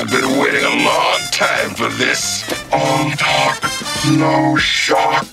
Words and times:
I've 0.00 0.10
been 0.10 0.38
waiting 0.38 0.64
a 0.64 0.82
long 0.82 1.20
time 1.30 1.74
for 1.74 1.90
this. 1.90 2.42
All 2.72 3.10
talk, 3.10 3.62
no 4.06 4.56
shock. 4.56 5.26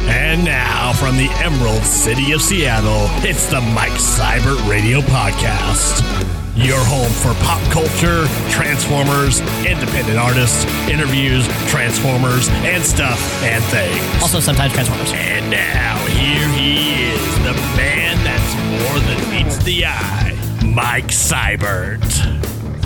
And 0.00 0.44
now, 0.44 0.94
from 0.94 1.16
the 1.16 1.28
Emerald 1.44 1.84
City 1.84 2.32
of 2.32 2.42
Seattle, 2.42 3.06
it's 3.24 3.48
the 3.48 3.60
Mike 3.60 3.92
Seibert 3.92 4.68
Radio 4.68 4.98
Podcast. 5.02 6.39
Your 6.56 6.82
home 6.84 7.10
for 7.10 7.32
pop 7.44 7.62
culture, 7.72 8.26
Transformers, 8.50 9.40
independent 9.64 10.18
artists, 10.18 10.64
interviews, 10.88 11.46
Transformers, 11.68 12.48
and 12.66 12.84
stuff 12.84 13.20
and 13.44 13.62
things. 13.64 14.02
Also, 14.20 14.40
sometimes 14.40 14.72
Transformers. 14.72 15.12
And 15.12 15.48
now, 15.48 15.96
here 16.06 16.48
he 16.48 17.04
is, 17.12 17.38
the 17.38 17.54
man 17.76 18.22
that's 18.24 18.54
more 18.82 18.98
than 18.98 19.30
meets 19.30 19.62
the 19.62 19.86
eye, 19.86 20.36
Mike 20.64 21.06
Seibert. 21.06 22.02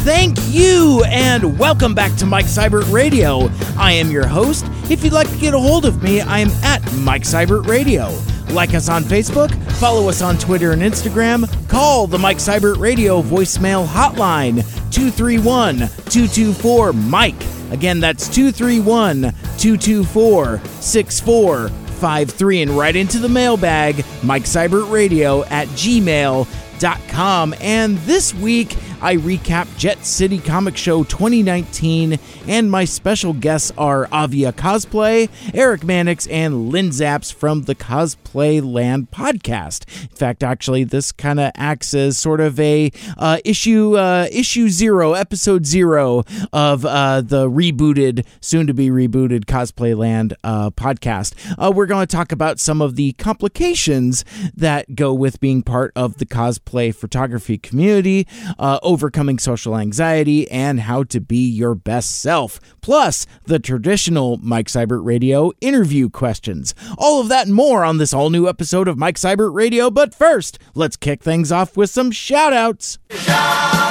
Thank 0.01 0.37
you, 0.48 1.03
and 1.06 1.59
welcome 1.59 1.95
back 1.95 2.15
to 2.17 2.27
Mike 2.27 2.45
Seibert 2.45 2.92
Radio. 2.92 3.48
I 3.78 3.92
am 3.92 4.11
your 4.11 4.27
host. 4.27 4.67
If 4.91 5.03
you'd 5.03 5.15
like 5.15 5.31
to 5.31 5.39
get 5.39 5.55
a 5.55 5.59
hold 5.59 5.87
of 5.87 6.03
me, 6.03 6.20
I 6.20 6.41
am 6.41 6.51
at 6.62 6.83
Mike 6.97 7.23
Seibert 7.23 7.67
Radio. 7.67 8.15
Like 8.53 8.75
us 8.75 8.89
on 8.89 9.03
Facebook, 9.03 9.51
follow 9.75 10.09
us 10.09 10.23
on 10.23 10.39
Twitter 10.39 10.73
and 10.73 10.83
Instagram, 10.83 11.48
call 11.69 12.07
the 12.07 12.19
Mike 12.19 12.37
Seibert 12.39 12.79
Radio 12.79 13.20
voicemail 13.23 13.87
hotline 13.87 14.57
231 14.93 15.79
224 15.79 16.93
Mike. 16.93 17.34
Again, 17.70 17.98
that's 18.01 18.29
231 18.29 19.23
224 19.59 20.61
6453. 20.80 22.62
And 22.62 22.70
right 22.73 22.95
into 22.95 23.19
the 23.19 23.29
mailbag, 23.29 24.05
Mike 24.23 24.45
Seibert 24.45 24.91
Radio 24.91 25.42
at 25.45 25.67
gmail.com. 25.69 27.55
And 27.61 27.98
this 27.98 28.34
week, 28.34 28.77
I 29.05 29.16
recap 29.16 29.69
Jet 29.77 30.02
City 30.02 30.38
Comic 30.38 30.78
Show 30.78 31.05
2019, 31.05 32.19
and 32.48 32.70
my 32.70 32.86
special 32.86 33.34
guests 33.34 33.70
are 33.77 34.08
Avia 34.10 34.50
Cosplay, 34.50 35.28
Eric 35.52 35.84
Mannix, 35.84 36.27
and 36.28 36.70
Lynn 36.70 36.88
Zaps 36.88 37.30
from 37.30 37.64
the 37.64 37.75
Cosplay 37.75 38.64
Land 38.64 39.10
podcast. 39.10 39.84
In 40.05 40.16
fact, 40.16 40.42
actually, 40.42 40.84
this 40.84 41.12
kind 41.12 41.38
of 41.38 41.52
acts 41.55 41.92
as 41.92 42.16
sort 42.16 42.41
of 42.41 42.58
a 42.58 42.91
uh, 43.19 43.41
issue 43.44 43.94
uh, 43.98 44.27
issue 44.32 44.70
zero, 44.70 45.12
episode 45.12 45.66
zero 45.66 46.25
of 46.55 46.86
uh, 46.86 47.20
the 47.20 47.47
rebooted, 47.47 48.25
soon 48.41 48.66
to 48.66 48.72
be 48.72 48.88
rebooted 48.88 49.44
Cosplay 49.44 49.94
Land 49.94 50.34
uh, 50.42 50.70
podcast. 50.70 51.34
Uh, 51.58 51.70
we're 51.70 51.84
going 51.84 52.06
to 52.06 52.16
talk 52.16 52.32
about 52.32 52.58
some 52.58 52.80
of 52.80 52.97
the 52.97 53.12
complications 53.12 54.25
that 54.56 54.97
go 54.97 55.12
with 55.12 55.41
being 55.41 55.62
part 55.62 55.92
of 55.94 56.16
the 56.16 56.25
cosplay 56.25 56.94
photography 56.94 57.58
community. 57.58 58.27
Uh, 58.58 58.78
overcoming 58.95 59.41
social 59.41 59.77
anxiety, 59.77 60.48
and 60.53 60.78
how 60.78 61.03
to 61.03 61.20
be 61.20 61.48
your 61.48 61.75
best 61.75 62.20
self, 62.20 62.61
plus 62.81 63.27
the 63.47 63.59
traditional 63.59 64.37
Mike 64.37 64.69
Seibert 64.69 65.05
Radio 65.05 65.50
interview 65.61 66.09
questions. 66.09 66.77
All 66.97 67.20
of 67.20 67.27
that 67.28 67.47
and 67.47 67.55
more 67.56 67.84
on 67.84 67.98
this 67.98 68.15
all 68.15 68.31
new 68.31 68.48
episode 68.48 68.87
of 68.87 68.97
Mike 68.97 69.17
Seibert 69.17 69.53
Radio. 69.53 69.91
But 69.91 70.15
first, 70.15 70.61
let's 70.77 70.97
kick 70.97 71.25
things 71.25 71.50
off 71.50 71.77
with 71.77 71.91
some 71.91 72.12
shout 72.12 72.53
outs. 72.53 73.00
Shout 73.11 73.84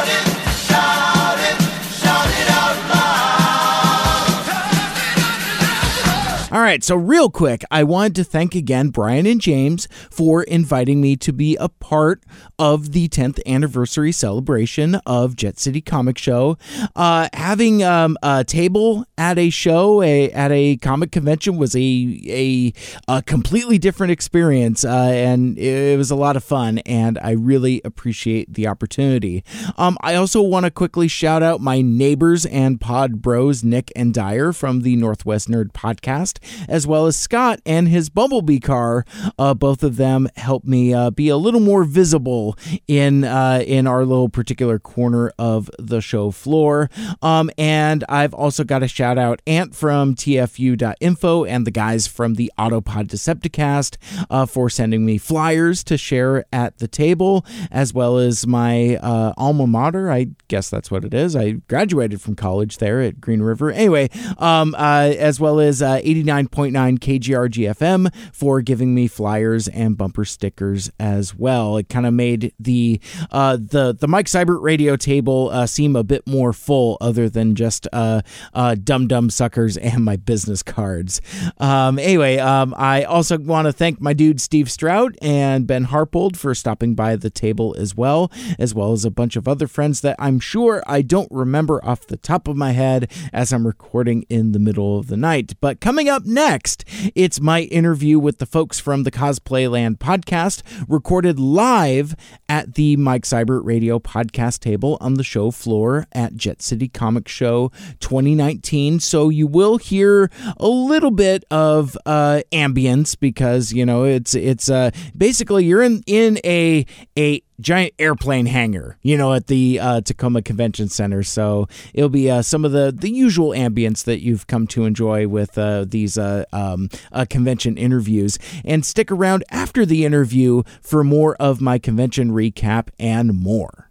All 6.53 6.61
right, 6.61 6.83
so 6.83 6.95
real 6.95 7.31
quick, 7.31 7.63
I 7.71 7.83
wanted 7.83 8.13
to 8.17 8.23
thank 8.23 8.53
again 8.53 8.89
Brian 8.89 9.25
and 9.25 9.41
James 9.41 9.87
for 10.11 10.43
inviting 10.43 11.01
me 11.01 11.15
to 11.15 11.33
be 11.33 11.55
a 11.55 11.67
part 11.67 12.21
of 12.59 12.91
the 12.91 13.09
10th 13.09 13.39
anniversary 13.47 14.11
celebration 14.11 14.93
of 15.07 15.35
Jet 15.35 15.57
City 15.57 15.81
Comic 15.81 16.19
Show. 16.19 16.59
Uh, 16.95 17.27
having 17.33 17.81
um, 17.81 18.19
a 18.21 18.43
table 18.43 19.03
at 19.17 19.39
a 19.39 19.49
show, 19.49 20.03
a, 20.03 20.29
at 20.29 20.51
a 20.51 20.77
comic 20.77 21.11
convention, 21.11 21.57
was 21.57 21.75
a, 21.75 22.21
a, 22.27 22.71
a 23.07 23.23
completely 23.23 23.79
different 23.79 24.11
experience, 24.11 24.85
uh, 24.85 25.09
and 25.11 25.57
it 25.57 25.97
was 25.97 26.11
a 26.11 26.15
lot 26.15 26.35
of 26.35 26.43
fun, 26.43 26.77
and 26.85 27.17
I 27.17 27.31
really 27.31 27.81
appreciate 27.83 28.53
the 28.53 28.67
opportunity. 28.67 29.43
Um, 29.75 29.97
I 30.01 30.13
also 30.13 30.39
want 30.43 30.65
to 30.65 30.71
quickly 30.71 31.07
shout 31.07 31.41
out 31.41 31.61
my 31.61 31.81
neighbors 31.81 32.45
and 32.45 32.79
pod 32.79 33.23
bros, 33.23 33.63
Nick 33.63 33.91
and 33.95 34.13
Dyer 34.13 34.53
from 34.53 34.81
the 34.81 34.95
Northwest 34.95 35.49
Nerd 35.49 35.71
podcast 35.71 36.41
as 36.67 36.85
well 36.87 37.05
as 37.05 37.15
Scott 37.15 37.59
and 37.65 37.87
his 37.87 38.09
Bumblebee 38.09 38.59
car. 38.59 39.05
Uh, 39.37 39.53
both 39.53 39.83
of 39.83 39.97
them 39.97 40.27
helped 40.35 40.67
me 40.67 40.93
uh, 40.93 41.09
be 41.09 41.29
a 41.29 41.37
little 41.37 41.59
more 41.59 41.83
visible 41.83 42.57
in 42.87 43.23
uh, 43.23 43.63
in 43.65 43.87
our 43.87 44.05
little 44.05 44.29
particular 44.29 44.79
corner 44.79 45.31
of 45.37 45.69
the 45.79 46.01
show 46.01 46.31
floor. 46.31 46.89
Um, 47.21 47.49
and 47.57 48.03
I've 48.09 48.33
also 48.33 48.63
got 48.63 48.83
a 48.83 48.87
shout 48.87 49.17
out 49.17 49.41
Ant 49.47 49.75
from 49.75 50.15
TFU.info 50.15 51.45
and 51.45 51.67
the 51.67 51.71
guys 51.71 52.07
from 52.07 52.35
the 52.35 52.51
Autopod 52.57 53.07
Decepticast 53.07 53.97
uh, 54.29 54.45
for 54.45 54.69
sending 54.69 55.05
me 55.05 55.17
flyers 55.17 55.83
to 55.85 55.97
share 55.97 56.45
at 56.51 56.77
the 56.79 56.87
table, 56.87 57.45
as 57.71 57.93
well 57.93 58.17
as 58.17 58.45
my 58.47 58.97
uh, 58.97 59.33
alma 59.37 59.67
mater. 59.67 60.11
I 60.11 60.27
guess 60.47 60.69
that's 60.69 60.91
what 60.91 61.05
it 61.05 61.13
is. 61.13 61.35
I 61.35 61.51
graduated 61.69 62.21
from 62.21 62.35
college 62.35 62.77
there 62.77 63.01
at 63.01 63.21
Green 63.21 63.41
River. 63.41 63.71
Anyway, 63.71 64.09
um, 64.37 64.75
uh, 64.75 65.13
as 65.17 65.39
well 65.39 65.59
as 65.59 65.81
89. 65.81 66.32
99.9 66.33 66.99
KGRG 66.99 67.75
FM 67.77 68.13
for 68.33 68.61
giving 68.61 68.95
me 68.95 69.07
flyers 69.07 69.67
and 69.67 69.97
bumper 69.97 70.25
stickers 70.25 70.91
as 70.99 71.35
well. 71.35 71.77
It 71.77 71.89
kind 71.89 72.05
of 72.05 72.13
made 72.13 72.53
the 72.59 72.99
uh, 73.31 73.57
the 73.57 73.95
the 73.99 74.07
Mike 74.07 74.25
Seibert 74.25 74.61
radio 74.61 74.95
table 74.95 75.49
uh, 75.51 75.67
seem 75.67 75.95
a 75.95 76.03
bit 76.03 76.25
more 76.25 76.53
full, 76.53 76.97
other 77.01 77.29
than 77.29 77.55
just 77.55 77.87
uh, 77.93 78.21
uh, 78.53 78.75
dum 78.75 79.07
dum 79.07 79.29
suckers 79.29 79.77
and 79.77 80.03
my 80.03 80.15
business 80.15 80.63
cards. 80.63 81.21
Um, 81.57 81.99
anyway, 81.99 82.37
um, 82.37 82.73
I 82.77 83.03
also 83.03 83.37
want 83.37 83.67
to 83.67 83.73
thank 83.73 84.01
my 84.01 84.13
dude 84.13 84.41
Steve 84.41 84.71
Stroud 84.71 85.17
and 85.21 85.67
Ben 85.67 85.85
Harpold 85.85 86.37
for 86.37 86.55
stopping 86.55 86.95
by 86.95 87.15
the 87.15 87.29
table 87.29 87.75
as 87.77 87.95
well, 87.95 88.31
as 88.57 88.73
well 88.73 88.91
as 88.91 89.05
a 89.05 89.11
bunch 89.11 89.35
of 89.35 89.47
other 89.47 89.67
friends 89.67 90.01
that 90.01 90.15
I'm 90.19 90.39
sure 90.39 90.83
I 90.87 91.01
don't 91.01 91.31
remember 91.31 91.83
off 91.85 92.07
the 92.07 92.17
top 92.17 92.47
of 92.47 92.55
my 92.55 92.71
head 92.71 93.11
as 93.31 93.53
I'm 93.53 93.67
recording 93.67 94.25
in 94.29 94.51
the 94.51 94.59
middle 94.59 94.97
of 94.97 95.07
the 95.07 95.17
night. 95.17 95.53
But 95.61 95.79
coming 95.79 96.09
up 96.09 96.22
next, 96.25 96.83
it's 97.15 97.39
my 97.39 97.61
interview 97.63 98.19
with 98.19 98.39
the 98.39 98.45
folks 98.45 98.79
from 98.79 99.03
the 99.03 99.11
Cosplayland 99.11 99.97
podcast, 99.97 100.61
recorded 100.87 101.39
live 101.39 102.15
at 102.49 102.75
the 102.75 102.95
Mike 102.97 103.23
Seibert 103.23 103.65
Radio 103.65 103.99
podcast 103.99 104.59
table 104.59 104.97
on 105.01 105.15
the 105.15 105.23
show 105.23 105.51
floor 105.51 106.05
at 106.13 106.35
Jet 106.35 106.61
City 106.61 106.87
Comic 106.87 107.27
Show 107.27 107.71
2019. 107.99 108.99
So 108.99 109.29
you 109.29 109.47
will 109.47 109.77
hear 109.77 110.29
a 110.57 110.67
little 110.67 111.11
bit 111.11 111.43
of 111.51 111.97
uh, 112.05 112.41
ambience 112.51 113.19
because 113.19 113.73
you 113.73 113.85
know 113.85 114.03
it's 114.03 114.35
it's 114.35 114.69
uh, 114.69 114.91
basically 115.17 115.65
you're 115.65 115.81
in 115.81 116.03
in 116.07 116.39
a 116.45 116.85
a 117.17 117.41
giant 117.63 117.93
airplane 117.97 118.45
hangar, 118.45 118.97
you 119.01 119.17
know, 119.17 119.33
at 119.33 119.47
the 119.47 119.79
uh, 119.79 120.01
Tacoma 120.01 120.41
Convention 120.41 120.89
Center. 120.89 121.23
So 121.23 121.67
it'll 121.93 122.09
be 122.09 122.29
uh, 122.29 122.41
some 122.43 122.65
of 122.65 122.71
the 122.71 122.93
the 122.95 123.09
usual 123.09 123.49
ambience 123.49 124.03
that 124.03 124.21
you've 124.21 124.45
come 124.45 124.67
to 124.67 124.85
enjoy 124.85 125.27
with 125.27 125.57
uh, 125.57 125.85
these 125.87 126.17
uh, 126.17 126.45
um, 126.53 126.89
uh, 127.11 127.25
convention 127.27 127.77
interviews. 127.77 128.37
And 128.63 128.85
stick 128.85 129.11
around 129.11 129.43
after 129.49 129.85
the 129.85 130.05
interview 130.05 130.63
for 130.81 131.03
more 131.03 131.35
of 131.37 131.61
my 131.61 131.79
convention 131.79 132.31
recap 132.31 132.89
and 132.99 133.33
more. 133.33 133.89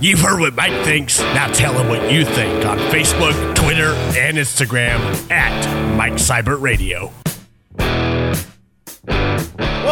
You've 0.00 0.20
heard 0.20 0.40
what 0.40 0.54
Mike 0.54 0.84
thinks. 0.84 1.20
Now 1.20 1.50
tell 1.52 1.78
him 1.78 1.88
what 1.88 2.12
you 2.12 2.24
think 2.24 2.66
on 2.66 2.78
Facebook, 2.90 3.54
Twitter, 3.54 3.94
and 4.18 4.36
Instagram 4.36 5.30
at 5.30 5.96
Mike 5.96 6.14
Seibert 6.14 6.60
Radio. 6.60 7.12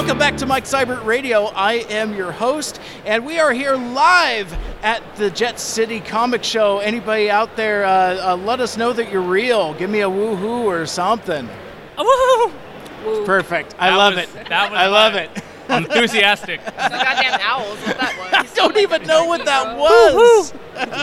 Welcome 0.00 0.16
back 0.19 0.38
to 0.38 0.47
Mike 0.47 0.65
Seibert 0.65 1.05
Radio. 1.05 1.45
I 1.54 1.75
am 1.91 2.15
your 2.15 2.33
host, 2.33 2.80
and 3.04 3.27
we 3.27 3.39
are 3.39 3.53
here 3.53 3.77
live 3.77 4.51
at 4.83 5.03
the 5.16 5.28
Jet 5.28 5.60
City 5.60 6.01
Comic 6.01 6.42
Show. 6.42 6.78
Anybody 6.78 7.30
out 7.30 7.54
there, 7.54 7.84
uh, 7.84 8.33
uh, 8.33 8.36
let 8.36 8.60
us 8.60 8.78
know 8.78 8.95
that 8.95 9.13
you're 9.13 9.21
real. 9.21 9.75
Give 9.75 9.91
me 9.91 10.01
a 10.01 10.09
woohoo 10.09 10.65
or 10.65 10.86
something. 10.86 11.47
A 11.98 12.03
woohoo! 12.03 13.27
Perfect. 13.27 13.75
I 13.78 13.91
That 13.91 13.97
love 13.97 14.15
was- 14.15 14.25
it. 14.25 14.48
that 14.48 14.71
was 14.71 14.78
I 14.80 14.86
love 14.86 15.15
it. 15.16 15.30
Enthusiastic. 15.69 16.65
goddamn 16.65 17.39
owls. 17.42 17.78
What 17.80 17.98
that 17.98 18.16
was? 18.19 18.51
I 18.53 18.54
don't 18.54 18.78
even 18.78 19.03
know 19.03 19.27
what 19.27 19.45
that 19.45 19.77
was. 19.77 20.54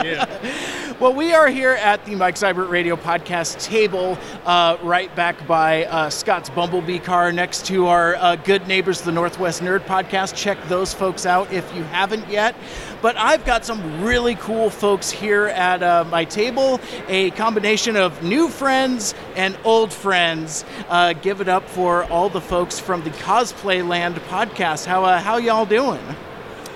Yeah. 0.04 0.87
Well, 1.00 1.14
we 1.14 1.32
are 1.32 1.48
here 1.48 1.74
at 1.74 2.04
the 2.06 2.16
Mike 2.16 2.38
Seibert 2.38 2.72
Radio 2.72 2.96
Podcast 2.96 3.64
table, 3.64 4.18
uh, 4.48 4.78
right 4.82 5.16
back 5.16 5.46
by 5.46 5.86
uh, 5.86 6.10
Scott's 6.10 6.50
Bumblebee 6.50 6.98
car, 6.98 7.32
next 7.32 7.68
to 7.68 7.86
our 7.86 8.16
uh, 8.16 8.36
Good 8.36 8.68
Neighbors, 8.68 9.02
the 9.02 9.12
Northwest 9.12 9.62
Nerd 9.62 9.82
Podcast. 9.82 10.36
Check 10.36 10.58
those 10.70 10.96
folks 10.96 11.28
out 11.28 11.54
if 11.54 11.72
you 11.76 11.84
haven't 11.84 12.28
yet. 12.28 12.56
But 13.04 13.16
I've 13.16 13.46
got 13.46 13.64
some 13.64 14.04
really 14.04 14.34
cool 14.38 14.72
folks 14.72 15.12
here 15.12 15.46
at 15.46 15.84
uh, 15.84 16.04
my 16.10 16.26
table, 16.26 16.82
a 17.08 17.30
combination 17.32 17.96
of 17.96 18.24
new 18.24 18.50
friends 18.50 19.14
and 19.36 19.56
old 19.64 19.94
friends. 19.94 20.66
Uh, 20.90 21.14
give 21.14 21.42
it 21.42 21.48
up 21.48 21.70
for 21.70 22.06
all 22.06 22.28
the 22.28 22.42
folks 22.42 22.80
from 22.80 23.04
the 23.04 23.12
Cosplay 23.12 23.88
Land 23.88 24.16
podcast. 24.16 24.88
How 24.88 25.06
uh, 25.06 25.20
how 25.20 25.38
y'all 25.38 25.68
doing? 25.68 26.02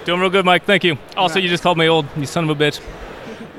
Doing 0.06 0.20
real 0.20 0.30
good, 0.30 0.46
Mike. 0.46 0.66
Thank 0.66 0.84
you. 0.84 1.00
Also, 1.18 1.40
you 1.40 1.50
just 1.50 1.64
called 1.64 1.80
me 1.80 1.88
old, 1.88 2.06
you 2.16 2.28
son 2.28 2.48
of 2.48 2.52
a 2.52 2.64
bitch. 2.64 2.80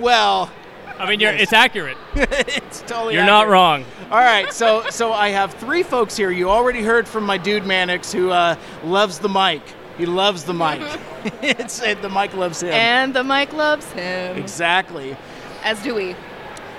Well, 0.03 0.51
I 0.99 1.09
mean, 1.09 1.21
you're, 1.21 1.33
it's 1.33 1.53
accurate. 1.53 1.97
it's 2.17 2.83
totally 2.83 3.15
You're 3.15 3.25
not 3.25 3.47
wrong. 3.47 3.85
All 4.11 4.19
right, 4.19 4.53
so 4.53 4.85
so 4.91 5.13
I 5.13 5.29
have 5.29 5.55
three 5.55 5.85
folks 5.85 6.17
here. 6.17 6.33
You 6.33 6.51
already 6.51 6.83
heard 6.83 7.07
from 7.07 7.25
my 7.25 7.39
dude 7.39 7.65
Mannix, 7.65 8.13
who 8.13 8.31
uh, 8.31 8.57
loves 8.85 9.21
the 9.21 9.29
mic. 9.29 9.63
He 9.97 10.07
loves 10.07 10.43
the 10.43 10.55
mic. 10.55 10.81
it's 11.43 11.81
it, 11.83 12.03
the 12.03 12.11
mic 12.11 12.35
loves 12.35 12.63
him. 12.63 12.73
And 12.73 13.15
the 13.15 13.23
mic 13.23 13.53
loves 13.53 13.91
him, 13.93 14.37
exactly. 14.37 15.17
as 15.63 15.81
do 15.83 15.95
we. 15.95 16.17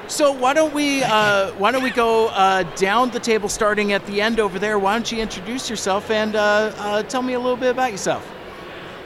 So 0.08 0.34
why 0.34 0.54
don't 0.54 0.74
we 0.74 1.02
uh, 1.04 1.54
why 1.54 1.72
don't 1.72 1.84
we 1.84 1.92
go 1.92 2.28
uh, 2.28 2.64
down 2.76 3.10
the 3.12 3.22
table, 3.22 3.48
starting 3.48 3.94
at 3.94 4.06
the 4.06 4.22
end 4.22 4.42
over 4.42 4.60
there? 4.60 4.78
Why 4.78 4.96
don't 4.96 5.10
you 5.10 5.22
introduce 5.22 5.70
yourself 5.70 6.12
and 6.12 6.36
uh, 6.36 6.74
uh, 6.78 7.04
tell 7.04 7.22
me 7.22 7.34
a 7.34 7.40
little 7.40 7.56
bit 7.56 7.72
about 7.72 7.92
yourself? 7.92 8.30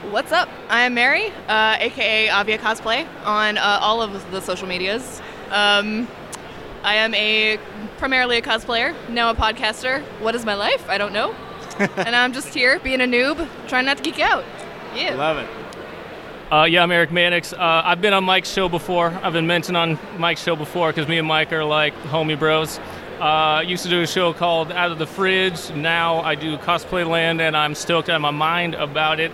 What's 0.04 0.32
up? 0.32 0.48
I'm 0.70 0.94
Mary, 0.94 1.34
uh, 1.48 1.76
aka 1.80 2.30
Avia 2.30 2.60
Cosplay, 2.60 3.08
on 3.26 3.58
uh, 3.58 3.80
all 3.82 4.04
of 4.04 4.30
the 4.30 4.42
social 4.42 4.68
medias. 4.68 5.22
Um, 5.50 6.08
I 6.84 6.96
am 6.96 7.16
a 7.16 7.58
primarily 7.98 8.38
a 8.38 8.44
cosplayer, 8.44 8.96
now 9.10 9.32
a 9.32 9.34
podcaster. 9.34 10.04
What 10.22 10.36
is 10.36 10.46
my 10.46 10.54
life? 10.54 10.88
I 10.88 11.00
don't 11.00 11.14
know. 11.14 11.34
and 11.80 12.16
I'm 12.16 12.32
just 12.32 12.54
here 12.54 12.80
being 12.80 13.02
a 13.02 13.06
noob, 13.06 13.50
trying 13.68 13.86
not 13.86 13.98
to 13.98 14.04
geek 14.04 14.20
out. 14.20 14.46
Yeah. 14.96 15.16
Love 15.16 15.38
it. 15.40 15.50
Uh, 16.54 16.66
yeah, 16.66 16.84
I'm 16.84 16.92
Eric 16.92 17.12
Mannix. 17.12 17.52
Uh, 17.52 17.82
I've 17.84 18.00
been 18.00 18.14
on 18.14 18.24
Mike's 18.24 18.52
show 18.52 18.70
before. 18.70 19.08
I've 19.24 19.34
been 19.34 19.48
mentioned 19.48 19.78
on 19.78 19.98
Mike's 20.20 20.44
show 20.44 20.56
before 20.56 20.90
because 20.90 21.08
me 21.08 21.18
and 21.18 21.28
Mike 21.28 21.52
are 21.52 21.66
like 21.66 21.96
homie 22.04 22.38
bros. 22.38 22.80
Uh, 23.20 23.64
used 23.66 23.82
to 23.84 23.90
do 23.90 24.02
a 24.04 24.08
show 24.08 24.32
called 24.32 24.72
Out 24.72 24.92
of 24.92 25.00
the 25.00 25.08
Fridge. 25.08 25.72
Now 25.72 26.20
I 26.20 26.36
do 26.36 26.56
Cosplay 26.60 27.10
Land, 27.10 27.42
and 27.42 27.58
I'm 27.58 27.74
stoked 27.74 28.10
out 28.10 28.18
of 28.18 28.22
my 28.22 28.30
mind 28.30 28.76
about 28.76 29.20
it. 29.20 29.32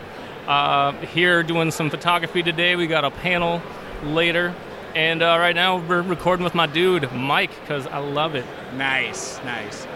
Uh, 0.48 0.92
here 1.08 1.42
doing 1.44 1.72
some 1.72 1.90
photography 1.90 2.44
today. 2.44 2.76
We 2.76 2.88
got 2.88 3.06
a 3.06 3.12
panel 3.12 3.62
later. 4.04 4.54
And 4.96 5.24
uh, 5.24 5.38
right 5.40 5.56
now 5.56 5.78
we're 5.78 6.02
recording 6.02 6.44
with 6.44 6.54
my 6.54 6.68
dude, 6.68 7.12
Mike, 7.12 7.50
because 7.62 7.88
I 7.88 7.98
love 7.98 8.36
it. 8.36 8.46
Nice, 8.76 9.44
nice. 9.44 9.88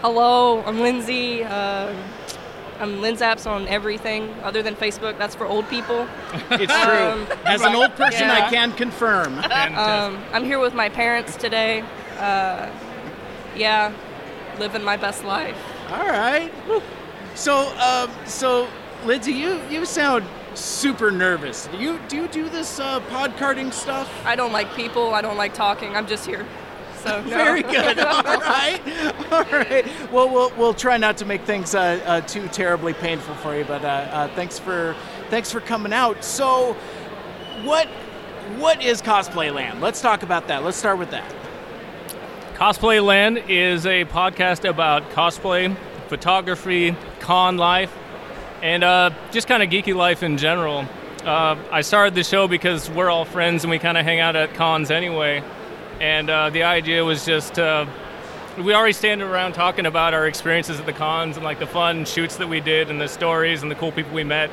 Hello, 0.00 0.62
I'm 0.64 0.80
Lindsay. 0.80 1.42
Uh, 1.42 1.92
I'm 2.78 2.98
Linzaps 2.98 3.50
on 3.50 3.66
everything 3.66 4.32
other 4.42 4.62
than 4.62 4.76
Facebook. 4.76 5.16
That's 5.16 5.34
for 5.34 5.46
old 5.46 5.68
people. 5.68 6.06
It's 6.50 6.72
true. 6.72 7.26
As 7.44 7.62
an 7.62 7.74
old 7.74 7.96
person, 7.96 8.28
I 8.30 8.50
can 8.50 8.72
confirm. 8.72 9.38
Um, 9.38 10.22
I'm 10.32 10.44
here 10.44 10.58
with 10.58 10.74
my 10.74 10.88
parents 10.88 11.36
today. 11.36 11.82
Uh, 12.18 12.70
yeah, 13.56 13.92
living 14.58 14.84
my 14.84 14.96
best 14.96 15.24
life. 15.24 15.56
All 15.90 16.06
right. 16.06 16.52
So, 17.34 17.68
um, 17.78 18.10
so 18.26 18.68
Lindsay, 19.04 19.32
you 19.32 19.60
you 19.70 19.84
sound 19.84 20.24
super 20.54 21.10
nervous. 21.10 21.66
Do 21.66 21.76
you 21.78 22.00
do 22.08 22.16
you 22.16 22.28
do 22.28 22.48
this 22.48 22.80
uh, 22.80 23.00
pod 23.00 23.36
carding 23.36 23.70
stuff? 23.70 24.10
I 24.24 24.36
don't 24.36 24.52
like 24.52 24.74
people. 24.74 25.14
I 25.14 25.20
don't 25.20 25.36
like 25.36 25.54
talking. 25.54 25.94
I'm 25.94 26.06
just 26.06 26.26
here. 26.26 26.46
So 27.02 27.20
no. 27.24 27.28
Very 27.28 27.62
good. 27.62 27.98
All 28.00 28.22
right. 28.22 28.80
All 29.30 29.44
right. 29.44 29.86
Well, 30.10 30.28
we'll 30.30 30.52
we'll 30.56 30.74
try 30.74 30.96
not 30.96 31.18
to 31.18 31.26
make 31.26 31.42
things 31.42 31.74
uh, 31.74 32.00
uh, 32.04 32.20
too 32.22 32.48
terribly 32.48 32.94
painful 32.94 33.34
for 33.36 33.56
you, 33.56 33.64
but 33.64 33.84
uh, 33.84 33.88
uh, 33.88 34.34
thanks 34.34 34.58
for 34.58 34.96
thanks 35.28 35.52
for 35.52 35.60
coming 35.60 35.92
out. 35.92 36.24
So, 36.24 36.74
what 37.62 37.88
what 38.56 38.82
is 38.82 39.02
Cosplay 39.02 39.52
Land? 39.52 39.80
Let's 39.80 40.00
talk 40.00 40.22
about 40.22 40.48
that. 40.48 40.64
Let's 40.64 40.76
start 40.76 40.98
with 40.98 41.10
that. 41.10 41.34
Cosplay 42.54 43.04
Land 43.04 43.42
is 43.48 43.84
a 43.84 44.04
podcast 44.04 44.68
about 44.68 45.10
cosplay, 45.10 45.76
photography, 46.08 46.94
con 47.18 47.56
life, 47.56 47.92
and 48.64 48.82
uh, 48.82 49.10
just 49.30 49.46
kind 49.46 49.62
of 49.62 49.68
geeky 49.68 49.94
life 49.94 50.22
in 50.22 50.38
general. 50.38 50.86
Uh, 51.22 51.56
I 51.70 51.82
started 51.82 52.14
the 52.14 52.24
show 52.24 52.48
because 52.48 52.88
we're 52.88 53.10
all 53.10 53.26
friends 53.26 53.62
and 53.62 53.70
we 53.70 53.78
kind 53.78 53.98
of 53.98 54.06
hang 54.06 54.20
out 54.20 54.36
at 54.36 54.54
cons 54.54 54.90
anyway. 54.90 55.44
And 56.00 56.30
uh, 56.30 56.48
the 56.48 56.62
idea 56.62 57.04
was 57.04 57.26
just 57.26 57.58
uh, 57.58 57.84
we 58.58 58.72
already 58.72 58.94
stand 58.94 59.20
around 59.20 59.52
talking 59.52 59.84
about 59.84 60.14
our 60.14 60.26
experiences 60.26 60.80
at 60.80 60.86
the 60.86 60.94
cons 60.94 61.36
and 61.36 61.44
like 61.44 61.58
the 61.58 61.66
fun 61.66 62.06
shoots 62.06 62.36
that 62.36 62.48
we 62.48 62.60
did 62.60 62.88
and 62.88 62.98
the 62.98 63.06
stories 63.06 63.60
and 63.60 63.70
the 63.70 63.74
cool 63.74 63.92
people 63.92 64.14
we 64.14 64.24
met. 64.24 64.50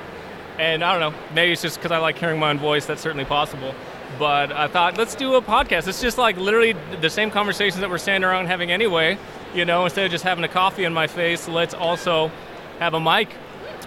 And 0.59 0.83
I 0.83 0.91
don't 0.99 1.13
know, 1.13 1.19
maybe 1.33 1.53
it's 1.53 1.61
just 1.61 1.77
because 1.77 1.93
I 1.93 1.97
like 1.99 2.17
hearing 2.17 2.37
my 2.37 2.49
own 2.49 2.59
voice. 2.59 2.85
That's 2.85 3.01
certainly 3.01 3.25
possible. 3.25 3.73
But 4.19 4.51
I 4.51 4.67
thought, 4.67 4.97
let's 4.97 5.15
do 5.15 5.35
a 5.35 5.41
podcast. 5.41 5.87
It's 5.87 6.01
just 6.01 6.17
like 6.17 6.35
literally 6.35 6.75
the 6.99 7.09
same 7.09 7.31
conversations 7.31 7.79
that 7.79 7.89
we're 7.89 7.97
standing 7.97 8.29
around 8.29 8.47
having 8.47 8.71
anyway. 8.71 9.17
You 9.55 9.63
know, 9.63 9.85
instead 9.85 10.03
of 10.03 10.11
just 10.11 10.25
having 10.25 10.43
a 10.43 10.49
coffee 10.49 10.83
in 10.83 10.93
my 10.93 11.07
face, 11.07 11.47
let's 11.47 11.73
also 11.73 12.29
have 12.79 12.93
a 12.93 12.99
mic. 12.99 13.29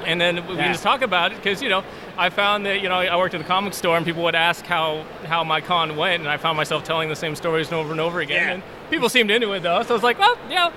And 0.05 0.21
then 0.21 0.37
we 0.47 0.55
Yeah. 0.57 0.63
can 0.65 0.73
just 0.73 0.83
talk 0.83 1.03
about 1.03 1.33
it 1.33 1.37
because, 1.37 1.63
you 1.63 1.69
know, 1.69 1.83
I 2.19 2.29
found 2.31 2.67
that, 2.67 2.81
you 2.81 2.89
know, 2.89 2.97
I 2.97 3.17
worked 3.17 3.35
at 3.35 3.41
a 3.41 3.45
comic 3.45 3.75
store 3.75 3.97
and 3.97 4.05
people 4.05 4.23
would 4.25 4.35
ask 4.35 4.65
how, 4.67 5.05
how 5.27 5.45
my 5.45 5.61
con 5.61 5.97
went. 5.97 6.21
And 6.23 6.29
I 6.31 6.37
found 6.37 6.57
myself 6.57 6.85
telling 6.85 7.09
the 7.09 7.17
same 7.17 7.35
stories 7.37 7.73
over 7.73 7.93
and 7.93 8.01
over 8.01 8.21
again. 8.21 8.43
Yeah. 8.49 8.55
And 8.55 8.63
people 8.91 9.09
seemed 9.09 9.31
into 9.31 9.53
it 9.53 9.61
though. 9.63 9.83
So 9.83 9.91
I 9.91 9.93
was 9.95 10.03
like, 10.03 10.19
well, 10.19 10.37
yeah. 10.51 10.71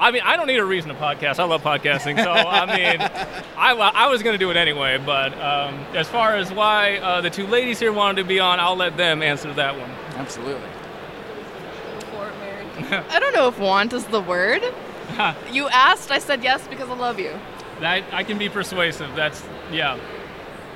I 0.00 0.10
mean, 0.10 0.22
I 0.24 0.36
don't 0.36 0.46
need 0.48 0.56
a 0.58 0.64
reason 0.64 0.88
to 0.88 0.96
podcast. 0.96 1.38
I 1.38 1.44
love 1.44 1.62
podcasting. 1.62 2.22
So, 2.22 2.30
I 2.32 2.66
mean, 2.66 3.00
I, 3.56 3.72
I 3.74 4.06
was 4.08 4.22
going 4.22 4.34
to 4.34 4.38
do 4.38 4.50
it 4.50 4.56
anyway. 4.56 4.98
But 4.98 5.32
um, 5.34 5.84
as 5.94 6.08
far 6.08 6.34
as 6.36 6.52
why 6.52 6.96
uh, 6.98 7.20
the 7.20 7.30
two 7.30 7.46
ladies 7.46 7.78
here 7.78 7.92
wanted 7.92 8.22
to 8.22 8.26
be 8.28 8.40
on, 8.40 8.58
I'll 8.58 8.74
let 8.76 8.96
them 8.96 9.22
answer 9.22 9.52
that 9.54 9.78
one. 9.78 9.90
Absolutely. 10.16 10.68
For 12.10 12.32
Mary. 12.40 13.04
I 13.10 13.18
don't 13.20 13.32
know 13.34 13.48
if 13.48 13.58
want 13.58 13.92
is 13.92 14.04
the 14.06 14.20
word. 14.20 14.62
you 15.52 15.68
asked, 15.68 16.10
I 16.10 16.18
said 16.18 16.42
yes 16.42 16.66
because 16.68 16.88
I 16.88 16.94
love 16.94 17.20
you. 17.20 17.38
That, 17.82 18.04
I 18.12 18.22
can 18.24 18.38
be 18.38 18.48
persuasive. 18.48 19.14
That's, 19.16 19.42
yeah. 19.70 19.96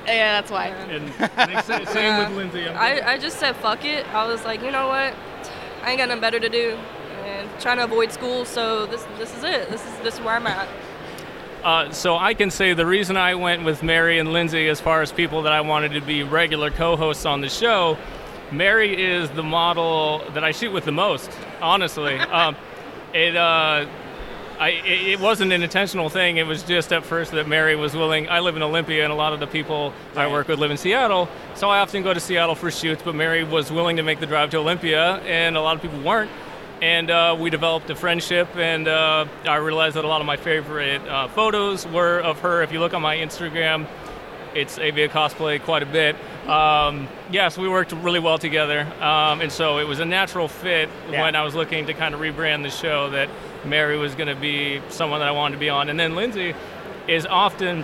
Yeah, 0.05 0.39
that's 0.41 0.51
why. 0.51 0.67
And 0.67 1.09
I 1.37 1.45
think 1.45 1.63
sa- 1.63 1.91
same 1.91 2.17
with 2.19 2.37
Lindsay. 2.37 2.67
I'm- 2.67 2.77
I, 2.77 3.13
I 3.13 3.17
just 3.17 3.39
said 3.39 3.55
fuck 3.55 3.83
it. 3.83 4.05
I 4.13 4.25
was 4.27 4.43
like, 4.45 4.61
you 4.61 4.71
know 4.71 4.87
what? 4.87 5.13
I 5.81 5.91
ain't 5.91 5.97
got 5.97 6.07
nothing 6.09 6.21
better 6.21 6.39
to 6.39 6.49
do. 6.49 6.77
And 7.25 7.49
trying 7.59 7.77
to 7.77 7.83
avoid 7.83 8.11
school, 8.11 8.45
so 8.45 8.85
this 8.85 9.05
this 9.17 9.35
is 9.35 9.43
it. 9.43 9.69
This 9.69 9.85
is 9.85 9.97
this 9.99 10.13
is 10.15 10.21
where 10.21 10.35
I'm 10.35 10.47
at. 10.47 10.67
Uh, 11.63 11.91
so 11.91 12.15
I 12.15 12.33
can 12.33 12.51
say 12.51 12.73
the 12.73 12.85
reason 12.85 13.17
I 13.17 13.35
went 13.35 13.65
with 13.65 13.83
Mary 13.83 14.19
and 14.19 14.31
Lindsay 14.31 14.69
as 14.69 14.79
far 14.79 15.01
as 15.01 15.11
people 15.11 15.41
that 15.41 15.51
I 15.51 15.59
wanted 15.59 15.91
to 15.93 16.01
be 16.01 16.23
regular 16.23 16.71
co-hosts 16.71 17.25
on 17.25 17.41
the 17.41 17.49
show, 17.49 17.97
Mary 18.51 19.03
is 19.03 19.29
the 19.31 19.43
model 19.43 20.23
that 20.33 20.43
I 20.45 20.51
shoot 20.51 20.71
with 20.71 20.85
the 20.85 20.93
most. 20.93 21.29
Honestly, 21.61 22.15
um, 22.39 22.55
it, 23.13 23.35
uh, 23.35 23.85
I, 24.59 24.69
it 24.69 25.07
it 25.13 25.19
wasn't 25.19 25.51
an 25.53 25.61
intentional 25.63 26.09
thing. 26.09 26.37
It 26.37 26.47
was 26.47 26.63
just 26.63 26.91
at 26.91 27.05
first 27.05 27.31
that 27.31 27.47
Mary 27.47 27.75
was 27.75 27.95
willing. 27.95 28.27
I 28.29 28.39
live 28.39 28.55
in 28.55 28.63
Olympia, 28.63 29.03
and 29.03 29.11
a 29.13 29.15
lot 29.15 29.33
of 29.33 29.39
the 29.39 29.47
people 29.47 29.93
I 30.15 30.27
work 30.31 30.47
with 30.47 30.59
live 30.59 30.71
in 30.71 30.77
Seattle, 30.77 31.29
so 31.55 31.69
I 31.69 31.79
often 31.79 32.01
go 32.03 32.13
to 32.13 32.19
Seattle 32.19 32.55
for 32.55 32.71
shoots. 32.71 33.01
But 33.03 33.15
Mary 33.15 33.43
was 33.43 33.71
willing 33.71 33.97
to 33.97 34.03
make 34.03 34.19
the 34.19 34.25
drive 34.25 34.49
to 34.51 34.57
Olympia, 34.57 35.17
and 35.25 35.55
a 35.57 35.61
lot 35.61 35.75
of 35.75 35.81
people 35.81 36.01
weren't 36.01 36.31
and 36.79 37.09
uh, 37.09 37.35
we 37.39 37.49
developed 37.49 37.89
a 37.89 37.95
friendship 37.95 38.55
and 38.55 38.87
uh, 38.87 39.25
i 39.47 39.55
realized 39.55 39.95
that 39.95 40.05
a 40.05 40.07
lot 40.07 40.21
of 40.21 40.27
my 40.27 40.37
favorite 40.37 41.01
uh, 41.07 41.27
photos 41.29 41.87
were 41.87 42.19
of 42.19 42.39
her 42.41 42.61
if 42.61 42.71
you 42.71 42.79
look 42.79 42.93
on 42.93 43.01
my 43.01 43.15
instagram 43.17 43.87
it's 44.53 44.77
avia 44.77 45.09
cosplay 45.09 45.59
quite 45.59 45.81
a 45.81 45.87
bit 45.87 46.15
um, 46.47 47.07
yeah 47.31 47.49
so 47.49 47.63
we 47.63 47.67
worked 47.67 47.93
really 47.93 48.19
well 48.19 48.37
together 48.37 48.81
um, 49.01 49.41
and 49.41 49.51
so 49.51 49.79
it 49.79 49.87
was 49.87 49.99
a 49.99 50.05
natural 50.05 50.47
fit 50.47 50.87
Yeah. 51.09 51.23
when 51.23 51.35
i 51.35 51.41
was 51.41 51.55
looking 51.55 51.87
to 51.87 51.95
kind 51.95 52.13
of 52.13 52.21
rebrand 52.21 52.61
the 52.61 52.69
show 52.69 53.09
that 53.09 53.27
mary 53.67 53.97
was 53.97 54.15
going 54.15 54.27
to 54.27 54.35
be 54.35 54.81
someone 54.89 55.19
that 55.19 55.27
i 55.27 55.31
wanted 55.31 55.55
to 55.55 55.59
be 55.59 55.69
on 55.69 55.89
and 55.89 55.99
then 55.99 56.15
lindsay 56.15 56.53
is 57.07 57.25
often 57.25 57.83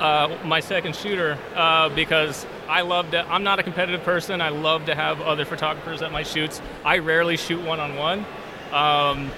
uh, 0.00 0.34
my 0.44 0.60
second 0.60 0.96
shooter 0.96 1.36
uh, 1.54 1.88
because 1.90 2.46
I 2.66 2.80
love 2.80 3.10
to. 3.10 3.20
I'm 3.28 3.42
not 3.42 3.58
a 3.58 3.62
competitive 3.62 4.02
person. 4.02 4.40
I 4.40 4.48
love 4.48 4.86
to 4.86 4.94
have 4.94 5.20
other 5.20 5.44
photographers 5.44 6.00
at 6.00 6.10
my 6.10 6.22
shoots. 6.22 6.62
I 6.86 6.98
rarely 6.98 7.36
shoot 7.36 7.60
one 7.62 7.80
on 7.80 7.96
one. 7.96 8.24
Um, 8.72 9.30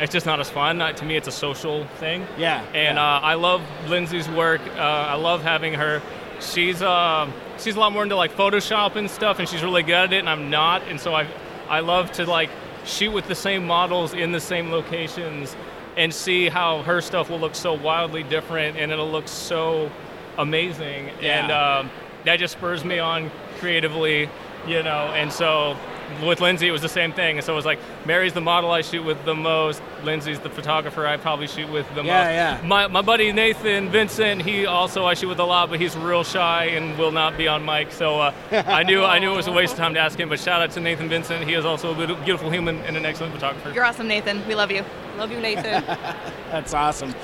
It's 0.00 0.12
just 0.12 0.26
not 0.26 0.38
as 0.38 0.50
fun. 0.50 0.82
Uh, 0.82 0.92
to 0.92 1.04
me, 1.06 1.16
it's 1.16 1.28
a 1.28 1.32
social 1.32 1.86
thing. 1.96 2.26
Yeah, 2.36 2.60
And 2.74 2.96
yeah. 2.98 3.02
Uh, 3.16 3.20
I 3.20 3.34
love 3.34 3.62
Lindsay's 3.88 4.28
work. 4.28 4.60
Uh, 4.76 4.80
I 4.80 5.14
love 5.14 5.42
having 5.42 5.72
her. 5.74 6.02
She's 6.40 6.82
uh, 6.82 7.30
she's 7.58 7.76
a 7.76 7.80
lot 7.80 7.92
more 7.92 8.02
into 8.02 8.16
like 8.16 8.32
Photoshop 8.36 8.96
and 8.96 9.10
stuff, 9.10 9.38
and 9.38 9.48
she's 9.48 9.62
really 9.62 9.82
good 9.82 9.94
at 9.94 10.12
it, 10.12 10.18
and 10.18 10.28
I'm 10.28 10.50
not. 10.50 10.82
And 10.88 11.00
so 11.00 11.14
I 11.14 11.26
I 11.70 11.80
love 11.80 12.12
to 12.12 12.26
like 12.26 12.50
shoot 12.84 13.12
with 13.12 13.28
the 13.28 13.34
same 13.34 13.66
models 13.66 14.14
in 14.14 14.32
the 14.32 14.40
same 14.40 14.70
locations 14.70 15.56
and 15.96 16.12
see 16.12 16.48
how 16.48 16.82
her 16.82 17.00
stuff 17.00 17.28
will 17.28 17.40
look 17.40 17.54
so 17.54 17.74
wildly 17.74 18.22
different, 18.22 18.76
and 18.78 18.90
it'll 18.90 19.10
look 19.10 19.28
so 19.28 19.90
amazing. 20.38 21.10
Yeah. 21.20 21.42
And 21.42 21.52
um, 21.52 21.90
that 22.24 22.38
just 22.38 22.54
spurs 22.54 22.84
me 22.84 22.98
on 22.98 23.30
creatively. 23.58 24.30
you 24.66 24.82
know. 24.82 25.12
And 25.14 25.32
so 25.32 25.76
with 26.24 26.40
Lindsay, 26.40 26.68
it 26.68 26.70
was 26.72 26.82
the 26.82 26.88
same 26.88 27.12
thing. 27.12 27.36
And 27.38 27.44
so 27.44 27.52
it 27.52 27.56
was 27.56 27.64
like 27.64 27.78
Mary's 28.06 28.32
the 28.32 28.40
model 28.40 28.70
I 28.70 28.82
shoot 28.82 29.02
with 29.04 29.24
the 29.24 29.34
most. 29.34 29.82
Lindsay's 30.04 30.40
the 30.40 30.50
photographer 30.50 31.06
I 31.06 31.16
probably 31.16 31.46
shoot 31.46 31.70
with 31.70 31.86
the 31.94 32.02
Yeah, 32.02 32.24
most. 32.24 32.62
yeah. 32.62 32.68
My, 32.68 32.86
my 32.88 33.02
buddy 33.02 33.32
Nathan 33.32 33.88
Vincent, 33.90 34.42
he 34.42 34.66
also 34.66 35.04
I 35.06 35.14
shoot 35.14 35.28
with 35.28 35.38
a 35.40 35.44
lot, 35.44 35.70
but 35.70 35.80
he's 35.80 35.96
real 35.96 36.24
shy 36.24 36.64
and 36.66 36.98
will 36.98 37.12
not 37.12 37.36
be 37.36 37.48
on 37.48 37.64
mic. 37.64 37.92
So 37.92 38.20
uh, 38.20 38.32
I 38.50 38.82
knew 38.82 39.02
I 39.04 39.18
knew 39.18 39.32
it 39.32 39.36
was 39.36 39.46
a 39.48 39.52
waste 39.52 39.72
of 39.72 39.78
time 39.78 39.94
to 39.94 40.00
ask 40.00 40.18
him. 40.18 40.28
But 40.28 40.40
shout 40.40 40.60
out 40.62 40.70
to 40.72 40.80
Nathan 40.80 41.08
Vincent. 41.08 41.44
He 41.48 41.54
is 41.54 41.64
also 41.64 41.92
a 41.92 42.06
beautiful 42.24 42.50
human 42.50 42.78
and 42.82 42.96
an 42.96 43.04
excellent 43.06 43.34
photographer. 43.34 43.70
You're 43.72 43.84
awesome, 43.84 44.08
Nathan. 44.08 44.46
We 44.46 44.54
love 44.54 44.70
you. 44.70 44.84
Love 45.18 45.30
you, 45.30 45.40
Nathan. 45.40 45.82
That's 46.50 46.74
awesome. 46.74 47.14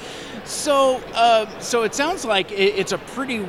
So, 0.44 1.02
uh, 1.14 1.46
so 1.60 1.82
it 1.82 1.94
sounds 1.94 2.24
like 2.24 2.50
it, 2.52 2.74
it's 2.78 2.92
a 2.92 2.98
pretty 2.98 3.40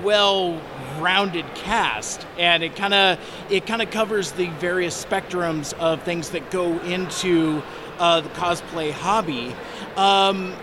well-rounded 0.89 1.45
cast, 1.55 2.25
and 2.37 2.63
it 2.63 2.75
kind 2.75 2.93
of 2.93 3.19
it 3.49 3.65
kind 3.65 3.81
of 3.81 3.89
covers 3.91 4.31
the 4.33 4.47
various 4.51 5.03
spectrums 5.03 5.73
of 5.73 6.03
things 6.03 6.31
that 6.31 6.51
go 6.51 6.79
into 6.79 7.61
uh, 7.97 8.21
the 8.21 8.29
cosplay 8.29 8.91
hobby. 8.91 9.55
Um, 9.95 10.53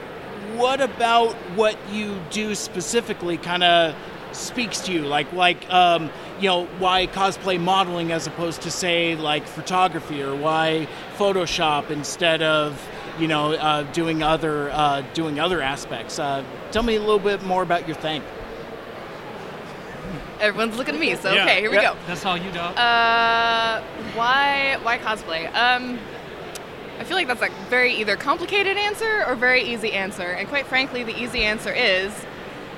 what 0.57 0.81
about 0.81 1.35
what 1.55 1.77
you 1.91 2.19
do 2.31 2.55
specifically? 2.55 3.37
Kind 3.37 3.63
of 3.63 3.95
speaks 4.33 4.81
to 4.83 4.93
you, 4.93 5.03
like 5.03 5.33
like 5.33 5.71
um, 5.73 6.11
you 6.41 6.49
know 6.49 6.67
why 6.79 7.07
cosplay 7.07 7.61
modeling 7.61 8.13
as 8.13 8.27
opposed 8.27 8.63
to 8.63 8.71
say 8.71 9.17
like 9.17 9.47
photography, 9.47 10.23
or 10.23 10.35
why 10.35 10.89
Photoshop 11.17 11.91
instead 11.91 12.43
of 12.43 12.81
you 13.19 13.29
know, 13.29 13.53
uh, 13.53 13.83
doing 13.93 14.23
other 14.23 14.71
uh, 14.71 15.03
doing 15.15 15.41
other 15.41 15.63
aspects. 15.63 16.19
Uh, 16.19 16.45
tell 16.71 16.83
me 16.83 16.97
a 16.97 17.01
little 17.01 17.19
bit 17.19 17.43
more 17.45 17.63
about 17.63 17.87
your 17.89 17.97
thing. 17.97 18.23
Everyone's 20.41 20.77
looking 20.77 20.95
at 20.95 21.01
me, 21.01 21.15
so 21.17 21.33
Yeah. 21.33 21.45
okay, 21.45 21.61
here 21.61 21.71
we 21.71 21.77
Yeah. 21.77 21.93
go. 21.93 21.97
That's 22.07 22.25
all 22.27 22.37
you, 22.37 22.51
dog. 22.51 22.77
Uh, 22.77 23.81
why 24.15 24.79
why 24.83 24.99
cosplay? 24.99 25.47
Um, 25.55 25.99
I 27.01 27.05
feel 27.05 27.17
like 27.17 27.27
that's 27.27 27.43
a 27.43 27.49
very 27.69 27.93
either 27.95 28.17
complicated 28.17 28.77
answer 28.77 29.25
or 29.27 29.35
very 29.35 29.63
easy 29.63 29.93
answer. 29.93 30.23
And 30.39 30.49
quite 30.49 30.67
frankly, 30.67 31.03
the 31.05 31.17
easy 31.19 31.43
answer 31.45 31.73
is 31.73 32.13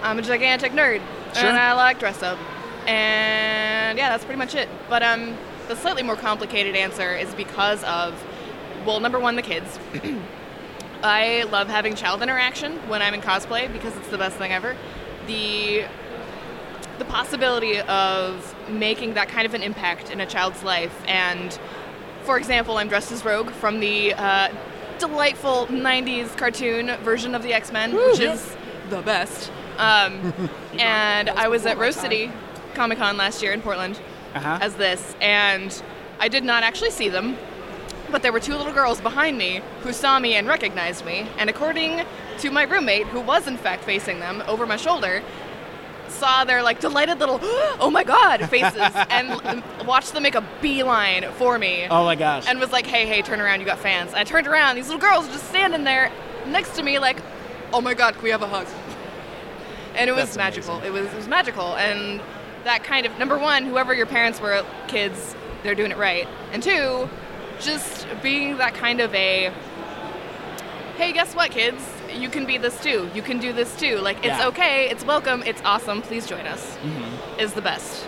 I'm 0.02 0.18
a 0.18 0.22
gigantic 0.22 0.72
nerd 0.72 1.00
Sure. 1.34 1.48
and 1.48 1.56
I 1.56 1.72
like 1.74 1.98
dress 1.98 2.22
up. 2.22 2.38
And 2.86 3.98
yeah, 3.98 4.08
that's 4.10 4.24
pretty 4.24 4.38
much 4.38 4.54
it. 4.54 4.68
But 4.88 5.02
um, 5.02 5.36
the 5.68 5.76
slightly 5.76 6.02
more 6.02 6.16
complicated 6.16 6.74
answer 6.74 7.14
is 7.14 7.34
because 7.34 7.82
of 7.84 8.14
well, 8.86 9.00
number 9.00 9.18
one, 9.18 9.36
the 9.36 9.42
kids. 9.42 9.78
I 11.02 11.44
love 11.52 11.68
having 11.68 11.94
child 11.94 12.22
interaction 12.22 12.72
when 12.88 13.02
I'm 13.02 13.14
in 13.14 13.20
cosplay 13.20 13.70
because 13.72 13.96
it's 13.96 14.08
the 14.08 14.18
best 14.18 14.36
thing 14.36 14.52
ever. 14.52 14.74
The 15.26 15.84
the 16.98 17.04
possibility 17.04 17.80
of 17.80 18.54
making 18.68 19.14
that 19.14 19.28
kind 19.28 19.46
of 19.46 19.54
an 19.54 19.62
impact 19.62 20.10
in 20.10 20.20
a 20.20 20.26
child's 20.26 20.62
life. 20.62 20.94
And 21.06 21.58
for 22.24 22.36
example, 22.38 22.76
I'm 22.78 22.88
dressed 22.88 23.12
as 23.12 23.24
Rogue 23.24 23.50
from 23.50 23.80
the 23.80 24.14
uh, 24.14 24.48
delightful 24.98 25.66
90s 25.68 26.36
cartoon 26.36 26.96
version 27.02 27.34
of 27.34 27.42
the 27.42 27.52
X 27.54 27.72
Men, 27.72 27.94
which 27.94 28.20
is 28.20 28.56
the 28.90 29.02
best. 29.02 29.50
Um, 29.78 30.50
and 30.76 31.30
I 31.30 31.46
was 31.46 31.64
at 31.64 31.78
Rose 31.78 31.94
City 31.94 32.32
Comic 32.74 32.98
Con 32.98 33.16
last 33.16 33.44
year 33.44 33.52
in 33.52 33.62
Portland 33.62 34.00
Uh-huh. 34.34 34.58
as 34.60 34.74
this, 34.74 35.14
and 35.20 35.70
I 36.18 36.26
did 36.26 36.42
not 36.42 36.64
actually 36.64 36.90
see 36.90 37.08
them. 37.08 37.36
But 38.10 38.22
there 38.22 38.32
were 38.32 38.40
two 38.40 38.56
little 38.56 38.72
girls 38.72 39.00
behind 39.00 39.38
me 39.38 39.60
who 39.82 39.92
saw 39.92 40.18
me 40.18 40.34
and 40.34 40.48
recognized 40.48 41.04
me, 41.06 41.28
and 41.38 41.48
according 41.48 42.02
to 42.38 42.50
my 42.50 42.64
roommate, 42.64 43.06
who 43.06 43.20
was 43.20 43.46
in 43.46 43.56
fact 43.56 43.84
facing 43.84 44.18
them 44.18 44.42
over 44.48 44.66
my 44.66 44.76
shoulder, 44.76 45.22
saw 46.18 46.44
their 46.44 46.62
like 46.62 46.80
delighted 46.80 47.18
little 47.18 47.38
oh 47.80 47.90
my 47.92 48.04
god 48.04 48.48
faces 48.48 48.80
and 49.10 49.62
watched 49.86 50.12
them 50.12 50.22
make 50.22 50.34
a 50.34 50.44
beeline 50.60 51.24
for 51.32 51.58
me. 51.58 51.86
Oh 51.90 52.04
my 52.04 52.16
gosh! 52.16 52.46
and 52.48 52.58
was 52.58 52.72
like 52.72 52.86
hey 52.86 53.06
hey 53.06 53.22
turn 53.22 53.40
around 53.40 53.60
you 53.60 53.66
got 53.66 53.78
fans. 53.78 54.10
And 54.10 54.18
I 54.18 54.24
turned 54.24 54.46
around 54.46 54.76
these 54.76 54.86
little 54.88 55.00
girls 55.00 55.26
were 55.26 55.32
just 55.32 55.48
standing 55.48 55.84
there 55.84 56.12
next 56.46 56.76
to 56.76 56.82
me 56.82 56.98
like 56.98 57.20
oh 57.72 57.80
my 57.80 57.94
god 57.94 58.14
can 58.14 58.22
we 58.22 58.30
have 58.30 58.42
a 58.42 58.48
hug? 58.48 58.66
And 59.94 60.08
it 60.08 60.12
was 60.12 60.26
That's 60.26 60.36
magical. 60.36 60.80
it 60.80 60.90
was 60.90 61.06
it 61.06 61.16
was 61.16 61.28
magical. 61.28 61.76
And 61.76 62.20
that 62.64 62.84
kind 62.84 63.06
of 63.06 63.18
number 63.18 63.38
one 63.38 63.64
whoever 63.64 63.94
your 63.94 64.06
parents 64.06 64.40
were 64.40 64.64
kids 64.88 65.34
they're 65.62 65.74
doing 65.74 65.90
it 65.90 65.98
right. 65.98 66.28
And 66.52 66.62
two 66.62 67.08
just 67.60 68.06
being 68.22 68.58
that 68.58 68.74
kind 68.74 69.00
of 69.00 69.12
a 69.14 69.52
hey 70.96 71.12
guess 71.12 71.34
what 71.34 71.50
kids 71.50 71.82
you 72.10 72.28
can 72.28 72.44
be 72.46 72.58
this 72.58 72.80
too. 72.82 73.08
You 73.14 73.22
can 73.22 73.38
do 73.38 73.52
this 73.52 73.74
too. 73.76 73.98
Like 73.98 74.18
it's 74.18 74.26
Yeah. 74.26 74.48
okay. 74.48 74.88
It's 74.90 75.04
welcome. 75.04 75.42
It's 75.44 75.62
awesome. 75.64 76.02
Please 76.02 76.26
join 76.26 76.46
us. 76.46 76.76
Is 77.38 77.52
the 77.52 77.62
best. 77.62 78.06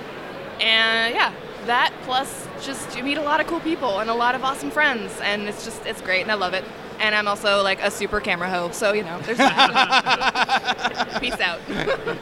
And 0.61 1.15
yeah 1.15 1.33
that 1.67 1.93
plus 2.05 2.49
just 2.63 2.97
you 2.97 3.03
meet 3.05 3.19
a 3.19 3.23
lot 3.23 3.39
of 3.39 3.47
cool 3.47 3.61
people 3.61 3.99
and 3.99 4.09
a 4.09 4.15
lot 4.15 4.35
of 4.35 4.43
awesome 4.43 4.71
friends 4.71 5.13
and 5.23 5.43
it's 5.43 5.63
just 5.63 5.85
it's 5.85 6.01
great 6.01 6.23
and 6.23 6.33
i 6.33 6.35
love 6.35 6.55
it. 6.55 6.65
And 6.99 7.15
i'm 7.15 7.29
also 7.29 7.63
like 7.63 7.83
a 7.83 7.91
super 7.91 8.19
camera 8.21 8.49
hoe 8.49 8.71
so 8.71 8.93
you 8.93 9.03
know 9.03 9.21
there's 9.21 9.39
peace 11.21 11.41
out. 11.41 11.61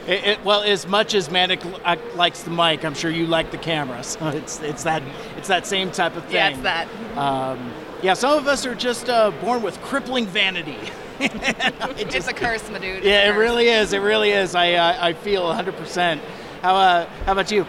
It, 0.07 0.23
it, 0.25 0.45
well, 0.45 0.61
as 0.63 0.87
much 0.87 1.13
as 1.13 1.29
Mannix 1.29 1.65
uh, 1.85 1.95
likes 2.15 2.43
the 2.43 2.49
mic, 2.51 2.83
I'm 2.83 2.93
sure 2.93 3.11
you 3.11 3.27
like 3.27 3.51
the 3.51 3.57
camera. 3.57 4.03
So 4.03 4.27
it's 4.27 4.59
it's 4.61 4.83
that 4.83 5.03
it's 5.37 5.47
that 5.47 5.65
same 5.67 5.91
type 5.91 6.15
of 6.15 6.23
thing. 6.25 6.33
yeah 6.35 6.49
it's 6.49 6.61
that. 6.61 6.87
Um, 7.17 7.71
yeah, 8.01 8.13
some 8.13 8.37
of 8.37 8.47
us 8.47 8.65
are 8.65 8.75
just 8.75 9.09
uh, 9.09 9.31
born 9.41 9.61
with 9.61 9.81
crippling 9.81 10.25
vanity. 10.25 10.77
It 11.99 12.15
it's 12.15 12.27
a 12.27 12.33
curse 12.33 12.69
my 12.69 12.79
dude 12.79 13.03
yeah, 13.03 13.27
it 13.29 13.35
really 13.37 13.67
is. 13.67 13.93
It 13.93 13.99
really 14.01 14.31
is. 14.31 14.55
I 14.55 14.73
uh, 14.73 14.97
I 14.99 15.13
feel 15.13 15.43
100%. 15.43 16.19
How 16.61 16.75
uh, 16.75 17.05
how 17.25 17.31
about 17.33 17.51
you? 17.51 17.65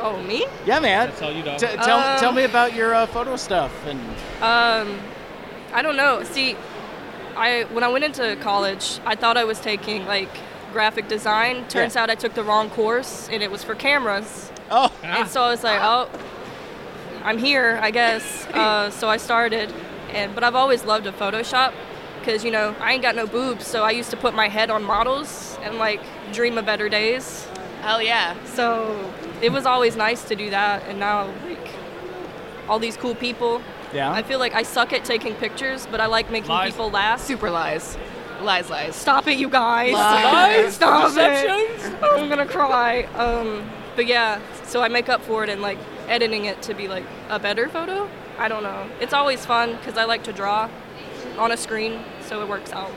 oh, 0.00 0.22
me? 0.22 0.46
Yeah, 0.64 0.78
man. 0.80 1.08
That's 1.08 1.22
all 1.22 1.32
you, 1.32 1.42
dog. 1.42 1.58
T- 1.58 1.66
tell 1.66 1.98
Um, 1.98 2.18
tell 2.20 2.32
me 2.32 2.44
about 2.44 2.74
your 2.74 2.94
uh, 2.94 3.06
photo 3.06 3.36
stuff 3.36 3.72
and 3.86 4.00
Um, 4.42 4.98
I 5.72 5.82
don't 5.82 5.96
know. 5.96 6.22
See, 6.24 6.56
I 7.36 7.64
when 7.72 7.84
I 7.84 7.88
went 7.88 8.04
into 8.04 8.36
college, 8.36 9.00
I 9.04 9.14
thought 9.14 9.36
I 9.36 9.44
was 9.44 9.60
taking 9.60 10.06
like 10.06 10.30
graphic 10.72 11.08
design. 11.08 11.66
Turns 11.68 11.94
Yeah. 11.94 12.02
out 12.02 12.10
I 12.10 12.14
took 12.14 12.34
the 12.34 12.44
wrong 12.44 12.70
course, 12.70 13.28
and 13.30 13.42
it 13.42 13.50
was 13.50 13.62
for 13.64 13.74
cameras. 13.74 14.50
oh 14.70 14.90
And 15.02 15.28
so 15.28 15.42
I 15.42 15.50
was 15.50 15.64
like, 15.64 15.80
oh, 15.82 16.08
I'm 17.24 17.38
here, 17.38 17.78
I 17.82 17.90
guess. 17.90 18.46
Uh, 18.52 18.90
so 18.90 19.08
I 19.08 19.16
started, 19.18 19.72
and 20.12 20.34
but 20.34 20.44
I've 20.44 20.54
always 20.54 20.84
loved 20.84 21.04
to 21.04 21.12
Photoshop 21.12 21.72
because 22.18 22.44
you 22.44 22.50
know 22.50 22.74
I 22.80 22.92
ain't 22.92 23.02
got 23.02 23.14
no 23.16 23.26
boobs, 23.26 23.66
so 23.66 23.82
I 23.84 23.90
used 23.92 24.10
to 24.10 24.16
put 24.16 24.34
my 24.34 24.48
head 24.48 24.70
on 24.70 24.82
models 24.84 25.58
and 25.62 25.78
like 25.78 26.00
dream 26.32 26.58
of 26.58 26.66
better 26.66 26.88
days. 26.88 27.46
hell 27.82 28.02
yeah 28.02 28.34
So 28.44 29.12
it 29.40 29.50
was 29.52 29.66
always 29.66 29.96
nice 29.96 30.24
to 30.24 30.34
do 30.36 30.50
that, 30.50 30.82
and 30.88 30.98
now 30.98 31.26
like 31.48 31.68
all 32.68 32.78
these 32.78 32.96
cool 32.96 33.14
people. 33.14 33.62
yeah. 33.94 34.10
I 34.12 34.22
feel 34.22 34.38
like 34.38 34.54
I 34.54 34.62
suck 34.62 34.92
at 34.92 35.04
taking 35.04 35.34
pictures, 35.34 35.86
but 35.90 36.00
I 36.00 36.06
like 36.06 36.30
making 36.30 36.50
Lies. 36.50 36.72
people 36.72 36.90
laugh. 36.90 37.20
super 37.20 37.50
lies 37.50 37.96
lies 38.42 38.70
lies 38.70 38.94
Stop 38.94 39.26
it, 39.26 39.36
you 39.36 39.48
guys! 39.48 39.92
Lies. 39.92 40.74
Stop 40.74 41.12
it! 41.16 41.50
I'm 42.02 42.28
gonna 42.28 42.46
cry. 42.46 43.02
Um, 43.16 43.68
but 43.96 44.06
yeah, 44.06 44.40
so 44.64 44.80
I 44.80 44.86
make 44.88 45.08
up 45.08 45.22
for 45.22 45.42
it 45.42 45.50
and 45.50 45.60
like 45.60 45.78
editing 46.06 46.44
it 46.44 46.62
to 46.62 46.74
be 46.74 46.86
like 46.86 47.04
a 47.30 47.38
better 47.40 47.68
photo. 47.68 48.08
I 48.38 48.46
don't 48.46 48.62
know. 48.62 48.88
It's 49.00 49.12
always 49.12 49.44
fun 49.44 49.74
because 49.76 49.96
I 49.98 50.04
like 50.04 50.22
to 50.24 50.32
draw 50.32 50.68
on 51.38 51.52
a 51.52 51.56
screen, 51.56 52.02
so 52.20 52.42
it 52.42 52.48
works 52.48 52.72
out. 52.72 52.90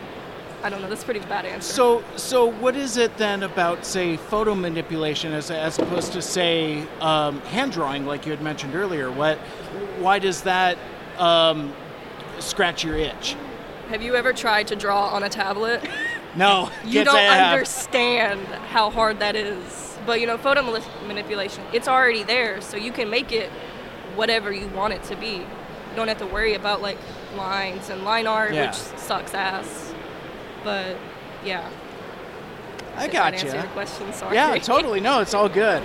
I 0.64 0.70
don't 0.70 0.82
know. 0.82 0.90
That's 0.90 1.02
a 1.02 1.06
pretty 1.06 1.22
bad 1.22 1.46
answer. 1.46 1.74
So, 1.74 2.04
so 2.18 2.46
what 2.46 2.76
is 2.76 2.98
it 2.98 3.18
then 3.18 3.44
about, 3.44 3.86
say, 3.86 4.18
photo 4.18 4.54
manipulation 4.54 5.34
as, 5.34 5.50
as 5.50 5.80
opposed 5.80 6.14
to, 6.14 6.22
say, 6.22 6.86
um, 7.00 7.42
hand 7.42 7.72
drawing, 7.72 8.06
like 8.06 8.26
you 8.26 8.32
had 8.32 8.42
mentioned 8.44 8.76
earlier? 8.76 9.12
What, 9.12 9.38
why 10.00 10.20
does 10.20 10.44
that 10.44 10.78
um, 11.18 11.74
scratch 12.40 12.84
your 12.84 12.96
itch? 12.96 13.36
Have 13.90 14.04
you 14.04 14.16
ever 14.16 14.34
tried 14.34 14.68
to 14.68 14.76
draw 14.76 15.08
on 15.08 15.24
a 15.24 15.30
tablet? 15.30 15.88
No, 16.36 16.70
you 16.86 17.04
don't 17.04 17.14
say 17.14 17.28
I 17.28 17.36
have. 17.36 17.52
understand 17.54 18.40
how 18.70 18.90
hard 18.90 19.20
that 19.20 19.36
is. 19.36 19.98
But 20.06 20.22
you 20.22 20.28
know, 20.28 20.38
photo 20.38 20.62
manipulation, 21.06 21.64
it's 21.74 21.90
already 21.90 22.24
there, 22.24 22.62
so 22.62 22.78
you 22.78 22.92
can 22.92 23.10
make 23.10 23.32
it 23.32 23.50
whatever 24.16 24.52
you 24.52 24.68
want 24.70 24.94
it 24.94 25.04
to 25.04 25.16
be. 25.16 25.36
You 25.36 25.96
don't 25.96 26.08
have 26.08 26.20
to 26.20 26.26
worry 26.26 26.54
about 26.54 26.82
like 26.82 26.98
lines 27.36 27.90
and 27.90 28.04
line 28.04 28.28
art, 28.28 28.54
Yeah. 28.54 28.68
which 28.68 28.76
sucks 29.00 29.34
ass. 29.34 29.94
But 30.64 30.98
yeah. 31.44 31.68
I 32.96 33.08
got 33.08 33.34
answer 33.34 33.48
you. 33.48 33.54
your 33.54 33.64
question? 33.70 34.12
Sorry. 34.14 34.36
Yeah, 34.36 34.58
totally. 34.58 35.00
No, 35.00 35.22
it's 35.22 35.34
all 35.34 35.50
good. 35.50 35.82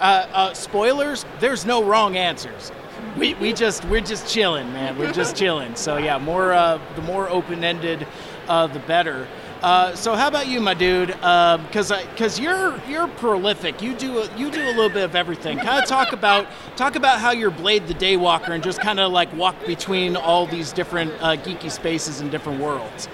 Uh, 0.00 0.26
uh, 0.32 0.54
spoilers. 0.54 1.24
There's 1.40 1.64
no 1.64 1.82
wrong 1.82 2.16
answers. 2.16 2.70
We, 3.16 3.34
we 3.34 3.52
just 3.64 3.84
we're 3.86 4.00
just 4.00 4.28
chilling, 4.28 4.72
man. 4.72 4.98
We're 4.98 5.12
just 5.12 5.36
chilling. 5.36 5.74
So 5.76 5.96
yeah, 5.96 6.18
more 6.18 6.52
uh, 6.52 6.80
the 6.96 7.02
more 7.02 7.28
open 7.30 7.64
ended, 7.64 8.06
uh, 8.48 8.66
the 8.66 8.80
better. 8.80 9.26
Uh, 9.64 9.94
so 9.96 10.14
how 10.14 10.28
about 10.28 10.46
you, 10.46 10.60
my 10.60 10.74
dude? 10.74 11.08
Because 11.08 11.90
because 12.10 12.38
you're 12.38 12.78
you're 12.86 13.08
prolific. 13.08 13.80
You 13.80 13.94
do 13.94 14.18
a, 14.18 14.36
you 14.36 14.50
do 14.50 14.60
a 14.62 14.68
little 14.76 14.90
bit 14.90 15.04
of 15.04 15.16
everything. 15.16 15.56
Kind 15.56 15.82
of 15.82 15.88
talk 15.88 16.12
about 16.12 16.46
talk 16.76 16.96
about 16.96 17.18
how 17.18 17.30
you're 17.30 17.50
Blade 17.50 17.86
the 17.86 17.94
Daywalker 17.94 18.50
and 18.50 18.62
just 18.62 18.78
kind 18.80 19.00
of 19.00 19.10
like 19.10 19.32
walk 19.34 19.56
between 19.66 20.16
all 20.16 20.46
these 20.46 20.70
different 20.72 21.12
uh, 21.20 21.36
geeky 21.36 21.70
spaces 21.70 22.20
and 22.20 22.30
different 22.30 22.60
worlds. 22.60 23.08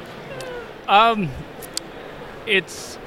Um, 0.89 1.29
it's 2.47 2.99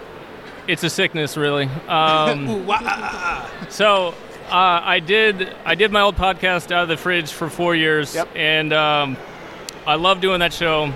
it's 0.68 0.84
a 0.86 0.90
sickness, 0.90 1.36
really. 1.36 1.66
Um, 1.90 2.66
wah, 2.66 2.78
ah, 2.82 3.52
ah, 3.62 3.68
so 3.70 4.16
Uh, 4.50 4.82
I 4.86 5.00
did. 5.00 5.54
I 5.66 5.76
did 5.76 5.92
my 5.92 6.00
old 6.02 6.16
podcast 6.16 6.72
out 6.72 6.84
of 6.84 6.88
the 6.88 6.96
fridge 6.98 7.32
for 7.34 7.50
four 7.50 7.76
years, 7.76 8.16
Yep. 8.16 8.30
and 8.36 8.72
um, 8.72 9.18
I 9.86 9.96
love 9.96 10.22
doing 10.22 10.40
that 10.40 10.54
show. 10.54 10.94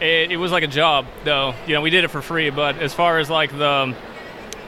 It, 0.00 0.32
it 0.32 0.36
was 0.36 0.52
like 0.52 0.62
a 0.62 0.68
job, 0.68 1.06
though. 1.24 1.54
You 1.66 1.74
know, 1.74 1.80
we 1.80 1.90
did 1.90 2.04
it 2.04 2.08
for 2.08 2.22
free, 2.22 2.50
but 2.50 2.78
as 2.78 2.94
far 2.94 3.18
as 3.18 3.28
like 3.28 3.50
the 3.50 3.96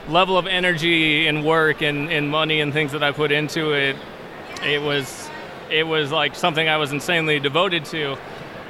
level 0.09 0.37
of 0.37 0.47
energy 0.47 1.29
and 1.29 1.45
work 1.45 1.83
and, 1.83 2.11
and 2.11 2.29
money 2.29 2.61
and 2.61 2.73
things 2.73 2.93
that 2.93 3.03
I 3.03 3.13
put 3.13 3.31
into 3.31 3.73
it, 3.73 3.97
it 4.65 4.83
was 4.83 5.31
it 5.71 5.87
was 5.87 6.11
like 6.11 6.35
something 6.35 6.69
I 6.69 6.79
was 6.79 6.93
insanely 6.93 7.39
devoted 7.39 7.85
to. 7.87 8.17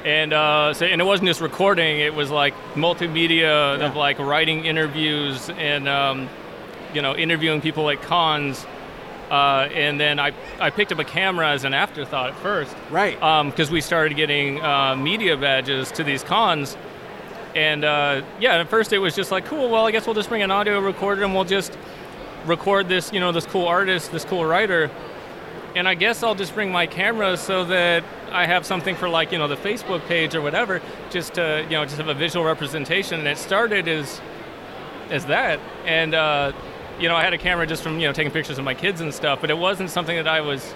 And 0.05 0.33
uh, 0.33 0.75
so, 0.75 0.87
and 0.87 1.01
it 1.01 1.05
wasn't 1.05 1.29
just 1.29 1.41
recording; 1.41 2.01
it 2.01 2.15
was 2.15 2.31
like 2.31 2.55
multimedia 2.75 3.81
of 3.81 3.97
like 3.97 4.19
writing 4.19 4.65
interviews 4.65 5.51
and 5.51 5.89
um, 5.89 6.29
you 6.95 7.03
know 7.03 7.17
interviewing 7.17 7.61
people 7.61 7.89
at 7.91 8.01
cons. 8.03 8.67
Uh, 9.31 9.69
and 9.73 10.01
then 10.01 10.19
I, 10.19 10.33
I 10.59 10.71
picked 10.71 10.91
up 10.91 10.99
a 10.99 11.05
camera 11.05 11.51
as 11.51 11.63
an 11.65 11.73
afterthought 11.73 12.31
at 12.31 12.37
first, 12.39 12.75
Right. 12.91 13.15
Because 13.49 13.71
we 13.71 13.81
started 13.81 14.17
getting 14.17 14.61
uh, 14.61 14.97
media 14.97 15.37
badges 15.37 15.93
to 15.93 16.03
these 16.05 16.25
cons, 16.25 16.77
and 17.55 17.85
uh, 17.85 18.23
yeah, 18.41 18.57
at 18.57 18.69
first 18.69 18.93
it 18.93 18.99
was 18.99 19.15
just 19.15 19.31
like, 19.31 19.45
cool. 19.45 19.71
Well, 19.71 19.87
I 19.87 19.93
guess 19.93 20.07
we'll 20.07 20.15
just 20.15 20.29
bring 20.29 20.43
an 20.43 20.51
audio 20.51 20.81
recorder 20.81 21.23
and 21.23 21.35
we'll 21.35 21.45
just 21.45 21.77
record 22.45 22.89
this, 22.89 23.13
you 23.13 23.21
know, 23.21 23.33
this 23.33 23.47
cool 23.47 23.67
artist, 23.67 24.13
this 24.13 24.25
cool 24.25 24.45
writer, 24.45 24.91
and 25.77 25.87
I 25.87 25.95
guess 25.95 26.23
I'll 26.23 26.35
just 26.35 26.55
bring 26.55 26.73
my 26.73 26.87
camera 26.87 27.37
so 27.37 27.65
that 27.67 28.03
I 28.33 28.47
have 28.47 28.67
something 28.67 28.97
for 28.97 29.09
like, 29.09 29.31
you 29.31 29.39
know, 29.39 29.47
the 29.47 29.57
Facebook 29.57 30.05
page 30.07 30.35
or 30.35 30.43
whatever, 30.43 30.81
just 31.11 31.35
to, 31.35 31.63
you 31.65 31.77
know, 31.77 31.85
just 31.85 31.99
have 31.99 32.09
a 32.09 32.15
visual 32.15 32.45
representation. 32.45 33.21
And 33.21 33.29
it 33.29 33.39
started 33.39 33.87
as 33.87 34.21
as 35.11 35.27
that, 35.27 35.59
and 35.87 36.15
uh, 36.15 36.53
you 37.01 37.09
know, 37.09 37.17
I 37.17 37.23
had 37.23 37.33
a 37.33 37.39
camera 37.39 37.67
just 37.67 37.83
from 37.83 37.99
you 37.99 38.07
know 38.07 38.13
taking 38.13 38.31
pictures 38.31 38.59
of 38.59 38.65
my 38.65 38.75
kids 38.75 39.01
and 39.01 39.13
stuff, 39.13 39.41
but 39.41 39.51
it 39.51 39.57
wasn't 39.57 39.91
something 39.91 40.17
that 40.17 40.29
I 40.29 40.43
was 40.43 40.75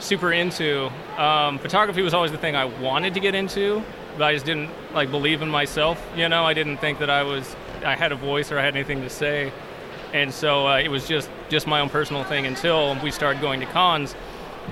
super 0.00 0.32
into. 0.32 0.90
Um, 1.16 1.58
photography 1.58 2.02
was 2.02 2.12
always 2.12 2.32
the 2.32 2.38
thing 2.38 2.56
I 2.56 2.64
wanted 2.64 3.14
to 3.14 3.20
get 3.20 3.34
into, 3.34 3.82
but 4.18 4.24
I 4.24 4.34
just 4.34 4.44
didn't 4.44 4.70
like 4.92 5.10
believe 5.10 5.42
in 5.42 5.48
myself. 5.48 6.04
You 6.16 6.28
know, 6.28 6.44
I 6.44 6.54
didn't 6.54 6.78
think 6.78 6.98
that 6.98 7.08
I 7.08 7.22
was 7.22 7.54
I 7.84 7.94
had 7.94 8.10
a 8.10 8.16
voice 8.16 8.50
or 8.50 8.58
I 8.58 8.62
had 8.62 8.74
anything 8.74 9.02
to 9.02 9.10
say, 9.10 9.52
and 10.12 10.34
so 10.34 10.66
uh, 10.66 10.78
it 10.78 10.88
was 10.88 11.06
just 11.06 11.30
just 11.48 11.68
my 11.68 11.80
own 11.80 11.88
personal 11.88 12.24
thing 12.24 12.46
until 12.46 13.00
we 13.02 13.12
started 13.12 13.40
going 13.40 13.60
to 13.60 13.66
cons. 13.66 14.14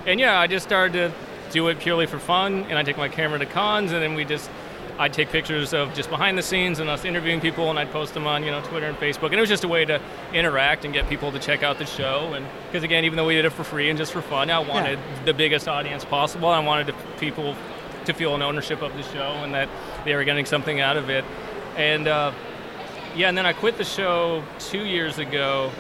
And 0.07 0.19
yeah, 0.19 0.41
I 0.41 0.49
just 0.49 0.67
started 0.67 0.93
to 0.95 1.13
do 1.53 1.69
it 1.69 1.79
purely 1.79 2.07
for 2.07 2.19
fun, 2.19 2.65
and 2.65 2.77
I 2.77 2.83
take 2.83 2.97
my 2.97 3.09
camera 3.09 3.39
to 3.39 3.47
cons, 3.47 3.93
and 3.93 4.03
then 4.03 4.15
we 4.15 4.25
just 4.25 4.51
I'd 4.99 5.13
take 5.13 5.31
pictures 5.31 5.73
of 5.73 5.95
just 5.95 6.11
behind 6.11 6.37
the 6.37 6.43
scenes 6.43 6.79
and 6.79 6.89
us 6.91 7.05
interviewing 7.05 7.41
people, 7.41 7.71
and 7.71 7.79
I'd 7.79 7.91
post 7.91 8.15
them 8.15 8.27
on 8.27 8.45
you 8.45 8.51
know 8.51 8.61
Twitter 8.63 8.87
and 8.87 8.97
Facebook, 8.97 9.27
and 9.27 9.35
it 9.35 9.41
was 9.41 9.49
just 9.49 9.65
a 9.65 9.69
way 9.69 9.85
to 9.85 10.01
interact 10.33 10.85
and 10.85 10.93
get 10.93 11.09
people 11.09 11.33
to 11.33 11.39
check 11.39 11.63
out 11.63 11.79
the 11.79 11.87
show. 11.87 12.33
And 12.35 12.47
because 12.67 12.83
again, 12.83 13.05
even 13.05 13.17
though 13.17 13.27
we 13.27 13.35
did 13.35 13.45
it 13.45 13.51
for 13.51 13.65
free 13.65 13.89
and 13.89 13.99
just 13.99 14.13
for 14.13 14.23
fun, 14.23 14.51
I 14.51 14.59
wanted 14.59 14.99
the 15.25 15.35
biggest 15.35 15.69
audience 15.69 16.05
possible. 16.05 16.49
I 16.49 16.61
wanted 16.61 16.89
to, 16.89 16.95
people 17.19 17.57
to 18.05 18.13
feel 18.13 18.35
an 18.35 18.43
ownership 18.43 18.83
of 18.83 18.93
the 18.97 19.03
show 19.03 19.31
and 19.43 19.55
that 19.55 19.69
they 20.05 20.15
were 20.15 20.25
getting 20.25 20.45
something 20.45 20.81
out 20.81 20.97
of 20.97 21.09
it. 21.09 21.25
And 21.77 22.07
uh, 22.09 22.33
yeah, 23.17 23.29
and 23.29 23.39
then 23.39 23.47
I 23.47 23.53
quit 23.53 23.79
the 23.79 23.85
show 23.85 24.43
two 24.59 24.85
years 24.85 25.19
ago, 25.19 25.71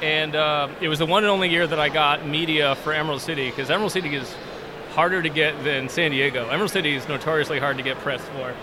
and 0.00 0.34
uh, 0.34 0.68
it 0.80 0.88
was 0.88 0.98
the 0.98 1.06
one 1.06 1.22
and 1.22 1.30
only 1.30 1.48
year 1.48 1.66
that 1.66 1.78
I 1.78 1.88
got 1.88 2.26
media 2.26 2.74
for 2.76 2.92
Emerald 2.92 3.20
City 3.20 3.50
because 3.50 3.70
Emerald 3.70 3.92
City 3.92 4.14
is 4.14 4.34
harder 4.92 5.22
to 5.22 5.28
get 5.28 5.64
than 5.64 5.88
San 5.88 6.10
Diego. 6.10 6.48
Emerald 6.48 6.70
City 6.70 6.94
is 6.94 7.08
notoriously 7.08 7.58
hard 7.58 7.76
to 7.78 7.82
get 7.82 7.98
press 7.98 8.22
for. 8.36 8.54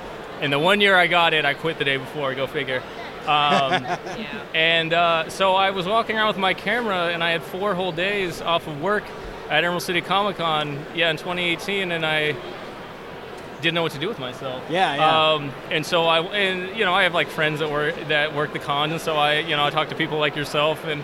And 0.41 0.53
the 0.53 0.59
one 0.59 0.79
year 0.79 0.95
I 0.95 1.07
got 1.07 1.33
it, 1.33 1.43
I 1.43 1.53
quit 1.53 1.77
the 1.77 1.85
day 1.85 1.97
before. 1.97 2.33
Go 2.33 2.47
figure. 2.47 2.81
Um, 3.27 3.85
and 4.55 4.93
uh, 4.93 5.29
so 5.29 5.55
I 5.55 5.71
was 5.71 5.85
walking 5.85 6.15
around 6.15 6.27
with 6.27 6.37
my 6.37 6.53
camera, 6.53 7.09
and 7.09 7.23
I 7.23 7.31
had 7.31 7.43
four 7.43 7.75
whole 7.75 7.91
days 7.91 8.41
off 8.41 8.67
of 8.67 8.81
work 8.81 9.03
at 9.49 9.63
Emerald 9.63 9.83
City 9.83 10.01
Comic 10.01 10.37
Con, 10.37 10.85
yeah, 10.95 11.09
in 11.09 11.17
2018, 11.17 11.91
and 11.91 12.05
I 12.05 12.35
didn't 13.61 13.73
know 13.73 13.83
what 13.83 13.91
to 13.91 13.99
do 13.99 14.07
with 14.07 14.19
myself. 14.19 14.63
Yeah, 14.69 14.95
yeah. 14.95 15.33
Um, 15.33 15.51
and 15.69 15.85
so 15.85 16.05
I, 16.05 16.21
and 16.21 16.77
you 16.77 16.85
know, 16.85 16.93
I 16.93 17.03
have 17.03 17.13
like 17.13 17.27
friends 17.27 17.59
that 17.59 17.69
work 17.69 17.95
that 18.07 18.33
work 18.33 18.53
the 18.53 18.59
cons, 18.59 18.93
and 18.93 19.01
so 19.01 19.15
I, 19.15 19.39
you 19.39 19.55
know, 19.55 19.65
I 19.65 19.69
talk 19.69 19.89
to 19.89 19.95
people 19.95 20.19
like 20.19 20.35
yourself, 20.35 20.85
and 20.85 21.03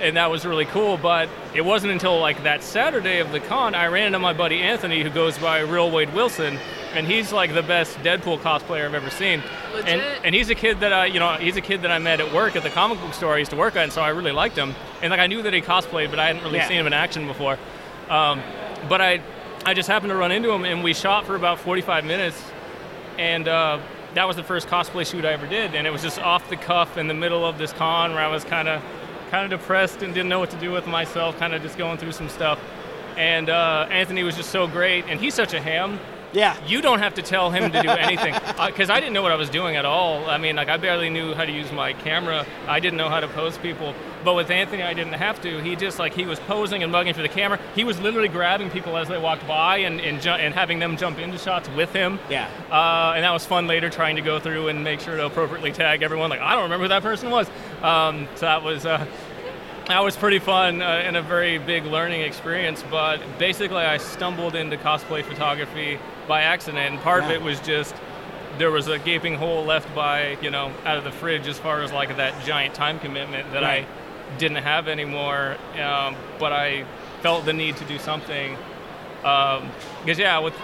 and 0.00 0.16
that 0.16 0.30
was 0.30 0.44
really 0.44 0.64
cool. 0.66 0.96
But 0.96 1.28
it 1.54 1.62
wasn't 1.62 1.92
until 1.92 2.18
like 2.20 2.42
that 2.44 2.62
Saturday 2.62 3.18
of 3.20 3.32
the 3.32 3.40
con 3.40 3.74
I 3.74 3.86
ran 3.86 4.06
into 4.08 4.18
my 4.18 4.32
buddy 4.32 4.60
Anthony, 4.62 5.02
who 5.02 5.10
goes 5.10 5.38
by 5.38 5.60
Real 5.60 5.90
Wade 5.90 6.12
Wilson, 6.14 6.58
and 6.94 7.06
he's 7.06 7.32
like 7.32 7.54
the 7.54 7.62
best 7.62 7.96
Deadpool 7.98 8.38
cosplayer 8.40 8.84
I've 8.86 8.94
ever 8.94 9.10
seen. 9.10 9.42
Legit. 9.72 9.88
And 9.88 10.02
and 10.24 10.34
he's 10.34 10.50
a 10.50 10.54
kid 10.54 10.80
that 10.80 10.92
I, 10.92 11.06
you 11.06 11.18
know, 11.20 11.34
he's 11.34 11.56
a 11.56 11.60
kid 11.60 11.82
that 11.82 11.90
I 11.90 11.98
met 11.98 12.20
at 12.20 12.32
work 12.32 12.56
at 12.56 12.62
the 12.62 12.70
comic 12.70 13.00
book 13.00 13.14
store 13.14 13.34
I 13.34 13.38
used 13.38 13.50
to 13.52 13.56
work 13.56 13.76
at, 13.76 13.84
and 13.84 13.92
so 13.92 14.02
I 14.02 14.08
really 14.10 14.32
liked 14.32 14.56
him. 14.56 14.74
And 15.02 15.10
like 15.10 15.20
I 15.20 15.26
knew 15.26 15.42
that 15.42 15.52
he 15.52 15.60
cosplayed, 15.60 16.10
but 16.10 16.18
I 16.18 16.26
hadn't 16.26 16.42
really 16.42 16.58
Yeah. 16.58 16.68
seen 16.68 16.78
him 16.78 16.86
in 16.86 16.92
action 16.92 17.26
before. 17.26 17.58
Um, 18.08 18.42
but 18.88 19.00
I, 19.00 19.20
I 19.64 19.72
just 19.74 19.88
happened 19.88 20.10
to 20.10 20.16
run 20.16 20.30
into 20.30 20.50
him, 20.50 20.64
and 20.64 20.84
we 20.84 20.92
shot 20.92 21.24
for 21.24 21.36
about 21.36 21.58
45 21.58 22.04
minutes, 22.04 22.42
and 23.18 23.48
uh, 23.48 23.78
that 24.14 24.26
was 24.28 24.36
the 24.36 24.42
first 24.42 24.68
cosplay 24.68 25.10
shoot 25.10 25.24
I 25.24 25.32
ever 25.32 25.46
did, 25.46 25.74
and 25.74 25.86
it 25.86 25.90
was 25.90 26.02
just 26.02 26.18
off 26.20 26.48
the 26.50 26.56
cuff 26.56 26.98
in 26.98 27.08
the 27.08 27.14
middle 27.14 27.44
of 27.46 27.56
this 27.58 27.72
con 27.72 28.12
where 28.12 28.22
I 28.22 28.28
was 28.28 28.44
kind 28.44 28.68
of, 28.68 28.82
kind 29.34 29.52
of 29.52 29.58
depressed 29.60 30.00
and 30.02 30.14
didn't 30.14 30.28
know 30.28 30.38
what 30.38 30.50
to 30.50 30.56
do 30.58 30.70
with 30.70 30.86
myself, 30.86 31.36
kind 31.40 31.54
of 31.54 31.60
just 31.62 31.76
going 31.76 31.98
through 31.98 32.12
some 32.12 32.28
stuff. 32.28 32.60
And 33.16 33.50
uh, 33.50 33.88
Anthony 33.90 34.22
was 34.22 34.36
just 34.36 34.50
so 34.50 34.68
great, 34.68 35.06
and 35.08 35.18
he's 35.20 35.34
such 35.34 35.54
a 35.54 35.60
ham. 35.60 35.98
yeah. 36.32 36.56
You 36.66 36.80
don't 36.82 36.98
have 37.00 37.14
to 37.14 37.22
tell 37.22 37.50
him 37.50 37.70
to 37.70 37.82
do 37.82 37.88
anything 37.88 38.34
because 38.66 38.90
I 38.90 38.98
didn't 39.00 39.12
know 39.12 39.22
what 39.22 39.30
I 39.32 39.36
was 39.36 39.50
doing 39.50 39.76
at 39.76 39.84
all. 39.84 40.28
I 40.28 40.38
mean, 40.38 40.56
like 40.56 40.68
I 40.68 40.76
barely 40.78 41.10
knew 41.10 41.32
how 41.34 41.44
to 41.44 41.52
use 41.52 41.70
my 41.72 41.92
camera. 41.92 42.44
I 42.66 42.80
didn't 42.80 42.96
know 42.96 43.08
how 43.08 43.20
to 43.20 43.28
pose 43.28 43.56
people. 43.58 43.94
But 44.24 44.34
with 44.34 44.50
Anthony, 44.50 44.82
I 44.82 44.94
didn't 44.94 45.12
have 45.12 45.40
to. 45.42 45.62
He 45.62 45.76
just 45.76 45.98
like 46.00 46.12
he 46.14 46.24
was 46.24 46.40
posing 46.40 46.82
and 46.82 46.90
mugging 46.90 47.14
for 47.14 47.22
the 47.22 47.28
camera. 47.28 47.60
He 47.76 47.84
was 47.84 48.00
literally 48.00 48.28
grabbing 48.28 48.70
people 48.70 48.96
as 48.96 49.06
they 49.06 49.18
walked 49.18 49.46
by 49.46 49.78
and 49.78 50.00
and, 50.00 50.20
ju- 50.20 50.30
and 50.44 50.52
having 50.54 50.78
them 50.80 50.96
jump 50.96 51.18
into 51.18 51.38
shots 51.38 51.68
with 51.76 51.92
him. 51.92 52.18
Yeah. 52.30 52.48
Uh, 52.70 53.12
and 53.14 53.22
that 53.22 53.32
was 53.32 53.44
fun 53.44 53.66
later 53.68 53.88
trying 53.90 54.16
to 54.16 54.22
go 54.22 54.40
through 54.40 54.68
and 54.68 54.82
make 54.82 55.00
sure 55.00 55.16
to 55.16 55.26
appropriately 55.26 55.70
tag 55.72 56.02
everyone. 56.02 56.30
Like 56.30 56.40
I 56.40 56.54
don't 56.54 56.64
remember 56.64 56.84
who 56.84 56.88
that 56.88 57.02
person 57.02 57.30
was. 57.30 57.46
Um, 57.82 58.26
so 58.34 58.46
that 58.46 58.62
was. 58.64 58.84
Uh, 58.86 59.06
that 59.86 60.00
was 60.02 60.16
pretty 60.16 60.38
fun 60.38 60.80
uh, 60.82 60.84
and 60.86 61.16
a 61.16 61.22
very 61.22 61.58
big 61.58 61.84
learning 61.84 62.22
experience. 62.22 62.82
But 62.90 63.20
basically, 63.38 63.78
I 63.78 63.98
stumbled 63.98 64.54
into 64.54 64.76
cosplay 64.76 65.24
photography 65.24 65.98
by 66.26 66.42
accident, 66.42 66.92
and 66.92 67.00
part 67.00 67.24
of 67.24 67.30
it 67.30 67.42
was 67.42 67.60
just 67.60 67.94
there 68.58 68.70
was 68.70 68.86
a 68.88 68.98
gaping 68.98 69.34
hole 69.34 69.64
left 69.64 69.92
by 69.94 70.38
you 70.40 70.50
know 70.50 70.72
out 70.84 70.96
of 70.96 71.04
the 71.04 71.10
fridge 71.10 71.46
as 71.48 71.58
far 71.58 71.82
as 71.82 71.92
like 71.92 72.16
that 72.16 72.44
giant 72.44 72.74
time 72.74 72.98
commitment 73.00 73.50
that 73.52 73.62
Right. 73.62 73.84
I 73.84 74.38
didn't 74.38 74.62
have 74.62 74.88
anymore. 74.88 75.56
Um, 75.80 76.16
but 76.38 76.52
I 76.52 76.84
felt 77.20 77.44
the 77.44 77.52
need 77.52 77.76
to 77.78 77.84
do 77.84 77.98
something 77.98 78.56
because 79.20 80.18
yeah, 80.18 80.38
with 80.38 80.54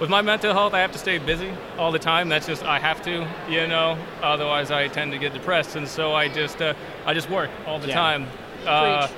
with 0.00 0.08
my 0.08 0.22
mental 0.22 0.54
health, 0.54 0.72
I 0.72 0.78
have 0.80 0.92
to 0.92 0.98
stay 0.98 1.18
busy 1.18 1.50
all 1.76 1.92
the 1.92 1.98
time. 1.98 2.28
That's 2.30 2.46
just 2.46 2.62
I 2.64 2.78
have 2.78 3.02
to, 3.02 3.26
you 3.50 3.66
know. 3.66 3.98
Otherwise, 4.22 4.70
I 4.70 4.88
tend 4.88 5.12
to 5.12 5.18
get 5.18 5.34
depressed, 5.34 5.76
and 5.76 5.86
so 5.86 6.14
I 6.14 6.28
just 6.28 6.62
uh, 6.62 6.72
I 7.04 7.12
just 7.14 7.28
work 7.28 7.50
all 7.66 7.78
the 7.78 7.88
Yeah. 7.88 7.94
time. 7.94 8.26
Uh, 8.66 9.08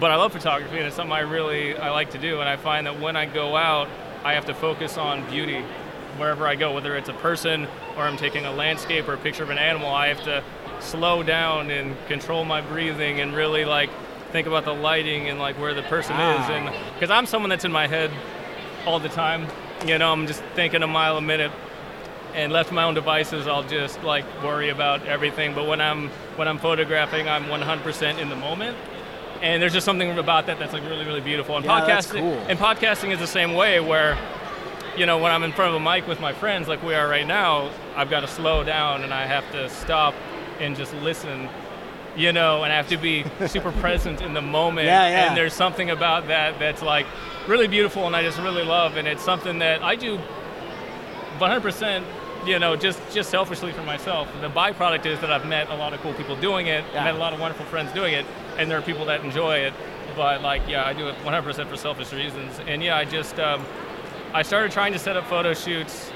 but 0.00 0.10
I 0.10 0.16
love 0.16 0.32
photography, 0.32 0.76
and 0.76 0.86
it's 0.86 0.96
something 0.96 1.12
I 1.12 1.20
really 1.20 1.76
I 1.76 1.90
like 1.90 2.10
to 2.10 2.18
do. 2.18 2.40
And 2.40 2.48
I 2.48 2.56
find 2.56 2.86
that 2.86 3.00
when 3.00 3.16
I 3.16 3.26
go 3.26 3.56
out, 3.56 3.88
I 4.24 4.34
have 4.34 4.46
to 4.46 4.54
focus 4.54 4.98
on 4.98 5.28
beauty 5.30 5.64
wherever 6.18 6.46
I 6.46 6.54
go, 6.54 6.72
whether 6.72 6.96
it's 6.96 7.08
a 7.08 7.14
person 7.14 7.66
or 7.96 8.02
I'm 8.02 8.16
taking 8.16 8.44
a 8.44 8.52
landscape 8.52 9.08
or 9.08 9.14
a 9.14 9.18
picture 9.18 9.42
of 9.42 9.50
an 9.50 9.58
animal. 9.58 9.88
I 9.88 10.08
have 10.08 10.22
to 10.24 10.42
slow 10.80 11.22
down 11.22 11.70
and 11.70 11.96
control 12.08 12.44
my 12.44 12.60
breathing 12.60 13.20
and 13.20 13.34
really 13.34 13.64
like 13.64 13.90
think 14.32 14.46
about 14.46 14.64
the 14.64 14.74
lighting 14.74 15.28
and 15.28 15.38
like 15.38 15.58
where 15.58 15.74
the 15.74 15.82
person 15.82 16.14
is, 16.16 16.50
and 16.50 16.74
because 16.94 17.10
I'm 17.10 17.26
someone 17.26 17.50
that's 17.50 17.64
in 17.64 17.72
my 17.72 17.86
head 17.86 18.10
all 18.86 18.98
the 18.98 19.08
time. 19.08 19.46
You 19.86 19.98
know, 19.98 20.12
I'm 20.12 20.26
just 20.26 20.42
thinking 20.54 20.82
a 20.82 20.86
mile 20.86 21.16
a 21.16 21.20
minute. 21.20 21.52
And 22.34 22.52
left 22.52 22.70
to 22.70 22.74
my 22.74 22.82
own 22.82 22.94
devices, 22.94 23.46
I'll 23.46 23.62
just 23.62 24.02
like 24.02 24.24
worry 24.42 24.70
about 24.70 25.06
everything. 25.06 25.54
But 25.54 25.68
when 25.68 25.80
I'm 25.80 26.08
when 26.36 26.48
I'm 26.48 26.58
photographing, 26.58 27.28
I'm 27.28 27.44
100% 27.44 28.18
in 28.18 28.28
the 28.28 28.36
moment. 28.36 28.76
And 29.40 29.62
there's 29.62 29.72
just 29.72 29.84
something 29.84 30.18
about 30.18 30.46
that 30.46 30.58
that's 30.58 30.72
like 30.72 30.82
really 30.84 31.04
really 31.04 31.20
beautiful. 31.20 31.56
And 31.56 31.64
Yeah, 31.64 31.80
podcasting 31.80 32.20
cool. 32.20 32.44
and 32.48 32.58
podcasting 32.58 33.12
is 33.12 33.18
the 33.20 33.26
same 33.26 33.54
way 33.54 33.78
where 33.80 34.18
you 34.96 35.06
know, 35.06 35.18
when 35.18 35.32
I'm 35.32 35.42
in 35.42 35.52
front 35.52 35.74
of 35.74 35.80
a 35.80 35.84
mic 35.84 36.06
with 36.06 36.20
my 36.20 36.32
friends 36.32 36.68
like 36.68 36.80
we 36.84 36.94
are 36.94 37.08
right 37.08 37.26
now, 37.26 37.70
I've 37.96 38.10
got 38.10 38.20
to 38.20 38.28
slow 38.28 38.62
down 38.62 39.02
and 39.02 39.12
I 39.12 39.26
have 39.26 39.48
to 39.50 39.68
stop 39.68 40.14
and 40.60 40.76
just 40.76 40.94
listen, 40.94 41.48
you 42.16 42.32
know, 42.32 42.62
and 42.62 42.72
I 42.72 42.76
have 42.76 42.88
to 42.90 42.96
be 42.96 43.24
super 43.48 43.72
present 43.72 44.22
in 44.22 44.34
the 44.34 44.40
moment. 44.40 44.86
Yeah, 44.86 45.08
yeah. 45.08 45.28
And 45.28 45.36
there's 45.36 45.52
something 45.52 45.90
about 45.90 46.28
that 46.28 46.60
that's 46.60 46.80
like 46.80 47.06
really 47.48 47.66
beautiful 47.66 48.06
and 48.06 48.14
I 48.14 48.22
just 48.22 48.38
really 48.38 48.62
love. 48.64 48.96
And 48.96 49.08
it's 49.08 49.24
something 49.24 49.58
that 49.58 49.82
I 49.82 49.96
do 49.96 50.18
100%, 51.38 52.04
you 52.46 52.58
know, 52.58 52.76
just, 52.76 52.98
just 53.12 53.30
selfishly 53.30 53.72
for 53.72 53.82
myself. 53.82 54.28
The 54.40 54.48
byproduct 54.48 55.06
is 55.06 55.20
that 55.20 55.30
I've 55.32 55.46
met 55.46 55.70
a 55.70 55.74
lot 55.74 55.92
of 55.94 56.00
cool 56.00 56.14
people 56.14 56.36
doing 56.36 56.66
it, 56.66 56.84
Yeah. 56.92 57.04
met 57.04 57.14
a 57.14 57.18
lot 57.18 57.32
of 57.32 57.40
wonderful 57.40 57.64
friends 57.66 57.92
doing 57.92 58.14
it, 58.14 58.26
and 58.58 58.70
there 58.70 58.78
are 58.78 58.82
people 58.82 59.04
that 59.06 59.22
enjoy 59.24 59.56
it. 59.58 59.72
But 60.16 60.42
like, 60.42 60.62
yeah, 60.68 60.84
I 60.86 60.92
do 60.92 61.08
it 61.08 61.16
100% 61.24 61.68
for 61.68 61.76
selfish 61.76 62.12
reasons. 62.12 62.60
And 62.66 62.82
yeah, 62.82 62.96
I 62.96 63.04
just, 63.04 63.38
um, 63.40 63.64
I 64.32 64.42
started 64.42 64.70
trying 64.72 64.92
to 64.92 64.98
set 64.98 65.16
up 65.16 65.26
photo 65.26 65.54
shoots 65.54 66.10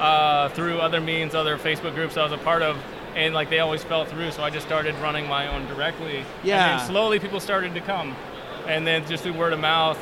uh, 0.00 0.48
through 0.50 0.78
other 0.78 1.00
means, 1.00 1.34
other 1.34 1.58
Facebook 1.58 1.94
groups 1.94 2.16
I 2.16 2.22
was 2.24 2.32
a 2.32 2.38
part 2.38 2.62
of, 2.62 2.76
and 3.14 3.34
like 3.34 3.50
they 3.50 3.58
always 3.60 3.84
fell 3.84 4.04
through. 4.04 4.30
So 4.30 4.42
I 4.42 4.50
just 4.50 4.66
started 4.66 4.94
running 4.96 5.28
my 5.28 5.48
own 5.48 5.66
directly. 5.66 6.24
Yeah. 6.42 6.78
And 6.78 6.86
slowly 6.90 7.18
people 7.18 7.40
started 7.40 7.74
to 7.74 7.80
come. 7.80 8.16
and 8.66 8.86
then 8.86 9.04
just 9.08 9.24
through 9.24 9.32
word 9.32 9.52
of 9.52 9.58
mouth, 9.60 9.98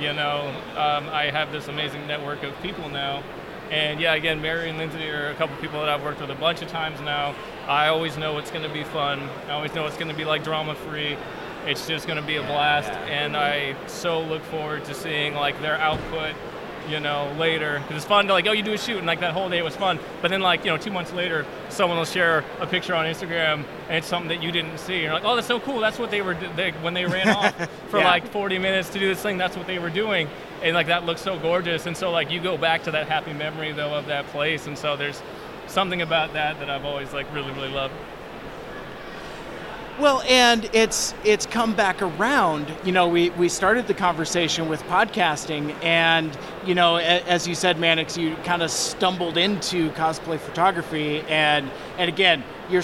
you 0.00 0.12
know, 0.14 0.50
um, 0.76 1.08
I 1.10 1.30
have 1.30 1.52
this 1.52 1.68
amazing 1.68 2.06
network 2.06 2.42
of 2.42 2.58
people 2.62 2.88
now. 2.88 3.22
And 3.70 4.00
yeah, 4.00 4.14
again, 4.14 4.40
Mary 4.40 4.68
and 4.68 4.78
Lindsay 4.78 5.08
are 5.10 5.30
a 5.30 5.34
couple 5.34 5.54
people 5.56 5.80
that 5.80 5.88
I've 5.88 6.02
worked 6.02 6.20
with 6.20 6.30
a 6.30 6.34
bunch 6.34 6.62
of 6.62 6.68
times 6.68 7.00
now. 7.00 7.34
I 7.66 7.88
always 7.88 8.16
know 8.16 8.38
it's 8.38 8.50
going 8.50 8.66
to 8.66 8.72
be 8.72 8.84
fun. 8.84 9.28
I 9.48 9.52
always 9.52 9.74
know 9.74 9.86
it's 9.86 9.96
going 9.96 10.08
to 10.10 10.16
be 10.16 10.24
like 10.24 10.42
drama 10.42 10.74
free. 10.74 11.16
It's 11.66 11.86
just 11.86 12.06
going 12.06 12.18
to 12.18 12.26
be 12.26 12.36
a 12.36 12.42
blast, 12.42 12.88
and 13.10 13.36
I 13.36 13.76
so 13.88 14.22
look 14.22 14.42
forward 14.44 14.84
to 14.86 14.94
seeing 14.94 15.34
like 15.34 15.60
their 15.60 15.76
output 15.76 16.34
you 16.88 17.00
know, 17.00 17.30
later. 17.38 17.80
Because 17.80 17.96
it's 17.96 18.06
fun 18.06 18.26
to 18.26 18.32
like, 18.32 18.46
oh, 18.46 18.52
you 18.52 18.62
do 18.62 18.72
a 18.72 18.78
shoot, 18.78 18.98
and 18.98 19.06
like 19.06 19.20
that 19.20 19.34
whole 19.34 19.48
day 19.48 19.62
was 19.62 19.76
fun. 19.76 19.98
But 20.22 20.30
then 20.30 20.40
like, 20.40 20.64
you 20.64 20.70
know, 20.70 20.78
two 20.78 20.90
months 20.90 21.12
later, 21.12 21.44
someone 21.68 21.98
will 21.98 22.04
share 22.04 22.44
a 22.60 22.66
picture 22.66 22.94
on 22.94 23.04
Instagram, 23.04 23.64
and 23.88 23.98
it's 23.98 24.06
something 24.06 24.28
that 24.28 24.42
you 24.42 24.50
didn't 24.50 24.78
see. 24.78 25.02
You're 25.02 25.12
like, 25.12 25.24
oh, 25.24 25.34
that's 25.34 25.46
so 25.46 25.60
cool. 25.60 25.80
That's 25.80 25.98
what 25.98 26.10
they 26.10 26.22
were 26.22 26.34
they, 26.56 26.70
when 26.72 26.94
they 26.94 27.04
ran 27.04 27.28
off 27.28 27.54
for 27.90 27.98
Yeah. 27.98 28.08
like 28.08 28.28
40 28.32 28.58
minutes 28.58 28.88
to 28.90 28.98
do 28.98 29.06
this 29.06 29.20
thing. 29.20 29.38
That's 29.38 29.56
what 29.56 29.66
they 29.66 29.78
were 29.78 29.90
doing, 29.90 30.28
and 30.62 30.74
like 30.74 30.86
that 30.88 31.04
looks 31.04 31.20
so 31.20 31.38
gorgeous. 31.38 31.86
And 31.86 31.96
so 31.96 32.10
like 32.10 32.30
you 32.30 32.40
go 32.40 32.56
back 32.56 32.84
to 32.84 32.90
that 32.92 33.08
happy 33.08 33.32
memory 33.32 33.72
though 33.72 33.94
of 33.94 34.06
that 34.06 34.26
place, 34.28 34.66
and 34.66 34.76
so 34.76 34.96
there's 34.96 35.22
something 35.66 36.02
about 36.02 36.32
that 36.32 36.58
that 36.60 36.70
I've 36.70 36.84
always 36.84 37.12
like 37.12 37.32
really 37.34 37.52
really 37.52 37.70
loved. 37.70 37.94
Well, 39.98 40.22
and 40.28 40.70
it's 40.72 41.12
it's 41.24 41.44
come 41.44 41.74
back 41.74 42.02
around. 42.02 42.72
You 42.84 42.92
know, 42.92 43.08
we, 43.08 43.30
we 43.30 43.48
started 43.48 43.88
the 43.88 43.94
conversation 43.94 44.68
with 44.68 44.80
podcasting, 44.84 45.74
and 45.82 46.36
you 46.64 46.76
know, 46.76 46.98
a, 46.98 47.20
as 47.22 47.48
you 47.48 47.56
said, 47.56 47.80
Mannix, 47.80 48.16
you 48.16 48.36
kind 48.44 48.62
of 48.62 48.70
stumbled 48.70 49.36
into 49.36 49.90
cosplay 49.92 50.38
photography, 50.38 51.22
and 51.22 51.68
and 51.98 52.08
again, 52.08 52.44
your 52.70 52.82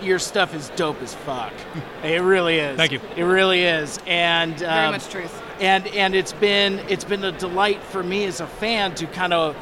your 0.00 0.20
stuff 0.20 0.54
is 0.54 0.68
dope 0.70 1.02
as 1.02 1.14
fuck. 1.14 1.52
It 2.04 2.20
really 2.20 2.58
is. 2.58 2.76
Thank 2.76 2.90
you. 2.90 3.00
It 3.16 3.22
really 3.22 3.62
is, 3.62 4.00
and 4.06 4.58
Very 4.58 4.70
um, 4.70 4.92
much 4.92 5.08
truth. 5.08 5.41
And 5.60 5.86
and 5.88 6.14
it's 6.14 6.32
been 6.32 6.78
it's 6.88 7.04
been 7.04 7.24
a 7.24 7.32
delight 7.32 7.82
for 7.82 8.02
me 8.02 8.24
as 8.24 8.40
a 8.40 8.46
fan 8.46 8.94
to 8.96 9.06
kind 9.06 9.32
of 9.32 9.56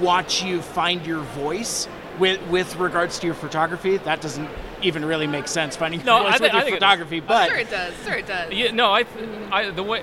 watch 0.00 0.42
you 0.42 0.60
find 0.62 1.06
your 1.06 1.20
voice 1.20 1.88
with 2.18 2.40
with 2.48 2.76
regards 2.76 3.18
to 3.20 3.26
your 3.26 3.34
photography. 3.34 3.96
That 3.98 4.20
doesn't 4.20 4.48
even 4.82 5.04
really 5.04 5.26
make 5.26 5.48
sense 5.48 5.76
finding 5.76 6.04
No, 6.04 6.16
your 6.20 6.24
voice 6.30 6.34
I 6.34 6.38
thi- 6.38 6.42
with 6.44 6.52
I 6.52 6.54
your 6.56 6.64
think 6.64 6.76
it- 6.76 6.80
photography, 6.80 7.20
but 7.20 7.48
Sure 7.48 7.56
it 7.58 7.70
does. 7.70 7.94
Sure 8.04 8.14
it 8.14 8.26
does. 8.26 8.52
Yeah, 8.52 8.70
no, 8.72 8.92
I, 8.92 9.04
I 9.50 9.70
the 9.70 9.82
way 9.82 10.02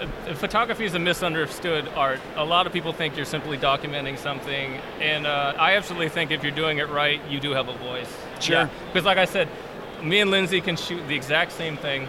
uh, 0.00 0.34
photography 0.34 0.84
is 0.84 0.94
a 0.94 0.98
misunderstood 0.98 1.88
art. 1.96 2.20
A 2.36 2.44
lot 2.44 2.66
of 2.66 2.72
people 2.72 2.92
think 2.92 3.16
you're 3.16 3.24
simply 3.24 3.56
documenting 3.56 4.18
something, 4.18 4.78
and 5.00 5.26
uh, 5.26 5.54
I 5.58 5.76
absolutely 5.76 6.08
think 6.10 6.32
if 6.32 6.42
you're 6.42 6.52
doing 6.52 6.78
it 6.78 6.88
right, 6.90 7.20
you 7.30 7.40
do 7.40 7.52
have 7.52 7.68
a 7.68 7.76
voice. 7.78 8.12
Sure. 8.40 8.68
Because, 8.92 9.04
like 9.06 9.18
I 9.18 9.24
said, 9.24 9.48
me 10.02 10.18
and 10.20 10.30
Lindsay 10.30 10.60
can 10.60 10.76
shoot 10.76 11.06
the 11.08 11.14
exact 11.14 11.52
same 11.52 11.76
thing, 11.76 12.08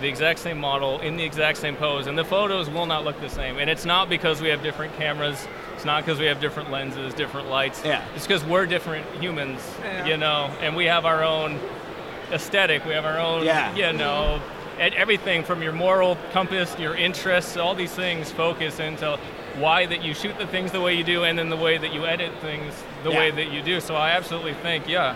the 0.00 0.08
exact 0.08 0.38
same 0.40 0.58
model 0.58 1.00
in 1.00 1.16
the 1.16 1.24
exact 1.24 1.58
same 1.58 1.76
pose, 1.76 2.06
and 2.06 2.16
the 2.18 2.24
photos 2.24 2.68
will 2.68 2.86
not 2.86 3.04
look 3.04 3.20
the 3.20 3.28
same. 3.30 3.58
And 3.58 3.70
it's 3.70 3.84
not 3.84 4.08
because 4.08 4.40
we 4.40 4.48
have 4.48 4.62
different 4.62 4.96
cameras. 4.96 5.46
It's 5.74 5.84
not 5.84 6.04
because 6.04 6.18
we 6.18 6.26
have 6.26 6.40
different 6.40 6.70
lenses, 6.70 7.14
different 7.14 7.48
lights. 7.48 7.82
Yeah. 7.84 8.02
It's 8.14 8.26
because 8.26 8.44
we're 8.44 8.66
different 8.66 9.06
humans, 9.20 9.60
Yeah. 9.82 10.06
you 10.06 10.16
know, 10.16 10.50
and 10.60 10.74
we 10.76 10.86
have 10.86 11.04
our 11.06 11.22
own 11.22 11.58
aesthetic. 12.32 12.84
We 12.84 12.92
have 12.94 13.04
our 13.04 13.18
own, 13.18 13.44
Yeah. 13.44 13.74
you 13.74 13.92
know, 13.92 14.40
and 14.78 14.94
everything 14.94 15.44
from 15.44 15.62
your 15.62 15.72
moral 15.72 16.16
compass, 16.32 16.76
your 16.78 16.94
interests, 16.96 17.56
all 17.56 17.74
these 17.74 17.92
things 17.94 18.32
focus 18.32 18.80
into 18.80 19.18
why 19.58 19.86
that 19.86 20.02
you 20.02 20.14
shoot 20.14 20.36
the 20.38 20.46
things 20.48 20.72
the 20.72 20.80
way 20.80 20.94
you 20.94 21.04
do, 21.04 21.22
and 21.24 21.38
then 21.38 21.48
the 21.48 21.56
way 21.56 21.78
that 21.78 21.92
you 21.92 22.04
edit 22.06 22.32
things 22.40 22.74
the 23.04 23.10
Yeah. 23.12 23.18
way 23.18 23.30
that 23.30 23.52
you 23.52 23.62
do. 23.62 23.80
So 23.80 23.94
I 23.94 24.10
absolutely 24.10 24.54
think, 24.54 24.88
yeah, 24.88 25.14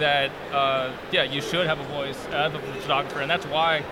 that 0.00 0.30
uh, 0.54 0.88
yeah, 1.12 1.24
you 1.24 1.42
should 1.42 1.66
have 1.66 1.78
a 1.78 1.84
voice 1.84 2.26
as 2.32 2.54
a 2.54 2.58
photographer, 2.58 3.20
and 3.20 3.30
that's 3.30 3.44
why, 3.46 3.82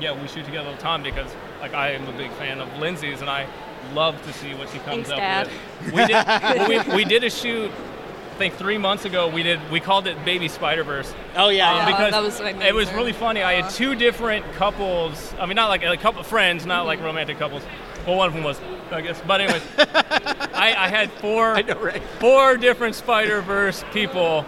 yeah, 0.00 0.20
we 0.20 0.28
shoot 0.28 0.44
together 0.44 0.68
all 0.68 0.74
the 0.74 0.80
time 0.80 1.02
because 1.02 1.30
like 1.60 1.74
I 1.74 1.90
am 1.92 2.06
a 2.08 2.12
big 2.16 2.30
fan 2.32 2.60
of 2.60 2.78
Lindsay's, 2.78 3.20
and 3.20 3.30
I 3.30 3.46
love 3.92 4.20
to 4.24 4.32
see 4.32 4.54
what 4.54 4.68
she 4.70 4.78
comes 4.78 5.08
Thanks, 5.08 5.10
up 5.10 5.18
Dad. 5.18 5.50
with. 5.86 5.94
We 5.94 6.06
did 6.06 6.88
we, 6.88 6.96
we 6.96 7.04
did 7.04 7.24
a 7.24 7.30
shoot. 7.30 7.70
I 7.70 8.36
think 8.36 8.54
three 8.54 8.78
months 8.78 9.04
ago 9.04 9.28
we 9.28 9.44
did 9.44 9.60
we 9.70 9.78
called 9.78 10.08
it 10.08 10.24
Baby 10.24 10.48
Spider 10.48 10.82
Verse 10.82 11.14
oh 11.36 11.50
yeah, 11.50 11.72
Oh, 11.72 11.76
yeah. 11.76 11.86
because 11.86 12.10
that 12.10 12.20
was 12.22 12.40
amazing. 12.40 12.62
it 12.62 12.74
was 12.74 12.92
really 12.92 13.12
funny. 13.12 13.42
I 13.44 13.60
had 13.60 13.70
two 13.70 13.94
different 13.94 14.44
couples. 14.54 15.32
I 15.38 15.46
mean, 15.46 15.54
not 15.54 15.68
like 15.68 15.84
a 15.84 15.96
couple 15.96 16.20
of 16.20 16.26
friends, 16.26 16.66
not 16.66 16.84
like 16.84 16.98
mm-hmm. 16.98 17.06
romantic 17.06 17.38
couples. 17.38 17.62
Well, 18.06 18.16
one 18.16 18.28
of 18.28 18.34
them 18.34 18.42
was, 18.42 18.60
I 18.90 19.00
guess. 19.02 19.22
But 19.24 19.40
anyways, 19.40 19.62
I, 19.78 20.74
I 20.76 20.88
had 20.88 21.10
four 21.12 21.54
I 21.54 21.62
know, 21.62 21.80
right? 21.80 22.02
four 22.18 22.56
different 22.56 22.96
Spider 22.96 23.40
Verse 23.40 23.84
people 23.92 24.44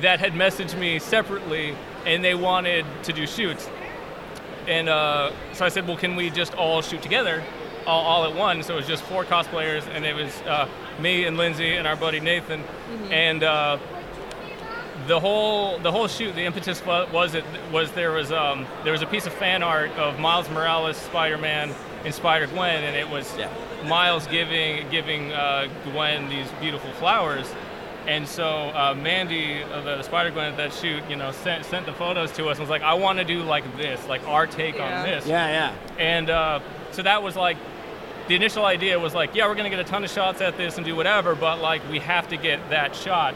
that 0.00 0.20
had 0.20 0.32
messaged 0.32 0.78
me 0.78 0.98
separately, 0.98 1.76
and 2.04 2.24
they 2.24 2.34
wanted 2.34 2.84
to 3.04 3.12
do 3.12 3.26
shoots. 3.26 3.68
And 4.68 4.88
uh, 4.88 5.32
so 5.54 5.64
I 5.64 5.68
said, 5.70 5.88
well, 5.88 5.96
can 5.96 6.14
we 6.14 6.30
just 6.30 6.54
all 6.54 6.82
shoot 6.82 7.00
together, 7.02 7.42
all, 7.86 8.04
all 8.04 8.24
at 8.30 8.36
once? 8.36 8.66
So 8.66 8.74
it 8.74 8.76
was 8.76 8.86
just 8.86 9.02
four 9.04 9.24
cosplayers, 9.24 9.86
and 9.94 10.04
it 10.04 10.14
was 10.14 10.30
uh, 10.42 10.68
me 11.00 11.24
and 11.24 11.36
Lindsay 11.36 11.74
and 11.74 11.86
our 11.88 11.96
buddy 11.96 12.20
Nathan, 12.20 12.62
and. 13.10 13.42
Uh, 13.42 13.78
the 15.06 15.18
whole 15.18 15.78
the 15.78 15.90
whole 15.90 16.06
shoot, 16.08 16.34
the 16.34 16.42
impetus 16.44 16.84
wa- 16.84 17.06
was 17.12 17.34
it 17.34 17.44
was 17.72 17.90
there 17.92 18.10
was 18.10 18.30
um, 18.30 18.66
there 18.84 18.92
was 18.92 19.00
a 19.00 19.06
piece 19.06 19.26
of 19.26 19.32
fan 19.32 19.62
art 19.62 19.90
of 19.92 20.18
Miles 20.18 20.50
Morales 20.50 20.96
Spider-Man 20.98 21.72
and 22.04 22.12
Spider 22.12 22.46
Gwen, 22.48 22.84
and 22.84 22.94
it 22.96 23.08
was 23.08 23.32
Yeah. 23.38 23.48
Miles 23.86 24.26
giving 24.26 24.86
giving 24.90 25.32
uh, 25.32 25.68
Gwen 25.84 26.28
these 26.28 26.48
beautiful 26.60 26.90
flowers. 26.94 27.46
And 28.08 28.26
so 28.26 28.46
uh, 28.74 28.94
Mandy, 29.00 29.62
uh, 29.62 29.82
the 29.82 30.02
Spider 30.02 30.30
Gwen 30.30 30.46
at 30.46 30.56
that 30.56 30.72
shoot, 30.72 31.02
you 31.10 31.14
know, 31.16 31.30
sent 31.30 31.64
sent 31.66 31.84
the 31.86 31.92
photos 31.92 32.32
to 32.32 32.46
us 32.48 32.52
and 32.58 32.60
was 32.60 32.70
like, 32.70 32.82
"I 32.82 32.94
want 32.94 33.18
to 33.18 33.24
do 33.24 33.42
like 33.42 33.64
this, 33.76 34.04
like 34.08 34.26
our 34.26 34.46
take 34.46 34.76
Yeah. 34.76 35.00
on 35.02 35.06
this." 35.06 35.26
yeah, 35.26 35.46
yeah. 35.48 36.02
And 36.02 36.30
uh, 36.30 36.60
so 36.90 37.02
that 37.02 37.22
was 37.22 37.36
like, 37.36 37.58
the 38.28 38.34
initial 38.34 38.64
idea 38.64 38.98
was 38.98 39.14
like, 39.14 39.34
yeah, 39.34 39.46
we're 39.46 39.54
gonna 39.54 39.68
get 39.70 39.78
a 39.78 39.84
ton 39.84 40.04
of 40.04 40.10
shots 40.10 40.40
at 40.40 40.56
this 40.56 40.78
and 40.78 40.86
do 40.86 40.96
whatever, 40.96 41.34
but 41.34 41.60
like 41.60 41.82
we 41.90 41.98
have 41.98 42.28
to 42.28 42.38
get 42.38 42.70
that 42.70 42.96
shot. 42.96 43.34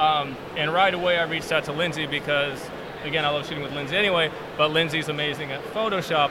Um, 0.00 0.36
and 0.56 0.72
right 0.72 0.94
away 0.94 1.18
I 1.18 1.24
reached 1.24 1.52
out 1.52 1.64
to 1.64 1.72
Lindsay 1.72 2.06
because, 2.06 2.58
again, 3.04 3.24
I 3.26 3.28
love 3.28 3.46
shooting 3.46 3.62
with 3.62 3.72
Lindsay 3.74 3.94
anyway, 3.96 4.30
but 4.56 4.70
Lindsay's 4.70 5.08
amazing 5.10 5.52
at 5.52 5.62
Photoshop. 5.74 6.30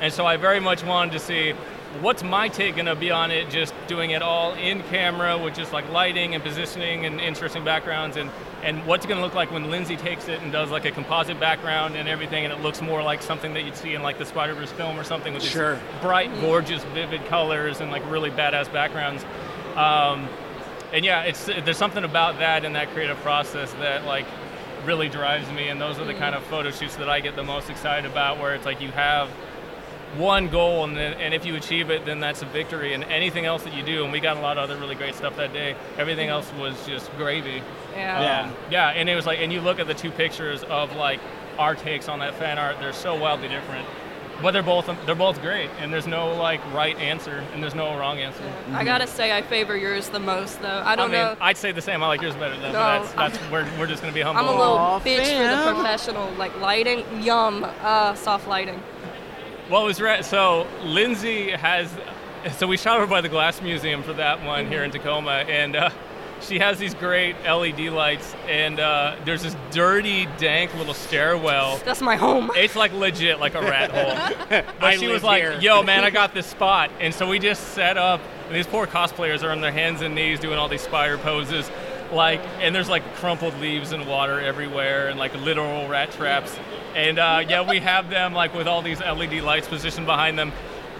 And 0.00 0.12
so 0.12 0.24
I 0.24 0.36
very 0.36 0.60
much 0.60 0.84
wanted 0.84 1.12
to 1.12 1.18
see 1.18 1.54
what's 2.00 2.22
my 2.22 2.48
take 2.48 2.76
gonna 2.76 2.94
be 2.94 3.10
on 3.10 3.30
it, 3.30 3.50
just 3.50 3.74
doing 3.86 4.10
it 4.10 4.22
all 4.22 4.54
in 4.54 4.82
camera 4.84 5.38
with 5.38 5.54
just 5.54 5.72
like 5.72 5.88
lighting 5.90 6.34
and 6.34 6.42
positioning 6.42 7.06
and 7.06 7.20
interesting 7.20 7.64
backgrounds 7.64 8.16
and, 8.16 8.30
and 8.62 8.84
what's 8.86 9.04
it 9.04 9.08
gonna 9.08 9.20
look 9.20 9.34
like 9.34 9.50
when 9.50 9.70
Lindsay 9.70 9.96
takes 9.96 10.28
it 10.28 10.40
and 10.42 10.50
does 10.52 10.70
like 10.70 10.84
a 10.84 10.90
composite 10.90 11.38
background 11.38 11.94
and 11.96 12.08
everything 12.08 12.44
and 12.44 12.52
it 12.52 12.60
looks 12.60 12.80
more 12.82 13.02
like 13.02 13.22
something 13.22 13.54
that 13.54 13.64
you'd 13.64 13.76
see 13.76 13.94
in 13.94 14.02
like 14.02 14.18
the 14.18 14.26
Spider-Verse 14.26 14.72
film 14.72 14.98
or 14.98 15.04
something 15.04 15.32
with 15.34 15.42
these 15.42 15.52
Sure. 15.52 15.78
bright, 16.00 16.30
gorgeous, 16.40 16.82
vivid 16.94 17.24
colors 17.26 17.80
and 17.80 17.90
like 17.90 18.02
really 18.10 18.30
badass 18.30 18.72
backgrounds. 18.72 19.24
Um, 19.76 20.28
and 20.92 21.04
yeah, 21.04 21.22
it's 21.22 21.46
there's 21.46 21.76
something 21.76 22.04
about 22.04 22.38
that 22.38 22.64
and 22.64 22.76
that 22.76 22.90
creative 22.90 23.16
process 23.18 23.72
that 23.74 24.04
like 24.04 24.26
really 24.84 25.08
drives 25.08 25.50
me, 25.50 25.68
and 25.68 25.80
those 25.80 25.98
are 25.98 26.04
the 26.04 26.14
kind 26.14 26.34
of 26.34 26.42
photo 26.44 26.70
shoots 26.70 26.94
that 26.96 27.08
I 27.08 27.18
get 27.20 27.36
the 27.36 27.42
most 27.42 27.70
excited 27.70 28.08
about, 28.08 28.38
where 28.38 28.54
it's 28.54 28.66
like 28.66 28.80
you 28.82 28.90
have 28.90 29.30
one 30.16 30.48
goal, 30.48 30.84
and 30.84 30.96
then, 30.96 31.14
and 31.14 31.34
if 31.34 31.44
you 31.44 31.56
achieve 31.56 31.90
it, 31.90 32.04
then 32.06 32.20
that's 32.20 32.42
a 32.42 32.46
victory. 32.46 32.94
And 32.94 33.04
anything 33.04 33.46
else 33.46 33.62
that 33.64 33.74
you 33.74 33.82
do, 33.82 34.04
and 34.04 34.12
we 34.12 34.20
got 34.20 34.36
a 34.36 34.40
lot 34.40 34.58
of 34.58 34.64
other 34.70 34.78
really 34.80 34.94
great 34.94 35.14
stuff 35.14 35.36
that 35.36 35.52
day. 35.52 35.74
Everything 35.98 36.28
else 36.28 36.50
was 36.58 36.74
just 36.86 37.10
gravy. 37.16 37.62
Yeah. 37.94 38.20
Yeah. 38.22 38.42
Um, 38.44 38.52
yeah, 38.70 38.88
and 38.90 39.08
it 39.08 39.14
was 39.14 39.26
like, 39.26 39.38
and 39.40 39.52
you 39.52 39.60
look 39.60 39.78
at 39.78 39.86
the 39.86 39.94
two 39.94 40.10
pictures 40.10 40.62
of 40.64 40.94
like 40.96 41.20
our 41.58 41.74
takes 41.74 42.08
on 42.08 42.18
that 42.20 42.34
fan 42.34 42.58
art; 42.58 42.78
they're 42.80 42.92
so 42.92 43.14
wildly 43.16 43.48
different, 43.48 43.86
but 44.42 44.50
they're 44.50 44.62
both 44.62 44.90
they're 45.06 45.14
both 45.14 45.40
great, 45.40 45.70
and 45.80 45.92
there's 45.92 46.06
no 46.08 46.34
like 46.34 46.60
right 46.72 46.96
answer, 46.98 47.44
and 47.54 47.62
there's 47.62 47.74
no 47.76 47.96
wrong 47.96 48.18
answer. 48.18 48.42
I 48.72 48.84
gotta 48.84 49.06
say, 49.06 49.30
I 49.36 49.42
favor 49.42 49.76
yours 49.76 50.08
the 50.08 50.18
most, 50.20 50.60
though. 50.60 50.68
I 50.68 50.92
I 50.92 50.96
don't 50.96 51.10
mean, 51.12 51.20
know. 51.20 51.36
I'd 51.40 51.56
say 51.56 51.70
the 51.72 51.80
same. 51.82 52.02
I 52.02 52.08
like 52.08 52.20
yours 52.22 52.34
better, 52.34 52.56
though. 52.56 52.72
No, 52.72 52.72
but 52.72 53.02
that's, 53.02 53.16
I'm- 53.16 53.30
that's 53.32 53.50
we're, 53.52 53.78
we're 53.78 53.86
just 53.86 54.02
gonna 54.02 54.12
be 54.14 54.20
humble. 54.22 54.42
I'm 54.42 54.48
a 54.48 54.58
little 54.58 54.74
Aw, 54.78 55.00
bitch 55.00 55.26
for 55.36 55.56
the 55.68 55.72
professional, 55.74 56.30
like 56.32 56.58
lighting. 56.60 57.04
Yum, 57.22 57.64
uh, 57.82 58.14
soft 58.14 58.48
lighting. 58.48 58.82
Well, 59.70 59.82
it 59.82 59.86
was 59.86 60.00
right. 60.00 60.24
So 60.24 60.66
Lindsay 60.82 61.50
has. 61.50 61.90
So 62.58 62.66
we 62.66 62.76
shot 62.76 63.00
her 63.00 63.06
by 63.06 63.22
the 63.22 63.28
Glass 63.30 63.62
Museum 63.62 64.02
for 64.02 64.12
that 64.12 64.44
one 64.44 64.66
here 64.66 64.84
in 64.84 64.90
Tacoma, 64.90 65.46
and 65.48 65.74
uh, 65.74 65.88
she 66.42 66.58
has 66.58 66.78
these 66.78 66.92
great 66.92 67.34
LED 67.42 67.80
lights, 67.92 68.34
and 68.46 68.78
uh, 68.78 69.16
there's 69.24 69.42
this 69.42 69.56
dirty, 69.70 70.26
dank 70.36 70.74
little 70.74 70.92
stairwell. 70.92 71.78
That's 71.86 72.02
my 72.02 72.16
home. 72.16 72.50
It's 72.54 72.76
like 72.76 72.92
legit 72.92 73.40
like 73.40 73.54
a 73.54 73.62
rat 73.62 73.90
hole. 73.90 74.62
But 74.80 74.98
she 74.98 75.08
was 75.08 75.22
like, 75.22 75.42
here. 75.42 75.58
"Yo, 75.58 75.82
man, 75.82 76.04
I 76.04 76.10
got 76.10 76.34
this 76.34 76.46
spot," 76.46 76.90
and 77.00 77.14
so 77.14 77.26
we 77.26 77.38
just 77.38 77.68
set 77.68 77.96
up. 77.96 78.20
And 78.48 78.54
these 78.54 78.66
poor 78.66 78.86
cosplayers 78.86 79.42
are 79.42 79.50
on 79.50 79.62
their 79.62 79.72
hands 79.72 80.02
and 80.02 80.14
knees 80.14 80.38
doing 80.38 80.58
all 80.58 80.68
these 80.68 80.82
spider 80.82 81.16
poses, 81.16 81.70
like, 82.14 82.40
and 82.60 82.74
there's 82.74 82.88
like 82.88 83.14
crumpled 83.16 83.58
leaves 83.60 83.92
and 83.92 84.06
water 84.06 84.40
everywhere, 84.40 85.08
and 85.08 85.18
like 85.18 85.34
literal 85.34 85.88
rat 85.88 86.12
traps. 86.12 86.56
And 86.94 87.18
uh, 87.18 87.44
yeah, 87.48 87.68
we 87.68 87.80
have 87.80 88.08
them 88.08 88.32
like 88.32 88.54
with 88.54 88.66
all 88.66 88.82
these 88.82 89.00
LED 89.00 89.42
lights 89.42 89.68
positioned 89.68 90.06
behind 90.06 90.38
them. 90.38 90.52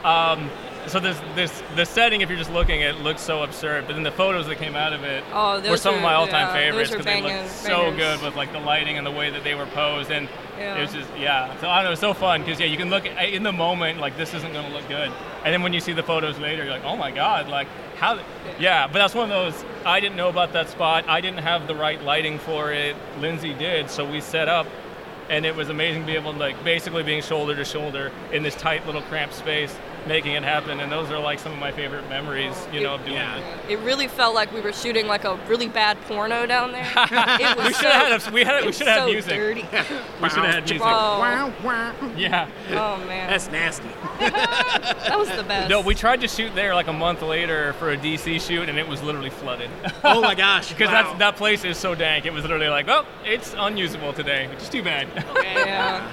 Um, 0.03 0.51
so 0.87 1.01
this 1.01 1.19
this 1.35 1.63
the 1.77 1.85
setting, 1.85 2.21
if 2.21 2.29
you're 2.29 2.39
just 2.39 2.53
looking 2.53 2.83
at 2.83 2.95
it, 2.97 3.01
looks 3.01 3.21
so 3.23 3.43
absurd. 3.43 3.87
But 3.87 3.95
then 3.95 4.03
the 4.03 4.11
photos 4.11 4.47
that 4.47 4.57
came 4.59 4.75
out 4.77 4.93
of 4.93 5.03
it 5.05 5.25
Oh, 5.33 5.61
were 5.69 5.77
some 5.77 5.95
of 5.95 6.03
my 6.03 6.15
all-time 6.15 6.49
yeah, 6.49 6.53
favorites 6.53 6.91
because 6.91 7.05
they 7.07 7.23
looked 7.23 7.51
so 7.51 7.91
bangers. 7.91 7.97
good 7.99 8.23
with 8.25 8.37
like 8.37 8.53
the 8.53 8.61
lighting 8.61 8.97
and 8.99 9.07
the 9.07 9.11
way 9.11 9.31
that 9.31 9.45
they 9.45 9.55
were 9.55 9.67
posed, 9.67 10.11
and 10.11 10.29
Yeah. 10.59 10.77
it 10.77 10.81
was 10.81 10.93
just 10.93 11.09
yeah. 11.19 11.59
So 11.61 11.69
I 11.69 11.77
don't 11.77 11.85
know, 11.85 11.89
it 11.89 11.93
was 11.93 12.01
so 12.01 12.15
fun 12.15 12.43
because 12.43 12.61
yeah, 12.61 12.67
you 12.67 12.77
can 12.77 12.91
look 12.91 13.07
at, 13.07 13.29
in 13.31 13.43
the 13.43 13.53
moment 13.53 14.01
like 14.01 14.17
this 14.17 14.35
isn't 14.35 14.53
going 14.53 14.67
to 14.67 14.73
look 14.73 14.87
good, 14.89 15.11
and 15.45 15.53
then 15.53 15.63
when 15.63 15.73
you 15.73 15.81
see 15.81 15.93
the 15.93 16.03
photos 16.03 16.39
later, 16.39 16.65
you're 16.65 16.73
like, 16.73 16.85
oh 16.85 16.97
my 16.97 17.11
god, 17.11 17.49
like 17.49 17.69
how? 17.97 18.19
Yeah, 18.59 18.87
but 18.87 18.95
that's 18.95 19.15
one 19.15 19.31
of 19.31 19.31
those. 19.31 19.65
I 19.85 20.01
didn't 20.01 20.17
know 20.17 20.29
about 20.29 20.53
that 20.53 20.69
spot. 20.69 21.05
I 21.09 21.21
didn't 21.21 21.41
have 21.41 21.67
the 21.67 21.75
right 21.75 22.03
lighting 22.03 22.39
for 22.39 22.73
it. 22.73 22.95
Lindsay 23.21 23.55
did, 23.55 23.91
so 23.91 24.05
we 24.11 24.21
set 24.21 24.49
up 24.49 24.67
and 25.31 25.47
it 25.47 25.57
was 25.57 25.71
amazing 25.71 26.03
to 26.03 26.07
be 26.07 26.15
able 26.17 26.35
to 26.35 26.39
like 26.39 26.63
basically 26.65 27.03
being 27.03 27.23
shoulder 27.23 27.57
to 27.57 27.65
shoulder 27.65 28.13
in 28.31 28.43
this 28.43 28.55
tight 28.55 28.85
little 28.85 29.01
cramped 29.01 29.33
space 29.35 29.75
making 30.07 30.33
it 30.33 30.43
happen 30.43 30.81
and 30.81 30.93
those 30.93 31.11
are 31.11 31.19
like 31.19 31.39
some 31.39 31.53
of 31.53 31.59
my 31.59 31.73
favorite 31.73 32.07
memories 32.09 32.55
you 32.73 32.81
know 32.83 32.95
of 32.97 33.01
doing 33.05 33.15
Yeah. 33.17 33.39
it 33.69 33.73
It 33.73 33.79
really 33.81 34.07
felt 34.09 34.35
like 34.35 34.53
we 34.53 34.61
were 34.61 34.73
shooting 34.73 35.07
like 35.07 35.25
a 35.25 35.37
really 35.49 35.69
bad 35.69 35.99
porno 36.03 36.47
down 36.47 36.73
there. 36.73 36.85
it 36.97 37.57
was 37.57 37.67
we 37.67 37.73
should 37.73 37.83
so, 37.83 37.89
have 37.91 38.21
had 38.23 38.29
a, 38.29 38.31
we 38.35 38.45
had 38.45 38.65
we 38.67 38.73
should 38.73 38.87
have 38.87 39.05
so 39.05 39.13
music 39.13 39.33
dirty. 39.35 39.63
we 40.23 40.29
should 40.29 40.45
have 40.45 40.55
had 40.55 40.65
music 40.65 40.81
Oh, 40.83 41.19
Wow, 41.19 41.53
wow. 41.65 41.95
yeah 42.17 42.49
oh 42.71 42.97
man, 43.07 43.31
That's 43.31 43.51
nasty. 43.51 43.89
that 44.21 45.15
was 45.17 45.29
the 45.31 45.43
best. 45.43 45.69
no 45.71 45.81
we 45.81 45.95
tried 45.95 46.21
to 46.21 46.29
shoot 46.29 46.55
there 46.55 46.75
like 46.75 46.89
a 46.89 46.93
month 46.93 47.23
later 47.23 47.73
for 47.75 47.93
a 47.93 47.97
dc 47.97 48.41
shoot 48.47 48.69
and 48.69 48.79
it 48.79 48.87
was 48.87 49.03
literally 49.03 49.31
flooded 49.31 49.71
Oh 50.03 50.21
my 50.21 50.35
gosh. 50.35 50.69
because 50.71 50.89
wow. 50.89 51.03
that's 51.05 51.19
that 51.19 51.37
place 51.37 51.65
is 51.65 51.79
so 51.79 51.95
dank 51.95 52.27
it 52.27 52.33
was 52.33 52.43
literally 52.43 52.69
like 52.69 52.89
oh 52.89 53.07
it's 53.25 53.55
unusable 53.57 54.13
today 54.13 54.49
which 54.49 54.61
is 54.61 54.69
too 54.69 54.83
bad 54.83 55.09
yeah. 55.43 56.11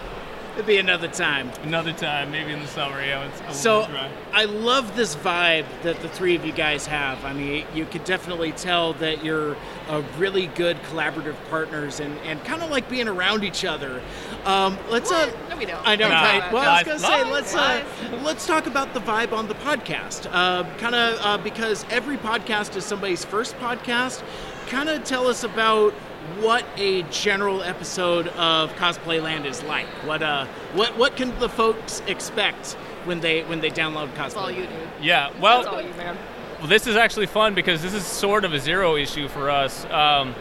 It'd 0.54 0.66
be 0.66 0.78
another 0.78 1.08
time. 1.08 1.50
another 1.64 1.94
time 1.94 2.32
maybe 2.32 2.52
in 2.52 2.60
the 2.60 2.68
summer 2.68 3.02
yeah 3.02 3.26
it's 3.26 3.42
a 3.42 3.54
So 3.54 3.86
dry. 3.88 4.10
I 4.34 4.46
love 4.46 4.96
this 4.96 5.16
vibe 5.16 5.66
that 5.84 6.02
the 6.02 6.10
three 6.10 6.36
of 6.36 6.46
you 6.46 6.52
guys 6.54 6.86
have. 6.88 7.24
I 7.26 7.34
mean, 7.34 7.66
you 7.74 7.86
could 7.86 8.04
definitely 8.06 8.52
tell 8.54 8.94
that 8.96 9.24
you're 9.26 9.56
uh, 9.90 10.02
really 10.18 10.48
good 10.48 10.78
collaborative 10.84 11.36
partners 11.50 12.00
and, 12.00 12.18
and 12.20 12.44
kind 12.46 12.62
of 12.64 12.70
like 12.70 12.90
being 12.90 13.08
around 13.10 13.44
each 13.44 13.66
other. 13.66 14.02
Um, 14.46 14.78
let's 14.90 15.12
uh, 15.12 15.32
No, 15.50 15.58
we 15.58 15.66
don't. 15.66 15.86
I 15.88 15.96
know, 15.96 16.08
Nah. 16.10 16.22
right? 16.22 16.54
Well, 16.54 16.70
I 16.70 16.78
was 16.84 16.88
gonna 16.88 17.00
say 17.00 17.24
Lies. 17.24 17.32
let's 17.32 17.56
uh, 17.56 17.84
let's 18.24 18.46
talk 18.48 18.68
about 18.68 18.94
the 18.94 19.02
vibe 19.02 19.34
on 19.34 19.48
the 19.48 19.56
podcast. 19.56 20.28
Uh, 20.32 20.64
kind 20.78 20.96
of 20.96 21.20
uh, 21.22 21.38
because 21.38 21.86
every 21.90 22.18
podcast 22.18 22.76
is 22.76 22.86
somebody's 22.86 23.24
first 23.26 23.56
podcast. 23.58 24.22
Kind 24.68 24.90
of 24.90 25.04
tell 25.04 25.28
us 25.28 25.44
about 25.44 25.94
what 26.40 26.66
a 26.78 27.04
general 27.04 27.62
episode 27.64 28.28
of 28.30 28.72
Cosplay 28.74 29.22
Land 29.22 29.46
is 29.46 29.64
like. 29.64 29.88
What 30.06 30.22
uh, 30.22 30.46
what 30.74 30.98
what 30.98 31.16
can 31.16 31.38
the 31.40 31.50
folks 31.50 32.02
expect 32.08 32.74
when 33.06 33.20
they 33.20 33.44
when 33.44 33.62
they 33.62 33.70
download 33.70 34.10
Cosplay? 34.10 34.16
That's 34.16 34.36
all 34.36 34.52
you 34.52 34.64
do. 34.68 34.74
yeah 35.02 35.32
well 35.40 35.64
That's 35.64 35.74
all 35.74 35.82
you, 35.82 35.94
man. 35.96 36.18
Well, 36.60 36.68
this 36.68 36.86
is 36.86 36.96
actually 36.96 37.26
fun 37.26 37.56
because 37.56 37.82
this 37.82 37.94
is 37.94 38.06
sort 38.06 38.46
of 38.46 38.54
a 38.54 38.60
zero 38.60 38.96
issue 38.96 39.28
for 39.28 39.50
us. 39.50 39.84
Um, 39.86 40.36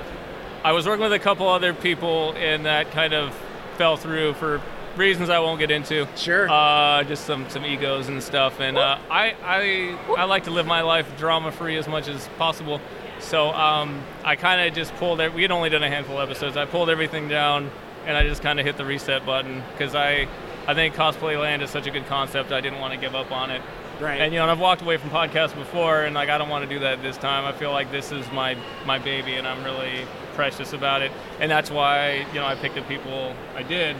I 0.62 0.72
was 0.72 0.86
working 0.86 1.02
with 1.02 1.14
a 1.14 1.18
couple 1.18 1.48
other 1.48 1.72
people, 1.72 2.34
and 2.36 2.66
that 2.66 2.90
kind 2.90 3.14
of 3.14 3.34
fell 3.78 3.96
through 3.96 4.34
for 4.34 4.60
reasons 4.96 5.30
I 5.30 5.38
won't 5.38 5.58
get 5.58 5.70
into. 5.70 6.06
Sure. 6.16 6.46
Uh, 6.50 7.02
just 7.04 7.24
some 7.24 7.48
some 7.48 7.64
egos 7.64 8.08
and 8.08 8.22
stuff, 8.22 8.60
and 8.60 8.76
uh, 8.76 8.98
I 9.10 9.34
I 9.42 9.98
I 10.18 10.24
like 10.24 10.44
to 10.44 10.50
live 10.50 10.66
my 10.66 10.82
life 10.82 11.16
drama 11.16 11.52
free 11.52 11.76
as 11.76 11.88
much 11.88 12.08
as 12.08 12.28
possible. 12.36 12.80
So 13.20 13.50
um, 13.52 14.02
I 14.24 14.36
kind 14.36 14.60
of 14.60 14.74
just 14.74 14.94
pulled 14.96 15.20
it. 15.20 15.32
We 15.32 15.42
had 15.42 15.50
only 15.50 15.70
done 15.70 15.82
a 15.82 15.88
handful 15.88 16.18
of 16.18 16.28
episodes. 16.28 16.56
I 16.56 16.64
pulled 16.64 16.90
everything 16.90 17.28
down, 17.28 17.70
and 18.06 18.16
I 18.16 18.26
just 18.26 18.42
kind 18.42 18.58
of 18.58 18.66
hit 18.66 18.76
the 18.76 18.84
reset 18.84 19.24
button 19.24 19.62
because 19.72 19.94
I 19.94 20.26
I 20.66 20.74
think 20.74 20.94
cosplay 20.94 21.40
land 21.40 21.62
is 21.62 21.70
such 21.70 21.86
a 21.86 21.90
good 21.90 22.06
concept. 22.06 22.52
I 22.52 22.60
didn't 22.60 22.80
want 22.80 22.94
to 22.94 23.00
give 23.00 23.14
up 23.14 23.32
on 23.32 23.50
it. 23.50 23.62
Right. 24.00 24.20
And 24.20 24.32
you 24.32 24.38
know, 24.38 24.44
and 24.44 24.50
I've 24.50 24.60
walked 24.60 24.82
away 24.82 24.96
from 24.96 25.10
podcasts 25.10 25.54
before, 25.54 26.02
and 26.02 26.14
like 26.14 26.28
I 26.28 26.38
don't 26.38 26.48
want 26.48 26.68
to 26.68 26.74
do 26.74 26.80
that 26.80 27.02
this 27.02 27.16
time. 27.18 27.44
I 27.44 27.52
feel 27.52 27.70
like 27.70 27.90
this 27.90 28.12
is 28.12 28.30
my 28.32 28.56
my 28.86 28.98
baby, 28.98 29.34
and 29.34 29.46
I'm 29.46 29.62
really 29.64 30.06
precious 30.34 30.72
about 30.72 31.02
it. 31.02 31.12
And 31.38 31.50
that's 31.50 31.70
why 31.70 32.26
you 32.32 32.40
know 32.40 32.46
I 32.46 32.54
picked 32.54 32.76
the 32.76 32.82
people 32.82 33.34
I 33.54 33.62
did 33.62 33.96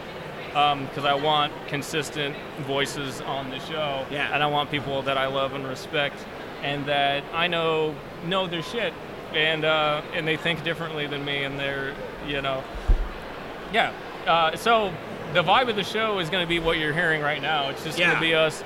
because 0.48 1.04
I 1.04 1.14
want 1.14 1.52
consistent 1.68 2.34
voices 2.62 3.20
on 3.20 3.50
the 3.50 3.58
show. 3.60 4.04
Yeah. 4.10 4.32
And 4.32 4.42
I 4.42 4.46
want 4.46 4.70
people 4.70 5.02
that 5.02 5.18
I 5.18 5.26
love 5.26 5.52
and 5.52 5.66
respect, 5.66 6.16
and 6.62 6.86
that 6.86 7.22
I 7.34 7.46
know 7.46 7.94
know 8.24 8.46
their 8.46 8.62
shit, 8.62 8.94
and 9.34 9.64
uh, 9.64 10.02
and 10.14 10.26
they 10.26 10.36
think 10.36 10.64
differently 10.64 11.06
than 11.06 11.24
me, 11.24 11.44
and 11.44 11.58
they're 11.58 11.94
you 12.26 12.42
know 12.42 12.62
yeah. 13.72 13.92
Uh, 14.26 14.56
so 14.56 14.92
the 15.32 15.42
vibe 15.42 15.68
of 15.68 15.76
the 15.76 15.84
show 15.84 16.18
is 16.18 16.28
going 16.28 16.44
to 16.44 16.48
be 16.48 16.58
what 16.58 16.78
you're 16.78 16.92
hearing 16.92 17.22
right 17.22 17.40
now. 17.40 17.70
It's 17.70 17.84
just 17.84 17.98
going 17.98 18.14
to 18.14 18.20
be 18.20 18.34
us 18.34 18.62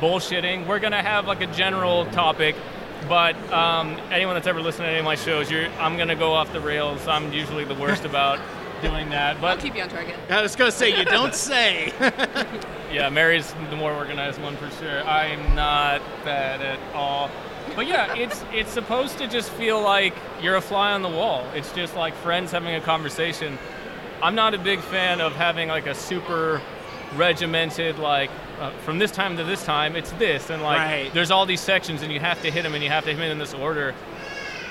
bullshitting. 0.00 0.66
We're 0.66 0.78
going 0.80 0.92
to 0.92 1.02
have 1.02 1.26
like 1.26 1.40
a 1.40 1.46
general 1.48 2.06
topic, 2.06 2.56
but 3.08 3.36
um, 3.52 3.98
anyone 4.10 4.34
that's 4.34 4.46
ever 4.46 4.60
listened 4.60 4.86
to 4.86 4.90
any 4.90 4.98
of 4.98 5.04
my 5.04 5.14
shows, 5.14 5.50
you're, 5.50 5.68
I'm 5.78 5.96
going 5.96 6.08
to 6.08 6.14
go 6.14 6.32
off 6.32 6.52
the 6.52 6.60
rails. 6.60 7.06
I'm 7.06 7.32
usually 7.32 7.64
the 7.64 7.74
worst 7.74 8.04
about 8.12 8.40
doing 8.82 9.10
that. 9.10 9.40
But 9.40 9.46
I'll 9.46 9.56
But 9.56 9.62
keep 9.62 9.76
you 9.76 9.82
on 9.82 9.88
target. 9.88 10.16
I 10.28 10.42
was 10.42 10.56
gonna 10.56 10.70
say 10.70 10.96
you 10.98 11.04
don't 11.04 11.34
say. 11.34 11.92
yeah, 12.92 13.08
Mary's 13.08 13.54
the 13.70 13.76
more 13.76 13.92
organized 13.92 14.40
one 14.42 14.56
for 14.56 14.70
sure. 14.70 15.02
I'm 15.04 15.54
not 15.54 16.02
that 16.24 16.60
at 16.60 16.78
all. 16.94 17.30
But 17.76 17.86
yeah, 17.86 18.14
it's 18.16 18.42
it's 18.52 18.70
supposed 18.70 19.18
to 19.18 19.28
just 19.28 19.50
feel 19.50 19.80
like 19.80 20.14
you're 20.42 20.56
a 20.56 20.60
fly 20.62 20.92
on 20.92 21.02
the 21.02 21.08
wall. 21.10 21.46
It's 21.54 21.70
just 21.72 21.94
like 21.94 22.14
friends 22.14 22.50
having 22.50 22.74
a 22.74 22.80
conversation. 22.80 23.58
I'm 24.22 24.34
not 24.34 24.54
a 24.54 24.58
big 24.58 24.80
fan 24.80 25.20
of 25.20 25.34
having 25.34 25.68
like 25.68 25.86
a 25.86 25.94
super 25.94 26.60
regimented 27.14 27.98
like 27.98 28.30
uh, 28.60 28.70
from 28.78 28.98
this 28.98 29.10
time 29.12 29.36
to 29.36 29.44
this 29.44 29.64
time 29.64 29.94
it's 29.94 30.10
this 30.12 30.50
and 30.50 30.60
like 30.62 30.78
Right. 30.78 31.10
there's 31.14 31.30
all 31.30 31.46
these 31.46 31.60
sections 31.60 32.02
and 32.02 32.12
you 32.12 32.18
have 32.18 32.42
to 32.42 32.50
hit 32.50 32.62
them 32.62 32.74
and 32.74 32.82
you 32.82 32.90
have 32.90 33.04
to 33.04 33.10
hit 33.10 33.18
them 33.18 33.30
in 33.30 33.38
this 33.38 33.54
order. 33.54 33.94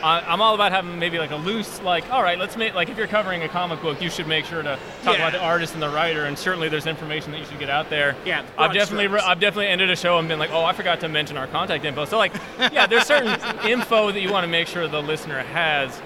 I, 0.04 0.20
I'm 0.22 0.42
all 0.42 0.56
about 0.56 0.72
having 0.72 1.00
maybe 1.00 1.18
like 1.20 1.32
a 1.32 1.36
loose 1.36 1.82
like 1.82 2.10
all 2.12 2.22
right 2.22 2.38
let's 2.38 2.56
make 2.58 2.74
like 2.76 2.90
if 2.90 2.98
you're 2.98 3.08
covering 3.08 3.44
a 3.44 3.48
comic 3.50 3.82
book 3.82 4.02
you 4.02 4.10
should 4.10 4.28
make 4.28 4.46
sure 4.46 4.62
to 4.62 4.78
talk 5.04 5.18
Yeah. 5.18 5.28
about 5.28 5.32
the 5.32 5.42
artist 5.44 5.74
and 5.74 5.82
the 5.82 5.90
writer 5.90 6.26
and 6.26 6.38
certainly 6.38 6.70
there's 6.70 6.86
information 6.88 7.32
that 7.32 7.40
you 7.40 7.46
should 7.46 7.60
get 7.60 7.70
out 7.70 7.90
there. 7.90 8.16
Yeah, 8.26 8.44
I've 8.58 8.74
definitely 8.74 9.08
strokes. 9.08 9.24
I've 9.26 9.40
definitely 9.40 9.68
ended 9.68 9.90
a 9.90 9.96
show 9.96 10.18
and 10.18 10.28
been 10.28 10.40
like, 10.40 10.52
oh, 10.52 10.64
I 10.64 10.74
forgot 10.74 11.00
to 11.02 11.08
mention 11.10 11.38
our 11.38 11.48
contact 11.48 11.86
info. 11.86 12.06
So 12.06 12.18
like, 12.18 12.34
yeah, 12.60 12.86
there's 12.88 13.06
certain 13.06 13.40
info 13.68 14.12
that 14.12 14.20
you 14.22 14.32
want 14.32 14.44
to 14.44 14.50
make 14.52 14.68
sure 14.68 14.88
the 14.88 15.02
listener 15.02 15.40
has, 15.40 16.02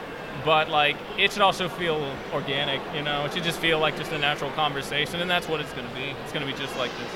but 0.46 0.70
like, 0.70 0.96
it 1.18 1.32
should 1.34 1.42
also 1.42 1.68
feel 1.68 2.14
organic. 2.34 2.82
You 2.96 3.02
know, 3.04 3.26
it 3.26 3.34
should 3.34 3.44
just 3.44 3.60
feel 3.60 3.80
like 3.80 3.98
just 3.98 4.12
a 4.12 4.18
natural 4.18 4.52
conversation, 4.52 5.20
and 5.20 5.30
that's 5.30 5.48
what 5.50 5.60
it's 5.60 5.74
going 5.74 5.88
to 5.88 5.94
be. 5.96 6.14
It's 6.24 6.32
going 6.32 6.46
to 6.46 6.52
be 6.52 6.58
just 6.58 6.78
like 6.78 6.92
this. 6.92 7.12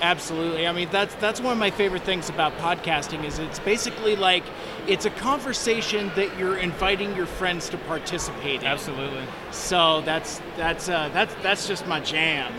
Absolutely. 0.00 0.66
I 0.66 0.72
mean, 0.72 0.88
that's 0.90 1.14
that's 1.16 1.40
one 1.40 1.52
of 1.52 1.58
my 1.58 1.70
favorite 1.70 2.02
things 2.02 2.28
about 2.28 2.52
podcasting 2.58 3.24
is 3.24 3.38
it's 3.38 3.58
basically 3.60 4.14
like 4.16 4.44
it's 4.86 5.04
a 5.06 5.10
conversation 5.10 6.10
that 6.16 6.38
you're 6.38 6.58
inviting 6.58 7.16
your 7.16 7.26
friends 7.26 7.68
to 7.70 7.78
participate 7.78 8.60
in. 8.60 8.66
Absolutely. 8.66 9.24
So 9.52 10.02
that's 10.02 10.40
that's 10.56 10.88
uh, 10.88 11.08
that's 11.12 11.34
that's 11.42 11.66
just 11.66 11.86
my 11.86 12.00
jam. 12.00 12.52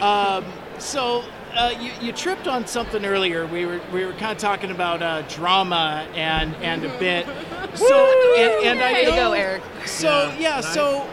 Um, 0.00 0.44
so 0.78 1.22
uh, 1.54 1.74
you, 1.78 1.90
you 2.00 2.12
tripped 2.12 2.46
on 2.48 2.66
something 2.66 3.04
earlier. 3.04 3.46
We 3.46 3.66
were 3.66 3.80
we 3.92 4.04
were 4.04 4.12
kind 4.12 4.32
of 4.32 4.38
talking 4.38 4.70
about 4.70 5.02
uh, 5.02 5.22
drama 5.22 6.06
and 6.14 6.54
and 6.56 6.84
a 6.84 6.98
bit. 6.98 7.26
So 7.72 8.34
and, 8.36 8.66
and 8.66 8.80
I 8.80 8.92
Way 8.92 9.04
know, 9.04 9.14
go, 9.14 9.32
Eric. 9.32 9.62
So 9.86 10.34
yeah, 10.40 10.60
so 10.60 11.08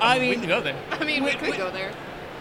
I 0.00 0.18
we 0.18 0.30
mean, 0.30 0.40
can 0.40 0.48
go 0.48 0.60
there. 0.62 0.76
I 0.90 1.04
mean, 1.04 1.22
we 1.22 1.30
Wait, 1.30 1.38
could 1.38 1.50
wait. 1.50 1.58
go 1.58 1.70
there. 1.70 1.92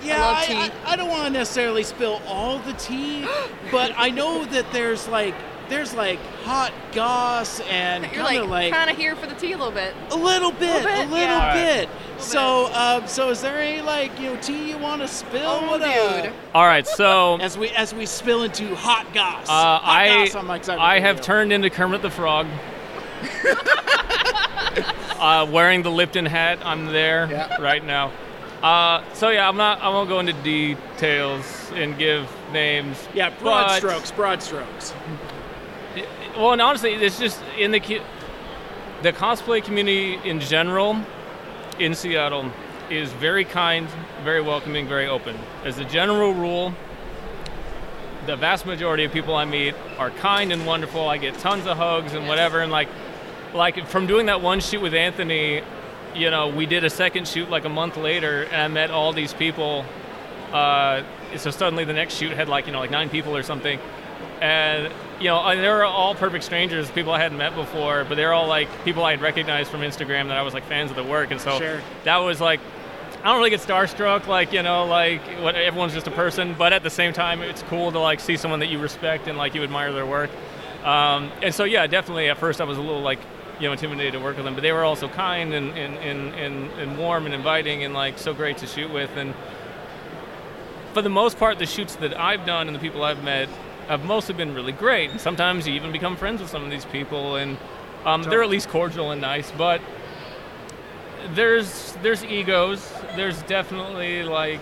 Yeah, 0.08 0.22
love 0.26 0.38
I, 0.38 0.46
tea. 0.46 0.54
I, 0.56 0.72
I 0.86 0.96
don't 0.96 1.10
want 1.10 1.26
to 1.26 1.30
necessarily 1.32 1.84
spill 1.84 2.22
all 2.28 2.60
the 2.60 2.74
tea, 2.74 3.26
but 3.72 3.94
I 3.98 4.10
know 4.10 4.46
that 4.46 4.72
there's 4.72 5.08
like 5.08 5.36
there's 5.68 5.96
like 5.96 6.20
hot 6.44 6.72
goss 6.94 7.60
and 7.62 8.04
You're 8.04 8.24
kind 8.24 8.24
like, 8.24 8.40
of 8.44 8.50
like, 8.50 8.72
kind 8.74 8.90
of 8.92 8.98
here 8.98 9.16
for 9.16 9.26
the 9.26 9.34
tea 9.34 9.54
a 9.54 9.58
little 9.58 9.72
bit. 9.74 9.96
a 10.12 10.16
little 10.16 10.52
bit, 10.52 10.84
a 10.84 10.88
bit, 10.88 11.10
little 11.10 11.18
yeah. 11.18 11.54
bit. 11.56 11.90
So, 12.20 12.72
um, 12.74 13.08
so 13.08 13.30
is 13.32 13.42
there 13.42 13.58
any 13.60 13.82
like 13.82 14.18
you 14.20 14.34
know 14.34 14.40
tea 14.42 14.70
you 14.70 14.78
want 14.78 15.02
to 15.02 15.08
spill? 15.08 15.42
Oh, 15.64 15.68
What, 15.68 15.82
uh, 15.82 16.22
dude. 16.24 16.34
All 16.54 16.66
right, 16.68 16.86
so 16.88 17.38
As 17.42 17.58
we 17.58 17.70
as 17.72 17.94
we 17.96 18.06
spill 18.06 18.44
into 18.44 18.76
hot 18.76 19.12
goss. 19.14 19.50
uh, 19.50 19.52
hot 19.52 19.82
I 19.84 20.08
goss 20.26 20.36
on 20.36 20.46
Mike's 20.46 20.68
Cyber 20.70 20.78
I 20.78 21.00
have 21.00 21.16
Radio. 21.18 21.24
turned 21.24 21.52
into 21.54 21.70
Kermit 21.72 22.02
the 22.04 22.12
Frog. 22.12 22.46
uh, 25.20 25.48
wearing 25.52 25.82
the 25.82 25.92
Lipton 25.92 26.26
hat, 26.26 26.60
I'm 26.64 26.86
there 26.88 27.28
Yeah. 27.30 27.60
right 27.62 27.84
now. 27.84 28.12
Uh, 28.66 29.04
so 29.14 29.30
yeah, 29.30 29.48
I'm 29.48 29.58
not. 29.58 29.80
I 29.82 29.90
won't 29.90 30.10
go 30.10 30.20
into 30.20 30.34
details 30.34 31.72
and 31.76 31.96
give 32.00 32.28
names. 32.52 32.98
Yeah, 33.14 33.30
broad 33.30 33.68
but- 33.68 33.78
strokes, 33.78 34.10
broad 34.12 34.42
strokes. 34.42 34.92
Well, 36.36 36.54
and 36.54 36.62
honestly, 36.62 36.94
it's 36.94 37.20
just 37.20 37.40
in 37.60 37.70
the 37.70 38.02
the 39.04 39.14
cosplay 39.14 39.64
community 39.64 40.20
in 40.28 40.40
general 40.40 41.00
in 41.78 41.94
Seattle 41.94 42.52
is 42.90 43.12
very 43.14 43.46
kind, 43.46 43.88
very 44.24 44.42
welcoming, 44.42 44.88
very 44.88 45.06
open. 45.06 45.38
As 45.64 45.78
a 45.78 45.86
general 45.86 46.34
rule, 46.34 46.74
the 48.26 48.36
vast 48.36 48.66
majority 48.66 49.04
of 49.04 49.12
people 49.12 49.36
I 49.36 49.46
meet 49.46 49.76
are 50.00 50.10
kind 50.10 50.52
and 50.52 50.66
wonderful. 50.66 51.08
I 51.08 51.18
get 51.18 51.38
tons 51.38 51.68
of 51.68 51.78
hugs 51.78 52.14
and 52.14 52.28
whatever, 52.28 52.62
and 52.62 52.72
like, 52.72 52.90
like 53.54 53.88
from 53.88 54.08
doing 54.08 54.26
that 54.26 54.42
one 54.42 54.60
shoot 54.60 54.82
with 54.82 54.96
Anthony, 54.96 55.62
you 56.16 56.32
know, 56.32 56.48
we 56.48 56.66
did 56.66 56.84
a 56.84 56.90
second 56.90 57.28
shoot 57.28 57.50
like 57.50 57.66
a 57.66 57.70
month 57.70 57.98
later, 57.98 58.44
and 58.44 58.56
I 58.62 58.68
met 58.68 58.92
all 58.92 59.14
these 59.14 59.34
people. 59.34 59.86
Uh, 60.54 61.04
so 61.38 61.52
suddenly 61.52 61.84
the 61.84 61.94
next 61.94 62.16
shoot 62.16 62.32
had 62.32 62.48
like 62.48 62.66
you 62.68 62.72
know 62.72 62.80
like 62.80 62.92
nine 62.92 63.10
people 63.10 63.36
or 63.36 63.44
something, 63.44 63.80
and 64.42 64.92
you 65.20 65.26
know, 65.26 65.40
and 65.46 65.62
they 65.62 65.68
were 65.68 65.84
all 65.84 66.16
perfect 66.16 66.44
strangers, 66.44 66.90
people 66.92 67.12
I 67.12 67.20
hadn't 67.20 67.38
met 67.38 67.56
before, 67.56 68.04
but 68.06 68.16
they're 68.16 68.34
all 68.34 68.48
like 68.48 68.68
people 68.84 69.04
I 69.04 69.12
had 69.12 69.22
recognized 69.22 69.70
from 69.72 69.82
Instagram 69.82 70.28
that 70.28 70.38
I 70.38 70.42
was 70.42 70.54
like 70.54 70.66
fans 70.66 70.90
of 70.92 70.98
the 70.98 71.04
work, 71.04 71.32
and 71.32 71.40
so 71.42 71.58
Sure. 71.60 71.82
that 72.04 72.18
was 72.18 72.40
like. 72.42 72.60
I 73.24 73.30
don't 73.30 73.38
really 73.38 73.50
get 73.50 73.62
starstruck, 73.62 74.28
like 74.28 74.54
you 74.54 74.62
know, 74.62 74.86
like 74.86 75.20
what 75.42 75.56
everyone's 75.56 75.94
just 75.96 76.06
a 76.06 76.12
person. 76.12 76.54
But 76.56 76.74
at 76.74 76.84
the 76.84 76.92
same 76.92 77.12
time, 77.12 77.42
it's 77.42 77.64
cool 77.64 77.92
to 77.92 77.98
like 77.98 78.20
see 78.20 78.38
someone 78.38 78.60
that 78.60 78.68
you 78.68 78.78
respect 78.78 79.28
and 79.28 79.36
like 79.36 79.56
you 79.56 79.64
admire 79.64 79.92
their 79.94 80.06
work. 80.06 80.30
Um, 80.84 81.32
and 81.42 81.52
so, 81.52 81.64
yeah, 81.64 81.88
definitely. 81.88 82.30
At 82.30 82.38
first, 82.38 82.62
I 82.62 82.66
was 82.66 82.78
a 82.78 82.82
little 82.82 83.02
like 83.02 83.18
you 83.60 83.68
know 83.68 83.72
intimidated 83.72 84.14
to 84.14 84.20
work 84.20 84.36
with 84.36 84.46
them, 84.46 84.54
but 84.54 84.62
they 84.62 84.72
were 84.72 84.84
also 84.84 85.08
kind 85.08 85.54
and 85.54 85.70
and, 85.78 85.98
and, 85.98 86.34
and, 86.36 86.72
and 86.74 86.98
warm 86.98 87.26
and 87.26 87.34
inviting 87.34 87.84
and 87.84 87.94
like 87.94 88.18
so 88.18 88.34
great 88.34 88.58
to 88.58 88.68
shoot 88.68 88.92
with. 88.92 89.12
And 89.16 89.34
for 90.94 91.02
the 91.02 91.10
most 91.10 91.38
part, 91.38 91.60
the 91.60 91.66
shoots 91.66 91.96
that 91.98 92.20
I've 92.20 92.46
done 92.46 92.68
and 92.68 92.76
the 92.76 92.80
people 92.80 93.04
I've 93.04 93.24
met 93.24 93.50
have 93.88 94.06
mostly 94.06 94.34
been 94.34 94.56
really 94.56 94.72
great. 94.72 95.12
And 95.12 95.22
sometimes 95.22 95.68
you 95.68 95.74
even 95.74 95.92
become 95.92 96.16
friends 96.16 96.42
with 96.42 96.50
some 96.50 96.64
of 96.64 96.72
these 96.72 96.86
people, 96.86 97.36
and 97.36 97.58
um, 98.06 98.24
they're 98.24 98.44
at 98.44 98.50
least 98.50 98.70
cordial 98.70 99.12
and 99.12 99.22
nice. 99.22 99.52
But 99.52 99.82
there's 101.34 101.94
there's 102.02 102.24
egos. 102.24 102.92
There's 103.16 103.42
definitely 103.44 104.24
like 104.24 104.62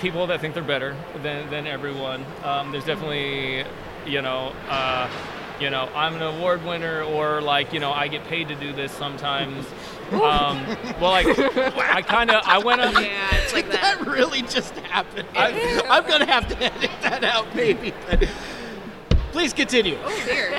people 0.00 0.26
that 0.26 0.40
think 0.40 0.54
they're 0.54 0.62
better 0.62 0.96
than, 1.22 1.48
than 1.50 1.66
everyone. 1.66 2.24
Um, 2.44 2.70
there's 2.70 2.84
definitely, 2.84 3.64
you 4.06 4.22
know, 4.22 4.52
uh, 4.68 5.10
you 5.60 5.70
know, 5.70 5.88
I'm 5.94 6.14
an 6.14 6.22
award 6.22 6.64
winner, 6.64 7.02
or 7.02 7.40
like, 7.40 7.72
you 7.72 7.80
know, 7.80 7.92
I 7.92 8.08
get 8.08 8.24
paid 8.24 8.48
to 8.48 8.54
do 8.54 8.72
this 8.72 8.92
sometimes. 8.92 9.66
Um, 10.06 10.64
well, 11.00 11.10
like, 11.10 11.26
I 11.36 12.00
kind 12.00 12.30
of, 12.30 12.40
I 12.46 12.58
went 12.58 12.80
on. 12.80 12.92
Yeah, 13.04 13.26
it's 13.42 13.52
like 13.52 13.68
that. 13.72 13.98
That 13.98 14.06
really 14.06 14.40
just 14.42 14.72
happened. 14.76 15.26
I, 15.34 15.82
I'm 15.88 16.06
gonna 16.06 16.26
have 16.26 16.46
to 16.46 16.62
edit 16.62 16.90
that 17.02 17.24
out, 17.24 17.52
maybe. 17.56 17.92
Please 19.32 19.52
continue. 19.52 19.98
Oh 20.04 20.22
dear. 20.24 20.50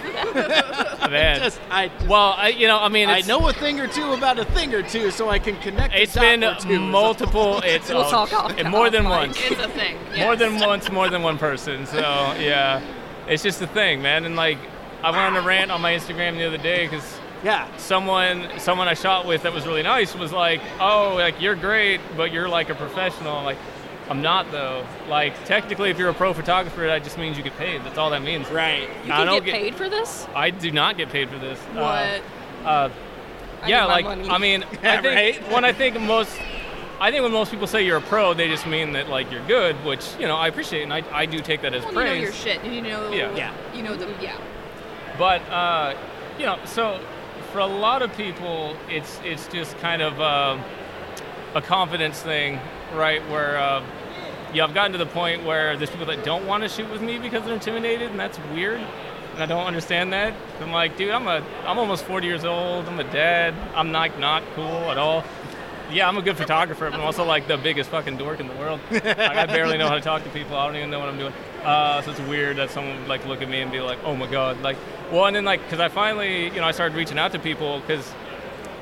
Man. 1.10 1.40
Just, 1.40 1.62
I, 1.72 1.88
just- 1.88 2.08
Well, 2.08 2.36
I, 2.38 2.50
you 2.50 2.68
know, 2.68 2.78
I 2.78 2.90
mean, 2.90 3.08
I 3.10 3.22
know 3.22 3.48
a 3.48 3.54
thing 3.54 3.80
or 3.80 3.88
two 3.88 4.12
about 4.12 4.38
a 4.38 4.44
thing 4.44 4.74
or 4.74 4.84
two, 4.84 5.12
so 5.12 5.30
I 5.30 5.40
can 5.40 5.56
connect. 5.62 5.94
a 5.96 6.02
it's 6.04 6.14
dot 6.14 6.22
been 6.24 6.44
or 6.44 6.56
two, 6.56 6.70
is 6.72 6.80
all. 6.80 6.86
multiple. 6.86 7.62
It's 7.64 7.88
We'll 7.90 8.04
talk 8.10 8.34
off- 8.34 8.64
more 8.66 8.90
than 8.90 9.06
off 9.06 9.28
mic. 9.30 9.38
once. 9.38 9.52
It's 9.52 9.62
a 9.62 9.70
thing. 9.70 9.98
more 10.18 10.36
than 10.36 10.60
once, 10.60 10.92
more 10.92 11.10
than 11.10 11.24
one 11.24 11.38
person. 11.38 11.86
So 11.86 12.00
yeah, 12.02 12.82
it's 13.30 13.44
just 13.44 13.62
a 13.62 13.68
thing, 13.68 14.02
man. 14.02 14.26
And 14.26 14.36
like, 14.36 14.58
I 15.04 15.12
went 15.12 15.22
on 15.24 15.36
a 15.36 15.42
rant 15.46 15.72
on 15.72 15.82
my 15.82 15.94
Instagram 15.94 16.38
the 16.38 16.46
other 16.48 16.58
day 16.58 16.88
because 16.88 17.20
Yeah. 17.44 17.68
someone 17.78 18.48
someone 18.58 18.88
I 18.88 18.94
shot 18.96 19.26
with 19.26 19.44
that 19.44 19.54
was 19.54 19.66
really 19.68 19.84
nice 19.84 20.16
was 20.16 20.32
like, 20.32 20.62
"Oh, 20.80 21.14
like 21.16 21.40
you're 21.42 21.56
great, 21.56 22.00
but 22.18 22.32
you're 22.34 22.50
like 22.50 22.70
a 22.70 22.76
professional." 22.76 23.38
I'm 23.38 23.46
like, 23.46 23.58
I'm 24.10 24.22
not 24.22 24.52
though. 24.52 24.86
Like 25.08 25.34
technically, 25.46 25.90
if 25.92 26.00
you're 26.00 26.10
a 26.10 26.14
pro 26.14 26.34
photographer, 26.34 26.88
that 26.88 27.04
just 27.04 27.18
means 27.18 27.38
you 27.38 27.44
get 27.44 27.58
paid. 27.58 27.84
That's 27.84 27.98
all 27.98 28.10
that 28.10 28.22
means. 28.24 28.50
Right. 28.50 28.90
You 29.06 29.14
I 29.14 29.18
can 29.18 29.28
don't 29.28 29.46
get 29.46 29.54
paid 29.54 29.76
for 29.76 29.88
this? 29.90 30.28
I 30.36 30.50
do 30.50 30.72
not 30.72 30.98
get 30.98 31.10
paid 31.10 31.30
for 31.30 31.38
this. 31.38 31.60
Uh, 31.76 32.20
What? 32.62 32.68
Uh, 32.68 32.90
I 33.64 33.68
yeah, 33.70 33.86
like 33.86 34.06
money. 34.06 34.30
I 34.30 34.38
mean, 34.38 34.64
Yeah, 34.84 34.94
I 34.94 35.02
think 35.02 35.16
right? 35.42 35.52
when 35.52 35.66
I 35.66 35.74
think 35.74 36.00
most, 36.00 36.32
I 37.00 37.12
think 37.12 37.24
when 37.24 37.32
most 37.32 37.52
people 37.52 37.68
say 37.68 37.84
you're 37.86 37.98
a 37.98 38.02
pro, 38.02 38.34
they 38.34 38.48
just 38.48 38.66
mean 38.66 38.94
that 38.94 39.10
like 39.10 39.32
you're 39.32 39.46
good, 39.48 39.76
which 39.86 40.06
you 40.20 40.28
know 40.28 40.36
I 40.38 40.48
appreciate, 40.48 40.84
and 40.84 40.94
I, 40.94 41.04
I 41.12 41.26
do 41.28 41.40
take 41.40 41.62
that 41.62 41.74
as 41.76 41.84
well, 41.84 41.94
you 41.94 42.00
know 42.00 42.06
praise. 42.06 42.22
your 42.24 42.32
shit. 42.34 42.64
You 42.66 42.82
know. 42.82 43.12
Yeah. 43.12 43.36
Yeah. 43.36 43.52
You 43.76 43.84
know 43.84 43.96
the 43.96 44.08
yeah. 44.22 44.38
But 45.18 45.42
uh, 45.50 45.96
you 46.38 46.46
know, 46.46 46.60
so 46.66 47.00
for 47.52 47.60
a 47.60 47.66
lot 47.66 48.02
of 48.02 48.16
people, 48.16 48.76
it's 48.90 49.20
it's 49.24 49.48
just 49.48 49.78
kind 49.80 50.02
of 50.02 50.20
um 50.22 50.64
a 51.56 51.62
confidence 51.62 52.22
thing, 52.22 52.60
right? 52.94 53.22
Where 53.30 53.58
uh, 53.58 53.84
yeah, 54.54 54.64
I've 54.64 54.74
gotten 54.74 54.92
to 54.94 54.98
the 54.98 55.06
point 55.06 55.44
where 55.44 55.76
there's 55.78 55.90
people 55.90 56.06
that 56.08 56.24
don't 56.24 56.46
want 56.46 56.64
to 56.64 56.70
shoot 56.70 56.90
with 56.90 57.02
me 57.02 57.20
because 57.20 57.44
they're 57.44 57.54
intimidated, 57.54 58.12
and 58.12 58.20
that's 58.20 58.40
weird. 58.54 58.80
And 59.34 59.44
I 59.44 59.46
don't 59.46 59.66
understand 59.66 60.14
that. 60.14 60.34
I'm 60.62 60.72
like, 60.72 60.98
dude, 60.98 61.12
I'm 61.12 61.28
a 61.28 61.44
I'm 61.66 61.78
almost 61.78 62.06
40 62.06 62.28
years 62.28 62.46
old. 62.46 62.88
I'm 62.88 63.00
a 63.00 63.12
dad. 63.12 63.54
I'm 63.76 63.92
not 63.92 64.20
not 64.20 64.44
cool 64.56 64.92
at 64.92 64.98
all. 64.98 65.24
Yeah, 65.92 66.08
I'm 66.08 66.18
a 66.18 66.22
good 66.22 66.38
photographer, 66.38 66.90
but 66.90 67.00
I'm 67.00 67.06
also 67.06 67.24
like 67.24 67.48
the 67.48 67.58
biggest 67.58 67.90
fucking 67.90 68.18
dork 68.18 68.40
in 68.40 68.48
the 68.48 68.56
world. 68.56 68.80
like, 68.92 69.06
I 69.18 69.46
barely 69.46 69.78
know 69.78 69.88
how 69.88 69.96
to 69.96 70.02
talk 70.02 70.24
to 70.24 70.30
people. 70.32 70.56
I 70.58 70.68
don't 70.68 70.76
even 70.76 70.90
know 70.90 71.00
what 71.00 71.08
I'm 71.10 71.18
doing. 71.18 71.34
Uh, 71.64 72.02
so 72.02 72.12
it's 72.12 72.20
weird 72.22 72.58
that 72.58 72.70
someone 72.72 73.00
would 73.00 73.08
like 73.08 73.26
look 73.26 73.42
at 73.42 73.50
me 73.50 73.62
and 73.62 73.72
be 73.72 73.80
like, 73.80 73.98
"Oh 74.04 74.16
my 74.16 74.28
god!" 74.30 74.62
Like, 74.62 74.78
well, 75.12 75.26
and 75.26 75.36
then 75.36 75.46
like, 75.46 75.62
because 75.64 75.80
I 75.80 75.88
finally, 75.90 76.46
you 76.46 76.56
know, 76.62 76.66
I 76.66 76.72
started 76.72 76.96
reaching 76.96 77.18
out 77.18 77.32
to 77.34 77.40
people 77.40 77.80
because 77.82 78.14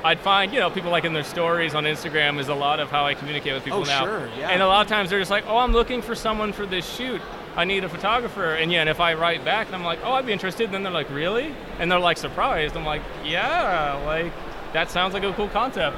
I'd 0.04 0.20
find, 0.20 0.52
you 0.52 0.60
know, 0.60 0.70
people 0.70 0.90
like 0.90 1.04
in 1.04 1.12
their 1.12 1.24
stories 1.24 1.74
on 1.74 1.84
Instagram 1.84 2.38
is 2.38 2.48
a 2.48 2.54
lot 2.54 2.80
of 2.80 2.90
how 2.90 3.04
I 3.06 3.14
communicate 3.14 3.54
with 3.54 3.64
people 3.64 3.80
Oh, 3.80 3.84
now. 3.84 4.04
sure, 4.04 4.28
yeah. 4.38 4.50
And 4.50 4.60
a 4.62 4.66
lot 4.66 4.82
of 4.84 4.88
times 4.88 5.10
they're 5.10 5.18
just 5.20 5.30
like, 5.30 5.44
"Oh, 5.48 5.58
I'm 5.58 5.72
looking 5.72 6.02
for 6.02 6.14
someone 6.14 6.52
for 6.52 6.66
this 6.66 6.88
shoot. 6.96 7.20
I 7.56 7.64
need 7.64 7.84
a 7.84 7.88
photographer." 7.88 8.54
And 8.54 8.70
yeah, 8.72 8.80
and 8.80 8.88
if 8.88 8.98
I 9.00 9.14
write 9.14 9.44
back 9.44 9.66
and 9.68 9.76
I'm 9.76 9.84
like, 9.84 10.00
"Oh, 10.04 10.12
I'd 10.12 10.26
be 10.26 10.32
interested," 10.32 10.70
then 10.72 10.82
they're 10.82 10.92
like, 10.92 11.10
"Really?" 11.10 11.54
And 11.78 11.90
they're 11.90 11.98
like 12.00 12.18
surprised. 12.18 12.76
I'm 12.76 12.84
like, 12.84 13.02
"Yeah, 13.24 13.94
like 14.06 14.32
that 14.72 14.90
sounds 14.90 15.14
like 15.14 15.22
a 15.22 15.32
cool 15.32 15.48
concept." 15.48 15.96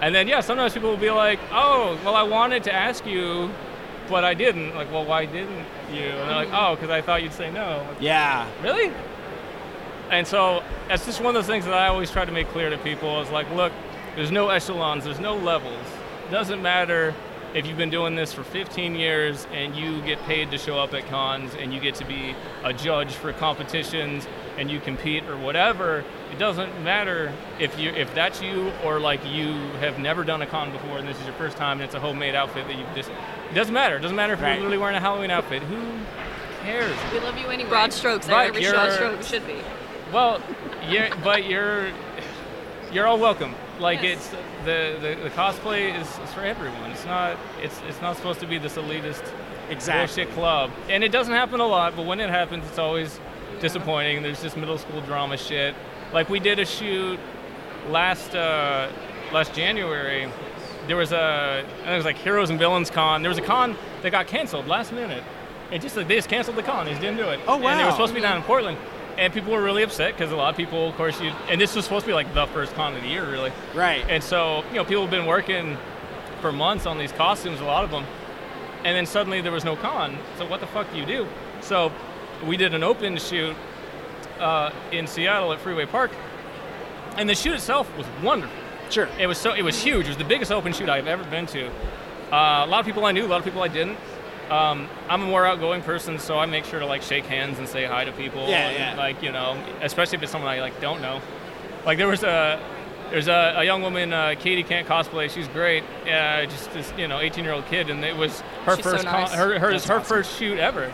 And 0.00 0.14
then 0.14 0.26
yeah, 0.28 0.40
sometimes 0.40 0.72
people 0.72 0.90
will 0.90 0.96
be 0.96 1.10
like, 1.10 1.38
"Oh, 1.52 1.98
well, 2.04 2.14
I 2.16 2.22
wanted 2.22 2.64
to 2.64 2.72
ask 2.72 3.04
you, 3.06 3.50
but 4.08 4.24
I 4.24 4.34
didn't." 4.34 4.74
Like, 4.74 4.90
well, 4.90 5.04
why 5.04 5.26
didn't 5.26 5.64
you? 5.92 6.02
And 6.04 6.28
they're 6.28 6.36
like, 6.36 6.48
"Oh, 6.52 6.74
because 6.74 6.90
I 6.90 7.00
thought 7.02 7.22
you'd 7.22 7.32
say 7.34 7.50
no." 7.50 7.84
Like, 7.88 8.00
Yeah. 8.00 8.46
really? 8.62 8.92
And 10.10 10.26
so 10.26 10.62
that's 10.88 11.06
just 11.06 11.20
one 11.20 11.36
of 11.36 11.46
the 11.46 11.52
things 11.52 11.64
that 11.66 11.74
I 11.74 11.86
always 11.88 12.10
try 12.10 12.24
to 12.24 12.32
make 12.32 12.48
clear 12.48 12.68
to 12.70 12.78
people 12.78 13.20
is 13.20 13.30
like, 13.30 13.48
look, 13.54 13.72
there's 14.16 14.32
no 14.32 14.48
echelons, 14.48 15.04
there's 15.04 15.20
no 15.20 15.36
levels. 15.36 15.86
It 16.28 16.32
Doesn't 16.32 16.60
matter 16.62 17.14
if 17.54 17.64
you've 17.66 17.76
been 17.76 17.90
doing 17.90 18.16
this 18.16 18.32
for 18.32 18.42
15 18.42 18.96
years 18.96 19.46
and 19.52 19.74
you 19.76 20.00
get 20.02 20.20
paid 20.24 20.50
to 20.50 20.58
show 20.58 20.78
up 20.80 20.94
at 20.94 21.06
cons 21.08 21.52
and 21.60 21.72
you 21.72 21.78
get 21.78 21.94
to 21.96 22.04
be 22.04 22.34
a 22.64 22.72
judge 22.72 23.12
for 23.12 23.32
competitions 23.32 24.26
and 24.60 24.70
you 24.70 24.78
compete 24.78 25.24
or 25.24 25.38
whatever. 25.38 26.04
It 26.30 26.38
doesn't 26.38 26.84
matter 26.84 27.32
if 27.58 27.76
you 27.80 27.90
if 27.90 28.14
that's 28.14 28.42
you 28.42 28.70
or 28.84 29.00
like 29.00 29.20
you 29.26 29.54
have 29.80 29.98
never 29.98 30.22
done 30.22 30.42
a 30.42 30.46
con 30.46 30.70
before 30.70 30.98
and 30.98 31.08
this 31.08 31.18
is 31.18 31.24
your 31.24 31.32
first 31.34 31.56
time 31.56 31.78
and 31.80 31.84
it's 31.86 31.94
a 31.94 32.00
homemade 32.00 32.34
outfit 32.34 32.66
that 32.68 32.76
you 32.78 32.84
just. 32.94 33.08
It 33.50 33.54
doesn't 33.54 33.72
matter. 33.74 33.96
It 33.96 34.00
doesn't 34.00 34.16
matter 34.16 34.34
if 34.34 34.40
Right. 34.42 34.48
you're 34.50 34.56
literally 34.58 34.78
wearing 34.78 34.96
a 34.96 35.00
Halloween 35.00 35.30
outfit. 35.30 35.62
Who 35.62 35.80
cares? 36.62 36.94
We 37.10 37.20
love 37.20 37.38
you 37.38 37.46
anyway. 37.48 37.70
Broad 37.70 37.92
strokes 37.92 38.26
there. 38.26 38.36
Right, 38.36 38.48
Every 38.50 38.70
broad 38.70 38.92
stroke 38.92 39.22
should 39.22 39.46
be. 39.46 39.56
Well, 40.12 40.42
yeah, 40.88 41.14
but 41.24 41.46
you're 41.46 41.88
you're 42.92 43.06
all 43.06 43.18
welcome. 43.18 43.54
Like 43.78 44.02
Yes. 44.02 44.18
it's 44.18 44.30
the, 44.66 44.98
the 45.00 45.22
the 45.22 45.30
cosplay 45.30 45.98
is, 45.98 46.06
is 46.18 46.34
for 46.34 46.42
everyone. 46.42 46.90
It's 46.90 47.06
not 47.06 47.38
it's 47.62 47.80
it's 47.88 48.02
not 48.02 48.16
supposed 48.16 48.40
to 48.40 48.46
be 48.46 48.58
this 48.58 48.76
elitist 48.76 49.24
Exactly. 49.70 50.24
bullshit 50.24 50.34
club. 50.34 50.70
And 50.90 51.02
it 51.02 51.12
doesn't 51.12 51.32
happen 51.32 51.60
a 51.60 51.66
lot, 51.66 51.96
but 51.96 52.04
when 52.04 52.20
it 52.20 52.28
happens, 52.28 52.66
it's 52.66 52.78
always 52.78 53.18
disappointing. 53.60 54.22
There's 54.22 54.42
just 54.42 54.56
middle 54.56 54.78
school 54.78 55.00
drama 55.02 55.36
shit. 55.36 55.74
Like 56.12 56.28
we 56.28 56.40
did 56.40 56.58
a 56.58 56.64
shoot 56.64 57.18
last 57.88 58.34
uh, 58.34 58.90
last 59.32 59.54
January. 59.54 60.28
There 60.86 60.96
was 60.96 61.12
a 61.12 61.64
I 61.64 61.76
think 61.76 61.88
it 61.88 61.96
was 61.96 62.04
like 62.04 62.16
Heroes 62.16 62.50
and 62.50 62.58
Villains 62.58 62.90
Con. 62.90 63.22
There 63.22 63.28
was 63.28 63.38
a 63.38 63.42
con 63.42 63.76
that 64.02 64.10
got 64.10 64.26
canceled 64.26 64.66
last 64.66 64.92
minute. 64.92 65.22
It 65.70 65.82
just 65.82 65.96
like 65.96 66.08
they 66.08 66.16
just 66.16 66.28
canceled 66.28 66.56
the 66.56 66.62
con. 66.62 66.86
They 66.86 66.92
just 66.92 67.02
didn't 67.02 67.18
do 67.18 67.28
it. 67.28 67.40
Oh, 67.46 67.56
wow! 67.56 67.70
And 67.70 67.80
it 67.80 67.84
was 67.84 67.94
supposed 67.94 68.10
to 68.10 68.14
be 68.14 68.20
down 68.20 68.36
in 68.36 68.42
Portland. 68.42 68.78
And 69.18 69.32
people 69.32 69.52
were 69.52 69.62
really 69.62 69.82
upset 69.82 70.14
because 70.14 70.32
a 70.32 70.36
lot 70.36 70.50
of 70.50 70.56
people, 70.56 70.88
of 70.88 70.96
course, 70.96 71.20
you 71.20 71.30
and 71.48 71.60
this 71.60 71.76
was 71.76 71.84
supposed 71.84 72.04
to 72.04 72.10
be 72.10 72.14
like 72.14 72.32
the 72.34 72.46
first 72.48 72.74
con 72.74 72.96
of 72.96 73.02
the 73.02 73.08
year, 73.08 73.30
really. 73.30 73.52
Right. 73.74 74.04
And 74.08 74.22
so, 74.22 74.64
you 74.70 74.76
know, 74.76 74.84
people 74.84 75.02
have 75.02 75.10
been 75.10 75.26
working 75.26 75.76
for 76.40 76.52
months 76.52 76.86
on 76.86 76.98
these 76.98 77.12
costumes, 77.12 77.60
a 77.60 77.64
lot 77.64 77.84
of 77.84 77.90
them, 77.90 78.04
and 78.84 78.96
then 78.96 79.06
suddenly 79.06 79.40
there 79.42 79.52
was 79.52 79.64
no 79.64 79.76
con. 79.76 80.16
So 80.38 80.46
what 80.46 80.60
the 80.60 80.66
fuck 80.66 80.90
do 80.90 80.98
you 80.98 81.06
do? 81.06 81.28
So 81.60 81.92
we 82.46 82.56
did 82.56 82.74
an 82.74 82.82
open 82.82 83.16
shoot 83.18 83.56
uh, 84.38 84.70
in 84.92 85.06
Seattle 85.06 85.52
at 85.52 85.60
Freeway 85.60 85.86
Park, 85.86 86.10
and 87.16 87.28
the 87.28 87.34
shoot 87.34 87.54
itself 87.54 87.94
was 87.96 88.06
wonderful. 88.22 88.56
Sure. 88.90 89.08
It 89.18 89.26
was 89.26 89.38
so 89.38 89.52
it 89.52 89.62
was 89.62 89.80
huge. 89.80 90.06
It 90.06 90.10
was 90.10 90.16
the 90.16 90.24
biggest 90.24 90.50
open 90.50 90.72
shoot 90.72 90.88
I've 90.88 91.06
ever 91.06 91.24
been 91.24 91.46
to. 91.46 91.68
Uh, 92.32 92.64
a 92.64 92.66
lot 92.66 92.80
of 92.80 92.86
people 92.86 93.04
I 93.04 93.12
knew, 93.12 93.24
a 93.24 93.28
lot 93.28 93.38
of 93.38 93.44
people 93.44 93.62
I 93.62 93.68
didn't. 93.68 93.98
Um, 94.50 94.88
I'm 95.08 95.22
a 95.22 95.26
more 95.26 95.46
outgoing 95.46 95.80
person, 95.82 96.18
so 96.18 96.38
I 96.38 96.46
make 96.46 96.64
sure 96.64 96.80
to 96.80 96.86
like 96.86 97.02
shake 97.02 97.24
hands 97.24 97.58
and 97.58 97.68
say 97.68 97.84
hi 97.84 98.04
to 98.04 98.12
people. 98.12 98.48
Yeah, 98.48 98.68
and, 98.68 98.96
yeah. 98.96 99.02
Like 99.02 99.22
you 99.22 99.30
know, 99.30 99.62
especially 99.80 100.16
if 100.16 100.22
it's 100.22 100.32
someone 100.32 100.50
I 100.50 100.60
like 100.60 100.80
don't 100.80 101.00
know. 101.00 101.20
Like 101.86 101.98
there 101.98 102.08
was 102.08 102.24
a 102.24 102.60
there's 103.10 103.28
a, 103.28 103.54
a 103.58 103.64
young 103.64 103.82
woman, 103.82 104.12
uh, 104.12 104.34
Katie 104.38 104.62
can't 104.62 104.86
cosplay. 104.86 105.30
She's 105.30 105.48
great. 105.48 105.84
Uh, 106.02 106.46
just 106.46 106.72
this 106.72 106.92
you 106.96 107.06
know 107.06 107.20
18 107.20 107.44
year 107.44 107.52
old 107.52 107.66
kid, 107.66 107.90
and 107.90 108.04
it 108.04 108.16
was 108.16 108.40
her 108.64 108.76
She's 108.76 108.84
so 108.84 108.90
first 108.92 109.04
nice. 109.04 109.28
con- 109.30 109.38
her 109.38 109.58
her, 109.58 109.70
her 109.70 109.74
awesome. 109.74 110.02
first 110.02 110.36
shoot 110.36 110.58
ever. 110.58 110.92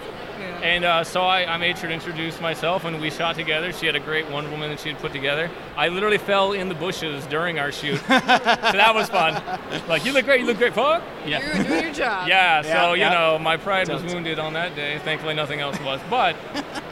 Yeah. 0.61 0.67
And 0.67 0.85
uh, 0.85 1.05
so 1.05 1.23
I, 1.23 1.55
I 1.55 1.57
made 1.57 1.79
sure 1.79 1.89
to 1.89 1.95
introduce 1.95 2.41
myself, 2.41 2.85
and 2.85 3.01
we 3.01 3.11
shot 3.11 3.35
together. 3.37 3.73
She 3.73 3.87
had 3.87 3.95
a 3.97 4.01
great 4.01 4.29
Wonder 4.31 4.51
Woman 4.51 4.71
that 4.71 4.81
she 4.81 4.91
had 4.91 4.99
put 4.99 5.13
together. 5.13 5.51
I 5.77 5.89
literally 5.89 6.19
fell 6.19 6.53
in 6.53 6.69
the 6.69 6.75
bushes 6.75 7.27
during 7.27 7.59
our 7.59 7.73
shoot, 7.73 7.99
so 8.01 8.07
that 8.09 8.93
was 8.95 9.09
fun. 9.09 9.43
Like, 9.89 10.05
you 10.05 10.13
look 10.13 10.25
great, 10.25 10.41
you 10.41 10.47
look 10.47 10.59
great, 10.59 10.75
fuck. 10.75 11.03
Yeah. 11.25 11.55
You're 11.57 11.65
doing 11.65 11.83
your 11.85 11.93
job. 11.93 12.29
Yeah, 12.29 12.63
so 12.63 12.69
Yeah, 12.69 12.93
you 12.95 13.01
yeah. 13.01 13.15
know, 13.15 13.39
my 13.39 13.57
pride 13.57 13.89
was 13.89 14.03
wounded 14.03 14.39
on 14.39 14.53
that 14.55 14.75
day. 14.75 14.99
Thankfully, 15.05 15.35
nothing 15.35 15.61
else 15.61 15.79
was. 15.81 16.01
But 16.11 16.37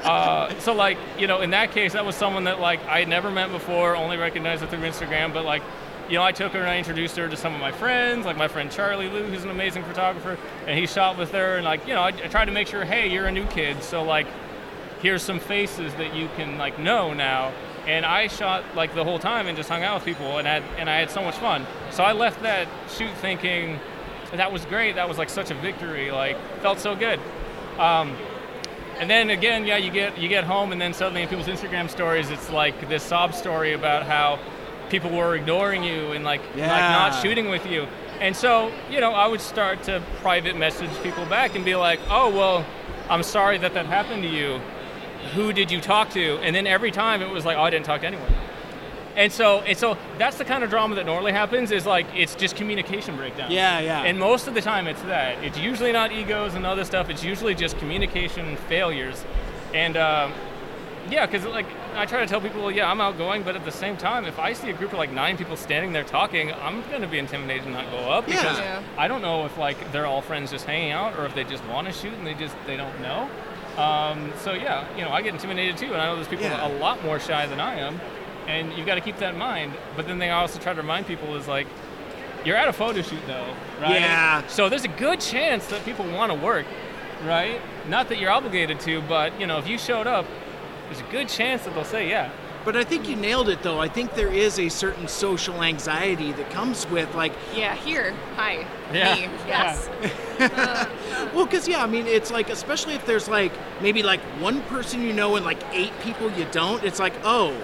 uh, 0.03 0.59
so 0.61 0.75
like 0.75 0.99
you 1.19 1.27
know, 1.27 1.41
in 1.41 1.51
that 1.51 1.73
case, 1.73 1.93
that 1.95 2.05
was 2.05 2.15
someone 2.17 2.45
that 2.45 2.61
like 2.61 2.85
I 2.87 2.99
had 3.01 3.09
never 3.09 3.31
met 3.31 3.51
before, 3.53 3.97
only 3.97 4.17
recognized 4.17 4.63
it 4.63 4.71
through 4.71 4.81
Instagram. 4.81 5.33
But 5.33 5.45
like, 5.45 5.63
you 6.09 6.15
know, 6.15 6.25
I 6.25 6.33
took 6.33 6.53
her 6.53 6.61
and 6.61 6.69
I 6.69 6.79
introduced 6.79 7.17
her 7.17 7.29
to 7.29 7.37
some 7.37 7.55
of 7.55 7.61
my 7.61 7.73
friends, 7.73 8.27
like 8.27 8.37
my 8.37 8.49
friend 8.49 8.71
Charlie 8.71 9.09
Lou, 9.09 9.25
who's 9.25 9.45
an 9.45 9.51
amazing 9.51 9.85
photographer, 9.85 10.39
and 10.67 10.79
he 10.79 10.87
shot 10.87 11.17
with 11.19 11.33
her. 11.33 11.57
And 11.57 11.65
like, 11.65 11.87
you 11.87 11.95
know, 11.95 12.03
I, 12.03 12.09
I 12.09 12.29
tried 12.29 12.47
to 12.47 12.53
make 12.53 12.67
sure, 12.69 12.85
hey, 12.85 13.09
you're 13.09 13.27
a 13.27 13.33
new 13.33 13.47
kid, 13.47 13.83
so 13.83 14.03
like. 14.03 14.27
here's 15.03 15.23
some 15.23 15.39
faces 15.39 15.93
that 15.97 16.15
you 16.15 16.29
can 16.35 16.57
like 16.57 16.79
know 16.79 17.13
now. 17.13 17.53
And 17.87 18.07
I 18.07 18.29
shot 18.29 18.65
like 18.75 18.95
the 18.95 19.05
whole 19.05 19.19
time 19.19 19.47
and 19.49 19.55
just 19.55 19.69
hung 19.69 19.83
out 19.83 19.97
with 19.97 20.05
people 20.07 20.39
and 20.39 20.47
had 20.47 20.63
and 20.79 20.89
I 20.89 20.97
had 20.97 21.11
so 21.11 21.23
much 21.23 21.37
fun. 21.37 21.67
So 21.91 22.03
I 22.03 22.13
left 22.13 22.41
that 22.43 22.67
shoot 22.89 23.13
thinking 23.21 23.79
that 24.33 24.51
was 24.51 24.65
great. 24.65 24.95
That 24.95 25.07
was 25.07 25.19
like 25.19 25.29
such 25.29 25.51
a 25.51 25.55
victory. 25.55 26.11
Like 26.11 26.39
felt 26.63 26.79
so 26.81 26.97
good. 26.97 27.21
Um, 27.79 28.17
and 28.99 29.11
then 29.11 29.29
again, 29.29 29.67
yeah, 29.67 29.77
you 29.77 29.91
get 29.91 30.17
you 30.17 30.29
get 30.29 30.45
home, 30.45 30.73
and 30.73 30.81
then 30.81 30.95
suddenly 30.95 31.21
in 31.23 31.29
people's 31.29 31.49
Instagram 31.49 31.91
stories, 31.91 32.31
it's 32.31 32.49
like 32.49 32.89
this 32.89 33.03
sob 33.03 33.35
story 33.35 33.75
about 33.75 34.05
how 34.05 34.39
people 34.91 35.11
were 35.11 35.35
ignoring 35.35 35.83
you 35.83 36.13
and 36.13 36.25
like 36.25 36.43
like 36.57 36.57
not 36.57 37.23
shooting 37.23 37.49
with 37.49 37.67
you. 37.67 37.87
And 38.21 38.35
so, 38.35 38.73
you 38.91 39.01
know, 39.01 39.13
I 39.13 39.27
would 39.27 39.41
start 39.41 39.83
to 39.85 40.03
private 40.21 40.57
message 40.57 40.91
people 41.03 41.27
back 41.27 41.55
and 41.57 41.65
be 41.65 41.75
like, 41.75 42.01
"Oh, 42.09 42.31
well, 42.31 42.65
I'm 43.11 43.23
sorry 43.23 43.59
that 43.59 43.75
that 43.75 43.87
happened 43.87 44.23
to 44.23 44.29
you. 44.29 44.61
Who 45.35 45.53
did 45.53 45.71
you 45.71 45.81
talk 45.81 46.11
to?" 46.11 46.39
And 46.39 46.55
then 46.55 46.67
every 46.67 46.91
time 46.91 47.23
it 47.23 47.31
was 47.31 47.45
like, 47.45 47.57
"Oh, 47.57 47.63
I 47.63 47.71
didn't 47.71 47.87
talk 47.87 48.03
to 48.03 48.07
anyone." 48.07 48.33
And 49.17 49.33
so, 49.33 49.61
and 49.61 49.79
so 49.79 49.97
that's 50.19 50.39
the 50.39 50.45
kind 50.45 50.65
of 50.65 50.71
drama 50.71 50.97
that 50.97 51.07
normally 51.07 51.33
happens. 51.33 51.71
Is 51.71 51.87
like 51.87 52.07
it's 52.15 52.35
just 52.35 52.57
communication 52.57 53.17
breakdown. 53.17 53.51
Yeah, 53.51 53.79
yeah. 53.81 54.03
And 54.03 54.19
most 54.19 54.49
of 54.49 54.55
the 54.55 54.61
time, 54.61 54.87
it's 54.87 55.03
that. 55.03 55.43
It's 55.43 55.59
usually 55.59 55.93
not 55.93 56.13
egos 56.13 56.55
and 56.55 56.67
other 56.67 56.85
stuff. 56.85 57.11
It's 57.11 57.23
usually 57.25 57.55
just 57.55 57.79
communication 57.79 58.57
failures. 58.69 59.25
And 59.73 59.97
um, 59.97 60.33
yeah, 61.11 61.27
because 61.27 61.45
like 61.47 61.67
I 61.95 62.07
try 62.07 62.21
to 62.21 62.27
tell 62.27 62.41
people, 62.41 62.71
yeah, 62.71 62.91
I'm 62.91 63.01
outgoing, 63.01 63.43
but 63.43 63.57
at 63.57 63.65
the 63.65 63.71
same 63.73 63.97
time, 63.97 64.25
if 64.25 64.39
I 64.39 64.53
see 64.53 64.71
a 64.71 64.73
group 64.73 64.93
of 64.93 64.99
like 64.99 65.13
nine 65.13 65.37
people 65.37 65.57
standing 65.57 65.93
there 65.93 66.05
talking, 66.05 66.53
I'm 66.53 66.83
gonna 66.91 67.07
be 67.07 67.19
intimidated 67.19 67.65
and 67.65 67.73
not 67.75 67.91
go 67.91 67.99
up 68.11 68.27
Yeah. 68.29 68.37
because 68.37 68.59
Yeah. 68.59 68.83
I 68.97 69.09
don't 69.09 69.23
know 69.23 69.45
if 69.47 69.57
like 69.59 69.93
they're 69.93 70.07
all 70.07 70.23
friends 70.23 70.51
just 70.51 70.65
hanging 70.67 70.93
out 70.93 71.19
or 71.19 71.27
if 71.27 71.35
they 71.35 71.45
just 71.45 71.65
want 71.67 71.87
to 71.87 71.93
shoot 71.93 72.13
and 72.15 72.27
they 72.27 72.35
just 72.35 72.55
they 72.67 72.77
don't 72.77 73.01
know. 73.01 73.29
Um, 73.77 74.33
so 74.39 74.53
yeah, 74.53 74.85
you 74.97 75.03
know, 75.05 75.11
I 75.11 75.21
get 75.23 75.35
intimidated 75.35 75.77
too, 75.77 75.87
and 75.93 75.97
I 76.01 76.07
know 76.07 76.15
there's 76.17 76.29
people 76.29 76.47
Yeah. 76.47 76.67
a 76.67 76.73
lot 76.79 77.03
more 77.05 77.19
shy 77.19 77.47
than 77.47 77.61
I 77.61 77.75
am, 77.81 78.01
and 78.47 78.73
you've 78.75 78.87
got 78.87 78.95
to 78.95 79.01
keep 79.01 79.19
that 79.19 79.33
in 79.35 79.39
mind. 79.39 79.73
But 79.97 80.07
then 80.07 80.19
they 80.19 80.31
also 80.31 80.59
try 80.61 80.73
to 80.75 80.81
remind 80.81 81.07
people 81.07 81.35
is 81.37 81.49
like, 81.49 81.67
you're 82.45 82.57
at 82.57 82.69
a 82.69 82.73
photo 82.73 83.03
shoot 83.03 83.27
though, 83.27 83.47
right? 83.81 84.01
Yeah. 84.01 84.47
So 84.49 84.69
there's 84.69 84.85
a 84.85 84.89
good 84.89 85.21
chance 85.21 85.67
that 85.69 85.85
people 85.85 86.05
want 86.07 86.31
to 86.31 86.39
work, 86.39 86.67
right? 87.25 87.61
Not 87.89 88.09
that 88.11 88.19
you're 88.19 88.31
obligated 88.31 88.81
to, 88.81 89.01
but 89.03 89.39
you 89.41 89.47
know, 89.47 89.59
if 89.59 89.67
you 89.67 89.77
showed 89.79 90.07
up, 90.07 90.25
there's 90.87 91.01
a 91.01 91.11
good 91.11 91.29
chance 91.29 91.65
that 91.65 91.75
they'll 91.75 91.85
say 91.85 92.09
yeah. 92.09 92.31
But 92.65 92.77
I 92.77 92.85
think 92.85 93.09
you 93.09 93.15
nailed 93.15 93.51
it, 93.51 93.63
though. 93.63 93.79
I 93.79 93.89
think 93.89 94.15
there 94.15 94.33
is 94.33 94.59
a 94.59 94.71
certain 94.71 95.07
social 95.07 95.63
anxiety 95.63 96.33
that 96.33 96.51
comes 96.51 96.89
with, 96.89 97.15
like, 97.15 97.33
Yeah, 97.55 97.75
here. 97.77 98.15
Hi. 98.37 98.67
Yeah. 98.93 99.15
Me. 99.15 99.21
Yes. 99.47 99.91
well, 101.35 101.45
because, 101.45 101.69
yeah, 101.69 101.83
I 101.83 101.87
mean, 101.87 102.07
it's 102.07 102.31
like, 102.31 102.49
especially 102.49 102.95
if 102.95 103.05
there's 103.05 103.29
like 103.29 103.53
maybe 103.83 104.03
like 104.03 104.21
one 104.41 104.63
person 104.63 105.03
you 105.03 105.13
know 105.13 105.37
and 105.37 105.45
like 105.45 105.63
eight 105.73 105.93
people 106.01 106.31
you 106.33 106.47
don't, 106.53 106.83
it's 106.85 106.99
like, 106.99 107.13
oh, 107.23 107.55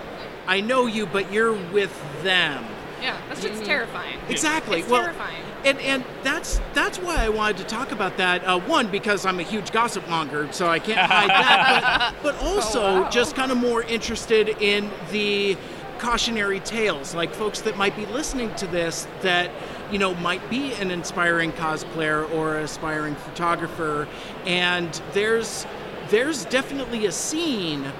I 0.46 0.60
know 0.60 0.86
you, 0.86 1.06
but 1.06 1.32
you're 1.32 1.54
with 1.72 1.98
them. 2.22 2.66
Yeah. 3.00 3.18
That's 3.28 3.40
just 3.40 3.54
mm-hmm. 3.54 3.64
terrifying. 3.64 4.18
Exactly. 4.28 4.80
It's 4.80 4.90
well, 4.90 5.02
terrifying. 5.02 5.42
And 5.64 5.78
and 5.80 6.04
that's 6.22 6.61
that's 6.72 6.98
why 6.98 7.16
I 7.24 7.28
wanted 7.28 7.58
to 7.58 7.64
talk 7.64 7.92
about 7.92 8.16
that. 8.16 8.44
Uh, 8.44 8.61
one 8.61 8.90
because 8.90 9.26
I'm 9.26 9.40
a 9.40 9.42
huge 9.42 9.72
gossip 9.72 10.08
monger, 10.08 10.50
so 10.52 10.68
I 10.68 10.78
can't 10.78 10.98
hide 10.98 11.28
that. 11.28 12.14
But, 12.22 12.38
but 12.40 12.44
also 12.44 13.08
just 13.11 13.36
kind 13.36 13.52
of 13.52 13.58
more 13.58 13.82
interested 13.82 14.48
in 14.61 14.90
the 15.11 15.56
cautionary 15.98 16.61
tales, 16.61 17.14
like 17.14 17.34
folks 17.34 17.61
that 17.61 17.76
might 17.76 17.94
be 17.94 18.06
listening 18.06 18.54
to 18.54 18.66
this 18.66 19.06
that 19.20 19.50
you 19.90 19.98
know 19.98 20.14
might 20.14 20.48
be 20.48 20.72
an 20.74 20.90
inspiring 20.90 21.52
cosplayer 21.52 22.30
or 22.32 22.56
aspiring 22.58 23.14
photographer, 23.16 24.08
and 24.46 25.02
there's 25.12 25.66
there's 26.08 26.46
definitely 26.46 27.06
a 27.06 27.12
scene 27.12 27.92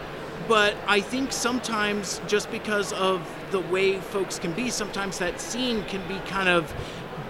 but 0.51 0.75
I 0.89 1.01
think 1.01 1.31
sometimes 1.31 2.21
just 2.27 2.51
because 2.51 2.93
of 2.95 3.25
the 3.53 3.61
way 3.61 4.01
folks 4.01 4.41
can 4.41 4.53
be, 4.53 4.69
sometimes 4.69 5.19
that 5.21 5.41
scene 5.41 5.85
can 5.85 6.07
be 6.09 6.19
kind 6.27 6.49
of 6.49 6.75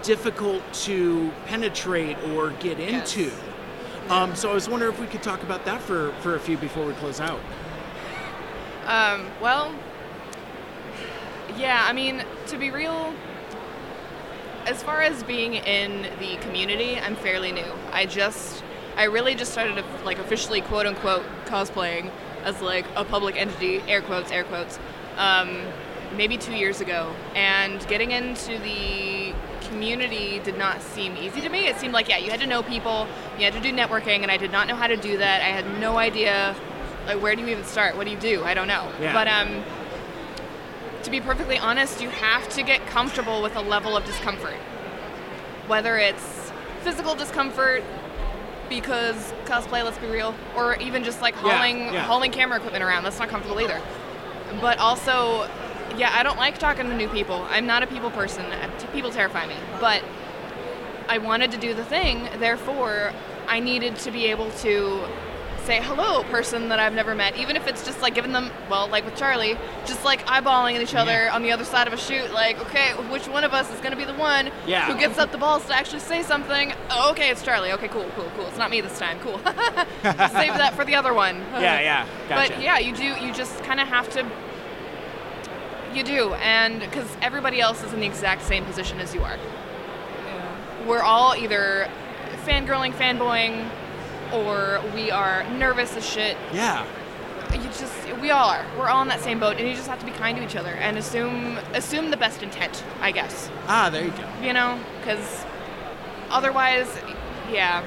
difficult 0.03 0.61
to 0.73 1.31
penetrate 1.45 2.17
or 2.29 2.51
get 2.51 2.79
Yes. 2.79 3.15
into. 3.15 3.31
Um, 4.09 4.35
so 4.35 4.51
I 4.51 4.53
was 4.53 4.67
wondering 4.67 4.91
if 4.93 4.99
we 4.99 5.07
could 5.07 5.23
talk 5.23 5.43
about 5.43 5.63
that 5.65 5.81
for, 5.81 6.11
for 6.21 6.35
a 6.35 6.39
few 6.39 6.57
before 6.57 6.85
we 6.85 6.93
close 6.93 7.19
out. 7.19 7.39
Um, 8.87 9.27
well, 9.41 9.73
yeah, 11.57 11.85
I 11.87 11.93
mean, 11.93 12.23
to 12.47 12.57
be 12.57 12.71
real, 12.71 13.13
as 14.65 14.81
far 14.83 15.01
as 15.01 15.23
being 15.23 15.53
in 15.55 16.07
the 16.19 16.37
community, 16.37 16.99
I'm 16.99 17.15
fairly 17.15 17.51
new. 17.51 17.71
I 17.91 18.05
just, 18.05 18.63
I 18.97 19.03
really 19.05 19.35
just 19.35 19.51
started 19.51 19.83
like 20.03 20.17
officially 20.17 20.61
quote 20.61 20.85
unquote 20.87 21.23
cosplaying 21.45 22.09
as 22.43 22.61
like 22.61 22.85
a 22.95 23.05
public 23.05 23.35
entity, 23.37 23.81
air 23.87 24.01
quotes, 24.01 24.31
air 24.31 24.43
quotes, 24.43 24.79
um, 25.17 25.61
maybe 26.17 26.37
two 26.37 26.53
years 26.53 26.81
ago. 26.81 27.13
And 27.35 27.85
getting 27.87 28.11
into 28.11 28.57
the 28.59 29.33
community 29.71 30.39
did 30.43 30.57
not 30.57 30.81
seem 30.81 31.15
easy 31.15 31.39
to 31.41 31.49
me. 31.49 31.67
It 31.67 31.77
seemed 31.77 31.93
like, 31.93 32.09
yeah, 32.09 32.17
you 32.17 32.29
had 32.29 32.41
to 32.41 32.47
know 32.47 32.61
people, 32.61 33.07
you 33.37 33.45
had 33.45 33.53
to 33.53 33.61
do 33.61 33.71
networking, 33.71 34.21
and 34.21 34.29
I 34.29 34.37
did 34.37 34.51
not 34.51 34.67
know 34.67 34.75
how 34.75 34.87
to 34.87 34.97
do 34.97 35.17
that. 35.17 35.41
I 35.41 35.45
had 35.45 35.79
no 35.79 35.97
idea, 35.97 36.55
like, 37.07 37.21
where 37.21 37.33
do 37.35 37.41
you 37.41 37.47
even 37.47 37.63
start? 37.63 37.95
What 37.95 38.03
do 38.05 38.11
you 38.11 38.19
do? 38.19 38.43
I 38.43 38.53
don't 38.53 38.67
know. 38.67 38.91
Yeah. 38.99 39.13
But, 39.13 39.27
um, 39.29 39.63
to 41.03 41.09
be 41.09 41.21
perfectly 41.21 41.57
honest, 41.57 42.01
you 42.01 42.09
have 42.09 42.49
to 42.49 42.63
get 42.63 42.85
comfortable 42.87 43.41
with 43.41 43.55
a 43.55 43.61
level 43.61 43.95
of 43.95 44.05
discomfort. 44.05 44.57
Whether 45.67 45.97
it's 45.97 46.51
physical 46.81 47.15
discomfort, 47.15 47.83
because 48.69 49.33
cosplay, 49.45 49.83
let's 49.83 49.97
be 49.97 50.07
real, 50.07 50.35
or 50.55 50.75
even 50.75 51.03
just 51.03 51.21
like 51.21 51.35
Yeah, 51.35 51.41
hauling 51.41 51.77
yeah. 51.93 52.03
hauling 52.03 52.31
camera 52.31 52.57
equipment 52.57 52.83
around, 52.83 53.03
that's 53.03 53.19
not 53.19 53.29
comfortable 53.29 53.59
either. 53.61 53.81
But 54.59 54.79
also, 54.79 55.49
yeah, 55.97 56.11
I 56.13 56.23
don't 56.23 56.37
like 56.37 56.57
talking 56.57 56.85
to 56.87 56.95
new 56.95 57.09
people. 57.09 57.45
I'm 57.49 57.65
not 57.65 57.83
a 57.83 57.87
people 57.87 58.11
person. 58.11 58.45
People 58.93 59.11
terrify 59.11 59.45
me. 59.47 59.55
But 59.79 60.03
I 61.09 61.17
wanted 61.17 61.51
to 61.51 61.57
do 61.57 61.73
the 61.73 61.83
thing, 61.85 62.27
therefore, 62.39 63.11
I 63.47 63.59
needed 63.59 63.95
to 63.97 64.11
be 64.11 64.27
able 64.27 64.49
to 64.51 65.03
say 65.65 65.79
hello, 65.79 66.23
person 66.23 66.69
that 66.69 66.79
I've 66.79 66.93
never 66.93 67.13
met, 67.13 67.37
even 67.37 67.55
if 67.55 67.67
it's 67.67 67.85
just 67.85 68.01
like 68.01 68.15
giving 68.15 68.31
them, 68.31 68.49
well, 68.69 68.87
like 68.87 69.05
with 69.05 69.15
Charlie, 69.15 69.55
just 69.85 70.03
like 70.03 70.25
eyeballing 70.25 70.81
each 70.81 70.95
other 70.95 71.29
on 71.29 71.43
the 71.43 71.51
other 71.51 71.65
side 71.65 71.85
of 71.85 71.93
a 71.93 71.97
shoot, 71.97 72.31
like, 72.33 72.59
okay, 72.61 72.93
which 73.11 73.27
one 73.27 73.43
of 73.43 73.53
us 73.53 73.71
is 73.71 73.79
going 73.79 73.91
to 73.91 73.97
be 73.97 74.03
the 74.05 74.13
one 74.15 74.49
Yeah. 74.65 74.91
who 74.91 74.97
gets 74.99 75.19
up 75.19 75.31
the 75.31 75.37
balls 75.37 75.63
to 75.67 75.75
actually 75.75 75.99
say 75.99 76.23
something? 76.23 76.73
Oh, 76.89 77.11
okay, 77.11 77.29
it's 77.29 77.43
Charlie. 77.43 77.71
Okay, 77.73 77.89
cool, 77.89 78.09
cool, 78.15 78.31
cool. 78.35 78.47
It's 78.47 78.57
not 78.57 78.71
me 78.71 78.81
this 78.81 78.97
time. 78.97 79.19
Cool. 79.19 79.37
Save 80.03 80.57
that 80.57 80.73
for 80.75 80.83
the 80.83 80.95
other 80.95 81.13
one. 81.13 81.35
Yeah, 81.61 81.79
yeah, 81.79 82.07
gotcha. 82.27 82.53
But 82.53 82.63
yeah, 82.63 82.79
you 82.79 82.95
do, 82.95 83.03
you 83.03 83.31
just 83.31 83.61
kind 83.63 83.79
of 83.79 83.87
have 83.87 84.09
to. 84.11 84.25
You 85.93 86.03
do, 86.03 86.33
and 86.35 86.79
because 86.79 87.07
everybody 87.21 87.59
else 87.59 87.83
is 87.83 87.93
in 87.93 87.99
the 87.99 88.05
exact 88.05 88.43
same 88.43 88.65
position 88.65 88.99
as 88.99 89.13
you 89.13 89.21
are. 89.23 89.35
Yeah. 90.25 90.87
We're 90.87 91.03
all 91.03 91.35
either 91.35 91.89
fangirling, 92.45 92.93
fanboying, 92.93 93.69
or 94.33 94.81
we 94.95 95.11
are 95.11 95.43
nervous 95.51 95.95
as 95.97 96.07
shit. 96.07 96.37
Yeah. 96.53 96.85
You 97.51 97.59
just, 97.63 97.93
we 98.21 98.31
all 98.31 98.49
are. 98.49 98.65
We're 98.79 98.87
all 98.87 99.01
in 99.01 99.09
that 99.09 99.19
same 99.19 99.39
boat, 99.39 99.57
and 99.57 99.67
you 99.67 99.75
just 99.75 99.89
have 99.89 99.99
to 99.99 100.05
be 100.05 100.11
kind 100.13 100.37
to 100.37 100.43
each 100.43 100.55
other 100.55 100.69
and 100.69 100.97
assume, 100.97 101.57
assume 101.73 102.09
the 102.09 102.17
best 102.17 102.41
intent, 102.41 102.83
I 103.01 103.11
guess. 103.11 103.49
Ah, 103.67 103.89
there 103.89 104.05
you 104.05 104.11
go. 104.11 104.27
You 104.41 104.53
know, 104.53 104.79
because 104.99 105.43
otherwise, 106.29 106.87
yeah, 107.51 107.83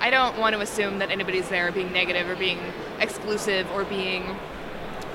I 0.00 0.10
don't 0.10 0.36
want 0.38 0.56
to 0.56 0.60
assume 0.60 0.98
that 0.98 1.10
anybody's 1.10 1.48
there 1.48 1.70
being 1.70 1.92
negative 1.92 2.28
or 2.28 2.34
being 2.34 2.58
exclusive 2.98 3.70
or 3.70 3.84
being, 3.84 4.36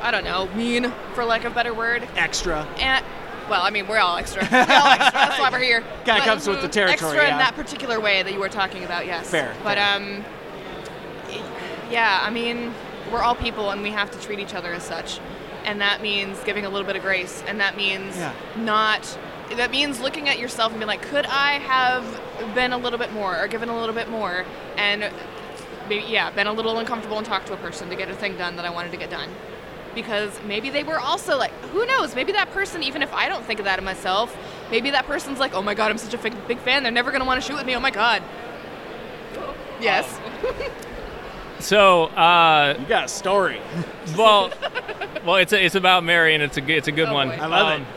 I 0.06 0.12
don't 0.12 0.24
know, 0.24 0.47
mean, 0.56 0.93
for 1.16 1.26
lack 1.26 1.45
of 1.45 1.53
a 1.53 1.56
better 1.56 1.74
word. 1.74 2.08
Extra. 2.16 2.62
And 2.78 3.03
well, 3.49 3.64
I 3.64 3.72
mean, 3.72 3.88
we're 3.88 3.97
all 3.97 4.18
extra. 4.18 4.43
We're 4.51 4.60
all 4.60 4.88
extra. 4.88 5.12
That's 5.14 5.39
why 5.39 5.49
we're 5.51 5.60
here. 5.60 5.84
Kinda 6.03 6.22
comes 6.22 6.47
with 6.47 6.62
the 6.62 6.68
mm, 6.68 6.72
territory, 6.72 7.12
Extra 7.12 7.28
yeah. 7.28 7.32
in 7.32 7.38
that 7.39 7.56
particular 7.56 7.99
way 7.99 8.22
that 8.22 8.32
you 8.32 8.39
were 8.39 8.49
talking 8.49 8.84
about, 8.84 9.08
yes. 9.08 9.30
Fair, 9.30 9.56
But 9.64 9.78
fair. 9.78 9.95
um, 9.95 10.26
yeah, 11.91 12.22
I 12.24 12.30
mean, 12.30 12.74
we're 13.12 13.22
all 13.22 13.36
people, 13.36 13.72
and 13.72 13.82
we 13.82 13.91
have 13.91 14.12
to 14.12 14.20
treat 14.20 14.39
each 14.39 14.53
other 14.53 14.74
as 14.74 14.84
such, 14.84 15.20
and 15.64 15.82
that 15.82 16.01
means 16.01 16.39
giving 16.43 16.66
a 16.66 16.70
little 16.70 16.86
bit 16.88 16.95
of 16.95 17.01
grace, 17.01 17.43
and 17.47 17.60
that 17.60 17.78
means 17.78 18.16
Yeah. 18.18 18.34
not. 18.58 19.18
That 19.56 19.70
means 19.72 19.99
looking 19.99 20.28
at 20.28 20.39
yourself 20.39 20.72
and 20.72 20.80
being 20.80 20.88
like, 20.88 21.03
could 21.03 21.26
I 21.28 21.60
have 21.60 22.03
been 22.56 22.74
a 22.74 22.78
little 22.78 22.99
bit 22.99 23.12
more, 23.12 23.39
or 23.39 23.47
given 23.47 23.70
a 23.70 23.80
little 23.80 23.95
bit 23.95 24.10
more, 24.10 24.45
and 24.78 25.10
maybe 25.88 26.06
yeah, 26.08 26.32
been 26.32 26.47
a 26.47 26.53
little 26.53 26.78
uncomfortable 26.80 27.18
and 27.18 27.26
talked 27.26 27.47
to 27.47 27.53
a 27.53 27.58
person 27.58 27.89
to 27.89 27.95
get 27.95 28.10
a 28.10 28.16
thing 28.16 28.38
done 28.38 28.56
that 28.56 28.66
I 28.66 28.72
wanted 28.72 28.91
to 28.91 28.97
get 28.97 29.10
done 29.12 29.30
because 29.96 30.38
maybe 30.46 30.70
they 30.70 30.84
were 30.84 31.00
also 31.00 31.38
like 31.38 31.52
who 31.72 31.86
knows 31.86 32.14
maybe 32.14 32.32
that 32.34 32.52
person 32.52 32.84
even 32.84 33.02
if 33.02 33.12
i 33.14 33.28
don't 33.30 33.43
think 33.46 33.60
of 33.60 33.66
that 33.66 33.80
of 33.80 33.86
myself 33.86 34.36
maybe 34.70 34.89
that 34.91 35.06
person's 35.06 35.39
like 35.39 35.54
oh 35.56 35.62
my 35.62 35.74
god 35.74 35.89
i'm 35.89 35.98
such 35.98 36.14
a 36.14 36.18
big, 36.18 36.34
big 36.48 36.60
fan 36.60 36.84
they're 36.84 36.91
never 36.91 37.10
going 37.12 37.22
to 37.22 37.26
want 37.26 37.41
to 37.41 37.48
shoot 37.48 37.56
with 37.56 37.66
me 37.66 37.76
oh 37.76 37.80
my 37.80 37.91
god 37.91 38.22
yes 39.80 40.20
So, 41.60 42.04
uh, 42.08 42.76
You 42.78 42.86
got 42.86 43.06
a 43.06 43.08
story. 43.08 43.62
well, 44.18 44.52
well, 45.26 45.38
it's 45.38 45.54
a, 45.54 45.66
it's 45.66 45.74
about 45.76 46.04
Mary, 46.04 46.34
and 46.34 46.43
it's 46.43 46.58
a 46.58 46.62
good- 46.62 46.78
it's 46.78 46.89
a 46.89 46.91
good 46.91 47.08
Oh, 47.08 47.14
one. 47.14 47.30
boy. 47.30 47.38
I 47.41 47.46
love 47.48 47.80
it. 47.82 47.88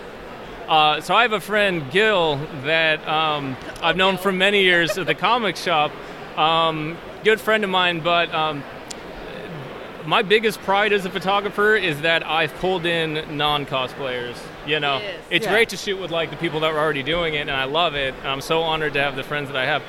Uh, 0.68 1.00
so 1.00 1.14
I 1.14 1.22
have 1.22 1.32
a 1.32 1.40
friend 1.40 1.90
Gil 1.90 2.36
that 2.62 3.06
um, 3.06 3.56
I've 3.82 3.96
known 3.96 4.16
for 4.16 4.30
many 4.30 4.62
years 4.62 4.96
at 4.96 5.06
the 5.06 5.14
comic 5.14 5.56
shop. 5.56 5.90
Um, 6.38 6.96
good 7.24 7.40
friend 7.40 7.64
of 7.64 7.68
mine, 7.68 7.98
but 8.00 8.32
um, 8.32 8.62
my 10.08 10.22
biggest 10.22 10.58
pride 10.62 10.94
as 10.94 11.04
a 11.04 11.10
photographer 11.10 11.76
is 11.76 12.00
that 12.00 12.26
I've 12.26 12.54
pulled 12.60 12.86
in 12.86 13.36
non-cosplayers. 13.36 14.36
You 14.66 14.80
know, 14.80 15.00
Yes. 15.02 15.14
it's 15.28 15.44
Yeah. 15.44 15.52
great 15.52 15.68
to 15.68 15.76
shoot 15.76 16.00
with 16.00 16.10
like 16.10 16.30
the 16.30 16.36
people 16.36 16.60
that 16.60 16.72
were 16.72 16.78
already 16.78 17.02
doing 17.02 17.34
it, 17.34 17.40
and 17.40 17.50
I 17.50 17.64
love 17.64 17.94
it. 17.94 18.14
And 18.22 18.28
I'm 18.28 18.40
so 18.40 18.62
honored 18.62 18.94
to 18.94 19.02
have 19.02 19.16
the 19.16 19.22
friends 19.22 19.48
that 19.50 19.56
I 19.58 19.66
have. 19.66 19.82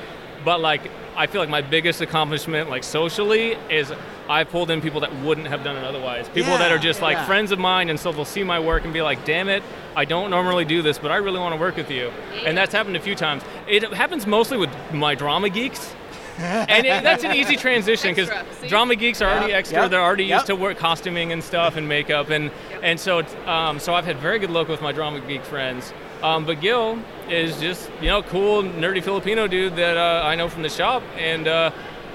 But 0.44 0.60
like, 0.60 0.82
I 1.16 1.26
feel 1.26 1.40
like 1.40 1.48
my 1.48 1.62
biggest 1.62 2.02
accomplishment, 2.02 2.68
like 2.68 2.84
socially, 2.84 3.56
is 3.70 3.92
I 4.28 4.44
pulled 4.44 4.70
in 4.70 4.82
people 4.82 5.00
that 5.00 5.14
wouldn't 5.16 5.48
have 5.48 5.64
done 5.64 5.76
it 5.76 5.84
otherwise. 5.84 6.28
People 6.28 6.56
that 6.58 6.70
are 6.70 6.78
just 6.78 7.00
like 7.00 7.18
friends 7.26 7.50
of 7.50 7.58
mine, 7.58 7.88
and 7.88 7.98
so 7.98 8.12
they'll 8.12 8.24
see 8.26 8.44
my 8.44 8.60
work 8.60 8.84
and 8.84 8.92
be 8.92 9.00
like, 9.02 9.24
"Damn 9.24 9.48
it, 9.48 9.62
I 9.96 10.04
don't 10.04 10.28
normally 10.30 10.66
do 10.66 10.82
this, 10.82 10.98
but 10.98 11.10
I 11.10 11.16
really 11.16 11.40
want 11.40 11.54
to 11.54 11.60
work 11.60 11.76
with 11.76 11.90
you." 11.90 12.12
And 12.44 12.56
that's 12.58 12.74
happened 12.74 12.96
a 12.96 13.00
few 13.00 13.14
times. 13.14 13.42
It 13.66 13.82
happens 13.94 14.26
mostly 14.26 14.58
with 14.58 14.70
my 14.92 15.14
drama 15.14 15.48
geeks. 15.48 15.94
and 16.68 16.86
it, 16.86 17.02
that's 17.02 17.24
an 17.24 17.34
easy 17.36 17.56
transition 17.56 18.14
because 18.14 18.30
drama 18.68 18.96
geeks 18.96 19.20
are 19.20 19.30
already 19.30 19.50
Yep, 19.50 19.58
extra. 19.58 19.82
yep, 19.82 19.90
They're 19.90 20.02
already 20.02 20.24
yep. 20.24 20.38
used 20.38 20.46
to 20.46 20.56
work 20.56 20.78
costuming 20.78 21.32
and 21.32 21.42
stuff 21.42 21.76
and 21.76 21.88
makeup, 21.88 22.30
and 22.30 22.50
and 22.82 22.98
so 22.98 23.22
um, 23.46 23.78
so 23.78 23.94
I've 23.94 24.04
had 24.04 24.18
very 24.18 24.38
good 24.38 24.50
luck 24.50 24.68
with 24.68 24.80
my 24.82 24.92
drama 24.92 25.20
geek 25.20 25.44
friends. 25.44 25.92
Um, 26.22 26.44
but 26.44 26.60
Gil 26.60 26.98
is 27.28 27.58
just 27.60 27.90
you 28.00 28.08
know 28.08 28.22
cool 28.22 28.62
nerdy 28.62 29.02
Filipino 29.02 29.46
dude 29.46 29.76
that 29.76 29.96
uh, 29.96 30.22
I 30.24 30.34
know 30.34 30.48
from 30.48 30.62
the 30.62 30.68
shop, 30.68 31.02
and 31.16 31.46
uh, 31.48 31.70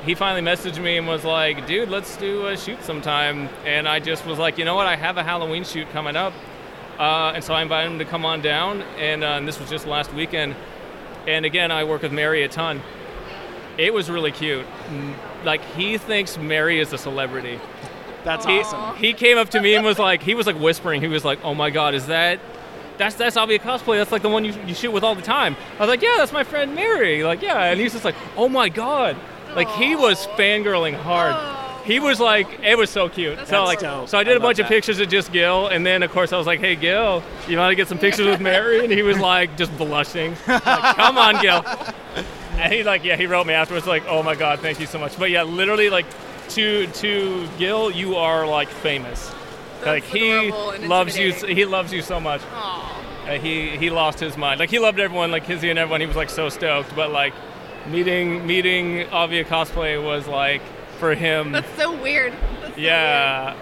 he 0.06 0.14
finally 0.16 0.42
messaged 0.42 0.82
me 0.82 0.98
and 0.98 1.08
was 1.08 1.24
like, 1.24 1.66
"Dude, 1.68 1.90
let's 1.90 2.16
do 2.18 2.48
a 2.48 2.58
shoot 2.58 2.84
sometime." 2.84 3.50
And 3.66 3.88
I 3.88 4.00
just 4.00 4.26
was 4.26 4.38
like, 4.40 4.58
"You 4.58 4.66
know 4.66 4.76
what? 4.76 4.88
I 4.88 4.96
have 4.96 5.18
a 5.18 5.24
Halloween 5.24 5.64
shoot 5.64 5.90
coming 5.92 6.16
up." 6.16 6.34
Uh, 7.00 7.34
and 7.36 7.44
so 7.44 7.54
I 7.54 7.62
invited 7.62 7.92
him 7.92 8.00
to 8.00 8.06
come 8.06 8.24
on 8.26 8.42
down, 8.42 8.82
and, 8.98 9.22
uh, 9.22 9.28
and 9.28 9.46
this 9.46 9.60
was 9.60 9.70
just 9.70 9.86
last 9.86 10.14
weekend. 10.14 10.56
And 11.28 11.44
again, 11.46 11.70
I 11.70 11.84
work 11.84 12.04
with 12.04 12.14
Mary 12.14 12.44
a 12.44 12.48
ton. 12.48 12.82
It 13.78 13.94
was 13.94 14.10
really 14.10 14.32
cute. 14.32 14.66
Like 15.44 15.62
he 15.76 15.98
thinks 15.98 16.38
Mary 16.38 16.80
is 16.80 16.94
a 16.94 16.98
celebrity. 16.98 17.60
That's 18.24 18.46
He, 18.46 18.60
awesome. 18.60 18.96
he 18.98 19.14
came 19.14 19.38
up 19.38 19.50
to 19.50 19.62
me 19.62 19.76
and 19.76 19.86
was 19.86 20.00
like, 20.00 20.24
he 20.24 20.34
was 20.34 20.48
like 20.48 20.60
whispering. 20.60 21.02
He 21.02 21.08
was 21.08 21.24
like, 21.24 21.40
"Oh 21.44 21.54
my 21.54 21.70
God, 21.70 21.94
is 21.94 22.08
that?" 22.08 22.40
That's 22.98 23.16
that's 23.16 23.38
Avia 23.38 23.60
cosplay. 23.60 23.98
That's 23.98 24.12
like 24.12 24.22
the 24.24 24.30
one 24.30 24.46
you, 24.46 24.54
you 24.66 24.74
shoot 24.74 24.92
with 24.92 25.04
all 25.04 25.14
the 25.16 25.22
time. 25.22 25.56
I 25.78 25.80
was 25.82 25.90
like, 25.90 26.02
yeah, 26.02 26.16
that's 26.18 26.32
my 26.32 26.44
friend 26.44 26.74
Mary. 26.74 27.24
Like, 27.24 27.42
yeah, 27.42 27.66
and 27.66 27.80
he's 27.80 27.92
just 27.92 28.06
like, 28.06 28.16
oh 28.38 28.48
my 28.50 28.70
god, 28.70 29.18
like 29.56 29.70
he 29.72 29.96
was 29.96 30.26
fangirling 30.38 30.96
hard. 30.96 31.36
He 31.86 32.00
was 32.00 32.20
like, 32.20 32.48
it 32.64 32.76
was 32.78 32.90
so 32.90 33.10
cute. 33.10 33.38
so 33.38 33.44
That's 33.46 33.52
like, 33.68 33.80
dope. 33.80 34.10
so 34.10 34.18
I 34.18 34.24
did 34.24 34.34
I 34.34 34.38
a 34.38 34.40
bunch 34.40 34.58
love 34.58 34.66
of 34.66 34.70
pictures 34.70 35.00
of 35.00 35.08
just 35.10 35.32
Gil, 35.32 35.68
and 35.68 35.86
then 35.86 36.02
of 36.02 36.12
course 36.12 36.34
I 36.34 36.38
was 36.38 36.48
like, 36.48 36.60
hey 36.62 36.76
Gil, 36.76 37.22
you 37.48 37.58
want 37.60 37.70
to 37.72 37.76
get 37.76 37.88
some 37.90 38.00
pictures 38.00 38.26
with 38.26 38.40
Mary? 38.52 38.82
And 38.84 38.92
he 38.92 39.04
was 39.04 39.20
like, 39.20 39.56
just 39.56 39.78
blushing. 39.78 40.36
Like, 40.48 40.64
Come 40.64 41.18
on, 41.20 41.40
Gil. 41.42 41.64
And 42.58 42.72
he 42.74 42.84
like, 42.84 43.04
yeah, 43.04 43.16
he 43.18 43.26
wrote 43.26 43.46
me 43.48 43.54
afterwards 43.54 43.86
like, 43.88 44.04
oh 44.08 44.24
my 44.24 44.36
god, 44.36 44.60
thank 44.60 44.80
you 44.80 44.86
so 44.86 44.98
much. 45.00 45.18
But 45.20 45.30
yeah, 45.30 45.44
literally 45.44 45.90
like, 45.90 46.06
to 46.50 46.88
to 46.88 47.48
Gil, 47.58 47.92
you 47.92 48.16
are 48.16 48.46
like 48.48 48.70
famous. 48.70 49.32
like 49.86 50.04
he 50.04 50.52
loves 50.88 51.18
you. 51.18 51.34
He 51.34 51.66
loves 51.66 51.92
you 51.94 52.02
so 52.02 52.20
much. 52.20 52.42
Uh, 52.54 53.40
he 53.40 53.70
he 53.78 53.90
lost 53.90 54.20
his 54.20 54.38
mind. 54.38 54.60
Like 54.60 54.70
he 54.70 54.80
loved 54.80 55.00
everyone, 55.00 55.32
like 55.32 55.46
Kizzy 55.46 55.70
and 55.70 55.80
everyone. 55.80 56.02
He 56.02 56.08
was 56.08 56.16
like 56.16 56.30
so 56.30 56.50
stoked. 56.50 56.96
But 56.96 57.12
like 57.12 57.34
meeting 57.88 58.46
meeting 58.48 59.08
Avia 59.12 59.44
cosplay 59.44 60.04
was 60.04 60.28
like 60.28 60.62
for 61.00 61.14
him. 61.16 61.52
That's 61.52 61.76
so 61.76 61.92
weird. 62.02 62.34
That's 62.62 62.76
so 62.76 62.82
yeah. 62.82 63.56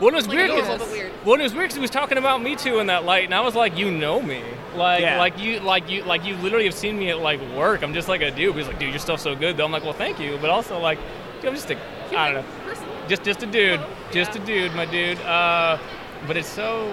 Well, 0.00 0.08
it 0.08 0.14
was 0.14 0.26
Like, 0.26 0.36
weird. 0.38 0.50
it 0.50 0.56
was 0.56 0.64
a 0.64 0.66
'cause- 0.68 0.80
little 0.80 0.94
weird. 0.94 1.12
Well, 1.24 1.38
it 1.38 1.42
was 1.42 1.52
weird 1.54 1.64
because 1.64 1.76
he 1.76 1.80
was 1.80 1.90
talking 1.90 2.18
about 2.18 2.42
me 2.42 2.56
too 2.56 2.78
in 2.80 2.86
that 2.88 3.04
light, 3.04 3.24
and 3.24 3.34
I 3.34 3.40
was 3.42 3.54
like, 3.54 3.76
"You 3.78 3.90
know 3.90 4.20
me, 4.20 4.42
like, 4.76 5.00
Yeah. 5.02 5.18
like 5.18 5.38
you, 5.38 5.60
like 5.60 5.90
you, 5.90 6.02
like 6.04 6.24
you 6.24 6.36
literally 6.36 6.64
have 6.66 6.74
seen 6.74 6.98
me 6.98 7.10
at 7.10 7.18
like 7.20 7.40
work. 7.56 7.82
I'm 7.82 7.94
just 7.94 8.08
like 8.08 8.22
a 8.22 8.30
dude." 8.30 8.54
He's 8.56 8.66
like, 8.66 8.78
"Dude, 8.78 8.90
your 8.90 8.98
stuff's 8.98 9.22
so 9.22 9.34
good." 9.34 9.56
Though 9.56 9.64
I'm 9.64 9.72
like, 9.72 9.84
"Well, 9.84 9.92
thank 9.92 10.18
you," 10.20 10.38
but 10.40 10.50
also 10.50 10.78
like, 10.78 10.98
dude, 11.40 11.50
I'm 11.50 11.54
just 11.54 11.70
a, 11.70 11.76
I 12.16 12.32
don't 12.32 12.42
know, 12.42 12.50
Person. 12.64 12.84
just 13.08 13.22
just 13.24 13.42
a 13.42 13.46
dude, 13.46 13.80
Oh, 13.80 13.88
just 14.12 14.34
a 14.36 14.38
dude, 14.40 14.74
my 14.74 14.84
dude. 14.86 15.18
Uh, 15.20 15.78
but 16.26 16.36
it's 16.36 16.48
so, 16.48 16.86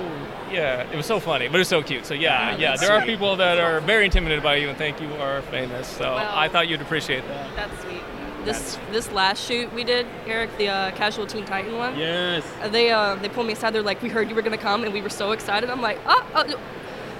yeah, 0.52 0.82
it 0.92 0.96
was 0.96 1.06
so 1.06 1.20
funny, 1.20 1.48
but 1.50 1.60
it's 1.60 1.70
so 1.70 1.84
cute. 1.84 2.04
So 2.06 2.16
yeah, 2.16 2.52
Yeah, 2.52 2.58
yeah, 2.58 2.70
that's 2.72 2.82
there 2.82 2.92
are 2.94 3.06
people 3.06 3.36
that 3.36 3.60
are 3.60 3.80
very 3.82 4.06
intimidated 4.06 4.44
by 4.44 4.56
you 4.56 4.70
and 4.70 4.78
think 4.78 5.00
you 5.00 5.14
are 5.22 5.42
famous. 5.44 5.88
So 5.88 6.16
Well- 6.16 6.32
I 6.36 6.48
thought 6.50 6.68
you'd 6.68 6.82
appreciate 6.82 7.28
that. 7.28 7.56
That's 7.56 7.82
sweet. 7.84 8.02
This 8.46 8.80
this 8.92 9.12
last 9.12 9.46
shoot 9.46 9.72
we 9.74 9.84
did, 9.84 10.08
Eric, 10.26 10.58
the 10.58 10.70
uh, 10.70 10.92
Casual 10.92 11.28
Teen 11.28 11.46
Titan 11.46 11.78
one. 11.78 11.96
Yes. 12.00 12.44
uh, 12.64 12.70
They 12.70 12.90
uh, 12.90 13.16
they 13.16 13.28
pulled 13.30 13.46
me 13.48 13.54
aside. 13.54 13.72
They're 13.74 13.84
like, 13.84 14.02
"We 14.02 14.08
heard 14.10 14.30
you 14.30 14.36
were 14.36 14.42
gonna 14.42 14.58
come, 14.58 14.84
and 14.86 14.94
we 14.94 15.02
were 15.02 15.10
so 15.10 15.34
excited." 15.34 15.70
I'm 15.70 15.82
like, 15.82 16.00
"Oh, 16.08 16.24
oh 16.34 16.46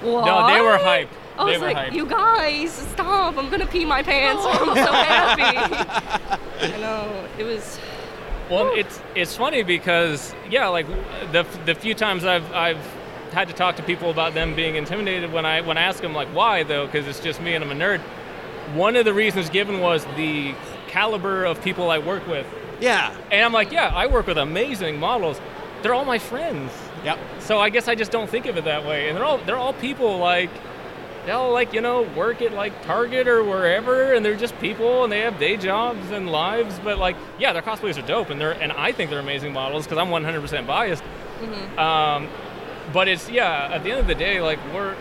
what?" 0.02 0.26
No, 0.26 0.47
they 0.47 0.62
were 0.62 0.78
hyped. 0.78 1.10
I 1.38 1.45
They 1.45 1.52
was 1.54 1.62
were 1.62 1.68
like, 1.74 1.78
hyped. 1.78 1.93
"You 1.93 2.06
guys, 2.06 2.72
stop! 2.72 3.38
I'm 3.38 3.50
gonna 3.50 3.66
pee 3.68 3.86
my 3.86 4.04
pants. 4.04 4.43
I'm 4.45 4.76
so 4.76 4.91
happy." 4.91 6.74
I 6.74 6.78
know 6.80 7.26
it 7.38 7.43
was. 7.43 7.80
Well, 8.50 8.72
it's 8.76 9.00
it's 9.16 9.36
funny 9.38 9.64
because 9.64 10.34
yeah, 10.50 10.68
like 10.68 10.88
the 11.32 11.45
the 11.66 11.76
few 11.76 11.93
times 11.93 12.26
I've 12.26 12.52
I've 12.52 12.80
had 13.32 13.47
to 13.47 13.54
talk 13.54 13.76
to 13.76 13.84
people 13.84 14.10
about 14.10 14.34
them 14.34 14.56
being 14.56 14.76
intimidated 14.76 15.32
when 15.32 15.45
I 15.45 15.62
when 15.62 15.78
I 15.78 15.82
ask 15.84 16.02
them 16.02 16.14
like 16.14 16.28
why 16.30 16.64
though 16.64 16.86
because 16.88 17.08
it's 17.08 17.20
just 17.20 17.39
me 17.41 17.54
and 17.54 17.64
I'm 17.64 17.72
a 17.72 17.76
nerd. 17.76 18.00
One 18.74 18.95
of 18.95 19.06
the 19.06 19.14
reasons 19.14 19.50
given 19.50 19.80
was 19.80 20.04
the 20.16 20.54
caliber 20.88 21.45
of 21.45 21.62
people 21.64 21.89
I 21.91 22.00
work 22.00 22.28
with, 22.28 22.45
Yeah. 22.80 23.16
and 23.32 23.43
I'm 23.45 23.54
like, 23.54 23.72
yeah, 23.72 23.91
I 23.95 24.06
work 24.08 24.28
with 24.28 24.38
amazing 24.38 25.00
models. 25.00 25.39
They're 25.82 25.93
all 25.93 26.06
my 26.06 26.20
friends. 26.20 26.72
Yep. 27.04 27.20
So 27.39 27.60
I 27.60 27.70
guess 27.70 27.88
I 27.88 27.95
just 27.95 28.12
don't 28.12 28.30
think 28.30 28.45
of 28.45 28.58
it 28.58 28.66
that 28.66 28.86
way. 28.86 29.08
And 29.08 29.18
they're 29.18 29.26
all 29.26 29.38
they're 29.39 29.58
all 29.58 29.74
people 29.74 30.18
like 30.18 30.50
they 31.26 31.32
all 31.32 31.52
like 31.52 31.74
you 31.74 31.82
know 31.82 32.04
work 32.04 32.41
at 32.41 32.54
like 32.54 32.84
Target 32.84 33.28
or 33.28 33.43
wherever, 33.43 34.14
and 34.14 34.26
they're 34.26 34.36
just 34.36 34.58
people 34.60 35.04
and 35.04 35.12
they 35.12 35.20
have 35.20 35.39
day 35.39 35.58
jobs 35.58 36.12
and 36.12 36.30
lives. 36.32 36.80
But 36.80 36.97
like 36.97 37.16
yeah, 37.38 37.54
their 37.54 37.62
cosplays 37.62 38.02
are 38.02 38.06
dope, 38.08 38.30
and 38.30 38.39
they're 38.39 38.52
and 38.52 38.72
I 38.72 38.91
think 38.91 39.10
they're 39.10 39.20
amazing 39.20 39.54
models 39.54 39.86
because 39.86 39.97
I'm 39.97 40.10
100% 40.10 40.68
biased. 40.68 41.04
Um, 41.78 42.28
but 42.91 43.08
it's 43.08 43.30
yeah, 43.30 43.70
at 43.72 43.84
the 43.84 43.91
end 43.91 44.00
of 44.00 44.08
the 44.08 44.16
day, 44.16 44.41
like 44.41 44.60
we're 44.74 44.95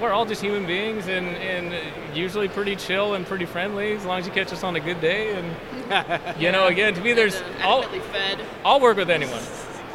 we're 0.00 0.12
all 0.12 0.26
just 0.26 0.42
human 0.42 0.66
beings 0.66 1.06
and, 1.06 1.26
and 1.26 2.16
usually 2.16 2.48
pretty 2.48 2.76
chill 2.76 3.14
and 3.14 3.26
pretty 3.26 3.46
friendly 3.46 3.92
as 3.92 4.04
long 4.04 4.18
as 4.18 4.26
you 4.26 4.32
catch 4.32 4.52
us 4.52 4.64
on 4.64 4.76
a 4.76 4.80
good 4.80 5.00
day 5.00 5.34
and 5.34 6.40
you 6.40 6.50
know 6.50 6.66
again 6.66 6.92
to 6.94 7.00
me 7.00 7.12
there's 7.12 7.36
And, 7.36 7.62
uh, 7.62 7.66
all, 7.68 7.82
fed. 7.82 8.40
I'll 8.64 8.80
work 8.80 8.96
with 8.96 9.08
anyone. 9.08 9.40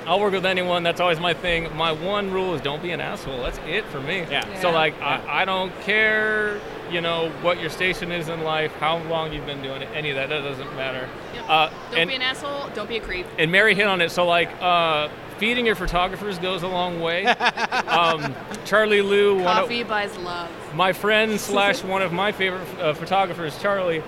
I'll 0.09 0.19
work 0.19 0.33
with 0.33 0.45
anyone. 0.47 0.81
That's 0.81 0.99
always 0.99 1.19
my 1.19 1.35
thing. 1.35 1.71
My 1.77 1.91
one 1.91 2.31
rule 2.31 2.55
is 2.55 2.61
don't 2.61 2.81
be 2.81 2.89
an 2.89 2.99
asshole. 2.99 3.43
That's 3.43 3.59
it 3.67 3.85
for 3.85 4.01
me. 4.01 4.21
Yeah. 4.21 4.43
So 4.59 4.69
Yeah. 4.69 4.73
like 4.75 4.99
I, 5.01 5.41
I 5.43 5.45
don't 5.45 5.71
care, 5.81 6.59
you 6.89 6.99
know, 6.99 7.29
what 7.43 7.59
your 7.61 7.69
station 7.69 8.11
is 8.11 8.27
in 8.27 8.41
life, 8.43 8.71
how 8.79 8.97
long 9.03 9.31
you've 9.31 9.45
been 9.45 9.61
doing 9.61 9.83
it, 9.83 9.89
any 9.93 10.09
of 10.09 10.15
that. 10.15 10.29
That 10.29 10.41
doesn't 10.41 10.75
matter. 10.75 11.07
Yep. 11.35 11.45
Uh, 11.47 11.69
Don't 11.91 11.99
and, 11.99 12.09
be 12.09 12.15
an 12.15 12.23
asshole. 12.23 12.69
Don't 12.73 12.89
be 12.89 12.97
a 12.97 13.01
creep. 13.01 13.27
and 13.37 13.51
Mary 13.51 13.75
hit 13.75 13.85
on 13.85 14.01
it. 14.01 14.09
So 14.09 14.25
like 14.25 14.49
uh, 14.59 15.09
feeding 15.37 15.67
your 15.67 15.75
photographers 15.75 16.39
goes 16.39 16.63
a 16.63 16.67
long 16.67 16.99
way. 17.01 17.25
um, 17.87 18.33
Charlie 18.65 19.03
Lou, 19.03 19.35
one 19.35 19.45
of, 19.45 19.53
Coffee 19.65 19.83
buys 19.83 20.17
love. 20.17 20.49
my 20.73 20.91
friend 20.91 21.39
slash 21.39 21.83
one 21.83 22.01
of 22.01 22.11
my 22.11 22.31
favorite 22.31 22.67
uh, 22.79 22.95
photographers, 22.95 23.55
Charlie, 23.61 24.01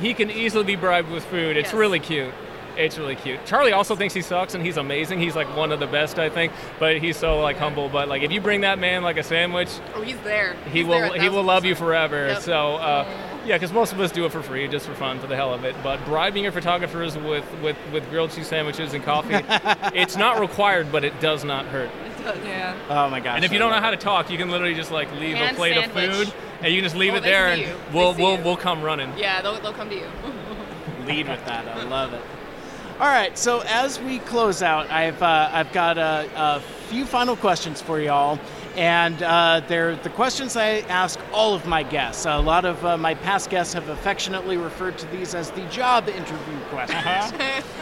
he 0.00 0.14
can 0.14 0.30
easily 0.30 0.62
be 0.62 0.76
bribed 0.76 1.10
with 1.10 1.24
food. 1.24 1.56
It's 1.56 1.70
Yes. 1.70 1.74
really 1.74 1.98
cute. 1.98 2.32
It's 2.84 2.98
really 2.98 3.16
cute. 3.16 3.44
Charlie 3.46 3.72
also 3.72 3.94
thinks 3.94 4.14
he 4.14 4.22
sucks 4.22 4.54
and 4.54 4.64
he's 4.64 4.76
amazing. 4.76 5.20
He's 5.20 5.36
like 5.36 5.54
one 5.56 5.72
of 5.72 5.80
the 5.80 5.86
best, 5.86 6.18
I 6.18 6.28
think. 6.30 6.52
But 6.78 6.98
he's 6.98 7.16
so 7.16 7.40
like 7.40 7.56
humble. 7.56 7.88
But 7.88 8.08
like 8.08 8.22
if 8.22 8.32
you 8.32 8.40
bring 8.40 8.62
that 8.62 8.78
man 8.78 9.02
like 9.02 9.16
a 9.18 9.22
sandwich, 9.22 9.68
Oh, 9.94 10.02
he's 10.02 10.18
there. 10.20 10.54
he 10.72 10.82
will 10.84 10.98
there 11.00 11.20
he 11.20 11.28
will 11.28 11.36
thousand 11.36 11.46
love 11.46 11.64
you 11.64 11.74
forever. 11.74 12.28
Yep. 12.28 12.42
So 12.42 12.76
uh, 12.76 13.06
yeah, 13.46 13.56
because 13.56 13.72
most 13.72 13.92
of 13.92 14.00
us 14.00 14.10
do 14.12 14.24
it 14.26 14.32
for 14.32 14.42
free, 14.42 14.68
just 14.68 14.86
for 14.86 14.94
fun, 14.94 15.18
for 15.18 15.26
the 15.26 15.36
hell 15.36 15.52
of 15.54 15.64
it. 15.64 15.74
But 15.82 16.04
bribing 16.04 16.42
your 16.42 16.52
photographers 16.52 17.16
with 17.16 17.44
with 17.62 17.76
with 17.92 18.08
grilled 18.10 18.30
cheese 18.32 18.48
sandwiches 18.48 18.92
and 18.94 19.02
coffee, 19.04 19.34
it's 19.98 20.16
not 20.16 20.40
required, 20.40 20.90
but 20.92 21.04
it 21.04 21.18
does 21.20 21.44
not 21.44 21.64
hurt. 21.66 21.90
Yeah. 22.44 22.76
Oh 22.90 23.08
my 23.08 23.18
gosh. 23.20 23.36
And 23.36 23.44
if 23.44 23.52
you 23.52 23.58
don't 23.58 23.70
know 23.70 23.80
how 23.80 23.90
to 23.90 23.96
talk, 23.96 24.30
you 24.30 24.36
can 24.36 24.50
literally 24.50 24.74
just 24.74 24.90
like 24.90 25.10
leave 25.14 25.36
Hand 25.36 25.54
a 25.54 25.58
plate 25.58 25.74
sandwich. 25.74 26.08
of 26.08 26.14
food, 26.26 26.34
and 26.62 26.72
you 26.72 26.80
can 26.80 26.84
just 26.84 26.96
leave 26.96 27.14
Oh, 27.14 27.16
it 27.16 27.22
there, 27.22 27.48
and 27.48 27.60
you. 27.62 27.74
We'll 27.94 28.12
we'll 28.14 28.36
you. 28.38 28.44
we'll 28.44 28.56
come 28.58 28.82
running. 28.82 29.10
Yeah, 29.16 29.40
they'll, 29.42 29.58
they'll 29.60 29.72
come 29.72 29.88
to 29.88 29.96
you. 29.96 30.06
lead 31.06 31.28
with 31.28 31.42
that. 31.46 31.66
I 31.66 31.82
love 31.84 32.12
it. 32.12 32.20
All 33.00 33.06
right, 33.06 33.38
so 33.38 33.60
as 33.60 33.98
we 33.98 34.18
close 34.18 34.62
out, 34.62 34.90
I've 34.90 35.22
uh, 35.22 35.48
I've 35.50 35.72
got 35.72 35.96
a, 35.96 36.28
a 36.36 36.60
few 36.90 37.06
final 37.06 37.34
questions 37.34 37.80
for 37.80 37.98
y'all, 37.98 38.38
and 38.76 39.22
uh, 39.22 39.62
they're 39.68 39.96
the 39.96 40.10
questions 40.10 40.54
I 40.54 40.80
ask 40.80 41.18
all 41.32 41.54
of 41.54 41.64
my 41.64 41.82
guests. 41.82 42.26
A 42.26 42.36
lot 42.36 42.66
of 42.66 42.84
uh, 42.84 42.98
my 42.98 43.14
past 43.14 43.48
guests 43.48 43.72
have 43.72 43.88
affectionately 43.88 44.58
referred 44.58 44.98
to 44.98 45.06
these 45.06 45.34
as 45.34 45.50
the 45.52 45.64
job 45.68 46.10
interview 46.10 46.58
questions. 46.68 47.32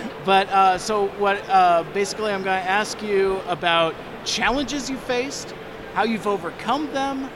but 0.25 0.49
uh, 0.51 0.79
so 0.79 1.09
what? 1.19 1.43
Uh, 1.51 1.83
basically, 1.93 2.31
I'm 2.31 2.45
going 2.45 2.62
to 2.62 2.71
ask 2.71 3.03
you 3.03 3.41
about 3.49 3.97
challenges 4.25 4.89
you 4.89 4.97
faced, 4.99 5.53
how 5.95 6.05
you've 6.05 6.29
overcome 6.29 6.93
them, 6.93 7.29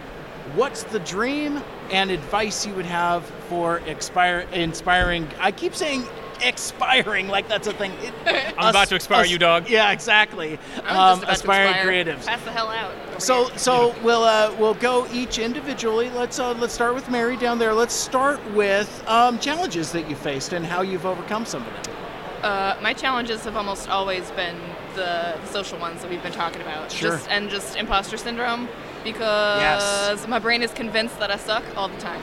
what's 0.54 0.84
the 0.84 1.00
dream, 1.00 1.60
and 1.90 2.12
advice 2.12 2.64
you 2.64 2.74
would 2.74 2.86
have 2.86 3.24
for 3.48 3.78
expire, 3.86 4.46
inspiring. 4.52 5.28
I 5.40 5.50
keep 5.50 5.74
saying 5.74 6.04
expiring 6.42 7.28
like 7.28 7.48
that's 7.48 7.66
a 7.66 7.72
thing. 7.72 7.92
It- 8.02 8.54
I'm 8.58 8.70
about 8.70 8.88
to 8.88 8.94
expire 8.94 9.24
you, 9.24 9.38
dog. 9.38 9.68
Yeah, 9.68 9.90
exactly. 9.92 10.58
I'm 10.84 10.96
Um, 10.96 11.20
just 11.20 11.22
about 11.22 11.32
aspiring 11.36 11.72
to 11.72 11.78
expire. 11.78 12.04
creatives. 12.04 12.26
Pass 12.26 12.42
the 12.42 12.50
hell 12.52 12.68
out. 12.68 12.92
So 13.22 13.48
here. 13.48 13.58
so 13.58 13.94
we'll 14.02 14.24
uh, 14.24 14.54
we'll 14.58 14.74
go 14.74 15.06
each 15.12 15.38
individually. 15.38 16.10
Let's 16.10 16.38
uh, 16.38 16.52
let's 16.54 16.74
start 16.74 16.94
with 16.94 17.08
Mary 17.10 17.36
down 17.36 17.58
there. 17.58 17.74
Let's 17.74 17.94
start 17.94 18.40
with 18.52 19.02
um, 19.06 19.38
challenges 19.38 19.92
that 19.92 20.08
you 20.08 20.16
faced 20.16 20.52
and 20.52 20.64
how 20.66 20.82
you've 20.82 21.06
overcome 21.06 21.44
some 21.46 21.62
of 21.66 21.72
them. 21.84 21.94
Uh, 22.42 22.76
my 22.82 22.92
challenges 22.92 23.44
have 23.44 23.56
almost 23.56 23.88
always 23.88 24.28
been 24.32 24.56
the, 24.96 25.38
the 25.40 25.46
social 25.46 25.78
ones 25.78 26.02
that 26.02 26.10
we've 26.10 26.22
been 26.24 26.32
talking 26.32 26.60
about. 26.60 26.90
Sure. 26.90 27.12
Just, 27.12 27.28
and 27.30 27.48
just 27.48 27.76
imposter 27.76 28.16
syndrome 28.16 28.68
because 29.04 30.26
my 30.26 30.38
brain 30.40 30.62
is 30.62 30.72
convinced 30.72 31.18
that 31.20 31.30
I 31.30 31.36
suck 31.36 31.62
all 31.76 31.88
the 31.88 31.98
time 31.98 32.20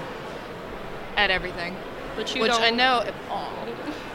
at 1.15 1.29
everything. 1.31 1.75
But 2.17 2.35
you 2.35 2.41
which 2.41 2.51
don't. 2.51 2.61
I 2.61 2.69
know. 2.69 3.09
Aw, 3.29 3.65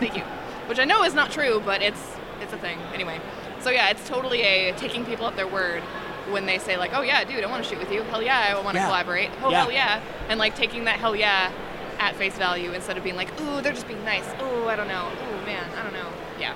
thank 0.00 0.16
you. 0.16 0.22
Which 0.66 0.78
I 0.78 0.84
know 0.84 1.04
is 1.04 1.14
not 1.14 1.30
true, 1.30 1.60
but 1.64 1.82
it's 1.82 2.00
it's 2.40 2.52
a 2.52 2.58
thing 2.58 2.78
anyway. 2.94 3.20
So 3.60 3.70
yeah, 3.70 3.90
it's 3.90 4.06
totally 4.08 4.42
a 4.42 4.72
taking 4.76 5.04
people 5.04 5.26
at 5.26 5.36
their 5.36 5.46
word 5.46 5.82
when 6.30 6.46
they 6.46 6.58
say 6.58 6.76
like, 6.76 6.92
"Oh 6.94 7.02
yeah, 7.02 7.24
dude, 7.24 7.44
I 7.44 7.46
want 7.50 7.62
to 7.64 7.68
shoot 7.68 7.78
with 7.78 7.92
you. 7.92 8.02
Hell 8.04 8.22
yeah, 8.22 8.54
I 8.56 8.60
want 8.62 8.74
to 8.76 8.80
Yeah. 8.80 8.86
collaborate. 8.86 9.30
Oh 9.42 9.50
Yeah. 9.50 9.60
hell 9.62 9.72
yeah," 9.72 10.00
and 10.28 10.38
like 10.38 10.54
taking 10.56 10.84
that 10.84 10.98
hell 10.98 11.14
yeah 11.16 11.50
at 11.98 12.16
face 12.16 12.36
value 12.36 12.72
instead 12.72 12.96
of 12.96 13.04
being 13.04 13.16
like, 13.16 13.28
"Ooh, 13.40 13.60
they're 13.60 13.72
just 13.72 13.86
being 13.88 14.04
nice. 14.04 14.26
Ooh, 14.42 14.68
I 14.68 14.76
don't 14.76 14.88
know. 14.88 15.06
Ooh, 15.08 15.46
man, 15.46 15.64
I 15.78 15.82
don't 15.82 15.92
know." 15.92 16.08
Yeah, 16.40 16.54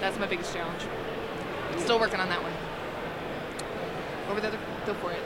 that's 0.00 0.18
my 0.18 0.26
biggest 0.26 0.54
challenge. 0.54 0.82
Still 1.78 1.98
working 2.00 2.20
on 2.20 2.28
that 2.28 2.42
one. 2.42 2.52
Over 4.30 4.40
there, 4.40 4.52
go 4.86 4.94
for 4.94 5.12
it. 5.12 5.20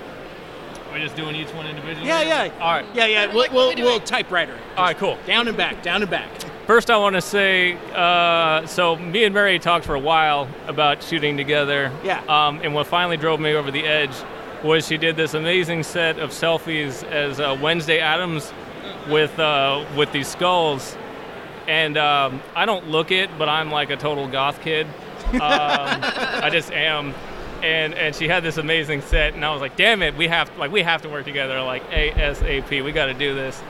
We're 0.92 0.98
just 1.00 1.16
doing 1.16 1.34
each 1.36 1.48
one 1.54 1.66
individually. 1.66 2.06
Yeah, 2.06 2.20
yeah. 2.44 2.52
All 2.60 2.72
right. 2.72 2.84
Yeah, 2.94 3.06
yeah. 3.06 3.26
We'll, 3.26 3.38
Like, 3.38 3.52
what 3.52 3.76
we'll, 3.76 3.84
we'll 3.86 4.00
typewriter. 4.00 4.56
All 4.76 4.84
right. 4.84 4.96
Cool. 4.98 5.16
Down 5.26 5.48
and 5.48 5.56
back, 5.56 5.82
down 5.82 6.02
and 6.02 6.10
back. 6.10 6.28
First, 6.72 6.90
I 6.90 6.96
want 6.96 7.16
to 7.16 7.20
say, 7.20 7.74
uh, 7.92 8.64
so 8.64 8.96
me 8.96 9.24
and 9.24 9.34
Mary 9.34 9.58
talked 9.58 9.84
for 9.84 9.94
a 9.94 10.00
while 10.00 10.48
about 10.66 11.02
shooting 11.02 11.36
together. 11.36 11.92
Yeah. 12.02 12.22
Um, 12.26 12.60
and 12.62 12.72
what 12.72 12.86
finally 12.86 13.18
drove 13.18 13.40
me 13.40 13.52
over 13.52 13.70
the 13.70 13.84
edge 13.84 14.14
was 14.64 14.86
she 14.86 14.96
did 14.96 15.14
this 15.14 15.34
amazing 15.34 15.82
set 15.82 16.18
of 16.18 16.30
selfies 16.30 17.04
as 17.04 17.38
uh, 17.38 17.58
Wednesday 17.60 17.98
Addams 17.98 18.54
with 19.10 19.38
uh, 19.38 19.84
with 19.98 20.12
these 20.12 20.28
skulls. 20.28 20.96
And 21.68 21.98
um, 21.98 22.40
I 22.56 22.64
don't 22.64 22.88
look 22.88 23.10
it, 23.10 23.28
but 23.36 23.50
I'm 23.50 23.70
like 23.70 23.90
a 23.90 23.96
total 23.98 24.26
goth 24.26 24.62
kid. 24.62 24.86
Um, 25.34 25.40
I 25.42 26.48
just 26.50 26.72
am. 26.72 27.12
And 27.62 27.92
and 27.92 28.16
she 28.16 28.28
had 28.28 28.42
this 28.42 28.56
amazing 28.56 29.02
set, 29.02 29.34
and 29.34 29.44
I 29.44 29.52
was 29.52 29.60
like, 29.60 29.76
damn 29.76 30.00
it, 30.00 30.16
we 30.16 30.26
have 30.28 30.50
like 30.56 30.72
we 30.72 30.80
have 30.80 31.02
to 31.02 31.10
work 31.10 31.26
together, 31.26 31.60
like 31.60 31.86
ASAP. 31.90 32.82
We 32.82 32.92
got 32.92 33.06
to 33.06 33.14
do 33.14 33.34
this. 33.34 33.62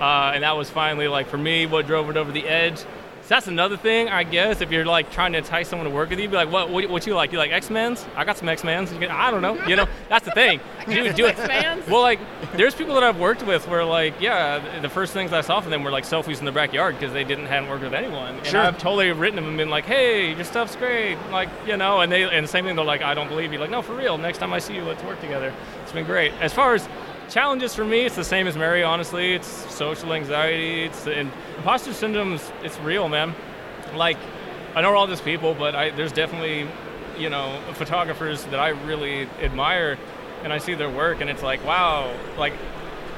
Uh, 0.00 0.32
and 0.34 0.42
that 0.44 0.56
was 0.56 0.70
finally 0.70 1.08
like 1.08 1.26
for 1.28 1.38
me 1.38 1.66
what 1.66 1.86
drove 1.86 2.08
it 2.10 2.16
over 2.16 2.30
the 2.32 2.46
edge. 2.46 2.78
So 3.22 3.34
that's 3.34 3.46
another 3.48 3.76
thing, 3.76 4.08
I 4.08 4.22
guess. 4.24 4.62
If 4.62 4.70
you're 4.72 4.86
like 4.86 5.12
trying 5.12 5.32
to 5.32 5.38
entice 5.38 5.68
someone 5.68 5.86
to 5.86 5.94
work 5.94 6.08
with 6.08 6.18
you, 6.18 6.30
be 6.30 6.36
like, 6.36 6.50
what 6.50 6.70
what, 6.70 6.88
what 6.88 7.06
you 7.06 7.14
like? 7.14 7.30
You 7.30 7.36
like 7.36 7.50
X 7.50 7.68
Men's? 7.68 8.06
I 8.16 8.24
got 8.24 8.38
some 8.38 8.48
X 8.48 8.64
Men's. 8.64 8.90
I 8.90 9.30
don't 9.30 9.42
know. 9.42 9.62
You 9.66 9.76
know, 9.76 9.86
that's 10.08 10.24
the 10.24 10.30
thing. 10.30 10.60
Do, 10.86 11.12
do 11.12 11.26
it. 11.26 11.38
X-Men's? 11.38 11.86
Well, 11.88 12.00
like 12.00 12.20
there's 12.54 12.74
people 12.74 12.94
that 12.94 13.02
I've 13.02 13.18
worked 13.18 13.42
with 13.42 13.68
where 13.68 13.84
like 13.84 14.18
yeah, 14.18 14.80
the 14.80 14.88
first 14.88 15.12
things 15.12 15.34
I 15.34 15.42
saw 15.42 15.60
from 15.60 15.70
them 15.70 15.84
were 15.84 15.90
like 15.90 16.04
selfies 16.04 16.38
in 16.38 16.46
the 16.46 16.52
backyard 16.52 16.94
because 16.94 17.12
they 17.12 17.22
didn't 17.24 17.44
hadn't 17.46 17.68
worked 17.68 17.82
with 17.82 17.92
anyone. 17.92 18.36
And 18.36 18.46
Sure. 18.46 18.60
I've 18.62 18.78
totally 18.78 19.12
written 19.12 19.36
them 19.36 19.46
and 19.46 19.58
been 19.58 19.68
like, 19.68 19.84
hey, 19.84 20.32
your 20.34 20.44
stuff's 20.44 20.76
great. 20.76 21.18
Like 21.30 21.50
you 21.66 21.76
know, 21.76 22.00
and 22.00 22.10
they 22.10 22.22
and 22.22 22.44
the 22.44 22.48
same 22.48 22.64
thing. 22.64 22.76
They're 22.76 22.84
like, 22.86 23.02
I 23.02 23.12
don't 23.12 23.28
believe 23.28 23.52
you. 23.52 23.58
Like 23.58 23.68
no, 23.68 23.82
for 23.82 23.94
real. 23.94 24.16
Next 24.16 24.38
time 24.38 24.54
I 24.54 24.58
see 24.58 24.74
you, 24.74 24.84
let's 24.84 25.04
work 25.04 25.20
together. 25.20 25.52
It's 25.82 25.92
been 25.92 26.06
great. 26.06 26.32
As 26.40 26.54
far 26.54 26.74
as 26.74 26.88
challenges 27.28 27.74
for 27.74 27.84
me, 27.84 28.06
it's 28.06 28.16
the 28.16 28.24
same 28.24 28.46
as 28.46 28.56
Mary. 28.56 28.82
Honestly, 28.82 29.34
it's 29.34 29.46
social 29.46 30.12
anxiety. 30.12 30.84
It's 30.84 31.06
and 31.06 31.30
imposter 31.56 31.92
syndrome's 31.92 32.50
it's 32.62 32.78
real, 32.80 33.08
man. 33.08 33.34
Like 33.94 34.18
I 34.74 34.80
know 34.80 34.90
we're 34.90 34.96
all 34.96 35.06
just 35.06 35.24
people, 35.24 35.54
but 35.54 35.74
I, 35.74 35.90
there's 35.90 36.12
definitely 36.12 36.68
you 37.18 37.30
know 37.30 37.60
photographers 37.74 38.44
that 38.46 38.60
I 38.60 38.70
really 38.70 39.28
admire, 39.40 39.98
and 40.42 40.52
I 40.52 40.58
see 40.58 40.74
their 40.74 40.90
work, 40.90 41.20
and 41.20 41.30
it's 41.30 41.42
like 41.42 41.64
wow, 41.64 42.14
like 42.36 42.54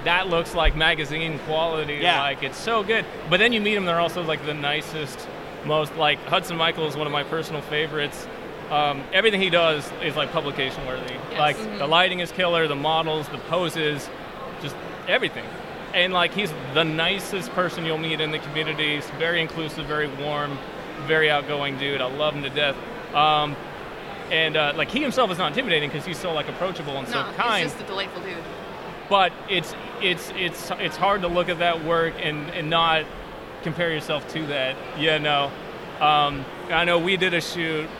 that 0.05 0.29
looks 0.29 0.55
like 0.55 0.77
magazine 0.77 1.39
quality. 1.41 1.95
Yeah. 1.95 2.21
Like 2.21 2.43
it's 2.43 2.59
so 2.59 2.83
good. 2.83 3.05
But 3.29 3.39
then 3.39 3.53
you 3.53 3.61
meet 3.61 3.75
them, 3.75 3.85
they're 3.85 4.01
also 4.01 4.23
like 4.23 4.45
the 4.47 4.55
nicest, 4.55 5.29
most 5.65 5.95
like 5.97 6.19
Hudson 6.21 6.57
Michael 6.57 6.87
is 6.87 6.97
one 6.97 7.07
of 7.07 7.13
my 7.13 7.25
personal 7.25 7.63
favorites. 7.63 8.27
Um, 8.71 9.03
everything 9.13 9.41
he 9.41 9.51
does 9.51 9.91
is 10.03 10.15
like 10.17 10.31
publication 10.31 10.87
worthy. 10.87 11.15
Like 11.37 11.57
the 11.79 11.87
lighting 11.87 12.21
is 12.21 12.31
killer, 12.31 12.69
the 12.69 12.77
models, 12.77 13.29
the 13.29 13.39
poses, 13.39 14.09
just 14.63 14.77
everything. 15.09 15.45
And 15.93 16.13
like 16.13 16.33
he's 16.33 16.53
the 16.75 16.85
nicest 16.85 17.51
person 17.51 17.85
you'll 17.85 17.99
meet 17.99 18.21
in 18.21 18.31
the 18.31 18.39
community. 18.39 18.95
He's 18.95 19.11
very 19.19 19.41
inclusive, 19.41 19.87
very 19.87 20.07
warm, 20.07 20.57
very 21.07 21.31
outgoing 21.31 21.79
dude. 21.79 22.01
I 22.01 22.07
love 22.07 22.35
him 22.35 22.45
to 22.45 22.51
death. 22.51 22.77
Um, 23.13 23.57
and 24.31 24.57
uh, 24.57 24.73
like 24.77 24.89
he 24.89 25.01
himself 25.03 25.33
is 25.33 25.39
not 25.39 25.49
intimidating 25.49 25.89
because 25.89 26.07
he's 26.07 26.19
so 26.19 26.33
like 26.33 26.49
approachable 26.49 26.97
and 26.97 27.09
so 27.09 27.27
no, 27.27 27.33
kind 27.33 27.65
he's 27.65 27.73
just 27.73 27.83
a 27.83 27.87
delightful 27.89 28.23
dude. 28.23 28.37
but 29.09 29.33
it's 29.49 29.75
it's 30.01 30.31
it's 30.37 30.71
it's 30.79 30.97
hard 30.97 31.23
to 31.23 31.27
look 31.29 31.49
at 31.49 31.59
that 31.59 31.85
work 31.85 32.15
and, 32.23 32.49
and 32.51 32.71
not 32.71 33.05
compare 33.65 33.91
yourself 33.93 34.29
to 34.33 34.47
that. 34.47 34.77
Yeah, 34.97 35.19
no. 35.19 35.47
um, 36.01 36.45
I 36.71 36.85
know 36.85 37.01
we 37.01 37.17
did 37.17 37.35
a 37.35 37.41
shoot, 37.41 37.91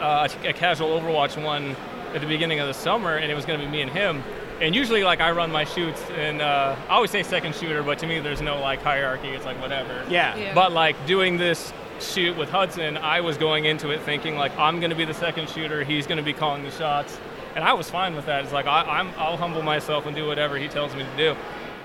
uh, 0.00 0.28
a 0.44 0.52
casual 0.52 0.88
Overwatch 0.98 1.42
one 1.42 1.76
at 2.14 2.20
the 2.20 2.26
beginning 2.26 2.60
of 2.60 2.66
the 2.66 2.74
summer, 2.74 3.16
and 3.16 3.30
it 3.30 3.34
was 3.34 3.44
going 3.44 3.60
to 3.60 3.64
be 3.64 3.70
me 3.70 3.82
and 3.82 3.90
him. 3.90 4.22
And 4.60 4.74
usually, 4.74 5.04
like 5.04 5.20
I 5.20 5.30
run 5.30 5.50
my 5.50 5.64
shoots, 5.64 6.02
and 6.16 6.42
uh, 6.42 6.76
I 6.88 6.92
always 6.92 7.10
say 7.10 7.22
second 7.22 7.54
shooter, 7.54 7.82
but 7.82 7.98
to 8.00 8.06
me, 8.06 8.20
there's 8.20 8.42
no 8.42 8.60
like 8.60 8.82
hierarchy. 8.82 9.28
It's 9.28 9.44
like 9.44 9.60
whatever. 9.60 10.04
Yeah. 10.10 10.36
Yeah. 10.36 10.54
But 10.54 10.72
like 10.72 10.96
doing 11.06 11.38
this 11.38 11.72
shoot 12.00 12.36
with 12.36 12.50
Hudson, 12.50 12.96
I 12.98 13.20
was 13.20 13.36
going 13.36 13.64
into 13.64 13.90
it 13.90 14.00
thinking 14.02 14.36
like 14.36 14.56
I'm 14.58 14.80
going 14.80 14.90
to 14.90 14.96
be 14.96 15.04
the 15.04 15.14
second 15.14 15.48
shooter. 15.48 15.84
He's 15.84 16.06
going 16.06 16.18
to 16.18 16.24
be 16.24 16.32
calling 16.32 16.62
the 16.62 16.70
shots, 16.70 17.18
and 17.54 17.64
I 17.64 17.72
was 17.72 17.88
fine 17.88 18.14
with 18.14 18.26
that. 18.26 18.44
It's 18.44 18.52
like 18.52 18.66
I, 18.66 18.82
I'm 18.82 19.10
I'll 19.16 19.36
humble 19.36 19.62
myself 19.62 20.06
and 20.06 20.14
do 20.14 20.26
whatever 20.26 20.58
he 20.58 20.68
tells 20.68 20.94
me 20.94 21.04
to 21.04 21.16
do. 21.16 21.36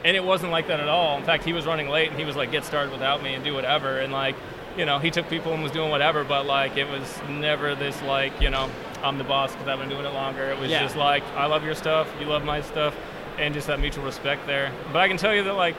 And 0.04 0.16
it 0.16 0.24
wasn't 0.24 0.52
like 0.52 0.68
that 0.68 0.80
at 0.80 0.88
all. 0.88 1.18
In 1.18 1.24
fact, 1.24 1.44
he 1.44 1.52
was 1.52 1.66
running 1.66 1.90
late 1.90 2.10
and 2.10 2.20
he 2.20 2.26
was 2.26 2.36
like, 2.36 2.52
get 2.52 2.64
started 2.64 2.92
without 2.92 3.24
me 3.24 3.34
and 3.34 3.44
do 3.44 3.56
whatever. 3.56 3.98
And 3.98 4.14
like, 4.14 4.36
you 4.78 4.86
know, 4.86 5.00
he 5.00 5.10
took 5.12 5.30
people 5.30 5.54
and 5.54 5.64
was 5.64 5.72
doing 5.72 5.90
whatever, 5.90 6.24
but 6.24 6.46
like, 6.46 6.78
it 6.78 6.90
was 6.90 7.20
never 7.30 7.76
this 7.76 8.02
like, 8.04 8.40
you 8.42 8.50
know, 8.50 8.70
I'm 9.04 9.18
the 9.18 9.24
boss 9.24 9.52
because 9.54 9.68
I've 9.68 9.80
been 9.80 9.90
doing 9.90 10.06
it 10.06 10.14
longer. 10.14 10.44
It 10.44 10.60
was 10.60 10.70
Yeah. 10.72 10.82
just 10.82 10.96
like, 10.96 11.24
I 11.36 11.46
love 11.46 11.64
your 11.64 11.76
stuff, 11.76 12.08
you 12.20 12.26
love 12.26 12.44
my 12.44 12.62
stuff, 12.62 12.96
and 13.38 13.54
just 13.54 13.68
that 13.68 13.80
mutual 13.80 14.04
respect 14.04 14.46
there. 14.48 14.72
But 14.92 15.00
I 15.00 15.08
can 15.08 15.18
tell 15.18 15.34
you 15.34 15.44
that 15.44 15.54
like, 15.54 15.76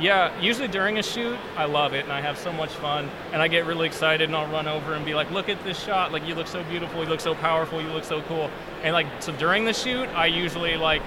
yeah, 0.00 0.30
usually 0.40 0.68
during 0.68 0.98
a 0.98 1.02
shoot, 1.02 1.36
I 1.56 1.64
love 1.64 1.92
it 1.92 2.04
and 2.04 2.12
I 2.12 2.20
have 2.20 2.38
so 2.38 2.52
much 2.52 2.70
fun 2.70 3.10
and 3.32 3.42
I 3.42 3.48
get 3.48 3.66
really 3.66 3.86
excited 3.86 4.28
and 4.28 4.36
I'll 4.36 4.46
run 4.46 4.68
over 4.68 4.94
and 4.94 5.04
be 5.04 5.12
like, 5.14 5.30
look 5.32 5.48
at 5.48 5.62
this 5.64 5.78
shot, 5.82 6.12
like 6.12 6.24
you 6.26 6.36
look 6.36 6.46
so 6.46 6.62
beautiful, 6.64 7.02
you 7.02 7.08
look 7.08 7.20
so 7.20 7.34
powerful, 7.34 7.82
you 7.82 7.88
look 7.88 8.04
so 8.04 8.22
cool. 8.22 8.48
And 8.84 8.92
like, 8.92 9.06
so 9.20 9.32
during 9.32 9.64
the 9.64 9.72
shoot, 9.72 10.08
I 10.10 10.26
usually 10.26 10.76
like, 10.76 11.02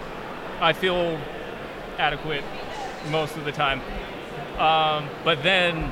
I 0.60 0.74
feel 0.74 1.18
adequate 1.98 2.44
most 3.10 3.38
of 3.38 3.46
the 3.46 3.52
time. 3.54 3.80
Um, 4.60 5.10
but 5.24 5.42
then 5.42 5.92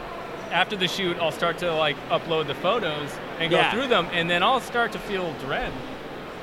after 0.51 0.75
the 0.75 0.87
shoot, 0.87 1.17
I'll 1.19 1.31
start 1.31 1.57
to 1.59 1.73
like 1.73 1.95
upload 2.09 2.47
the 2.47 2.55
photos 2.55 3.09
and 3.39 3.49
go 3.51 3.57
Yeah. 3.57 3.71
through 3.71 3.87
them, 3.87 4.07
and 4.13 4.29
then 4.29 4.43
I'll 4.43 4.59
start 4.59 4.91
to 4.93 4.99
feel 4.99 5.33
dread, 5.45 5.71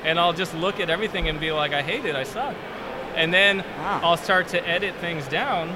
and 0.03 0.19
I'll 0.19 0.33
just 0.33 0.53
look 0.55 0.79
at 0.79 0.89
everything 0.89 1.27
and 1.29 1.39
be 1.39 1.51
like, 1.51 1.73
I 1.73 1.81
hate 1.81 2.05
it, 2.05 2.15
I 2.15 2.23
suck, 2.23 2.55
and 3.15 3.33
then 3.33 3.59
Wow. 3.79 3.99
I'll 4.03 4.17
start 4.17 4.47
to 4.49 4.67
edit 4.67 4.95
things 4.95 5.27
down, 5.27 5.69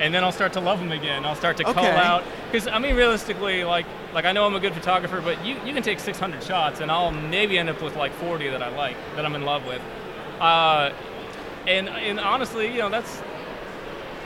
and 0.00 0.14
then 0.14 0.22
I'll 0.24 0.32
start 0.32 0.52
to 0.54 0.60
love 0.60 0.78
them 0.78 0.92
again. 0.92 1.24
I'll 1.24 1.34
start 1.34 1.56
to 1.58 1.64
call 1.64 1.84
Okay. 1.86 1.96
out 1.96 2.22
because 2.50 2.68
I 2.68 2.78
mean, 2.78 2.94
realistically, 2.94 3.64
like 3.64 3.86
like 4.14 4.24
I 4.24 4.32
know 4.32 4.46
I'm 4.46 4.54
a 4.54 4.60
good 4.60 4.74
photographer, 4.74 5.20
but 5.20 5.44
you 5.44 5.56
you 5.66 5.72
can 5.74 5.82
take 5.82 5.98
600 6.00 6.42
shots, 6.42 6.80
and 6.80 6.90
I'll 6.90 7.10
maybe 7.10 7.58
end 7.58 7.68
up 7.68 7.82
with 7.82 7.96
like 7.96 8.12
40 8.14 8.48
that 8.50 8.62
I 8.62 8.68
like 8.70 8.96
that 9.16 9.24
I'm 9.26 9.34
in 9.34 9.42
love 9.44 9.66
with. 9.66 9.82
Uh, 10.40 10.92
and 11.66 11.88
and 11.88 12.20
honestly, 12.20 12.68
you 12.72 12.78
know, 12.78 12.88
that's 12.88 13.20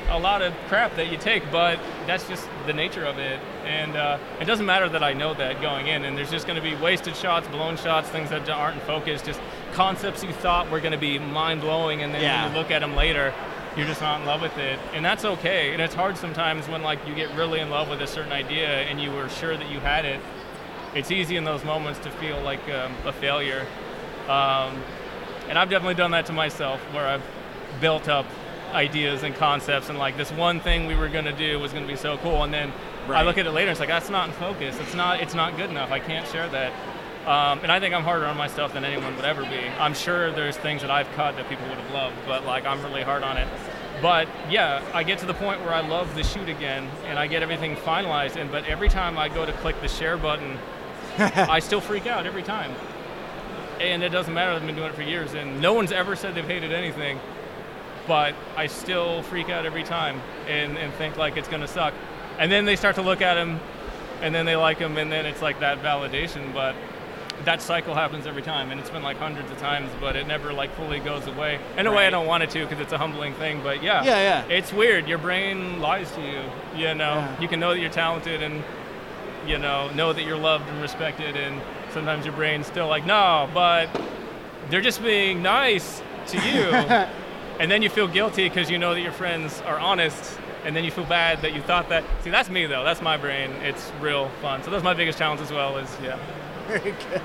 a 0.09 0.19
lot 0.19 0.43
of 0.43 0.53
crap 0.69 0.95
that 0.97 1.11
you 1.11 1.17
take, 1.19 1.51
but 1.51 1.79
that's 2.07 2.29
just 2.29 2.47
the 2.67 2.73
nature 2.73 3.05
of 3.05 3.19
it. 3.19 3.41
And 3.65 3.97
uh, 3.97 4.19
it 4.41 4.45
doesn't 4.45 4.67
matter 4.67 4.89
that 4.89 5.03
I 5.03 5.13
know 5.13 5.35
that 5.35 5.61
going 5.61 5.87
in, 5.87 6.05
and 6.05 6.17
there's 6.17 6.31
just 6.31 6.47
going 6.47 6.57
to 6.57 6.63
be 6.63 6.75
wasted 6.77 7.17
shots, 7.17 7.49
blown 7.49 7.77
shots, 7.77 8.09
things 8.09 8.31
that 8.31 8.49
aren't 8.49 8.81
in 8.81 8.87
focus, 8.87 9.23
just 9.23 9.41
concepts 9.73 10.23
you 10.23 10.33
thought 10.33 10.71
were 10.71 10.81
going 10.81 10.93
to 10.93 10.99
be 10.99 11.19
mind 11.19 11.61
blowing, 11.61 12.03
and 12.03 12.13
then 12.15 12.21
Yeah. 12.23 12.45
when 12.45 12.53
you 12.53 12.59
look 12.59 12.71
at 12.71 12.81
them 12.81 12.95
later, 12.95 13.33
you're 13.77 13.87
just 13.87 14.03
not 14.03 14.21
in 14.21 14.27
love 14.27 14.43
with 14.43 14.59
it, 14.59 14.79
and 14.93 15.03
that's 15.03 15.25
okay. 15.25 15.73
And 15.73 15.81
it's 15.81 15.95
hard 15.95 16.19
sometimes 16.19 16.69
when 16.69 16.83
like 16.83 16.99
you 17.09 17.15
get 17.15 17.35
really 17.35 17.59
in 17.61 17.71
love 17.71 17.89
with 17.89 18.03
a 18.03 18.07
certain 18.07 18.33
idea 18.33 18.69
and 18.69 19.01
you 19.01 19.11
were 19.11 19.31
sure 19.31 19.57
that 19.57 19.71
you 19.71 19.81
had 19.81 20.05
it. 20.05 20.21
It's 20.95 21.11
easy 21.11 21.37
in 21.39 21.45
those 21.45 21.65
moments 21.65 21.99
to 22.01 22.11
feel 22.11 22.39
like 22.43 22.61
um, 22.69 22.93
a 23.07 23.13
failure. 23.15 23.65
Um, 24.29 24.83
and 25.49 25.59
I've 25.59 25.71
definitely 25.71 25.95
done 25.95 26.11
that 26.11 26.27
to 26.27 26.35
myself 26.35 26.81
where 26.93 27.07
I've 27.09 27.23
built 27.81 28.09
up 28.11 28.27
ideas 28.73 29.23
and 29.23 29.35
concepts 29.35 29.89
and 29.89 29.99
like 29.99 30.17
this 30.17 30.31
one 30.33 30.61
thing 30.61 30.87
we 30.87 30.95
were 30.95 31.09
going 31.09 31.25
to 31.25 31.33
do 31.33 31.59
was 31.59 31.73
going 31.73 31.85
to 31.85 31.91
be 31.93 31.97
so 31.97 32.17
cool. 32.19 32.43
And 32.43 32.53
then 32.53 32.73
I 33.09 33.23
look 33.23 33.39
at 33.39 33.47
it 33.47 33.51
later 33.51 33.69
and 33.69 33.73
it's 33.73 33.81
like 33.81 33.89
that's 33.89 34.11
not 34.11 34.29
in 34.29 34.35
focus. 34.35 34.79
It's 34.81 34.95
not 34.95 35.21
it's 35.21 35.35
not 35.35 35.57
good 35.57 35.71
enough. 35.71 35.91
I 35.91 36.01
can't 36.01 36.27
share 36.29 36.49
that. 36.49 36.73
Um, 37.27 37.61
and 37.63 37.71
I 37.71 37.79
think 37.79 37.95
I'm 37.95 38.03
harder 38.03 38.27
on 38.27 38.37
myself 38.37 38.73
than 38.75 38.85
anyone 38.85 39.15
would 39.15 39.25
ever 39.25 39.43
be. 39.43 39.61
I'm 39.79 39.95
sure 39.95 40.33
there's 40.33 40.57
things 40.57 40.83
that 40.83 40.91
I've 40.91 41.11
cut 41.13 41.37
that 41.37 41.49
people 41.49 41.69
would 41.69 41.79
have 41.79 41.93
loved 41.93 42.17
but 42.27 42.45
like 42.45 42.67
I'm 42.67 42.83
really 42.83 43.03
hard 43.03 43.23
on 43.23 43.37
it. 43.37 43.49
But 44.01 44.29
yeah 44.51 44.83
I 44.93 45.03
get 45.03 45.19
to 45.21 45.27
the 45.27 45.35
point 45.35 45.61
where 45.61 45.73
I 45.73 45.87
love 45.87 46.15
the 46.15 46.25
shoot 46.25 46.49
again 46.49 46.89
and 47.07 47.19
I 47.19 47.27
get 47.27 47.43
everything 47.43 47.77
finalized 47.77 48.37
and 48.37 48.51
but 48.51 48.65
every 48.65 48.89
time 48.89 49.19
I 49.19 49.29
go 49.29 49.47
to 49.47 49.53
click 49.55 49.81
the 49.81 49.89
share 49.89 50.17
button 50.17 50.59
I 51.19 51.59
still 51.59 51.81
freak 51.81 52.07
out 52.07 52.25
every 52.25 52.43
time. 52.43 52.75
And 53.81 54.03
it 54.03 54.11
doesn't 54.11 54.33
matter. 54.33 54.53
I've 54.53 54.65
been 54.65 54.75
doing 54.75 54.89
it 54.89 54.95
for 54.95 55.03
years, 55.03 55.35
and 55.35 55.61
no 55.61 55.75
one's 55.75 55.93
ever 55.93 56.17
said 56.17 56.35
they've 56.35 56.47
hated 56.47 56.73
anything. 56.73 57.19
But 58.09 58.35
I 58.57 58.67
still 58.67 59.23
freak 59.23 59.49
out 59.49 59.65
every 59.67 59.85
time 59.85 60.21
and, 60.49 60.77
and 60.77 60.93
think 60.95 61.17
like 61.17 61.37
it's 61.37 61.49
gonna 61.49 61.69
suck. 61.69 61.95
And 62.39 62.51
then 62.51 62.65
they 62.65 62.77
start 62.77 62.97
to 62.97 63.03
look 63.03 63.21
at 63.21 63.35
them 63.35 63.61
and 64.21 64.35
then 64.35 64.47
they 64.47 64.57
like 64.57 64.79
them, 64.79 64.97
and 64.99 65.11
then 65.11 65.27
it's 65.27 65.43
like 65.43 65.61
that 65.61 65.83
validation. 65.83 66.53
But 66.55 66.75
that 67.45 67.61
cycle 67.61 67.93
happens 67.95 68.25
every 68.25 68.43
time, 68.43 68.71
and 68.71 68.79
it's 68.79 68.89
been 68.91 69.03
like 69.03 69.17
hundreds 69.17 69.51
of 69.51 69.59
times, 69.59 69.91
but 70.01 70.15
it 70.15 70.29
never 70.29 70.53
like 70.53 70.73
fully 70.77 71.01
goes 71.01 71.27
away. 71.27 71.59
In 71.77 71.89
a 71.89 71.93
way, 71.93 72.07
I 72.07 72.11
don't 72.11 72.27
want 72.29 72.45
it 72.45 72.51
to 72.51 72.61
because 72.65 72.79
it's 72.79 72.93
a 72.93 72.99
humbling 72.99 73.35
thing. 73.35 73.61
But 73.65 73.83
yeah, 73.83 74.05
Yeah, 74.05 74.45
yeah. 74.49 74.55
it's 74.55 74.73
weird. 74.73 75.09
Your 75.09 75.19
brain 75.19 75.81
lies 75.81 76.09
to 76.13 76.21
you. 76.21 76.41
You 76.77 76.95
know, 76.95 77.15
Yeah. 77.17 77.41
you 77.41 77.49
can 77.49 77.59
know 77.59 77.73
that 77.75 77.81
you're 77.81 77.91
talented 77.91 78.43
and 78.45 78.63
you 79.45 79.59
know 79.59 79.91
know 79.91 80.13
that 80.13 80.23
you're 80.23 80.39
loved 80.39 80.69
and 80.69 80.81
respected, 80.81 81.37
and 81.37 81.61
sometimes 81.93 82.25
your 82.25 82.35
brain's 82.35 82.69
still 82.69 82.87
like, 82.87 83.05
no, 83.05 83.49
but 83.53 83.89
they're 84.71 84.81
just 84.81 85.03
being 85.03 85.43
nice 85.43 86.01
to 86.29 86.39
you. 86.49 87.07
and 87.63 87.71
then 87.71 87.81
you 87.81 87.89
feel 87.89 88.09
guilty 88.09 88.49
because 88.49 88.69
you 88.69 88.77
know 88.77 88.93
that 88.93 89.01
your 89.01 89.13
friends 89.13 89.63
are 89.63 89.79
honest 89.79 90.37
and 90.65 90.75
then 90.75 90.83
you 90.83 90.91
feel 90.91 91.05
bad 91.05 91.41
that 91.43 91.55
you 91.55 91.63
thought 91.63 91.89
that 91.89 92.03
see 92.23 92.31
that's 92.31 92.51
me 92.51 92.67
though 92.67 92.83
that's 92.83 93.01
my 93.01 93.17
brain 93.17 93.53
it's 93.63 93.93
real 94.01 94.29
fun 94.43 94.61
so 94.65 94.71
that's 94.71 94.83
my 94.83 94.93
biggest 94.93 95.17
challenge 95.17 95.41
as 95.41 95.53
well 95.53 95.79
is 95.79 95.97
yeah 96.03 96.19
Very 96.67 96.91
good. 96.91 97.23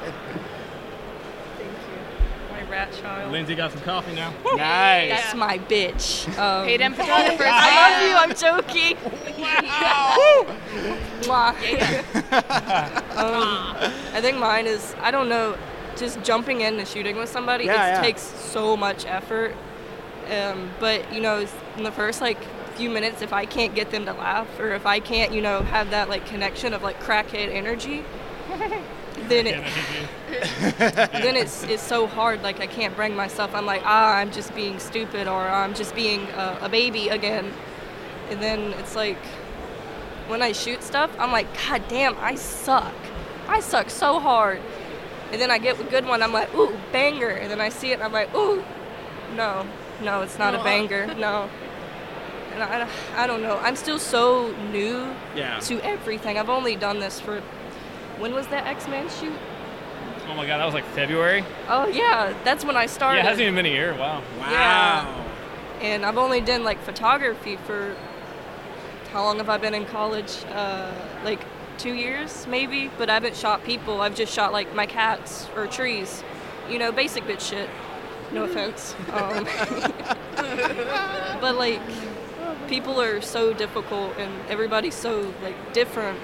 Thank 1.58 1.72
you 1.72 2.52
my 2.52 2.62
rat 2.70 2.94
child. 3.02 3.32
lindsay 3.32 3.56
got 3.56 3.72
some 3.72 3.82
coffee 3.82 4.14
now 4.14 4.32
Nice. 4.56 5.10
That's 5.10 5.36
my 5.36 5.58
bitch. 5.58 6.28
Um, 6.38 6.68
Paid 6.68 6.82
M 6.82 6.94
photographers. 6.94 7.48
I 7.50 7.70
love 7.82 8.02
you. 8.08 8.16
I'm 8.16 8.34
joking. 8.36 8.96
Mwah. 11.26 11.54
um, 13.18 13.92
I 14.14 14.22
think 14.22 14.38
mine 14.38 14.68
is 14.68 14.96
I 15.00 15.10
don't 15.12 15.30
know, 15.30 15.58
just 15.96 16.22
jumping 16.22 16.62
in 16.62 16.78
and 16.80 16.88
shooting 16.88 17.18
with 17.18 17.30
somebody. 17.30 17.66
Yeah, 17.66 17.88
it 17.88 17.92
yeah. 17.94 18.02
takes 18.02 18.22
so 18.22 18.78
much 18.78 19.06
effort. 19.06 19.56
Um, 20.32 20.72
but 20.80 21.14
you 21.14 21.22
know, 21.22 21.46
in 21.78 21.84
the 21.84 21.92
first 21.92 22.22
like 22.22 22.38
few 22.76 22.90
minutes, 22.90 23.22
if 23.22 23.34
I 23.34 23.46
can't 23.46 23.74
get 23.74 23.92
them 23.92 24.06
to 24.06 24.14
laugh 24.14 24.60
or 24.60 24.72
if 24.74 24.86
I 24.86 25.00
can't, 25.00 25.34
you 25.34 25.42
know, 25.42 25.62
have 25.62 25.90
that 25.92 26.10
like 26.10 26.26
connection 26.26 26.74
of 26.74 26.84
like 26.84 27.02
crackhead 27.02 27.52
energy, 27.52 28.04
then 29.28 29.48
it 29.48 29.64
then 30.78 31.36
it's 31.36 31.64
it's 31.64 31.84
so 31.84 32.08
hard. 32.08 32.44
Like 32.44 32.60
I 32.60 32.68
can't 32.68 32.96
bring 32.96 33.16
myself. 33.16 33.54
I'm 33.56 33.66
like, 33.66 33.82
ah, 33.86 34.16
I'm 34.16 34.32
just 34.32 34.54
being 34.56 34.80
stupid, 34.80 35.28
or 35.28 35.42
I'm 35.48 35.74
just 35.74 35.96
being 35.96 36.28
a, 36.30 36.60
a 36.64 36.70
baby 36.70 37.10
again. 37.10 37.52
And 38.30 38.42
then 38.42 38.74
it's 38.74 38.96
like, 38.96 39.18
when 40.28 40.42
I 40.42 40.52
shoot 40.52 40.84
stuff, 40.84 41.10
I'm 41.18 41.32
like, 41.32 41.48
God 41.66 41.84
damn, 41.88 42.18
I 42.18 42.36
suck. 42.36 42.94
I 43.48 43.62
suck 43.62 43.90
so 43.90 44.20
hard. 44.20 44.62
And 45.32 45.42
then 45.42 45.50
I 45.50 45.58
get 45.58 45.80
a 45.80 45.84
good 45.84 46.06
one. 46.06 46.22
I'm 46.22 46.34
like, 46.34 46.54
ooh, 46.56 46.76
banger. 46.92 47.30
And 47.30 47.50
then 47.50 47.62
I 47.62 47.70
see 47.70 47.92
it, 47.92 47.96
and 47.96 48.04
I'm 48.04 48.12
like, 48.12 48.34
ooh, 48.36 48.64
no, 49.36 49.66
no, 50.04 50.22
it's 50.22 50.38
not 50.40 50.54
a 50.56 50.64
banger. 50.64 51.08
No. 51.18 51.50
And 52.54 52.64
I, 52.64 52.88
I 53.16 53.28
don't 53.28 53.44
know. 53.44 53.58
I'm 53.60 53.76
still 53.76 54.00
so 54.00 54.52
new 54.72 55.14
Yeah. 55.36 55.60
to 55.60 55.80
everything. 55.86 56.40
I've 56.40 56.50
only 56.50 56.76
done 56.76 57.00
this 57.00 57.20
for. 57.20 57.42
When 58.18 58.34
was 58.34 58.48
that 58.48 58.66
X 58.66 58.88
Men 58.88 59.08
shoot? 59.10 59.38
oh 60.30 60.34
my 60.36 60.46
god 60.46 60.58
that 60.58 60.66
was 60.66 60.74
like 60.74 60.84
february 60.88 61.42
Oh 61.70 61.88
yeah, 61.88 62.34
that's 62.44 62.66
when 62.66 62.76
I 62.76 62.86
started. 62.88 63.20
yeah 63.20 63.24
it 63.24 63.28
hasn't 63.28 63.44
even 63.44 63.56
been 63.56 63.66
a 63.66 63.70
year 63.70 63.94
wow 63.94 64.22
Wow. 64.38 64.52
Yeah. 64.52 65.24
and 65.82 66.06
I've 66.06 66.18
only 66.18 66.42
done 66.42 66.66
like 66.66 66.82
photography 66.82 67.56
for 67.56 67.96
how 69.14 69.24
long 69.24 69.38
have 69.38 69.48
I 69.50 69.58
been 69.58 69.74
in 69.74 69.86
college? 69.86 70.36
Uh, 70.52 70.92
like 71.24 71.40
two 71.78 71.94
years 71.94 72.46
maybe, 72.46 72.92
but 72.98 73.10
I 73.10 73.14
haven't 73.14 73.38
shot 73.38 73.64
people. 73.64 74.02
I've 74.02 74.16
just 74.16 74.34
shot 74.34 74.52
like 74.52 74.76
my 74.76 74.86
cats 74.86 75.48
or 75.56 75.66
trees, 75.66 76.24
you 76.70 76.78
know, 76.78 76.92
basic 76.92 77.24
bitch 77.24 77.40
shit. 77.50 77.70
No 78.32 78.44
offense. 78.44 78.94
Um, 79.12 79.46
but 81.42 81.56
like, 81.56 81.82
people 82.68 83.02
are 83.02 83.22
so 83.22 83.54
difficult 83.54 84.18
and 84.18 84.32
everybody's 84.50 84.96
so 84.96 85.34
like 85.42 85.74
different. 85.74 86.20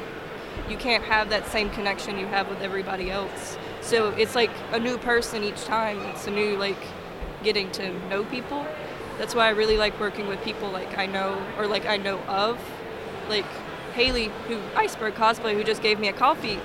You 0.70 0.78
can't 0.78 1.04
have 1.06 1.30
that 1.30 1.48
same 1.48 1.70
connection 1.70 2.18
you 2.18 2.28
have 2.28 2.50
with 2.50 2.62
everybody 2.62 3.10
else. 3.10 3.58
So 3.82 4.10
it's 4.12 4.36
like 4.36 4.52
a 4.72 4.80
new 4.80 4.98
person 4.98 5.44
each 5.44 5.64
time. 5.66 6.00
It's 6.08 6.28
a 6.28 6.32
new 6.32 6.58
like 6.58 6.82
getting 7.44 7.72
to 7.74 7.92
know 8.10 8.24
people. 8.26 8.66
That's 9.18 9.36
why 9.36 9.48
I 9.48 9.50
really 9.50 9.78
like 9.78 10.00
working 10.00 10.28
with 10.28 10.44
people 10.44 10.70
like 10.70 10.98
I 10.98 11.06
know 11.06 11.42
or 11.58 11.68
like 11.68 11.86
I 11.86 11.98
know 11.98 12.20
of. 12.28 12.60
Like 13.30 13.46
Haley, 13.94 14.32
who 14.48 14.60
Iceberg 14.76 15.16
cosplay, 15.16 15.54
who 15.54 15.64
just 15.64 15.82
gave 15.82 16.00
me 16.00 16.08
a 16.08 16.14
coffee. 16.14 16.60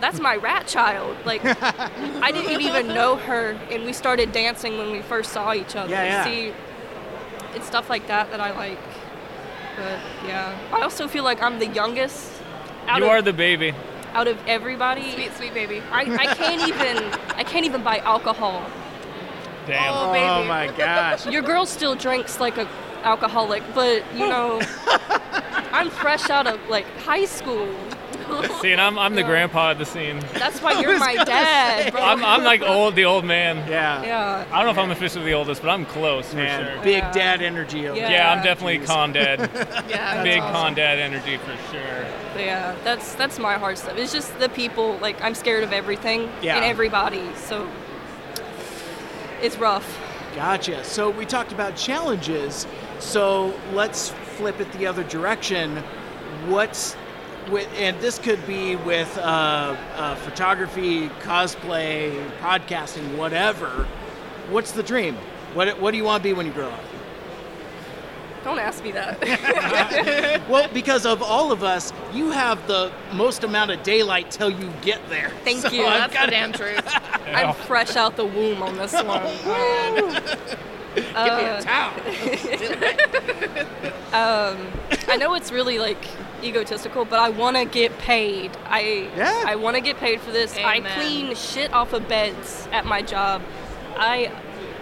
That's 0.00 0.20
my 0.20 0.36
rat 0.36 0.66
child. 0.66 1.16
Like 1.24 1.42
I 1.44 2.30
didn't 2.32 2.60
even 2.60 2.88
know 2.98 3.16
her, 3.16 3.58
and 3.70 3.84
we 3.84 3.92
started 3.92 4.32
dancing 4.32 4.78
when 4.78 4.90
we 4.92 5.02
first 5.02 5.32
saw 5.32 5.54
each 5.54 5.76
other. 5.76 5.90
Yeah, 5.90 6.04
yeah. 6.04 6.24
See, 6.24 6.52
it's 7.54 7.66
stuff 7.66 7.88
like 7.88 8.06
that 8.08 8.30
that 8.30 8.40
I 8.40 8.56
like. 8.56 8.78
But 9.76 9.98
yeah, 10.26 10.56
I 10.72 10.82
also 10.82 11.08
feel 11.08 11.24
like 11.24 11.42
I'm 11.42 11.58
the 11.58 11.68
youngest. 11.68 12.30
Out 12.86 12.98
you 12.98 13.06
of, 13.06 13.10
are 13.10 13.22
the 13.22 13.32
baby 13.32 13.74
out 14.14 14.28
of 14.28 14.38
everybody. 14.46 15.10
Sweet, 15.12 15.32
sweet 15.34 15.54
baby. 15.54 15.82
I, 15.90 16.02
I 16.02 16.34
can't 16.34 16.68
even 16.68 17.04
I 17.36 17.44
can't 17.44 17.66
even 17.66 17.82
buy 17.82 17.98
alcohol. 17.98 18.64
damn 19.66 19.92
Oh, 19.92 20.14
Oh 20.14 20.44
my 20.44 20.68
gosh. 20.68 21.26
Your 21.26 21.42
girl 21.42 21.66
still 21.66 21.94
drinks 21.94 22.40
like 22.40 22.56
a 22.56 22.68
alcoholic, 23.02 23.62
but 23.74 24.02
you 24.14 24.28
know, 24.28 24.60
I'm 25.72 25.90
fresh 25.90 26.30
out 26.30 26.46
of 26.46 26.58
like 26.68 26.86
high 27.00 27.26
school. 27.26 27.68
See 28.60 28.72
and 28.72 28.80
i'm, 28.80 28.98
I'm 28.98 29.14
the 29.14 29.22
grandpa 29.22 29.72
of 29.72 29.78
the 29.78 29.84
scene 29.84 30.20
That's 30.34 30.60
why 30.62 30.80
you're 30.80 30.98
my 30.98 31.14
dad, 31.14 31.92
bro. 31.92 32.00
I'm, 32.02 32.24
I'm 32.24 32.44
like 32.44 32.62
old 32.62 32.94
the 32.96 33.04
old 33.04 33.24
man 33.24 33.56
Yeah. 33.68 34.02
yeah. 34.02 34.44
i 34.50 34.56
don't 34.56 34.66
know 34.66 34.70
if 34.72 34.78
i'm 34.78 34.90
officially 34.90 35.24
the 35.24 35.34
oldest 35.34 35.62
but 35.62 35.70
i'm 35.70 35.84
close 35.86 36.28
for 36.30 36.36
Man, 36.36 36.74
sure 36.74 36.82
big 36.82 36.98
Yeah. 37.02 37.12
dad 37.12 37.42
energy 37.42 37.88
over 37.88 37.98
Yeah. 37.98 38.10
yeah 38.10 38.32
i'm 38.32 38.42
definitely 38.42 38.78
con 38.86 39.12
dad 39.12 39.50
Yeah. 39.88 40.22
big 40.22 40.40
awesome. 40.40 40.52
con 40.54 40.74
dad 40.74 40.98
energy 40.98 41.36
for 41.38 41.56
sure 41.72 42.06
But 42.34 42.44
yeah, 42.44 42.74
that's 42.82 43.14
that's 43.14 43.38
my 43.38 43.54
hard 43.54 43.78
stuff. 43.78 43.96
It's 43.96 44.12
just 44.12 44.36
the 44.40 44.48
people. 44.48 44.98
Like 45.00 45.22
I'm 45.22 45.34
scared 45.36 45.62
of 45.62 45.72
everything 45.72 46.28
Yeah. 46.42 46.56
and 46.56 46.64
everybody. 46.64 47.22
So 47.36 47.68
it's 49.40 49.56
rough. 49.58 49.86
Gotcha. 50.34 50.82
So 50.82 51.10
we 51.10 51.26
talked 51.26 51.52
about 51.52 51.76
challenges. 51.76 52.66
So 52.98 53.54
let's 53.72 54.08
flip 54.36 54.58
it 54.60 54.70
the 54.72 54.86
other 54.86 55.04
direction. 55.04 55.76
What's 56.48 56.96
with, 57.50 57.68
and 57.76 57.98
this 58.00 58.18
could 58.18 58.44
be 58.46 58.76
with 58.76 59.16
uh, 59.18 59.76
uh, 59.96 60.14
photography, 60.16 61.08
cosplay, 61.20 62.30
podcasting, 62.38 63.16
whatever. 63.16 63.86
What's 64.50 64.72
the 64.72 64.82
dream? 64.82 65.16
What 65.54 65.80
What 65.80 65.90
do 65.92 65.96
you 65.96 66.04
want 66.04 66.22
to 66.22 66.28
be 66.28 66.32
when 66.32 66.46
you 66.46 66.52
grow 66.52 66.68
up? 66.68 66.80
Don't 68.44 68.58
ask 68.58 68.82
me 68.84 68.92
that. 68.92 70.42
Well, 70.48 70.68
because 70.74 71.06
of 71.06 71.22
all 71.22 71.50
of 71.50 71.62
us, 71.64 71.92
you 72.12 72.30
have 72.30 72.66
the 72.66 72.92
most 73.14 73.42
amount 73.44 73.70
of 73.70 73.82
daylight 73.82 74.30
till 74.30 74.50
you 74.50 74.70
get 74.82 75.00
there. 75.08 75.30
Thank 75.42 75.60
So 75.62 75.70
you. 75.70 75.86
I've 75.86 76.10
That's 76.10 76.14
got 76.14 76.26
the 76.26 76.30
damn 76.32 76.52
truth. 76.52 76.86
I'm 77.26 77.54
fresh 77.54 77.96
out 77.96 78.16
the 78.16 78.26
womb 78.26 78.62
on 78.62 78.76
this 78.76 78.92
one. 78.92 79.22
Give 80.94 81.06
me 81.14 81.44
a 81.46 81.60
towel. 81.62 81.94
I 85.08 85.16
know 85.16 85.34
it's 85.34 85.50
really 85.50 85.78
like 85.78 86.04
egotistical, 86.44 87.04
but 87.04 87.18
I 87.18 87.30
want 87.30 87.56
to 87.56 87.64
get 87.64 87.96
paid. 87.98 88.52
I 88.66 89.08
Yeah. 89.16 89.44
I 89.46 89.56
want 89.56 89.76
to 89.76 89.80
get 89.82 89.96
paid 89.98 90.20
for 90.20 90.30
this. 90.30 90.56
I 90.56 90.80
clean 90.80 91.34
shit 91.34 91.72
off 91.72 91.92
of 91.92 92.08
beds 92.08 92.68
at 92.72 92.84
my 92.84 93.02
job. 93.02 93.42
I 93.96 94.30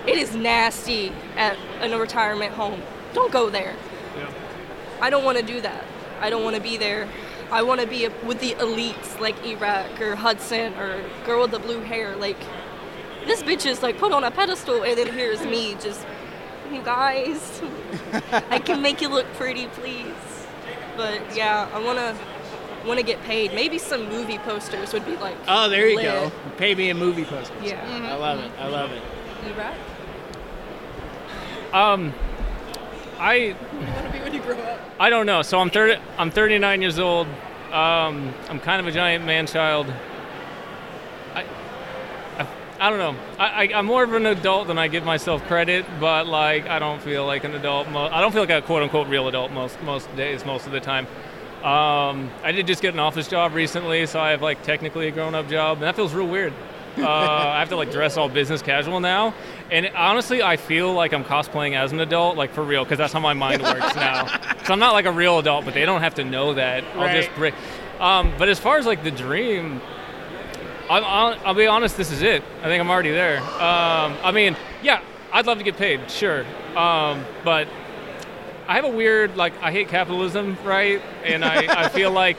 it 0.06 0.18
is 0.18 0.34
nasty 0.34 1.12
at 1.36 1.56
a 1.80 1.96
retirement 1.98 2.52
home. 2.52 2.82
Don't 3.14 3.32
go 3.32 3.50
there. 3.50 3.76
I 5.00 5.10
don't 5.10 5.24
want 5.24 5.38
to 5.38 5.44
do 5.44 5.60
that. 5.60 5.84
I 6.20 6.30
don't 6.30 6.44
want 6.44 6.54
to 6.56 6.62
be 6.62 6.76
there. 6.76 7.08
I 7.50 7.62
want 7.62 7.80
to 7.80 7.86
be 7.86 8.08
with 8.24 8.40
the 8.40 8.52
elites 8.54 9.20
like 9.20 9.36
Eric 9.44 10.00
or 10.00 10.16
Hudson 10.16 10.72
or 10.74 11.04
girl 11.24 11.42
with 11.42 11.50
the 11.50 11.58
blue 11.58 11.80
hair. 11.80 12.16
Like 12.16 12.38
this 13.26 13.42
bitch 13.42 13.66
is 13.66 13.82
like 13.82 13.98
put 13.98 14.12
on 14.12 14.24
a 14.24 14.30
pedestal, 14.30 14.82
and 14.82 14.96
then 14.96 15.08
here's 15.08 15.42
me 15.42 15.74
just, 15.74 16.04
you 16.72 16.82
guys, 16.82 17.62
I 18.50 18.58
can 18.58 18.80
make 18.82 19.00
you 19.00 19.08
look 19.08 19.26
pretty, 19.34 19.66
please. 19.68 20.14
But 20.96 21.36
yeah, 21.36 21.68
I 21.72 21.82
wanna 21.82 22.16
wanna 22.86 23.02
get 23.02 23.22
paid. 23.22 23.54
Maybe 23.54 23.78
some 23.78 24.08
movie 24.08 24.38
posters 24.38 24.92
would 24.92 25.06
be 25.06 25.16
like. 25.16 25.36
Oh, 25.48 25.68
there 25.68 25.88
you 25.88 25.96
lit. 25.96 26.04
go. 26.04 26.32
Pay 26.56 26.74
me 26.74 26.90
a 26.90 26.94
movie 26.94 27.24
posters. 27.24 27.56
Yeah. 27.62 27.84
I 28.10 28.14
love 28.16 28.40
it. 28.40 28.50
I 28.58 28.68
love 28.68 28.92
it. 28.92 29.02
You 29.46 29.54
Eric. 29.54 29.76
Um, 31.72 32.12
I. 33.18 33.56
want 33.72 34.06
to 34.06 34.12
be 34.12 34.18
when 34.20 34.34
you 34.34 34.40
grow 34.40 34.58
up? 34.58 34.80
I 35.00 35.10
don't 35.10 35.26
know. 35.26 35.42
So 35.42 35.58
I'm 35.58 35.70
30. 35.70 36.00
I'm 36.18 36.30
39 36.30 36.82
years 36.82 36.98
old. 36.98 37.26
Um, 37.72 38.34
I'm 38.50 38.60
kind 38.60 38.80
of 38.80 38.86
a 38.86 38.92
giant 38.92 39.24
man 39.24 39.46
child. 39.46 39.92
I. 42.86 42.90
Don't 42.90 42.98
know. 42.98 43.22
I, 43.38 43.46
I, 43.46 43.78
I'm 43.78 43.86
more 43.86 44.02
of 44.02 44.12
an 44.12 44.26
adult 44.26 44.66
than 44.66 44.78
I 44.78 44.88
give 44.88 45.04
myself 45.04 45.42
credit, 45.46 45.86
but 46.00 46.26
like 46.26 46.66
I 46.68 46.78
don't 46.78 47.00
feel 47.00 47.24
like 47.26 47.44
an 47.44 47.54
adult. 47.54 47.88
Mo- 47.88 48.08
I 48.10 48.20
don't 48.20 48.32
feel 48.32 48.42
like 48.42 48.50
a 48.50 48.60
quote 48.62 48.82
unquote 48.82 49.08
real 49.08 49.28
adult 49.28 49.52
most 49.52 49.80
most 49.82 50.14
days, 50.16 50.44
most 50.44 50.66
of 50.66 50.72
the 50.72 50.80
time. 50.80 51.06
Um, 51.62 52.28
I 52.42 52.50
did 52.50 52.66
just 52.66 52.82
get 52.82 52.92
an 52.92 52.98
office 53.00 53.28
job 53.28 53.54
recently, 53.54 54.04
so 54.06 54.18
I 54.18 54.30
have 54.32 54.42
like 54.42 54.62
technically 54.62 55.06
a 55.08 55.10
grown 55.12 55.34
up 55.34 55.48
job, 55.48 55.76
and 55.78 55.84
that 55.84 55.94
feels 55.94 56.12
real 56.12 56.26
weird. 56.26 56.52
uh, 56.98 57.06
I 57.08 57.60
have 57.60 57.68
to 57.70 57.76
like 57.76 57.92
dress 57.92 58.16
all 58.16 58.28
business 58.28 58.60
casual 58.62 58.98
now, 59.00 59.32
and 59.70 59.86
honestly, 59.94 60.42
I 60.42 60.56
feel 60.56 60.92
like 60.92 61.14
I'm 61.14 61.24
cosplaying 61.24 61.76
as 61.76 61.92
an 61.92 62.00
adult, 62.00 62.36
like 62.36 62.52
for 62.52 62.64
real, 62.64 62.84
because 62.84 62.98
that's 62.98 63.12
how 63.12 63.20
my 63.20 63.32
mind 63.32 63.62
works 63.62 63.94
now. 63.94 64.26
So 64.64 64.72
I'm 64.72 64.78
not 64.78 64.92
like 64.92 65.06
a 65.06 65.10
real 65.12 65.40
adult, 65.40 65.64
but 65.64 65.74
they 65.74 65.84
don't 65.84 66.02
have 66.02 66.14
to 66.16 66.24
know 66.24 66.54
that. 66.54 66.84
I'll 66.94 67.12
just 67.12 67.34
break. 67.34 67.52
Um, 67.98 68.32
but 68.38 68.48
as 68.48 68.60
far 68.60 68.78
as 68.78 68.86
like 68.86 69.02
the 69.02 69.10
dream, 69.10 69.80
I'm, 70.90 71.04
I'll, 71.04 71.38
I'll 71.46 71.54
be 71.54 71.66
honest. 71.66 71.96
This 71.96 72.10
is 72.10 72.22
it. 72.22 72.42
I 72.60 72.64
think 72.64 72.80
I'm 72.80 72.90
already 72.90 73.12
there. 73.12 73.38
Um, 73.40 74.16
I 74.22 74.32
mean, 74.32 74.56
yeah, 74.82 75.00
I'd 75.32 75.46
love 75.46 75.58
to 75.58 75.64
get 75.64 75.76
paid, 75.76 76.10
sure. 76.10 76.44
Um, 76.76 77.24
but 77.44 77.68
I 78.68 78.74
have 78.76 78.84
a 78.84 78.88
weird 78.90 79.36
like 79.36 79.52
I 79.62 79.70
hate 79.72 79.88
capitalism, 79.88 80.56
right? 80.64 81.00
And 81.24 81.44
I, 81.44 81.84
I 81.84 81.88
feel 81.88 82.10
like 82.10 82.36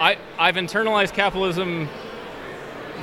I 0.00 0.16
I've 0.38 0.56
internalized 0.56 1.12
capitalism 1.12 1.88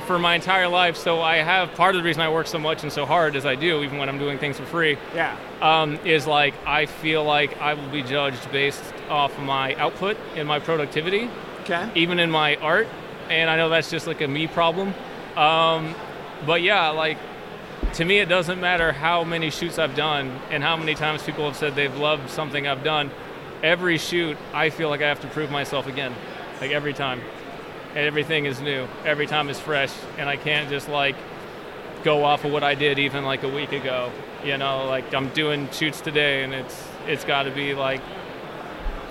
for 0.06 0.18
my 0.18 0.34
entire 0.34 0.68
life. 0.68 0.96
So 0.96 1.20
I 1.20 1.36
have 1.36 1.72
part 1.74 1.94
of 1.94 2.00
the 2.02 2.06
reason 2.06 2.22
I 2.22 2.30
work 2.30 2.46
so 2.46 2.58
much 2.58 2.82
and 2.82 2.90
so 2.90 3.04
hard 3.04 3.36
as 3.36 3.44
I 3.44 3.54
do, 3.56 3.82
even 3.82 3.98
when 3.98 4.08
I'm 4.08 4.18
doing 4.18 4.38
things 4.38 4.56
for 4.58 4.64
free, 4.64 4.96
Yeah. 5.14 5.36
um, 5.60 5.96
is 6.04 6.26
like 6.26 6.54
I 6.66 6.86
feel 6.86 7.24
like 7.24 7.58
I 7.60 7.74
will 7.74 7.88
be 7.90 8.02
judged 8.02 8.50
based 8.50 8.82
off 9.10 9.36
of 9.36 9.44
my 9.44 9.74
output 9.74 10.16
and 10.34 10.48
my 10.48 10.60
productivity, 10.60 11.28
Okay. 11.62 11.90
even 11.94 12.18
in 12.20 12.30
my 12.30 12.56
art. 12.56 12.88
And 13.28 13.50
I 13.50 13.56
know 13.56 13.68
that's 13.68 13.90
just 13.90 14.06
like 14.06 14.20
a 14.20 14.28
me 14.28 14.46
problem. 14.46 14.94
Um, 15.36 15.94
but 16.46 16.62
yeah, 16.62 16.90
like 16.90 17.18
to 17.94 18.04
me, 18.04 18.18
it 18.18 18.28
doesn't 18.28 18.60
matter 18.60 18.92
how 18.92 19.24
many 19.24 19.50
shoots 19.50 19.78
I've 19.78 19.94
done 19.94 20.38
and 20.50 20.62
how 20.62 20.76
many 20.76 20.94
times 20.94 21.22
people 21.22 21.44
have 21.46 21.56
said 21.56 21.74
they've 21.74 21.96
loved 21.96 22.30
something 22.30 22.66
I've 22.66 22.84
done. 22.84 23.10
Every 23.62 23.98
shoot, 23.98 24.36
I 24.52 24.70
feel 24.70 24.88
like 24.88 25.02
I 25.02 25.08
have 25.08 25.20
to 25.20 25.26
prove 25.28 25.50
myself 25.50 25.86
again, 25.86 26.14
like 26.60 26.70
every 26.70 26.92
time. 26.94 27.20
And 27.90 28.06
everything 28.06 28.44
is 28.44 28.60
new. 28.60 28.86
Every 29.04 29.26
time 29.26 29.48
is 29.48 29.58
fresh, 29.58 29.92
and 30.18 30.28
I 30.28 30.36
can't 30.36 30.68
just 30.68 30.88
like 30.88 31.16
go 32.04 32.24
off 32.24 32.44
of 32.44 32.52
what 32.52 32.62
I 32.62 32.74
did 32.74 32.98
even 32.98 33.24
like 33.24 33.42
a 33.42 33.48
week 33.48 33.72
ago. 33.72 34.12
You 34.44 34.58
know, 34.58 34.86
like 34.86 35.12
I'm 35.14 35.30
doing 35.30 35.68
shoots 35.70 36.00
today, 36.00 36.44
and 36.44 36.52
it's 36.52 36.88
it's 37.06 37.24
got 37.24 37.44
to 37.44 37.50
be 37.50 37.74
like 37.74 38.02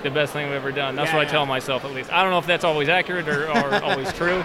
the 0.03 0.11
best 0.11 0.33
thing 0.33 0.45
I've 0.45 0.53
ever 0.53 0.71
done. 0.71 0.95
That's 0.95 1.11
Yeah, 1.11 1.17
what. 1.17 1.27
I 1.27 1.31
tell 1.31 1.45
myself 1.45 1.83
at 1.85 1.91
least. 1.91 2.11
I 2.11 2.21
don't 2.21 2.31
know 2.31 2.39
if 2.39 2.45
that's 2.45 2.63
always 2.63 2.89
accurate 2.89 3.27
or, 3.27 3.49
or 3.49 3.75
always 3.83 4.11
true, 4.13 4.43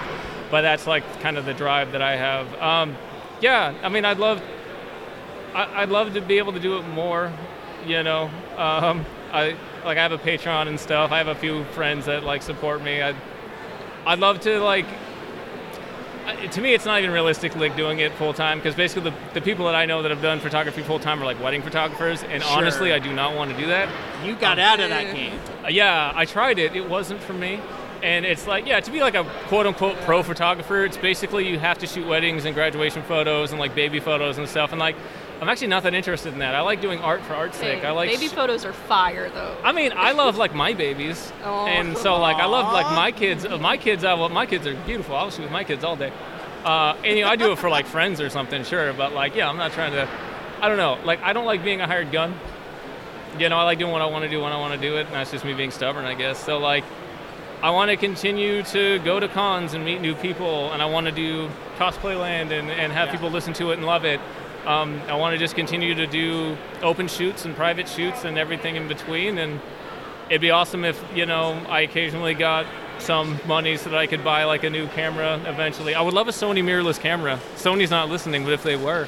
but 0.50 0.62
that's 0.62 0.86
like 0.86 1.05
kind 1.20 1.36
of 1.36 1.44
the 1.44 1.55
drive 1.55 1.92
that 1.92 2.03
I 2.03 2.16
have. 2.16 2.53
Um, 2.61 2.96
yeah, 3.40 3.74
I 3.82 3.88
mean, 3.88 4.05
I'd 4.05 4.18
love, 4.18 4.42
I, 5.55 5.82
I'd 5.82 5.88
love 5.88 6.14
to 6.14 6.20
be 6.20 6.38
able 6.38 6.53
to 6.53 6.61
do 6.61 6.78
it 6.78 6.82
more. 6.88 7.32
You 7.86 8.03
know, 8.03 8.30
um, 8.57 9.05
I 9.32 9.57
like 9.84 9.98
I 9.98 10.03
have 10.03 10.12
a 10.12 10.18
Patreon 10.18 10.68
and 10.68 10.78
stuff. 10.78 11.11
I 11.11 11.18
have 11.18 11.28
a 11.28 11.34
few 11.34 11.64
friends 11.64 12.07
that 12.07 12.22
like 12.22 12.42
support 12.42 12.82
me. 12.82 13.03
I'd, 13.03 13.16
I'd 14.07 14.18
love 14.20 14.40
to 14.42 14.61
like. 14.61 14.86
I- 16.27 16.47
To 16.47 16.61
me, 16.61 16.75
it's 16.75 16.85
not 16.85 16.99
even 17.01 17.11
realistic 17.11 17.55
like 17.57 17.77
doing 17.77 17.99
it 18.01 18.12
full 18.12 18.33
time 18.33 18.59
because 18.59 18.75
basically 18.75 19.11
the, 19.11 19.16
the 19.35 19.41
people 19.41 19.64
that 19.66 19.75
I 19.75 19.87
know 19.87 20.03
that 20.03 20.11
have 20.11 20.23
done 20.23 20.41
photography 20.41 20.83
full 20.83 20.99
time 20.99 21.20
are 21.23 21.25
like 21.25 21.43
wedding 21.43 21.62
photographers, 21.62 22.23
and 22.23 22.43
Sure. 22.43 22.59
honestly, 22.59 22.93
I 22.93 22.99
do 22.99 23.12
not 23.12 23.35
want 23.35 23.51
to 23.51 23.57
do 23.57 23.66
that. 23.66 23.89
You 24.25 24.35
got 24.35 24.59
out 24.59 24.81
of 24.81 24.91
that 24.91 25.14
game. 25.14 25.39
Uh, 25.64 25.68
yeah, 25.68 26.12
I 26.14 26.25
tried 26.25 26.59
it. 26.59 26.77
It 26.77 26.89
wasn't 26.89 27.20
for 27.20 27.33
me. 27.33 27.61
And 28.03 28.25
it's 28.27 28.49
like, 28.49 28.66
yeah, 28.66 28.81
to 28.81 28.91
be 28.91 28.99
like 29.01 29.14
a 29.14 29.23
quote 29.47 29.64
unquote 29.66 29.97
pro 30.01 30.25
photographer, 30.25 30.85
it's 30.85 30.97
basically 30.97 31.49
you 31.49 31.59
have 31.61 31.79
to 31.79 31.87
shoot 31.87 32.05
weddings 32.07 32.45
and 32.45 32.53
graduation 32.55 33.03
photos 33.05 33.53
and 33.53 33.61
like 33.61 33.77
baby 33.77 34.01
photos 34.01 34.39
and 34.39 34.49
stuff. 34.49 34.73
And 34.73 34.81
like, 34.81 34.97
I'm 35.43 35.49
actually 35.49 35.66
not 35.66 35.82
that 35.82 35.93
interested 35.93 36.32
in 36.32 36.38
that. 36.38 36.55
I 36.55 36.61
like 36.61 36.80
doing 36.80 37.01
art 37.01 37.20
for 37.22 37.34
art's 37.34 37.59
sake. 37.59 37.80
Hey, 37.80 37.88
I 37.88 37.90
like. 37.90 38.09
baby 38.09 38.28
sh- 38.28 38.30
photos 38.32 38.64
are 38.64 38.72
fire 38.72 39.28
though. 39.28 39.57
I 39.64 39.72
mean, 39.72 39.93
I 39.93 40.12
love 40.12 40.36
like 40.36 40.55
my 40.55 40.72
babies, 40.72 41.32
Aw. 41.43 41.66
and 41.66 41.99
so 41.99 42.16
like 42.20 42.36
I 42.36 42.47
love 42.47 42.72
like 42.72 42.86
my 42.95 43.11
kids. 43.20 43.45
My 43.49 43.76
kids, 43.76 44.05
I 44.05 44.14
well, 44.14 44.28
my 44.28 44.47
kids 44.47 44.68
are 44.68 44.76
beautiful. 44.86 45.16
I'll 45.16 45.32
shoot 45.32 45.43
with 45.43 45.51
my 45.51 45.64
kids 45.64 45.82
all 45.82 45.97
day. 45.97 46.12
Uh, 46.64 46.97
and 47.05 47.18
you 47.18 47.24
know, 47.24 47.28
I 47.28 47.34
do 47.34 47.51
it 47.51 47.59
for 47.59 47.68
like 47.68 47.86
friends 47.86 48.20
or 48.20 48.30
something, 48.30 48.62
sure. 48.62 48.93
But 48.93 49.14
like, 49.14 49.34
yeah, 49.34 49.49
I'm 49.49 49.57
not 49.57 49.72
trying 49.72 49.90
to. 49.95 50.09
I 50.61 50.68
don't 50.68 50.76
know. 50.76 50.97
Like, 51.05 51.20
I 51.22 51.32
don't 51.32 51.45
like 51.45 51.64
being 51.64 51.80
a 51.80 51.88
hired 51.88 52.12
gun. 52.12 52.38
You 53.36 53.49
know, 53.49 53.59
I 53.59 53.64
like 53.64 53.80
doing 53.80 53.90
what 53.90 54.01
I 54.01 54.07
want 54.07 54.22
to 54.22 54.30
do 54.30 54.40
when 54.40 54.53
I 54.53 54.61
want 54.61 54.80
to 54.80 54.80
do 54.80 54.97
it, 54.97 55.07
and 55.07 55.14
that's 55.16 55.32
just 55.32 55.45
me 55.45 55.55
being 55.55 55.72
stubborn, 55.72 56.05
I 56.05 56.14
guess. 56.14 56.38
So 56.38 56.59
like, 56.59 56.84
I 57.64 57.70
want 57.70 57.90
to 57.90 57.97
continue 57.97 58.62
to 58.64 59.01
go 59.01 59.18
to 59.18 59.26
cons 59.26 59.74
and 59.74 59.84
meet 59.84 60.01
new 60.01 60.14
people, 60.14 60.72
and 60.72 60.80
I 60.80 60.86
want 60.86 61.07
to 61.07 61.12
do 61.12 61.51
cosplay 61.78 62.16
land 62.16 62.53
and, 62.53 62.70
and 62.70 62.93
have 62.93 63.09
people 63.11 63.28
listen 63.28 63.53
to 63.55 63.72
it 63.72 63.78
and 63.78 63.84
love 63.84 64.05
it. 64.05 64.20
Um, 64.67 65.01
I 65.09 65.15
want 65.15 65.35
to 65.35 65.39
just 65.39 65.57
continue 65.57 65.95
to 65.95 66.07
do 66.07 66.57
open 66.83 67.09
shoots 67.09 67.45
and 67.45 67.57
private 67.57 67.89
shoots 67.89 68.25
and 68.25 68.39
everything 68.39 68.77
in 68.77 68.87
between. 68.87 69.39
And 69.39 69.61
it'd 70.29 70.41
be 70.41 70.51
awesome 70.51 70.85
if 70.85 71.03
you 71.15 71.27
know 71.27 71.55
I 71.69 71.81
occasionally 71.81 72.35
got 72.35 72.67
some 72.99 73.41
money 73.47 73.77
so 73.77 73.91
that 73.91 73.99
I 73.99 74.07
could 74.07 74.23
buy 74.23 74.45
like 74.45 74.63
a 74.63 74.71
new 74.71 74.87
camera 74.89 75.41
eventually. 75.47 75.95
I 75.95 76.03
would 76.03 76.15
love 76.15 76.29
a 76.29 76.33
Sony 76.33 76.63
mirrorless 76.63 77.01
camera. 77.01 77.41
Sony's 77.57 77.91
not 77.91 78.09
listening, 78.09 78.45
but 78.45 78.53
if 78.53 78.63
they 78.63 78.77
were, 78.77 79.07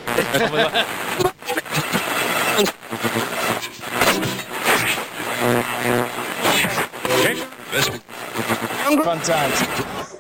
Fun 9.05 9.21
times. 9.21 10.15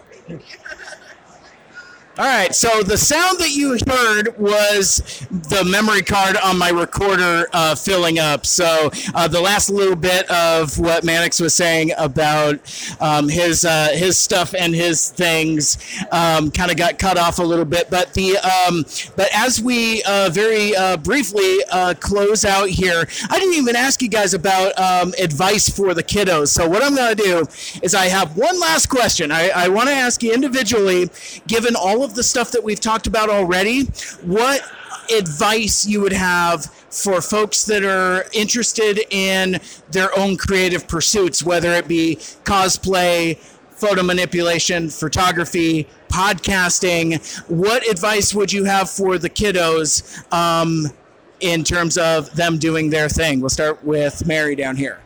All 2.16 2.24
right, 2.24 2.54
so 2.54 2.84
the 2.84 2.96
sound 2.96 3.40
that 3.40 3.56
you 3.56 3.76
heard 3.88 4.38
was 4.38 4.98
the 5.30 5.64
memory 5.68 6.02
card 6.02 6.36
on 6.36 6.56
my 6.56 6.68
recorder 6.68 7.48
uh, 7.52 7.74
filling 7.74 8.20
up. 8.20 8.46
So 8.46 8.88
uh, 9.16 9.26
the 9.26 9.40
last 9.40 9.68
little 9.68 9.96
bit 9.96 10.30
of 10.30 10.78
what 10.78 11.02
Mannix 11.02 11.40
was 11.40 11.56
saying 11.56 11.90
about 11.98 12.60
um, 13.00 13.28
his 13.28 13.64
uh, 13.64 13.88
his 13.94 14.16
stuff 14.16 14.54
and 14.54 14.72
his 14.72 15.10
things 15.10 15.76
um, 16.12 16.52
kind 16.52 16.70
of 16.70 16.76
got 16.76 17.00
cut 17.00 17.18
off 17.18 17.40
a 17.40 17.42
little 17.42 17.64
bit. 17.64 17.90
But 17.90 18.14
the 18.14 18.36
um, 18.38 18.84
but 19.16 19.28
as 19.34 19.60
we 19.60 20.04
uh, 20.04 20.30
very 20.30 20.76
uh, 20.76 20.98
briefly 20.98 21.64
uh, 21.72 21.94
close 21.98 22.44
out 22.44 22.68
here, 22.68 23.08
I 23.28 23.40
didn't 23.40 23.54
even 23.54 23.74
ask 23.74 24.00
you 24.00 24.08
guys 24.08 24.34
about 24.34 24.78
um, 24.78 25.14
advice 25.18 25.68
for 25.68 25.94
the 25.94 26.04
kiddos. 26.04 26.50
So 26.50 26.68
what 26.68 26.80
I'm 26.80 26.94
going 26.94 27.16
to 27.16 27.20
do 27.24 27.38
is 27.82 27.92
I 27.92 28.06
have 28.06 28.36
one 28.36 28.60
last 28.60 28.86
question. 28.86 29.32
I, 29.32 29.48
I 29.48 29.66
want 29.66 29.88
to 29.88 29.94
ask 29.96 30.22
you 30.22 30.32
individually, 30.32 31.10
given 31.48 31.74
all 31.74 32.03
of 32.04 32.14
the 32.14 32.22
stuff 32.22 32.50
that 32.52 32.62
we've 32.62 32.80
talked 32.80 33.06
about 33.06 33.28
already, 33.30 33.84
what 34.22 34.62
advice 35.14 35.86
you 35.86 36.00
would 36.00 36.12
have 36.12 36.66
for 36.90 37.20
folks 37.20 37.64
that 37.64 37.84
are 37.84 38.26
interested 38.32 39.00
in 39.10 39.60
their 39.90 40.16
own 40.18 40.36
creative 40.36 40.86
pursuits, 40.86 41.42
whether 41.42 41.72
it 41.72 41.88
be 41.88 42.16
cosplay, 42.44 43.36
photo 43.36 44.02
manipulation, 44.02 44.88
photography, 44.88 45.86
podcasting. 46.08 47.20
What 47.48 47.88
advice 47.90 48.32
would 48.34 48.52
you 48.52 48.64
have 48.64 48.88
for 48.88 49.18
the 49.18 49.28
kiddos 49.28 50.32
um, 50.32 50.86
in 51.40 51.64
terms 51.64 51.98
of 51.98 52.34
them 52.36 52.58
doing 52.58 52.90
their 52.90 53.08
thing? 53.08 53.40
We'll 53.40 53.50
start 53.50 53.82
with 53.84 54.24
Mary 54.26 54.54
down 54.54 54.76
here. 54.76 55.00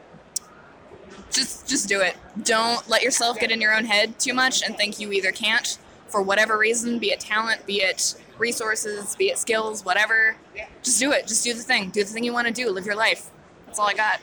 just 1.31 1.67
just 1.67 1.89
do 1.89 2.01
it. 2.01 2.17
Don't 2.43 2.87
let 2.89 3.03
yourself 3.03 3.41
get 3.41 3.51
in 3.51 3.61
your 3.61 3.75
own 3.75 3.87
head 3.87 4.19
too 4.19 4.35
much 4.35 4.63
and 4.63 4.77
think 4.77 5.01
you 5.01 5.13
either 5.13 5.33
can't 5.33 5.79
for 6.09 6.23
whatever 6.23 6.59
reason, 6.59 6.99
be 6.99 7.11
it 7.11 7.21
talent, 7.21 7.65
be 7.67 7.83
it 7.83 8.15
resources, 8.39 9.15
be 9.17 9.31
it 9.31 9.39
skills, 9.39 9.85
whatever. 9.85 10.37
Just 10.83 10.99
do 10.99 11.13
it. 11.13 11.27
Just 11.27 11.45
do 11.45 11.55
the 11.55 11.63
thing. 11.63 11.91
Do 11.91 12.03
the 12.03 12.11
thing 12.11 12.25
you 12.25 12.33
want 12.33 12.47
to 12.47 12.53
do. 12.53 12.71
Live 12.71 12.87
your 12.87 12.97
life. 12.97 13.31
That's 13.67 13.79
all 13.79 13.89
I 13.89 13.95
got. 13.95 14.21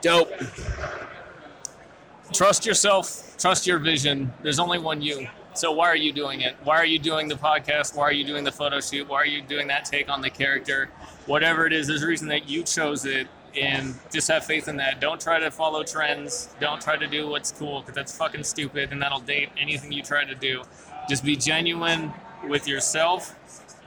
Dope. 0.00 0.30
trust 2.32 2.66
yourself, 2.66 3.36
trust 3.38 3.66
your 3.66 3.78
vision. 3.78 4.32
There's 4.42 4.58
only 4.58 4.78
one 4.78 5.00
you. 5.00 5.28
So 5.54 5.70
why 5.70 5.88
are 5.88 5.96
you 5.96 6.12
doing 6.12 6.40
it? 6.40 6.56
Why 6.64 6.76
are 6.78 6.86
you 6.86 6.98
doing 6.98 7.28
the 7.28 7.34
podcast? 7.34 7.94
Why 7.94 8.04
are 8.04 8.12
you 8.12 8.24
doing 8.24 8.42
the 8.42 8.50
photo 8.50 8.80
shoot? 8.80 9.06
Why 9.06 9.18
are 9.18 9.26
you 9.26 9.42
doing 9.42 9.68
that 9.68 9.84
take 9.84 10.08
on 10.08 10.22
the 10.22 10.30
character? 10.30 10.88
Whatever 11.26 11.66
it 11.66 11.72
is, 11.72 11.86
there's 11.86 12.02
a 12.02 12.06
reason 12.06 12.26
that 12.28 12.48
you 12.48 12.62
chose 12.62 13.04
it 13.04 13.28
and 13.54 13.94
just 14.10 14.28
have 14.28 14.44
faith 14.44 14.66
in 14.68 14.76
that. 14.76 15.00
Don't 15.00 15.20
try 15.20 15.38
to 15.38 15.50
follow 15.50 15.82
trends. 15.82 16.48
Don't 16.58 16.80
try 16.80 16.96
to 16.96 17.06
do 17.06 17.28
what's 17.28 17.52
cool 17.52 17.80
because 17.80 17.94
that's 17.94 18.16
fucking 18.16 18.44
stupid 18.44 18.92
and 18.92 19.02
that'll 19.02 19.20
date 19.20 19.50
anything 19.60 19.92
you 19.92 20.02
try 20.02 20.24
to 20.24 20.34
do. 20.34 20.62
Just 21.08 21.24
be 21.24 21.36
genuine 21.36 22.12
with 22.48 22.66
yourself 22.66 23.34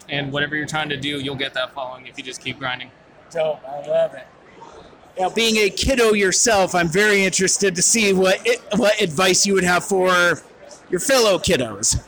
and 0.09 0.31
whatever 0.31 0.55
you're 0.55 0.67
trying 0.67 0.89
to 0.89 0.97
do, 0.97 1.19
you'll 1.19 1.35
get 1.35 1.53
that 1.53 1.73
following 1.73 2.07
if 2.07 2.17
you 2.17 2.23
just 2.23 2.41
keep 2.41 2.59
grinding. 2.59 2.91
Dope. 3.31 3.61
I 3.67 3.87
love 3.87 4.13
it. 4.13 4.27
Now, 5.19 5.29
being 5.29 5.55
a 5.57 5.69
kiddo 5.69 6.13
yourself, 6.13 6.75
I'm 6.75 6.89
very 6.89 7.23
interested 7.23 7.75
to 7.75 7.81
see 7.81 8.11
what 8.11 8.45
what 8.75 8.99
advice 9.01 9.45
you 9.45 9.53
would 9.53 9.63
have 9.63 9.85
for 9.85 10.41
your 10.89 10.99
fellow 10.99 11.37
kiddos. 11.37 12.05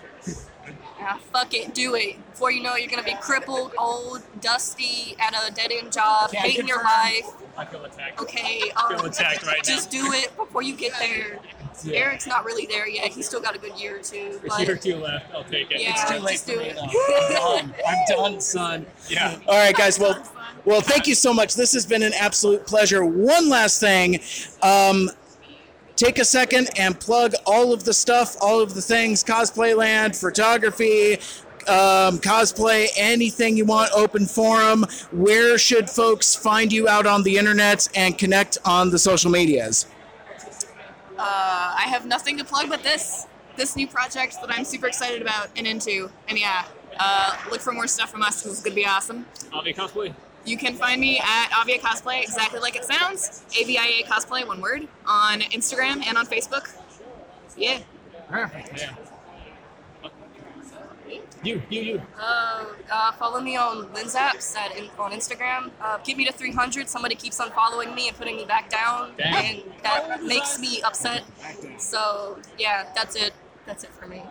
Yeah, 1.00 1.18
fuck 1.32 1.54
it, 1.54 1.74
do 1.74 1.96
it. 1.96 2.18
Before 2.32 2.52
you 2.52 2.62
know 2.62 2.76
it, 2.76 2.82
you're 2.82 2.90
gonna 2.90 3.04
be 3.04 3.16
crippled, 3.22 3.72
old, 3.80 4.24
dusty, 4.42 5.16
at 5.20 5.34
a 5.34 5.54
dead 5.54 5.72
end 5.72 5.94
job, 5.94 6.32
Can't 6.32 6.46
hating 6.46 6.68
your 6.68 6.84
life. 6.84 7.26
I 7.58 7.66
feel 7.66 7.86
attacked. 7.86 8.22
Okay, 8.22 8.60
feel 8.90 9.00
um, 9.00 9.06
attacked 9.06 9.46
right 9.48 9.58
now. 9.66 9.74
just 9.74 9.90
do 9.90 10.12
it 10.12 10.36
before 10.36 10.62
you 10.62 10.76
get 10.76 10.92
there. 11.00 11.40
Eric's 11.86 12.28
not 12.28 12.46
really 12.46 12.66
there 12.66 12.88
yet. 12.88 13.12
He's 13.12 13.28
still 13.28 13.42
got 13.42 13.56
a 13.56 13.60
good 13.60 13.80
year 13.80 13.98
or 13.98 14.02
two. 14.02 14.40
A 14.52 14.62
year 14.62 14.74
or 14.74 14.78
two 14.78 14.96
left. 14.96 15.34
I'll 15.34 15.44
take 15.44 15.72
it. 15.72 15.82
yeah, 15.82 15.94
just 15.96 16.48
do 16.48 16.60
it. 16.60 16.78
I'm 16.82 16.90
done. 17.34 17.76
I'm 17.88 18.06
done, 18.08 18.42
son. 18.42 18.86
Yeah. 19.10 19.38
All 19.48 19.58
right, 19.58 19.76
guys. 19.76 20.00
Well, 20.00 20.22
well, 20.66 20.82
thank 20.82 21.08
you 21.08 21.16
so 21.16 21.34
much. 21.34 21.56
This 21.56 21.74
has 21.74 21.86
been 21.86 22.04
an 22.04 22.14
absolute 22.14 22.66
pleasure. 22.66 23.06
One 23.06 23.50
last 23.50 23.80
thing. 23.80 24.20
Um, 24.62 25.10
take 25.96 26.20
a 26.20 26.26
second 26.26 26.70
and 26.78 27.00
plug 27.00 27.34
all 27.46 27.74
of 27.74 27.84
the 27.84 27.94
stuff, 27.94 28.36
all 28.42 28.62
of 28.62 28.74
the 28.74 28.82
things, 28.82 29.24
cosplay 29.24 29.76
land, 29.76 30.16
photography, 30.16 31.16
um, 31.68 32.18
cosplay, 32.20 32.88
anything 32.96 33.58
you 33.58 33.66
want, 33.66 33.92
open 33.94 34.26
forum. 34.26 34.86
Where 35.12 35.58
should 35.58 35.90
folks 35.90 36.36
find 36.36 36.72
you 36.72 36.88
out 36.88 37.06
on 37.06 37.24
the 37.24 37.38
internet 37.38 37.88
and 37.96 38.18
connect 38.18 38.58
on 38.64 38.90
the 38.90 39.00
social 39.00 39.32
medias? 39.32 39.86
Uh, 41.18 41.76
I 41.78 41.86
have 41.88 42.06
nothing 42.06 42.38
to 42.38 42.44
plug 42.44 42.70
but 42.70 42.84
this 42.84 43.26
this 43.56 43.76
new 43.76 43.88
project 43.88 44.38
that 44.42 44.52
I'm 44.52 44.64
super 44.64 44.88
excited 44.88 45.22
about 45.22 45.50
and 45.56 45.66
into. 45.66 46.12
And 46.30 46.38
yeah, 46.38 46.66
uh, 47.00 47.36
look 47.50 47.62
for 47.62 47.74
more 47.74 47.88
stuff 47.88 48.12
from 48.12 48.22
us 48.22 48.42
because 48.42 48.54
it's 48.54 48.64
gonna 48.64 48.76
be 48.76 48.86
awesome. 48.86 49.26
Avia 49.54 49.74
cosplay. 49.74 50.14
You 50.46 50.58
can 50.58 50.76
find 50.76 51.02
me 51.02 51.20
at 51.20 51.50
Avia 51.60 51.78
Cosplay, 51.80 52.24
exactly 52.24 52.60
like 52.62 52.78
it 52.78 52.86
sounds. 52.86 53.44
A 53.60 53.66
V 53.66 53.78
I 53.78 54.02
A 54.02 54.04
Cosplay, 54.04 54.48
one 54.48 54.62
word, 54.62 54.88
on 55.06 55.42
Instagram 55.42 56.06
and 56.06 56.18
on 56.18 56.26
Facebook. 56.26 56.74
Yeah. 57.58 57.80
Perfect. 58.30 58.80
Yeah. 58.80 58.94
You, 61.44 61.62
you, 61.70 61.82
you. 61.82 62.02
Uh, 62.20 62.66
uh, 62.92 63.12
follow 63.14 63.40
me 63.40 63.56
on 63.56 63.86
Linzaps 63.88 64.56
at 64.56 64.76
in, 64.76 64.90
on 64.98 65.12
Instagram. 65.12 65.72
Uh, 65.82 65.98
get 66.04 66.18
me 66.18 66.26
to 66.26 66.34
300. 66.34 66.90
Somebody 66.90 67.16
keeps 67.16 67.40
on 67.40 67.52
following 67.52 67.94
me 67.96 68.08
and 68.08 68.18
putting 68.18 68.38
me 68.38 68.46
back 68.46 68.70
down, 68.70 69.12
Damn. 69.18 69.34
and 69.34 69.64
that 69.84 70.24
makes 70.24 70.60
me 70.60 70.82
upset. 70.82 71.24
So 71.78 72.40
yeah, 72.58 72.88
that's 72.96 73.16
it. 73.16 73.34
That's 73.66 73.84
it 73.84 73.92
for 73.92 74.08
me. 74.08 74.24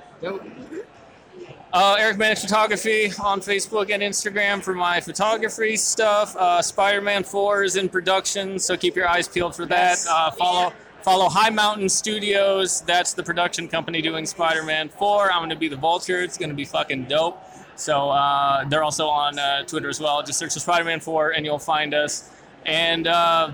Uh, 1.72 1.96
Eric 1.98 2.16
Mannix 2.16 2.40
Photography 2.40 3.12
on 3.22 3.40
Facebook 3.40 3.90
and 3.90 4.02
Instagram 4.02 4.62
for 4.62 4.74
my 4.74 5.00
photography 5.00 5.76
stuff. 5.76 6.34
Uh, 6.36 6.62
Spider-Man 6.62 7.22
4 7.22 7.64
is 7.64 7.76
in 7.76 7.88
production, 7.88 8.58
so 8.58 8.76
keep 8.76 8.96
your 8.96 9.06
eyes 9.06 9.28
peeled 9.28 9.54
for 9.54 9.66
that. 9.66 9.98
Uh, 10.08 10.30
follow 10.30 10.72
follow 11.06 11.28
High 11.28 11.50
Mountain 11.50 11.88
Studios. 11.88 12.80
That's 12.80 13.12
the 13.12 13.22
production 13.22 13.68
company 13.68 14.02
doing 14.02 14.26
Spider-Man 14.26 14.88
4. 14.88 15.30
I'm 15.30 15.38
going 15.38 15.50
to 15.50 15.56
be 15.56 15.68
the 15.68 15.76
Vulture. 15.76 16.20
It's 16.20 16.36
going 16.36 16.48
to 16.48 16.54
be 16.56 16.64
fucking 16.64 17.04
dope. 17.04 17.40
So 17.76 18.10
uh, 18.10 18.64
they're 18.64 18.82
also 18.82 19.06
on 19.06 19.38
uh, 19.38 19.62
Twitter 19.62 19.88
as 19.88 20.00
well. 20.00 20.20
Just 20.24 20.40
search 20.40 20.54
for 20.54 20.58
Spider-Man 20.58 20.98
4 20.98 21.30
and 21.30 21.46
you'll 21.46 21.60
find 21.60 21.94
us. 21.94 22.32
And 22.64 23.06
uh, 23.06 23.52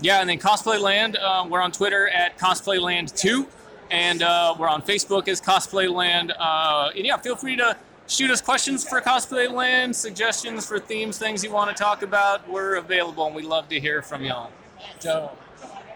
yeah, 0.00 0.22
and 0.22 0.30
then 0.30 0.38
Cosplay 0.38 0.80
Land. 0.80 1.18
Uh, 1.18 1.46
we're 1.50 1.60
on 1.60 1.70
Twitter 1.70 2.08
at 2.08 2.38
Cosplay 2.38 2.80
Land 2.80 3.14
2 3.14 3.46
and 3.90 4.22
uh, 4.22 4.54
we're 4.58 4.66
on 4.66 4.80
Facebook 4.80 5.28
as 5.28 5.38
Cosplay 5.38 5.92
Land. 5.92 6.32
Uh, 6.38 6.92
and 6.96 7.04
yeah, 7.04 7.18
feel 7.18 7.36
free 7.36 7.56
to 7.56 7.76
shoot 8.06 8.30
us 8.30 8.40
questions 8.40 8.88
for 8.88 9.02
Cosplay 9.02 9.52
Land, 9.52 9.94
suggestions 9.94 10.66
for 10.66 10.78
themes, 10.78 11.18
things 11.18 11.44
you 11.44 11.52
want 11.52 11.76
to 11.76 11.82
talk 11.82 12.02
about. 12.02 12.48
We're 12.48 12.76
available, 12.76 13.26
and 13.26 13.36
we 13.36 13.42
love 13.42 13.68
to 13.68 13.78
hear 13.78 14.00
from 14.00 14.24
y'all. 14.24 14.50
Joe. 14.98 15.32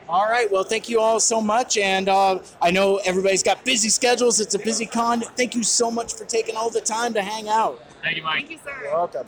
All 0.08 0.26
right. 0.26 0.50
Well, 0.50 0.64
thank 0.64 0.88
you 0.88 1.00
all 1.00 1.18
so 1.18 1.40
much. 1.40 1.78
And 1.78 2.08
uh, 2.08 2.40
I 2.60 2.70
know 2.70 2.96
everybody's 3.04 3.42
got 3.42 3.64
busy 3.64 3.88
schedules. 3.88 4.40
It's 4.40 4.54
a 4.54 4.58
busy 4.58 4.86
con. 4.86 5.20
Thank 5.20 5.54
you 5.54 5.62
so 5.62 5.90
much 5.90 6.14
for 6.14 6.24
taking 6.24 6.56
all 6.56 6.70
the 6.70 6.80
time 6.80 7.14
to 7.14 7.22
hang 7.22 7.48
out. 7.48 7.80
Thank 8.02 8.16
you, 8.16 8.22
Mike. 8.22 8.46
Thank 8.46 8.50
you, 8.50 8.58
sir. 8.64 8.74
You're 8.82 8.92
welcome. 8.92 9.26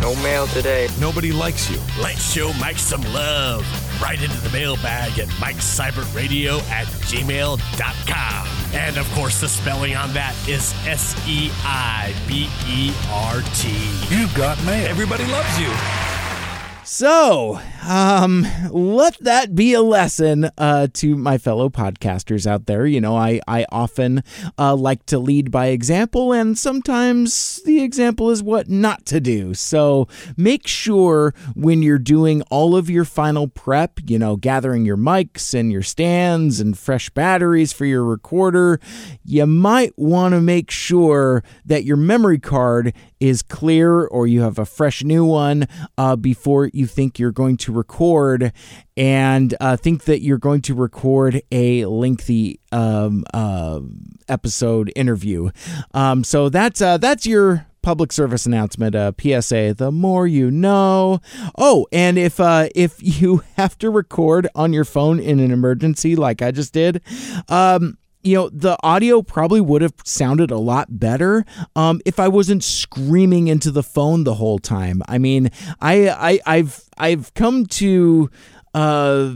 No 0.00 0.14
mail 0.22 0.46
today. 0.46 0.88
Nobody 0.98 1.32
likes 1.32 1.70
you. 1.70 1.78
Let's 2.00 2.32
show 2.32 2.50
Mike 2.54 2.78
some 2.78 3.02
love. 3.12 3.66
Right 4.00 4.20
into 4.22 4.40
the 4.40 4.48
mailbag 4.50 5.18
at 5.18 5.28
MikeSeibertRadio 5.28 6.62
at 6.70 6.86
gmail.com. 6.86 8.48
And 8.72 8.96
of 8.96 9.10
course, 9.12 9.40
the 9.40 9.48
spelling 9.48 9.96
on 9.96 10.14
that 10.14 10.34
is 10.48 10.72
S 10.86 11.14
E 11.28 11.50
I 11.62 12.14
B 12.26 12.48
E 12.66 12.94
R 13.10 13.42
T. 13.54 13.68
You've 14.08 14.34
got 14.34 14.62
mail. 14.64 14.86
Everybody 14.86 15.26
loves 15.26 15.58
you. 15.58 15.68
So, 16.84 17.60
um, 17.86 18.46
let 18.70 19.18
that 19.20 19.54
be 19.54 19.74
a 19.74 19.82
lesson 19.82 20.50
uh, 20.58 20.88
to 20.94 21.16
my 21.16 21.38
fellow 21.38 21.68
podcasters 21.68 22.46
out 22.46 22.66
there. 22.66 22.86
You 22.86 23.00
know, 23.00 23.16
I, 23.16 23.40
I 23.46 23.66
often 23.70 24.22
uh, 24.58 24.74
like 24.74 25.06
to 25.06 25.18
lead 25.18 25.50
by 25.50 25.66
example, 25.66 26.32
and 26.32 26.58
sometimes 26.58 27.60
the 27.64 27.82
example 27.82 28.30
is 28.30 28.42
what 28.42 28.68
not 28.68 29.06
to 29.06 29.20
do. 29.20 29.54
So, 29.54 30.08
make 30.36 30.66
sure 30.66 31.34
when 31.54 31.82
you're 31.82 31.98
doing 31.98 32.42
all 32.50 32.76
of 32.76 32.90
your 32.90 33.04
final 33.04 33.48
prep, 33.48 34.00
you 34.06 34.18
know, 34.18 34.36
gathering 34.36 34.84
your 34.84 34.96
mics 34.96 35.54
and 35.54 35.70
your 35.70 35.82
stands 35.82 36.60
and 36.60 36.78
fresh 36.78 37.10
batteries 37.10 37.72
for 37.72 37.84
your 37.84 38.04
recorder, 38.04 38.80
you 39.24 39.46
might 39.46 39.96
want 39.98 40.32
to 40.34 40.40
make 40.40 40.70
sure 40.70 41.42
that 41.64 41.84
your 41.84 41.96
memory 41.96 42.38
card 42.38 42.92
is 43.20 43.42
clear 43.42 44.06
or 44.06 44.26
you 44.26 44.42
have 44.42 44.58
a 44.58 44.66
fresh 44.66 45.02
new 45.02 45.24
one 45.24 45.66
uh, 45.96 46.16
before 46.16 46.70
you 46.72 46.86
think 46.86 47.18
you're 47.18 47.32
going 47.32 47.56
to 47.56 47.67
record 47.72 48.52
and 48.96 49.54
uh, 49.60 49.76
think 49.76 50.04
that 50.04 50.22
you're 50.22 50.38
going 50.38 50.62
to 50.62 50.74
record 50.74 51.42
a 51.52 51.84
lengthy 51.86 52.60
um, 52.72 53.24
uh, 53.34 53.80
episode 54.28 54.92
interview. 54.96 55.50
Um, 55.94 56.24
so 56.24 56.48
that's 56.48 56.80
uh, 56.80 56.98
that's 56.98 57.26
your 57.26 57.66
public 57.82 58.12
service 58.12 58.44
announcement 58.44 58.94
uh, 58.94 59.12
PSA 59.18 59.74
the 59.74 59.90
more 59.92 60.26
you 60.26 60.50
know 60.50 61.20
oh 61.56 61.86
and 61.92 62.18
if 62.18 62.40
uh 62.40 62.68
if 62.74 62.96
you 63.00 63.42
have 63.56 63.78
to 63.78 63.90
record 63.90 64.48
on 64.54 64.72
your 64.72 64.84
phone 64.84 65.20
in 65.20 65.40
an 65.40 65.50
emergency 65.50 66.16
like 66.16 66.42
I 66.42 66.50
just 66.50 66.72
did 66.72 67.00
um 67.48 67.96
you 68.22 68.34
know 68.34 68.48
the 68.48 68.76
audio 68.82 69.22
probably 69.22 69.60
would 69.60 69.82
have 69.82 69.94
sounded 70.04 70.50
a 70.50 70.58
lot 70.58 70.98
better 70.98 71.44
um, 71.76 72.00
if 72.04 72.18
I 72.18 72.28
wasn't 72.28 72.64
screaming 72.64 73.48
into 73.48 73.70
the 73.70 73.82
phone 73.82 74.24
the 74.24 74.34
whole 74.34 74.58
time. 74.58 75.02
I 75.08 75.18
mean, 75.18 75.50
I, 75.80 76.08
I 76.08 76.40
I've 76.46 76.82
I've 76.98 77.32
come 77.34 77.66
to 77.66 78.30
uh, 78.74 79.34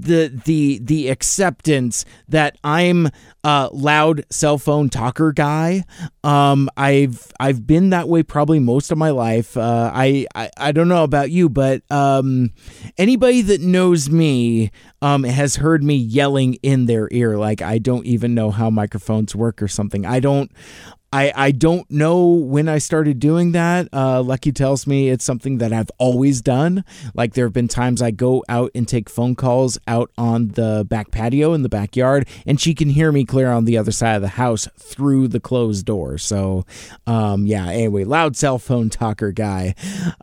the 0.00 0.40
the 0.44 0.78
the 0.82 1.08
acceptance 1.08 2.04
that 2.28 2.56
I'm 2.62 3.08
a 3.44 3.68
loud 3.72 4.24
cell 4.30 4.58
phone 4.58 4.88
talker 4.88 5.32
guy. 5.32 5.84
Um, 6.22 6.68
I've 6.76 7.32
I've 7.40 7.66
been 7.66 7.90
that 7.90 8.08
way 8.08 8.22
probably 8.22 8.58
most 8.58 8.92
of 8.92 8.98
my 8.98 9.10
life. 9.10 9.56
Uh, 9.56 9.90
I, 9.92 10.26
I 10.34 10.50
I 10.56 10.72
don't 10.72 10.88
know 10.88 11.04
about 11.04 11.30
you, 11.30 11.48
but 11.48 11.82
um, 11.90 12.50
anybody 12.96 13.42
that 13.42 13.60
knows 13.60 14.08
me 14.10 14.70
um, 15.02 15.24
has 15.24 15.56
heard 15.56 15.82
me 15.82 15.96
yelling 15.96 16.54
in 16.62 16.86
their 16.86 17.08
ear 17.10 17.36
like 17.36 17.62
I 17.62 17.78
don't 17.78 18.06
even 18.06 18.34
know 18.34 18.50
how 18.50 18.70
microphones 18.70 19.34
work 19.34 19.62
or 19.62 19.68
something. 19.68 20.06
I 20.06 20.20
don't. 20.20 20.50
I, 21.10 21.32
I 21.34 21.50
don't 21.52 21.90
know 21.90 22.26
when 22.26 22.68
I 22.68 22.76
started 22.76 23.18
doing 23.18 23.52
that. 23.52 23.88
Uh, 23.94 24.20
Lucky 24.22 24.52
tells 24.52 24.86
me 24.86 25.08
it's 25.08 25.24
something 25.24 25.56
that 25.56 25.72
I've 25.72 25.90
always 25.96 26.42
done. 26.42 26.84
Like 27.14 27.32
there 27.32 27.46
have 27.46 27.54
been 27.54 27.68
times 27.68 28.02
I 28.02 28.10
go 28.10 28.44
out 28.46 28.70
and 28.74 28.86
take 28.86 29.08
phone 29.08 29.34
calls 29.34 29.78
out 29.86 30.10
on 30.18 30.48
the 30.48 30.84
back 30.86 31.10
patio 31.10 31.54
in 31.54 31.62
the 31.62 31.70
backyard, 31.70 32.28
and 32.46 32.60
she 32.60 32.74
can 32.74 32.90
hear 32.90 33.10
me 33.10 33.24
clear 33.24 33.50
on 33.50 33.64
the 33.64 33.78
other 33.78 33.90
side 33.90 34.16
of 34.16 34.22
the 34.22 34.28
house 34.28 34.68
through 34.76 35.28
the 35.28 35.40
closed 35.40 35.86
door. 35.86 36.18
So, 36.18 36.66
um, 37.06 37.46
yeah. 37.46 37.68
Anyway, 37.68 38.04
loud 38.04 38.36
cell 38.36 38.58
phone 38.58 38.90
talker 38.90 39.32
guy. 39.32 39.74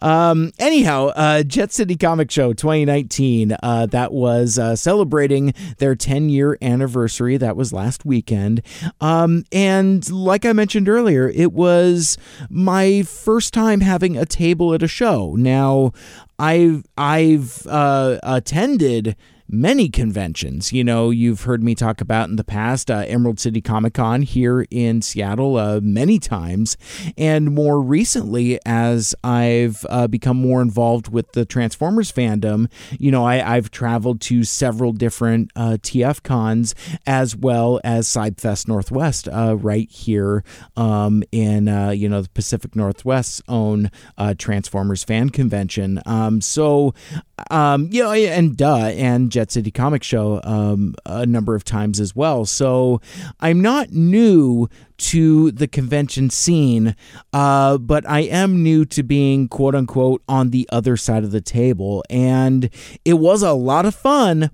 Um, 0.03 0.51
anyhow, 0.59 1.07
uh, 1.15 1.41
Jet 1.41 1.71
City 1.71 1.95
Comic 1.95 2.29
Show 2.29 2.53
2019. 2.53 3.55
Uh, 3.63 3.87
that 3.87 4.11
was 4.11 4.59
uh, 4.59 4.75
celebrating 4.75 5.53
their 5.79 5.95
10 5.95 6.29
year 6.29 6.59
anniversary. 6.61 7.37
That 7.37 7.55
was 7.55 7.73
last 7.73 8.05
weekend. 8.05 8.61
Um, 9.01 9.45
and 9.51 10.07
like 10.11 10.45
I 10.45 10.53
mentioned 10.53 10.74
earlier, 10.83 11.29
it 11.29 11.53
was 11.53 12.17
my 12.49 13.03
first 13.03 13.53
time 13.53 13.81
having 13.81 14.17
a 14.17 14.25
table 14.25 14.73
at 14.73 14.83
a 14.83 14.87
show. 14.87 15.35
Now, 15.35 15.93
I've 16.37 16.83
I've 16.97 17.65
uh, 17.67 18.19
attended 18.23 19.15
many 19.47 19.89
conventions. 19.89 20.73
You 20.73 20.83
know, 20.83 21.09
you've 21.09 21.43
heard 21.43 21.63
me 21.63 21.75
talk 21.75 22.01
about 22.01 22.29
in 22.29 22.35
the 22.35 22.43
past 22.43 22.89
uh, 22.89 23.03
Emerald 23.07 23.39
City 23.39 23.61
Comic 23.61 23.93
Con 23.93 24.21
here 24.21 24.65
in 24.71 25.01
Seattle 25.01 25.57
uh, 25.57 25.79
many 25.81 26.19
times, 26.19 26.77
and 27.17 27.53
more 27.53 27.81
recently, 27.81 28.59
as 28.65 29.15
I've 29.23 29.85
uh, 29.89 30.07
become 30.07 30.37
more 30.37 30.61
involved 30.61 31.09
with 31.09 31.31
the 31.33 31.45
Transformers 31.45 32.11
fandom, 32.11 32.69
you 32.99 33.11
know, 33.11 33.25
I, 33.25 33.55
I've 33.55 33.71
traveled 33.71 34.21
to 34.21 34.43
several 34.43 34.91
different 34.91 35.51
uh, 35.55 35.77
TF 35.81 36.23
cons 36.23 36.75
as 37.05 37.35
well 37.35 37.79
as 37.83 38.07
SideFest 38.07 38.67
Northwest 38.67 39.27
uh, 39.27 39.55
right 39.57 39.89
here 39.89 40.43
um, 40.75 41.23
in 41.31 41.67
uh, 41.67 41.89
you 41.91 42.09
know 42.09 42.21
the 42.21 42.29
Pacific 42.29 42.75
Northwest's 42.75 43.41
own 43.47 43.91
Transformers 44.37 45.03
fan 45.03 45.29
convention. 45.29 46.01
Um, 46.05 46.41
so 46.41 46.93
um, 47.49 47.89
you 47.91 48.03
know, 48.03 48.11
and 48.11 48.55
duh, 48.55 48.91
and 48.95 49.29
Jet 49.35 49.51
City 49.51 49.69
Comic 49.69 50.01
Show 50.01 50.39
um, 50.45 50.95
a 51.05 51.25
number 51.25 51.55
of 51.55 51.65
times 51.65 51.99
as 51.99 52.15
well. 52.15 52.45
So 52.45 53.01
I'm 53.41 53.59
not 53.59 53.91
new 53.91 54.69
to 54.97 55.51
the 55.51 55.67
convention 55.67 56.29
scene, 56.29 56.95
uh, 57.33 57.77
but 57.77 58.07
I 58.07 58.21
am 58.21 58.63
new 58.63 58.85
to 58.85 59.03
being 59.03 59.49
quote 59.49 59.75
unquote 59.75 60.23
on 60.29 60.51
the 60.51 60.69
other 60.71 60.95
side 60.95 61.25
of 61.25 61.31
the 61.31 61.41
table. 61.41 62.01
And 62.09 62.69
it 63.03 63.15
was 63.15 63.41
a 63.41 63.51
lot 63.51 63.85
of 63.85 63.93
fun, 63.93 64.51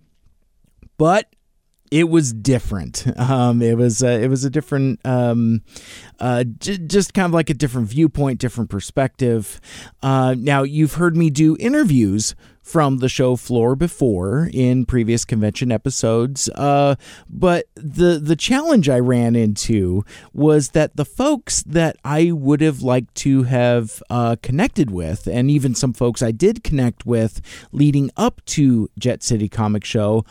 but 0.97 1.27
it 1.91 2.09
was 2.09 2.33
different. 2.33 3.05
Um, 3.19 3.61
it 3.61 3.77
was 3.77 4.01
uh, 4.01 4.07
it 4.07 4.29
was 4.29 4.45
a 4.45 4.49
different, 4.49 4.99
um, 5.05 5.61
uh, 6.19 6.43
j- 6.43 6.79
just 6.79 7.13
kind 7.13 7.25
of 7.25 7.33
like 7.33 7.51
a 7.51 7.53
different 7.53 7.87
viewpoint, 7.87 8.39
different 8.39 8.71
perspective. 8.71 9.61
Uh, 10.01 10.33
now 10.35 10.63
you've 10.63 10.95
heard 10.95 11.15
me 11.15 11.29
do 11.29 11.55
interviews 11.59 12.33
from 12.61 12.97
the 12.97 13.09
show 13.09 13.35
floor 13.35 13.75
before 13.75 14.49
in 14.53 14.85
previous 14.85 15.25
convention 15.25 15.71
episodes, 15.71 16.49
uh, 16.55 16.95
but 17.29 17.65
the 17.75 18.19
the 18.19 18.35
challenge 18.35 18.87
I 18.87 18.99
ran 18.99 19.35
into 19.35 20.05
was 20.33 20.69
that 20.69 20.95
the 20.95 21.05
folks 21.05 21.63
that 21.63 21.97
I 22.05 22.31
would 22.31 22.61
have 22.61 22.81
liked 22.81 23.15
to 23.15 23.43
have 23.43 24.01
uh, 24.09 24.35
connected 24.41 24.91
with, 24.91 25.27
and 25.27 25.49
even 25.49 25.75
some 25.75 25.93
folks 25.93 26.21
I 26.21 26.31
did 26.31 26.63
connect 26.63 27.05
with 27.05 27.41
leading 27.71 28.11
up 28.15 28.43
to 28.45 28.89
Jet 28.97 29.23
City 29.23 29.49
Comic 29.49 29.83
Show, 29.83 30.25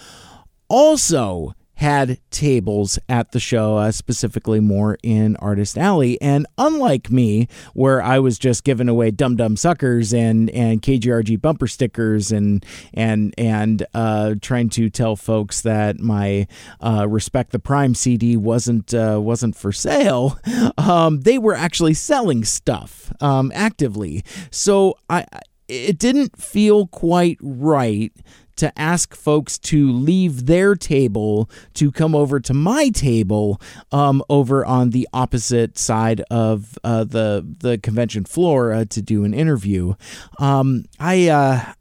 also 0.68 1.54
had 1.80 2.18
tables 2.30 2.98
at 3.08 3.32
the 3.32 3.40
show, 3.40 3.78
uh, 3.78 3.90
specifically 3.90 4.60
more 4.60 4.98
in 5.02 5.34
Artist 5.36 5.78
Alley. 5.78 6.20
And 6.20 6.46
unlike 6.58 7.10
me, 7.10 7.48
where 7.72 8.02
I 8.02 8.18
was 8.18 8.38
just 8.38 8.64
giving 8.64 8.86
away 8.86 9.10
Dum 9.10 9.36
Dum 9.36 9.56
Suckers 9.56 10.12
and 10.12 10.50
and 10.50 10.82
KGRG 10.82 11.40
bumper 11.40 11.66
stickers 11.66 12.32
and 12.32 12.66
and 12.92 13.34
and 13.38 13.86
uh, 13.94 14.34
trying 14.42 14.68
to 14.70 14.90
tell 14.90 15.16
folks 15.16 15.62
that 15.62 15.98
my 15.98 16.46
uh, 16.82 17.08
Respect 17.08 17.50
the 17.52 17.58
Prime 17.58 17.94
CD 17.94 18.36
wasn't 18.36 18.92
uh, 18.92 19.18
wasn't 19.18 19.56
for 19.56 19.72
sale, 19.72 20.38
um, 20.78 21.22
they 21.22 21.38
were 21.38 21.54
actually 21.54 21.94
selling 21.94 22.44
stuff 22.44 23.10
um, 23.22 23.50
actively. 23.54 24.22
So 24.50 24.98
I 25.08 25.24
it 25.70 25.98
didn't 25.98 26.36
feel 26.36 26.88
quite 26.88 27.38
right 27.40 28.12
to 28.60 28.78
ask 28.78 29.14
folks 29.14 29.58
to 29.58 29.90
leave 29.90 30.46
their 30.46 30.74
table 30.74 31.50
to 31.74 31.90
come 31.90 32.14
over 32.14 32.40
to 32.40 32.54
my 32.54 32.90
table 32.90 33.60
um, 33.90 34.22
over 34.28 34.64
on 34.64 34.90
the 34.90 35.08
opposite 35.12 35.76
side 35.76 36.22
of 36.30 36.78
uh, 36.84 37.04
the 37.04 37.46
the 37.58 37.78
convention 37.78 38.24
floor 38.24 38.72
uh, 38.72 38.84
to 38.86 39.02
do 39.02 39.24
an 39.24 39.34
interview. 39.34 39.94
Um, 40.38 40.84
I 40.98 41.28
uh, 41.28 41.72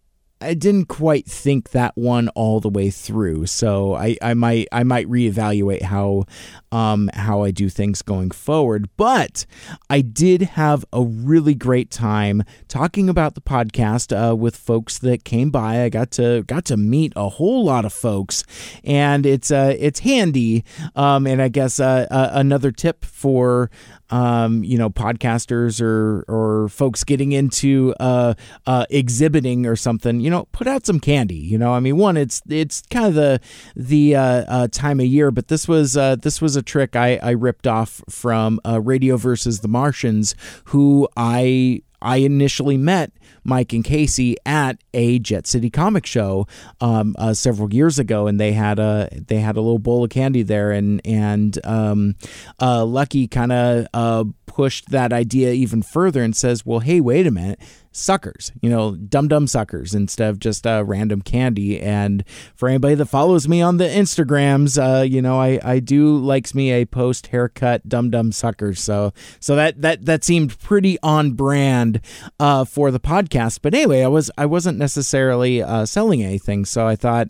I 0.41 0.53
didn't 0.53 0.85
quite 0.85 1.25
think 1.25 1.71
that 1.71 1.97
one 1.97 2.29
all 2.29 2.61
the 2.61 2.69
way 2.69 2.89
through, 2.89 3.47
so 3.47 3.93
I, 3.93 4.15
I 4.21 4.33
might 4.33 4.67
I 4.71 4.83
might 4.83 5.07
reevaluate 5.07 5.81
how 5.81 6.25
um, 6.71 7.09
how 7.13 7.43
I 7.43 7.51
do 7.51 7.67
things 7.67 8.01
going 8.01 8.31
forward. 8.31 8.89
But 8.95 9.45
I 9.89 9.99
did 9.99 10.41
have 10.41 10.85
a 10.93 11.03
really 11.03 11.55
great 11.55 11.91
time 11.91 12.43
talking 12.69 13.09
about 13.09 13.35
the 13.35 13.41
podcast 13.41 14.15
uh, 14.15 14.33
with 14.33 14.55
folks 14.55 14.97
that 14.99 15.25
came 15.25 15.49
by. 15.49 15.83
I 15.83 15.89
got 15.89 16.11
to 16.11 16.43
got 16.43 16.63
to 16.65 16.77
meet 16.77 17.11
a 17.17 17.27
whole 17.27 17.65
lot 17.65 17.83
of 17.83 17.91
folks, 17.91 18.43
and 18.85 19.25
it's 19.25 19.51
uh, 19.51 19.75
it's 19.77 19.99
handy. 19.99 20.63
Um, 20.95 21.27
and 21.27 21.41
I 21.41 21.49
guess 21.49 21.81
uh, 21.81 22.07
uh 22.09 22.29
another 22.31 22.71
tip 22.71 23.03
for 23.03 23.69
um, 24.09 24.63
you 24.63 24.77
know, 24.77 24.89
podcasters 24.89 25.81
or 25.81 26.25
or 26.27 26.69
folks 26.69 27.03
getting 27.03 27.31
into 27.31 27.93
uh, 27.99 28.33
uh, 28.65 28.85
exhibiting 28.89 29.65
or 29.65 29.75
something, 29.75 30.19
you 30.19 30.29
know, 30.29 30.47
put 30.51 30.67
out 30.67 30.85
some 30.85 30.99
candy. 30.99 31.35
You 31.35 31.57
know, 31.57 31.73
I 31.73 31.79
mean, 31.79 31.97
one, 31.97 32.17
it's 32.17 32.41
it's 32.49 32.81
kind 32.89 33.05
of 33.05 33.13
the 33.13 33.39
the 33.75 34.15
uh, 34.15 34.45
uh 34.47 34.67
time 34.71 34.99
of 34.99 35.05
year, 35.05 35.31
but 35.31 35.47
this 35.47 35.67
was 35.67 35.95
uh, 35.95 36.15
this 36.15 36.41
was 36.41 36.55
a 36.55 36.61
trick 36.61 36.95
I, 36.95 37.17
I 37.17 37.31
ripped 37.31 37.67
off 37.67 38.01
from 38.09 38.59
uh, 38.65 38.81
Radio 38.81 39.17
versus 39.17 39.59
the 39.59 39.67
Martians, 39.67 40.35
who 40.65 41.07
I 41.15 41.83
I 42.01 42.17
initially 42.17 42.77
met 42.77 43.11
Mike 43.43 43.73
and 43.73 43.83
Casey 43.83 44.35
at 44.45 44.77
a 44.93 45.19
Jet 45.19 45.47
City 45.47 45.69
comic 45.69 46.05
show 46.05 46.47
um, 46.81 47.15
uh, 47.17 47.33
several 47.33 47.73
years 47.73 47.99
ago, 47.99 48.27
and 48.27 48.39
they 48.39 48.53
had 48.53 48.79
a 48.79 49.09
they 49.11 49.39
had 49.39 49.57
a 49.57 49.61
little 49.61 49.79
bowl 49.79 50.03
of 50.03 50.09
candy 50.09 50.43
there, 50.43 50.71
and 50.71 51.01
and 51.05 51.57
um, 51.65 52.15
uh, 52.61 52.85
Lucky 52.85 53.27
kind 53.27 53.51
of 53.51 53.87
uh, 53.93 54.23
pushed 54.49 54.89
that 54.89 55.13
idea 55.13 55.51
even 55.51 55.81
further 55.81 56.21
and 56.21 56.35
says, 56.35 56.65
"Well, 56.65 56.79
hey, 56.79 56.99
wait 56.99 57.25
a 57.25 57.31
minute." 57.31 57.59
suckers, 57.91 58.51
you 58.61 58.69
know, 58.69 58.95
dum 58.95 59.27
dum 59.27 59.47
suckers 59.47 59.93
instead 59.93 60.29
of 60.29 60.39
just 60.39 60.65
uh, 60.65 60.83
random 60.85 61.21
candy. 61.21 61.79
And 61.79 62.23
for 62.55 62.69
anybody 62.69 62.95
that 62.95 63.05
follows 63.05 63.47
me 63.47 63.61
on 63.61 63.77
the 63.77 63.85
Instagrams, 63.85 64.77
uh, 64.77 65.03
you 65.03 65.21
know, 65.21 65.39
I, 65.39 65.59
I 65.63 65.79
do 65.79 66.17
likes 66.17 66.53
me 66.53 66.71
a 66.71 66.85
post 66.85 67.27
haircut 67.27 67.87
dum 67.87 68.09
dum 68.09 68.31
suckers. 68.31 68.79
So 68.79 69.13
so 69.39 69.55
that 69.55 69.81
that 69.81 70.05
that 70.05 70.23
seemed 70.23 70.59
pretty 70.59 70.97
on 71.01 71.33
brand 71.33 72.01
uh, 72.39 72.65
for 72.65 72.91
the 72.91 72.99
podcast. 72.99 73.59
But 73.61 73.73
anyway, 73.73 74.03
I 74.03 74.07
was 74.07 74.31
I 74.37 74.45
wasn't 74.45 74.77
necessarily 74.77 75.61
uh, 75.61 75.85
selling 75.85 76.23
anything, 76.23 76.65
so 76.65 76.87
I 76.87 76.95
thought 76.95 77.27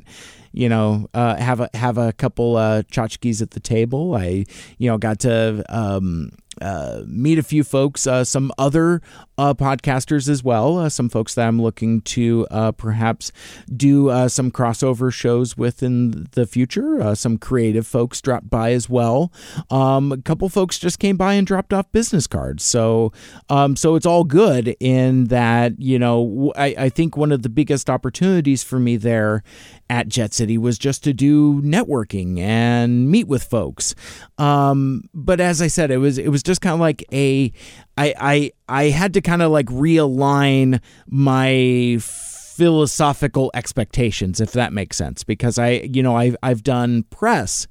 you 0.51 0.67
know, 0.67 1.07
uh, 1.13 1.36
have 1.36 1.59
a 1.59 1.70
have 1.76 1.99
a 1.99 2.11
couple 2.13 2.57
uh, 2.57 2.82
tchotchkes 2.84 3.39
at 3.39 3.51
the 3.51 3.59
table. 3.59 4.15
I, 4.15 4.45
you 4.80 4.89
know, 4.89 4.97
got 4.97 5.20
to 5.20 5.63
um, 5.70 6.32
uh, 6.62 7.03
meet 7.07 7.39
a 7.39 7.43
few 7.43 7.64
folks, 7.64 8.07
uh, 8.07 8.24
some 8.24 8.51
other 8.57 9.01
uh, 9.38 9.53
podcasters 9.53 10.28
as 10.28 10.43
well, 10.43 10.78
uh, 10.78 10.89
some 10.89 11.10
folks 11.10 11.34
that 11.36 11.47
I'm 11.47 11.62
looking 11.62 12.01
to 12.01 12.47
uh, 12.51 12.72
perhaps 12.72 13.32
do 13.76 14.10
some 14.28 14.51
crossover 14.51 15.14
shows 15.14 15.57
with 15.57 15.82
in 15.82 16.28
the 16.32 16.45
future. 16.45 17.16
some 17.16 17.38
creative 17.38 17.88
folks 17.88 18.22
dropped 18.22 18.49
by 18.49 18.72
as 18.74 18.89
well. 18.89 19.32
Um, 19.70 20.12
a 20.12 20.18
couple 20.18 20.49
folks 20.49 20.78
just 20.80 20.99
came 20.99 21.18
by 21.18 21.34
and 21.34 21.47
dropped 21.47 21.74
off 21.74 21.91
business 21.91 22.28
cards. 22.28 22.64
So, 22.64 23.14
um, 23.49 23.76
so 23.76 23.95
it's 23.95 24.05
all 24.05 24.24
good 24.24 24.76
in 24.80 25.26
that, 25.26 25.80
you 25.80 25.99
know, 25.99 26.51
I, 26.55 26.76
I 26.78 26.89
think 26.89 27.16
one 27.16 27.32
of 27.32 27.43
the 27.43 27.49
biggest 27.49 27.89
opportunities 27.89 28.64
for 28.64 28.80
me 28.80 28.97
there 28.97 29.43
at 29.89 30.07
Jet 30.07 30.34
City 30.34 30.57
was 30.57 30.78
just 30.78 31.03
to 31.03 31.14
do 31.14 31.62
networking 31.62 32.39
and 32.39 33.10
meet 33.10 33.28
with 33.28 33.43
folks. 33.43 33.95
Um, 34.38 35.10
but 35.14 35.39
as 35.39 35.62
I 35.62 35.68
said, 35.68 35.89
it 35.89 35.97
was 35.97 36.18
it 36.18 36.30
was 36.30 36.43
just 36.50 36.62
kind 36.62 36.74
of 36.74 36.80
like 36.80 37.06
a 37.14 37.52
I 37.95 38.14
I 38.20 38.52
I 38.68 38.84
had 38.86 39.14
to 39.14 39.22
kind 39.22 39.43
of 39.43 39.52
like 39.52 39.68
realign 39.68 40.82
my 41.08 42.00
philosophical 42.02 43.52
expectations 43.54 44.41
if 44.41 44.54
that 44.54 44.74
makes 44.74 44.97
sense. 44.97 45.24
Because 45.24 45.60
I 45.60 45.70
you 45.93 46.02
know 46.02 46.18
I 46.18 46.34
I've 46.41 46.64
done 46.64 47.04
press 47.12 47.68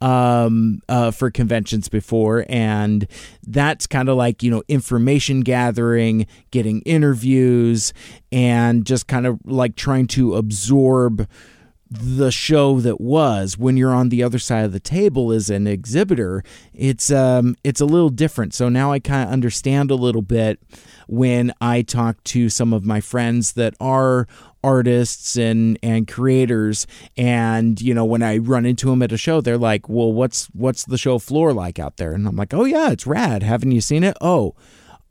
um, 0.00 0.80
uh, 0.88 1.10
for 1.10 1.30
conventions 1.30 1.90
before, 1.90 2.46
and 2.48 3.06
that's 3.46 3.86
kind 3.86 4.08
of 4.08 4.16
like 4.16 4.42
you 4.42 4.50
know 4.50 4.62
information 4.66 5.42
gathering, 5.42 6.26
getting 6.50 6.80
interviews, 6.86 7.92
and 8.32 8.86
just 8.86 9.08
kind 9.08 9.26
of 9.26 9.38
like 9.44 9.76
trying 9.76 10.06
to 10.08 10.36
absorb 10.36 11.28
the 11.92 12.30
show 12.30 12.80
that 12.80 13.00
was. 13.00 13.58
When 13.58 13.76
you're 13.76 13.94
on 13.94 14.08
the 14.08 14.22
other 14.22 14.38
side 14.38 14.64
of 14.64 14.72
the 14.72 14.80
table 14.80 15.30
as 15.32 15.50
an 15.50 15.66
exhibitor 15.66 16.42
it's 16.74 17.10
um 17.10 17.56
it's 17.64 17.80
a 17.80 17.84
little 17.84 18.08
different. 18.08 18.54
So 18.54 18.68
now 18.68 18.92
i 18.92 18.98
kind 18.98 19.26
of 19.26 19.32
understand 19.32 19.90
a 19.90 19.94
little 19.94 20.22
bit 20.22 20.58
when 21.06 21.52
i 21.60 21.82
talk 21.82 22.22
to 22.24 22.48
some 22.48 22.72
of 22.72 22.84
my 22.84 23.00
friends 23.00 23.52
that 23.52 23.74
are 23.80 24.26
artists 24.64 25.36
and 25.36 25.78
and 25.82 26.08
creators. 26.08 26.86
And 27.16 27.80
you 27.80 27.94
know 27.94 28.04
when 28.04 28.22
i 28.22 28.38
run 28.38 28.64
into 28.66 28.88
them 28.88 29.02
at 29.02 29.12
a 29.12 29.18
show 29.18 29.40
they're 29.40 29.58
like 29.58 29.88
well 29.88 30.12
what's 30.12 30.46
what's 30.46 30.84
the 30.84 30.98
show 30.98 31.18
floor 31.18 31.52
like 31.52 31.78
out 31.78 31.96
there? 31.98 32.12
And 32.12 32.26
i'm 32.26 32.36
like 32.36 32.54
oh 32.54 32.64
yeah 32.64 32.90
it's 32.90 33.06
rad. 33.06 33.42
Haven't 33.42 33.72
you 33.72 33.80
seen 33.80 34.04
it? 34.04 34.16
Oh 34.20 34.54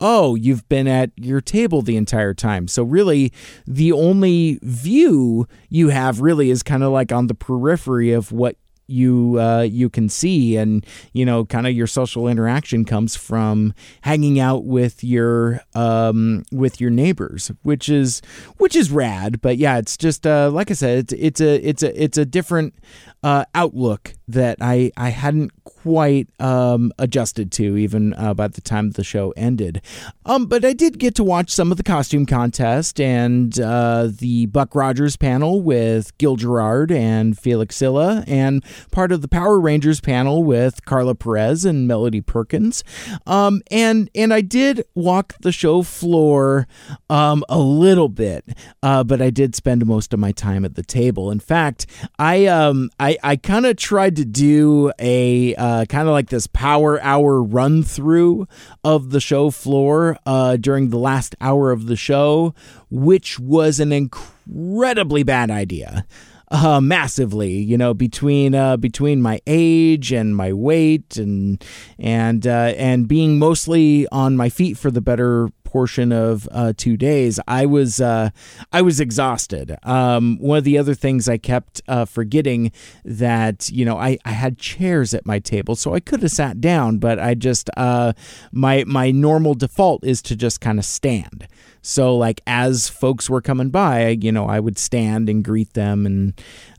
oh, 0.01 0.35
you've 0.35 0.67
been 0.67 0.87
at 0.87 1.11
your 1.15 1.39
table 1.39 1.81
the 1.81 1.95
entire 1.95 2.33
time. 2.33 2.67
So, 2.67 2.83
really, 2.83 3.31
the 3.65 3.91
only 3.91 4.59
view 4.63 5.47
you 5.69 5.89
have 5.89 6.19
really 6.19 6.49
is 6.49 6.63
kind 6.63 6.83
of 6.83 6.91
like 6.91 7.11
on 7.11 7.27
the 7.27 7.35
periphery 7.35 8.11
of 8.11 8.31
what 8.31 8.57
you 8.91 9.39
uh, 9.39 9.61
you 9.61 9.89
can 9.89 10.09
see. 10.09 10.57
And 10.57 10.85
you 11.13 11.25
know 11.25 11.45
kind 11.45 11.67
of 11.67 11.73
your 11.73 11.87
social 11.87 12.27
interaction 12.27 12.85
comes 12.85 13.15
from 13.15 13.73
hanging 14.01 14.39
out 14.39 14.65
with 14.65 15.03
your 15.03 15.61
um, 15.73 16.43
with 16.51 16.79
your 16.79 16.89
neighbors 16.89 17.51
which 17.63 17.89
is 17.89 18.21
which 18.57 18.75
is 18.75 18.91
rad. 18.91 19.41
But 19.41 19.57
yeah 19.57 19.77
it's 19.77 19.97
just 19.97 20.27
uh, 20.27 20.49
like 20.51 20.71
I 20.71 20.73
said 20.73 20.99
it's 20.99 21.13
it's 21.13 21.41
a 21.41 21.67
it's 21.67 21.83
a 21.83 22.03
it's 22.03 22.17
a 22.17 22.25
different 22.25 22.75
uh, 23.23 23.45
outlook 23.53 24.13
that 24.27 24.57
I 24.61 24.91
I 24.97 25.09
hadn't 25.09 25.51
quite 25.63 26.27
um, 26.39 26.91
adjusted 26.97 27.51
to 27.53 27.77
even 27.77 28.13
uh, 28.13 28.33
by 28.33 28.47
the 28.47 28.61
time 28.61 28.91
the 28.91 29.03
show 29.03 29.31
ended. 29.35 29.81
Um, 30.25 30.45
but 30.45 30.65
I 30.65 30.73
did 30.73 30.99
get 30.99 31.15
to 31.15 31.23
watch 31.23 31.51
some 31.51 31.71
of 31.71 31.77
the 31.77 31.83
costume 31.83 32.25
contest 32.25 32.99
and 32.99 33.59
uh, 33.59 34.09
the 34.11 34.47
Buck 34.47 34.75
Rogers 34.75 35.17
panel 35.17 35.61
with 35.61 36.17
Gil 36.17 36.35
Gerard 36.35 36.91
and 36.91 37.37
Felix 37.37 37.75
Silla, 37.75 38.23
and 38.27 38.63
part 38.91 39.11
of 39.11 39.21
the 39.21 39.27
Power 39.27 39.59
Rangers 39.59 39.99
panel 40.01 40.43
with 40.43 40.85
Carla 40.85 41.15
Perez 41.15 41.65
and 41.65 41.87
Melody 41.87 42.21
Perkins. 42.21 42.83
Um, 43.27 43.61
and 43.69 44.09
and 44.15 44.33
I 44.33 44.41
did 44.41 44.83
walk 44.95 45.35
the 45.41 45.51
show 45.51 45.83
floor 45.83 46.67
um, 47.09 47.43
a 47.49 47.59
little 47.59 48.09
bit, 48.09 48.45
uh, 48.81 49.03
but 49.03 49.21
I 49.21 49.29
did 49.29 49.55
spend 49.55 49.85
most 49.85 50.13
of 50.13 50.19
my 50.19 50.31
time 50.31 50.65
at 50.65 50.75
the 50.75 50.83
table. 50.83 51.31
In 51.31 51.39
fact, 51.39 51.85
I 52.17 52.45
um 52.47 52.89
I 52.99 53.17
I 53.23 53.35
kind 53.35 53.65
of 53.65 53.77
tried 53.77 54.15
to 54.17 54.25
do 54.25 54.91
a 54.99 55.55
uh, 55.55 55.85
kind 55.85 56.07
of 56.07 56.13
like 56.13 56.29
this 56.29 56.47
power 56.47 57.01
hour 57.01 57.41
run 57.41 57.83
through 57.83 58.47
of 58.83 59.11
the 59.11 59.19
show 59.19 59.51
floor 59.51 60.17
uh, 60.25 60.57
during 60.57 60.89
the 60.89 60.97
last 60.97 61.35
hour 61.41 61.71
of 61.71 61.87
the 61.87 61.95
show, 61.95 62.53
which 62.89 63.39
was 63.39 63.79
an 63.79 63.91
incredibly 63.91 65.23
bad 65.23 65.51
idea. 65.51 66.05
Uh, 66.53 66.81
massively, 66.81 67.53
you 67.53 67.77
know, 67.77 67.93
between 67.93 68.53
uh, 68.53 68.75
between 68.75 69.21
my 69.21 69.39
age 69.47 70.11
and 70.11 70.35
my 70.35 70.51
weight 70.51 71.15
and 71.15 71.63
and 71.97 72.45
uh, 72.45 72.73
and 72.75 73.07
being 73.07 73.39
mostly 73.39 74.05
on 74.09 74.35
my 74.35 74.49
feet 74.49 74.77
for 74.77 74.91
the 74.91 74.99
better 74.99 75.47
portion 75.71 76.11
of 76.11 76.49
uh, 76.51 76.73
two 76.75 76.97
days, 76.97 77.39
I 77.47 77.65
was 77.65 78.01
uh, 78.01 78.31
I 78.73 78.81
was 78.81 78.99
exhausted. 78.99 79.77
Um, 79.83 80.37
one 80.39 80.57
of 80.57 80.65
the 80.65 80.77
other 80.77 80.93
things 80.93 81.29
I 81.29 81.37
kept 81.37 81.81
uh, 81.87 82.03
forgetting 82.03 82.73
that 83.05 83.69
you 83.71 83.85
know 83.85 83.97
I, 83.97 84.17
I 84.25 84.31
had 84.31 84.57
chairs 84.57 85.13
at 85.13 85.25
my 85.25 85.39
table, 85.39 85.75
so 85.75 85.93
I 85.93 86.01
could 86.01 86.21
have 86.23 86.31
sat 86.31 86.59
down, 86.59 86.97
but 86.97 87.19
I 87.19 87.35
just 87.35 87.69
uh, 87.77 88.11
my 88.51 88.83
my 88.85 89.11
normal 89.11 89.53
default 89.53 90.03
is 90.03 90.21
to 90.23 90.35
just 90.35 90.59
kind 90.59 90.77
of 90.77 90.83
stand. 90.85 91.47
So 91.81 92.15
like 92.15 92.41
as 92.45 92.89
folks 92.89 93.29
were 93.29 93.41
coming 93.41 93.69
by, 93.69 94.09
you 94.09 94.31
know, 94.31 94.47
I 94.47 94.59
would 94.59 94.77
stand 94.77 95.29
and 95.29 95.43
greet 95.43 95.73
them 95.73 96.05
and 96.05 96.33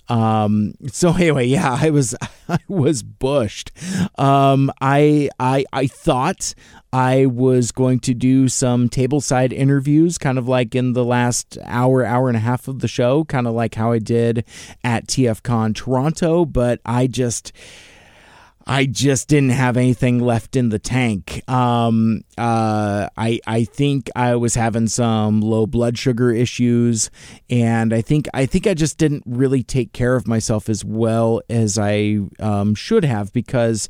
um 0.09 0.75
so 0.89 1.13
anyway 1.15 1.47
yeah 1.47 1.79
i 1.81 1.89
was 1.89 2.15
i 2.49 2.59
was 2.69 3.03
bushed 3.03 3.71
um 4.19 4.71
i 4.81 5.31
i 5.39 5.65
i 5.73 5.87
thought 5.87 6.55
i 6.93 7.27
was 7.27 7.73
going 7.73 7.99
to 7.99 8.15
do 8.15 8.49
some 8.49 8.89
tableside 8.89 9.53
interviews 9.53 10.19
kind 10.19 10.39
of 10.39 10.49
like 10.49 10.75
in 10.75 10.93
the 10.93 11.05
last 11.05 11.59
hour 11.65 12.05
hour 12.05 12.29
and 12.29 12.37
a 12.37 12.41
half 12.41 12.69
of 12.69 12.81
the 12.81 12.89
show 12.89 13.25
kind 13.25 13.47
of 13.47 13.55
like 13.55 13.75
how 13.75 13.93
i 13.93 13.99
did 13.99 14.45
at 14.85 15.07
tfcon 15.07 15.75
toronto 15.75 16.45
but 16.45 16.81
i 16.85 17.07
just 17.07 17.53
I 18.67 18.87
just 18.87 19.29
didn't 19.29 19.51
have 19.51 19.77
anything 19.77 20.19
left 20.19 20.57
in 20.57 20.69
the 20.69 20.79
tank. 20.79 21.49
Um, 21.49 22.25
uh, 22.39 23.09
I 23.17 23.41
I 23.47 23.65
think 23.65 24.11
I 24.15 24.37
was 24.37 24.55
having 24.55 24.89
some 24.89 25.41
low 25.41 25.67
blood 25.67 25.99
sugar 25.99 26.33
issues, 26.33 27.11
and 27.51 27.93
I 27.93 28.03
think 28.03 28.29
I 28.33 28.47
think 28.47 28.67
I 28.67 28.75
just 28.75 28.99
didn't 28.99 29.25
really 29.27 29.63
take 29.63 29.93
care 29.93 30.15
of 30.15 30.29
myself 30.29 30.69
as 30.69 30.85
well 30.85 31.43
as 31.49 31.79
I 31.79 32.21
um, 32.39 32.75
should 32.75 33.05
have 33.05 33.33
because 33.33 33.89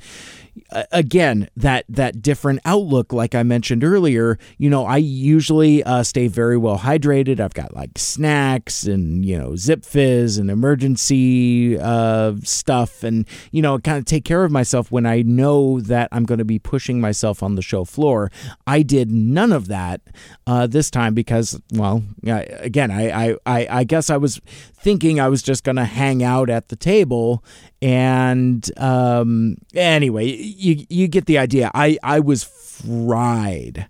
again 0.90 1.48
that 1.56 1.84
that 1.88 2.20
different 2.22 2.60
outlook 2.64 3.12
like 3.12 3.34
i 3.34 3.42
mentioned 3.42 3.82
earlier 3.82 4.38
you 4.58 4.68
know 4.68 4.84
i 4.84 4.96
usually 4.96 5.82
uh, 5.84 6.02
stay 6.02 6.28
very 6.28 6.56
well 6.56 6.78
hydrated. 6.78 7.40
I've 7.40 7.54
got 7.54 7.74
like 7.74 7.90
snacks 7.96 8.84
and 8.84 9.24
you 9.24 9.38
know 9.38 9.50
Zipfizz 9.50 10.38
and 10.38 10.50
emergency 10.50 11.78
uh, 11.78 12.34
stuff. 12.42 13.02
And 13.02 13.26
you 13.50 13.62
know 13.62 13.78
kind 13.78 13.98
of 13.98 14.04
take 14.04 14.24
care 14.24 14.44
of 14.44 14.50
myself 14.50 14.90
when 14.90 15.06
i 15.06 15.22
know 15.22 15.80
that 15.80 16.08
i'm 16.12 16.24
going 16.24 16.38
to 16.38 16.44
be 16.44 16.58
pushing 16.58 17.00
myself 17.00 17.42
on 17.42 17.54
the 17.54 17.62
show 17.62 17.84
floor. 17.84 18.30
I 18.66 18.82
did 18.82 19.10
none 19.10 19.52
of 19.52 19.68
that 19.68 20.00
uh, 20.46 20.66
this 20.66 20.90
time 20.90 21.14
because 21.14 21.60
well 21.72 22.02
again 22.26 22.90
I, 22.90 23.28
I 23.28 23.36
i 23.46 23.66
i 23.70 23.84
guess 23.84 24.10
i 24.10 24.16
was 24.16 24.40
thinking 24.74 25.20
i 25.20 25.28
was 25.28 25.42
just 25.42 25.64
going 25.64 25.76
to 25.76 25.84
hang 25.84 26.22
out 26.22 26.50
at 26.50 26.68
the 26.68 26.76
table 26.76 27.44
and 27.82 28.70
um, 28.78 29.56
anyway, 29.74 30.26
you 30.26 30.86
you 30.88 31.09
get 31.09 31.26
the 31.26 31.38
idea. 31.38 31.70
I 31.74 31.98
I 32.02 32.20
was 32.20 32.44
fried. 32.44 33.88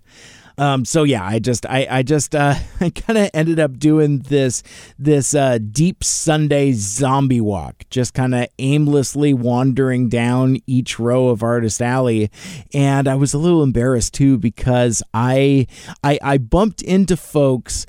Um, 0.55 0.85
so 0.85 1.03
yeah, 1.03 1.23
I 1.25 1.39
just 1.39 1.65
I 1.67 1.87
I 1.89 2.03
just 2.03 2.35
uh, 2.35 2.55
I 2.81 2.89
kind 2.89 3.19
of 3.19 3.29
ended 3.33 3.59
up 3.59 3.77
doing 3.77 4.19
this 4.19 4.63
this 4.97 5.35
uh, 5.35 5.59
deep 5.59 6.03
Sunday 6.03 6.73
zombie 6.73 7.41
walk, 7.41 7.85
just 7.91 8.15
kind 8.15 8.33
of 8.33 8.47
aimlessly 8.57 9.33
wandering 9.33 10.09
down 10.09 10.57
each 10.65 10.99
row 10.99 11.29
of 11.29 11.43
Artist 11.43 11.81
Alley, 11.81 12.31
and 12.73 13.07
I 13.07 13.15
was 13.15 13.33
a 13.33 13.39
little 13.39 13.61
embarrassed 13.61 14.15
too 14.15 14.39
because 14.39 15.03
I 15.13 15.67
I, 16.03 16.17
I 16.21 16.37
bumped 16.39 16.81
into 16.81 17.15
folks 17.15 17.85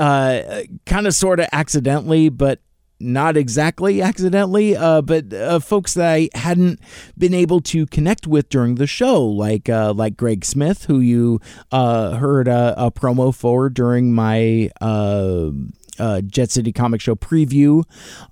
uh, 0.00 0.62
kind 0.86 1.06
of 1.06 1.14
sort 1.14 1.38
of 1.38 1.46
accidentally, 1.52 2.28
but 2.28 2.60
not 3.00 3.36
exactly 3.36 4.00
accidentally, 4.00 4.76
uh, 4.76 5.02
but 5.02 5.32
uh, 5.32 5.60
folks 5.60 5.94
that 5.94 6.12
I 6.12 6.28
hadn't 6.34 6.80
been 7.18 7.34
able 7.34 7.60
to 7.62 7.86
connect 7.86 8.26
with 8.26 8.48
during 8.48 8.76
the 8.76 8.86
show, 8.86 9.24
like 9.24 9.68
uh, 9.68 9.92
like 9.92 10.16
Greg 10.16 10.44
Smith, 10.44 10.84
who 10.86 11.00
you 11.00 11.40
uh, 11.72 12.12
heard 12.12 12.48
a, 12.48 12.74
a, 12.76 12.90
promo 12.90 13.34
for 13.34 13.68
during 13.68 14.12
my 14.12 14.70
uh, 15.98 16.20
Jet 16.20 16.50
City 16.50 16.72
Comic 16.72 17.00
Show 17.00 17.14
preview 17.14 17.84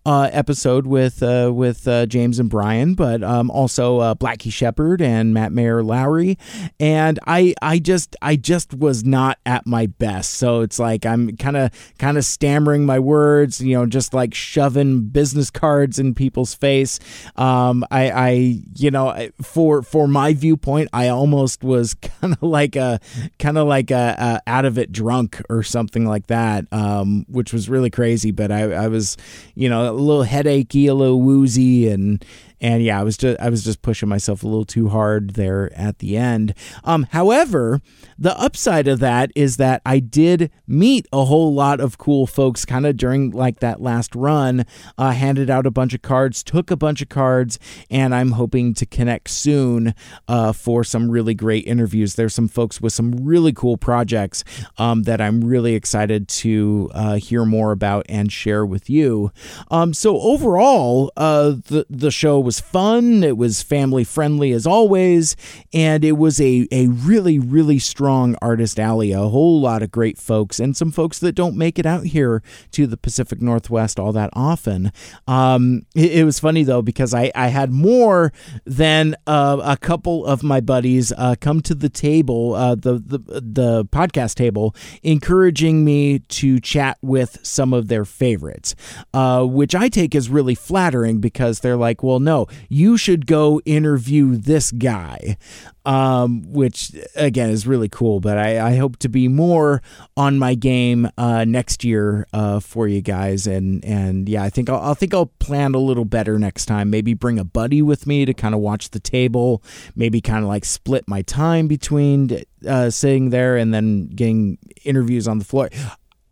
uh, 0.04 0.28
episode 0.32 0.86
with 0.86 1.22
uh, 1.22 1.50
with 1.54 1.86
uh, 1.86 2.06
James 2.06 2.38
and 2.38 2.50
Brian, 2.50 2.94
but 2.94 3.22
um, 3.22 3.50
also 3.50 3.98
uh, 3.98 4.14
Blackie 4.14 4.52
Shepard 4.52 5.00
and 5.00 5.32
Matt 5.34 5.52
Mayer 5.52 5.82
Lowry, 5.82 6.38
and 6.80 7.18
I 7.26 7.54
I 7.62 7.78
just 7.78 8.16
I 8.22 8.36
just 8.36 8.74
was 8.74 9.04
not 9.04 9.38
at 9.46 9.66
my 9.66 9.86
best. 9.86 10.34
So 10.34 10.60
it's 10.60 10.78
like 10.78 11.06
I'm 11.06 11.36
kind 11.36 11.56
of 11.56 11.70
kind 11.98 12.18
of 12.18 12.24
stammering 12.24 12.84
my 12.84 12.98
words, 12.98 13.60
you 13.60 13.76
know, 13.76 13.86
just 13.86 14.14
like 14.14 14.34
shoving 14.34 15.02
business 15.08 15.50
cards 15.50 15.98
in 15.98 16.14
people's 16.14 16.54
face. 16.54 16.98
Um, 17.36 17.84
I 17.90 18.10
I 18.10 18.30
you 18.76 18.90
know 18.90 19.28
for 19.40 19.82
for 19.82 20.08
my 20.08 20.34
viewpoint, 20.34 20.88
I 20.92 21.08
almost 21.08 21.62
was 21.62 21.94
kind 22.20 22.34
of 22.34 22.42
like 22.42 22.76
a 22.76 23.00
kind 23.38 23.58
of 23.58 23.66
like 23.66 23.90
a, 23.90 24.40
a, 24.46 24.50
out 24.50 24.64
of 24.64 24.78
it 24.78 24.92
drunk 24.92 25.40
or 25.48 25.62
something 25.62 26.06
like 26.06 26.26
that, 26.28 26.66
um, 26.72 27.24
which 27.28 27.51
was 27.52 27.68
really 27.68 27.90
crazy. 27.90 28.30
But 28.30 28.50
I, 28.50 28.72
I 28.72 28.88
was, 28.88 29.16
you 29.54 29.68
know, 29.68 29.90
a 29.90 29.92
little 29.92 30.24
headachy, 30.24 30.86
a 30.86 30.94
little 30.94 31.20
woozy, 31.20 31.88
and 31.88 32.24
and 32.62 32.82
yeah, 32.82 32.98
I 32.98 33.02
was 33.02 33.16
just 33.16 33.38
I 33.40 33.50
was 33.50 33.64
just 33.64 33.82
pushing 33.82 34.08
myself 34.08 34.44
a 34.44 34.46
little 34.46 34.64
too 34.64 34.88
hard 34.88 35.30
there 35.30 35.70
at 35.74 35.98
the 35.98 36.16
end. 36.16 36.54
Um, 36.84 37.06
however, 37.10 37.80
the 38.16 38.38
upside 38.40 38.86
of 38.86 39.00
that 39.00 39.32
is 39.34 39.56
that 39.56 39.82
I 39.84 39.98
did 39.98 40.50
meet 40.66 41.08
a 41.12 41.24
whole 41.24 41.52
lot 41.52 41.80
of 41.80 41.98
cool 41.98 42.26
folks, 42.26 42.64
kind 42.64 42.86
of 42.86 42.96
during 42.96 43.32
like 43.32 43.58
that 43.60 43.82
last 43.82 44.14
run. 44.14 44.64
Uh, 44.96 45.10
handed 45.10 45.50
out 45.50 45.66
a 45.66 45.72
bunch 45.72 45.92
of 45.92 46.02
cards, 46.02 46.44
took 46.44 46.70
a 46.70 46.76
bunch 46.76 47.02
of 47.02 47.08
cards, 47.08 47.58
and 47.90 48.14
I'm 48.14 48.32
hoping 48.32 48.74
to 48.74 48.86
connect 48.86 49.28
soon 49.28 49.92
uh, 50.28 50.52
for 50.52 50.84
some 50.84 51.10
really 51.10 51.34
great 51.34 51.66
interviews. 51.66 52.14
There's 52.14 52.34
some 52.34 52.48
folks 52.48 52.80
with 52.80 52.92
some 52.92 53.12
really 53.12 53.52
cool 53.52 53.76
projects 53.76 54.44
um, 54.78 55.02
that 55.02 55.20
I'm 55.20 55.40
really 55.40 55.74
excited 55.74 56.28
to 56.28 56.90
uh, 56.94 57.14
hear 57.16 57.44
more 57.44 57.72
about 57.72 58.06
and 58.08 58.30
share 58.30 58.64
with 58.64 58.88
you. 58.88 59.32
Um, 59.68 59.92
so 59.92 60.20
overall, 60.20 61.10
uh, 61.16 61.56
the 61.66 61.86
the 61.90 62.12
show 62.12 62.38
was 62.38 62.51
was 62.52 62.60
fun, 62.60 63.24
it 63.24 63.38
was 63.38 63.62
family 63.62 64.04
friendly 64.04 64.52
as 64.52 64.66
always, 64.66 65.36
and 65.72 66.04
it 66.04 66.18
was 66.18 66.38
a, 66.38 66.68
a 66.70 66.86
really, 66.88 67.38
really 67.38 67.78
strong 67.78 68.36
artist 68.42 68.78
alley. 68.78 69.10
A 69.10 69.20
whole 69.20 69.58
lot 69.58 69.82
of 69.82 69.90
great 69.90 70.18
folks, 70.18 70.60
and 70.60 70.76
some 70.76 70.90
folks 70.90 71.18
that 71.20 71.32
don't 71.32 71.56
make 71.56 71.78
it 71.78 71.86
out 71.86 72.04
here 72.04 72.42
to 72.72 72.86
the 72.86 72.98
Pacific 72.98 73.40
Northwest 73.40 73.98
all 73.98 74.12
that 74.12 74.28
often. 74.34 74.92
Um, 75.26 75.86
it, 75.94 76.12
it, 76.12 76.24
was 76.24 76.38
funny 76.38 76.62
though, 76.62 76.82
because 76.82 77.14
I, 77.14 77.32
I 77.34 77.48
had 77.48 77.72
more 77.72 78.34
than 78.66 79.16
uh, 79.26 79.58
a 79.64 79.78
couple 79.78 80.26
of 80.26 80.42
my 80.42 80.60
buddies 80.60 81.10
uh, 81.16 81.36
come 81.40 81.62
to 81.62 81.74
the 81.74 81.88
table, 81.88 82.52
uh, 82.52 82.74
the, 82.74 82.98
the, 82.98 83.18
the 83.18 83.84
podcast 83.86 84.34
table, 84.34 84.76
encouraging 85.02 85.86
me 85.86 86.18
to 86.18 86.60
chat 86.60 86.98
with 87.00 87.38
some 87.42 87.72
of 87.72 87.88
their 87.88 88.04
favorites, 88.04 88.74
uh, 89.14 89.42
which 89.42 89.74
I 89.74 89.88
take 89.88 90.14
as 90.14 90.28
really 90.28 90.54
flattering 90.54 91.18
because 91.18 91.60
they're 91.60 91.78
like, 91.78 92.02
well, 92.02 92.20
no, 92.20 92.41
you 92.68 92.96
should 92.96 93.26
go 93.26 93.60
interview 93.64 94.36
this 94.36 94.72
guy, 94.72 95.36
um, 95.84 96.42
which 96.52 96.92
again 97.16 97.50
is 97.50 97.66
really 97.66 97.88
cool. 97.88 98.20
But 98.20 98.38
I, 98.38 98.72
I 98.72 98.76
hope 98.76 98.98
to 98.98 99.08
be 99.08 99.28
more 99.28 99.82
on 100.16 100.38
my 100.38 100.54
game 100.54 101.08
uh, 101.18 101.44
next 101.44 101.84
year 101.84 102.26
uh, 102.32 102.60
for 102.60 102.88
you 102.88 103.02
guys, 103.02 103.46
and 103.46 103.84
and 103.84 104.28
yeah, 104.28 104.42
I 104.42 104.50
think 104.50 104.70
I'll, 104.70 104.90
I 104.90 104.94
think 104.94 105.14
I'll 105.14 105.32
plan 105.38 105.74
a 105.74 105.78
little 105.78 106.04
better 106.04 106.38
next 106.38 106.66
time. 106.66 106.90
Maybe 106.90 107.14
bring 107.14 107.38
a 107.38 107.44
buddy 107.44 107.82
with 107.82 108.06
me 108.06 108.24
to 108.24 108.34
kind 108.34 108.54
of 108.54 108.60
watch 108.60 108.90
the 108.90 109.00
table. 109.00 109.62
Maybe 109.96 110.20
kind 110.20 110.44
of 110.44 110.48
like 110.48 110.64
split 110.64 111.08
my 111.08 111.22
time 111.22 111.68
between 111.68 112.42
uh, 112.66 112.90
sitting 112.90 113.30
there 113.30 113.56
and 113.56 113.72
then 113.72 114.06
getting 114.06 114.58
interviews 114.84 115.28
on 115.28 115.38
the 115.38 115.44
floor. 115.44 115.70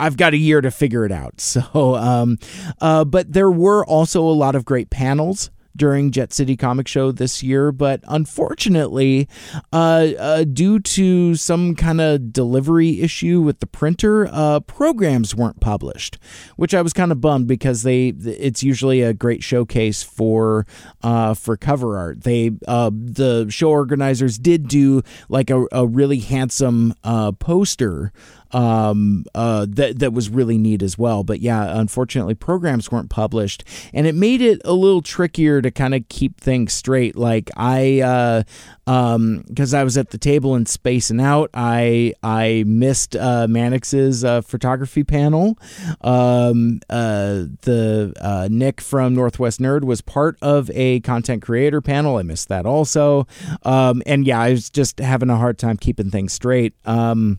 I've 0.01 0.17
got 0.17 0.33
a 0.33 0.39
year 0.39 0.63
to 0.63 0.71
figure 0.71 1.05
it 1.05 1.13
out. 1.13 1.35
So, 1.51 1.97
um, 1.97 2.39
uh, 2.81 3.05
but 3.05 3.33
there 3.33 3.51
were 3.51 3.85
also 3.85 4.23
a 4.23 4.31
lot 4.31 4.55
of 4.55 4.65
great 4.65 4.89
panels 4.89 5.51
during 5.77 6.11
Jet 6.11 6.33
City 6.33 6.57
Comic 6.57 6.89
Show 6.89 7.13
this 7.13 7.43
year, 7.43 7.73
but 7.73 8.01
unfortunately, 8.09 9.29
uh, 9.73 10.09
uh, 10.19 10.45
due 10.45 10.79
to 10.81 11.35
some 11.35 11.75
kind 11.75 12.01
of 12.01 12.33
delivery 12.33 13.01
issue 13.01 13.41
with 13.41 13.61
the 13.61 13.67
printer, 13.67 14.29
uh, 14.31 14.61
programs 14.61 15.35
weren't 15.35 15.61
published, 15.61 16.19
which 16.57 16.75
I 16.75 16.83
was 16.83 16.93
kind 16.93 17.13
of 17.13 17.21
bummed 17.21 17.47
because 17.47 17.83
they 17.83 18.09
it's 18.09 18.63
usually 18.63 19.03
a 19.03 19.15
great 19.15 19.43
showcase 19.43 20.03
for 20.03 20.67
uh, 21.03 21.35
for 21.35 21.57
cover 21.57 21.97
art. 21.97 22.23
They 22.25 22.53
uh, 22.67 22.91
the 22.93 23.47
show 23.49 23.71
organizers 23.71 24.39
did 24.39 24.69
do 24.69 25.03
like 25.29 25.51
a, 25.51 25.67
a 25.73 25.87
really 25.87 26.19
handsome 26.19 26.95
uh, 27.05 27.33
poster 27.33 28.13
um, 28.53 29.25
uh, 29.35 29.67
that 29.69 29.99
that 29.99 30.13
was 30.13 30.29
really 30.29 30.59
neat 30.59 30.83
as 30.83 30.99
well. 30.99 31.25
But 31.25 31.41
yeah, 31.41 31.79
unfortunately, 31.79 32.35
programs 32.35 32.91
weren't 32.91 33.11
published, 33.11 33.65
and 33.93 34.07
it 34.07 34.15
made 34.15 34.41
it 34.41 34.61
a 34.65 34.73
little 34.73 35.03
trickier 35.03 35.63
to 35.63 35.71
kind 35.71 35.95
of 35.95 36.09
keep 36.09 36.41
things 36.41 36.73
straight. 36.73 37.17
Like 37.17 37.51
I, 37.57 38.01
uh, 38.01 38.43
um, 38.87 39.45
because 39.49 39.75
I 39.75 39.85
was 39.85 39.97
at 39.97 40.11
the 40.11 40.19
table 40.19 40.55
and 40.55 40.69
spacing 40.69 41.21
out, 41.21 41.51
I 41.55 42.15
I 42.23 42.65
missed 42.67 43.17
uh, 43.17 43.47
Mannix's 43.49 44.25
uh, 44.25 44.43
photography 44.43 45.05
panel. 45.05 45.59
Um, 46.01 46.81
uh, 46.91 47.45
the 47.63 48.13
uh, 48.21 48.49
Nick 48.51 48.81
from 48.81 49.15
Northwest 49.15 49.61
Nerd 49.61 49.85
was 49.85 50.01
part 50.01 50.37
of 50.43 50.71
a 50.75 51.01
content 51.01 51.43
creator 51.43 51.81
panel. 51.81 52.17
I 52.17 52.23
missed 52.23 52.49
that 52.49 52.67
also. 52.67 53.27
Um, 53.65 54.03
and 54.07 54.27
yeah, 54.27 54.41
I 54.41 54.51
was 54.51 54.71
just 54.71 54.99
having 54.99 55.31
a 55.31 55.37
hard 55.37 55.59
time 55.59 55.77
keeping 55.77 56.11
things 56.11 56.33
straight. 56.33 56.75
Um, 56.85 57.39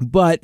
but 0.00 0.42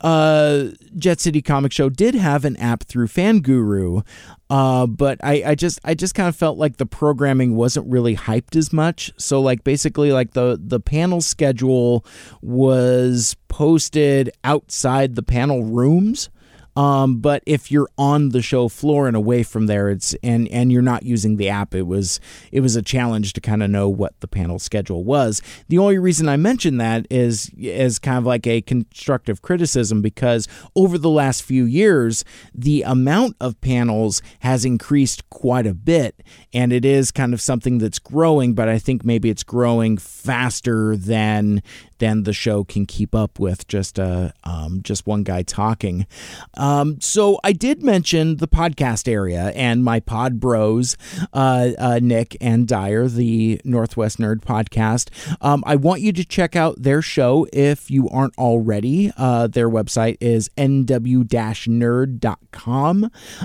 uh, 0.00 0.66
Jet 0.96 1.20
City 1.20 1.42
Comic 1.42 1.72
Show 1.72 1.88
did 1.88 2.14
have 2.14 2.44
an 2.44 2.56
app 2.56 2.84
through 2.84 3.08
Fanguru, 3.08 4.04
uh, 4.48 4.86
but 4.86 5.18
I, 5.22 5.42
I 5.46 5.54
just 5.54 5.78
I 5.84 5.94
just 5.94 6.14
kind 6.14 6.28
of 6.28 6.36
felt 6.36 6.58
like 6.58 6.76
the 6.76 6.86
programming 6.86 7.56
wasn't 7.56 7.90
really 7.90 8.16
hyped 8.16 8.56
as 8.56 8.72
much. 8.72 9.12
So 9.16 9.40
like 9.40 9.64
basically 9.64 10.12
like 10.12 10.32
the 10.32 10.58
the 10.62 10.80
panel 10.80 11.20
schedule 11.20 12.04
was 12.40 13.36
posted 13.48 14.30
outside 14.44 15.14
the 15.14 15.22
panel 15.22 15.64
rooms. 15.64 16.30
Um, 16.76 17.16
but 17.20 17.42
if 17.46 17.70
you're 17.70 17.88
on 17.98 18.30
the 18.30 18.42
show 18.42 18.68
floor 18.68 19.06
and 19.06 19.16
away 19.16 19.42
from 19.42 19.66
there, 19.66 19.90
it's 19.90 20.14
and 20.22 20.48
and 20.48 20.70
you're 20.70 20.82
not 20.82 21.02
using 21.02 21.36
the 21.36 21.48
app, 21.48 21.74
it 21.74 21.86
was 21.86 22.20
it 22.52 22.60
was 22.60 22.76
a 22.76 22.82
challenge 22.82 23.32
to 23.34 23.40
kind 23.40 23.62
of 23.62 23.70
know 23.70 23.88
what 23.88 24.18
the 24.20 24.28
panel 24.28 24.58
schedule 24.58 25.04
was. 25.04 25.42
The 25.68 25.78
only 25.78 25.98
reason 25.98 26.28
I 26.28 26.36
mention 26.36 26.76
that 26.78 27.06
is 27.10 27.50
is 27.58 27.98
kind 27.98 28.18
of 28.18 28.24
like 28.24 28.46
a 28.46 28.60
constructive 28.62 29.42
criticism 29.42 30.00
because 30.00 30.46
over 30.76 30.96
the 30.96 31.10
last 31.10 31.42
few 31.42 31.64
years, 31.64 32.24
the 32.54 32.82
amount 32.82 33.36
of 33.40 33.60
panels 33.60 34.22
has 34.40 34.64
increased 34.64 35.28
quite 35.30 35.66
a 35.66 35.74
bit, 35.74 36.22
and 36.52 36.72
it 36.72 36.84
is 36.84 37.10
kind 37.10 37.34
of 37.34 37.40
something 37.40 37.78
that's 37.78 37.98
growing. 37.98 38.54
But 38.54 38.68
I 38.68 38.78
think 38.78 39.04
maybe 39.04 39.28
it's 39.28 39.42
growing 39.42 39.98
faster 39.98 40.96
than 40.96 41.62
than 42.00 42.24
the 42.24 42.32
show 42.32 42.64
can 42.64 42.84
keep 42.86 43.14
up 43.14 43.38
with 43.38 43.68
just 43.68 44.00
uh, 44.00 44.32
um, 44.44 44.80
just 44.82 45.06
one 45.06 45.22
guy 45.22 45.42
talking. 45.42 46.06
Um, 46.54 47.00
so 47.00 47.38
I 47.44 47.52
did 47.52 47.82
mention 47.82 48.38
the 48.38 48.48
podcast 48.48 49.06
area 49.06 49.52
and 49.54 49.84
my 49.84 50.00
pod 50.00 50.40
bros, 50.40 50.96
uh, 51.32 51.70
uh, 51.78 52.00
Nick 52.02 52.36
and 52.40 52.66
Dyer, 52.66 53.06
the 53.06 53.60
Northwest 53.64 54.18
Nerd 54.18 54.40
podcast. 54.40 55.10
Um, 55.40 55.62
I 55.66 55.76
want 55.76 56.00
you 56.00 56.12
to 56.12 56.24
check 56.24 56.56
out 56.56 56.82
their 56.82 57.02
show 57.02 57.46
if 57.52 57.90
you 57.90 58.08
aren't 58.08 58.36
already. 58.36 59.12
Uh, 59.16 59.46
their 59.46 59.70
website 59.70 60.16
is 60.20 60.48
nw-nerd.com. 60.56 61.20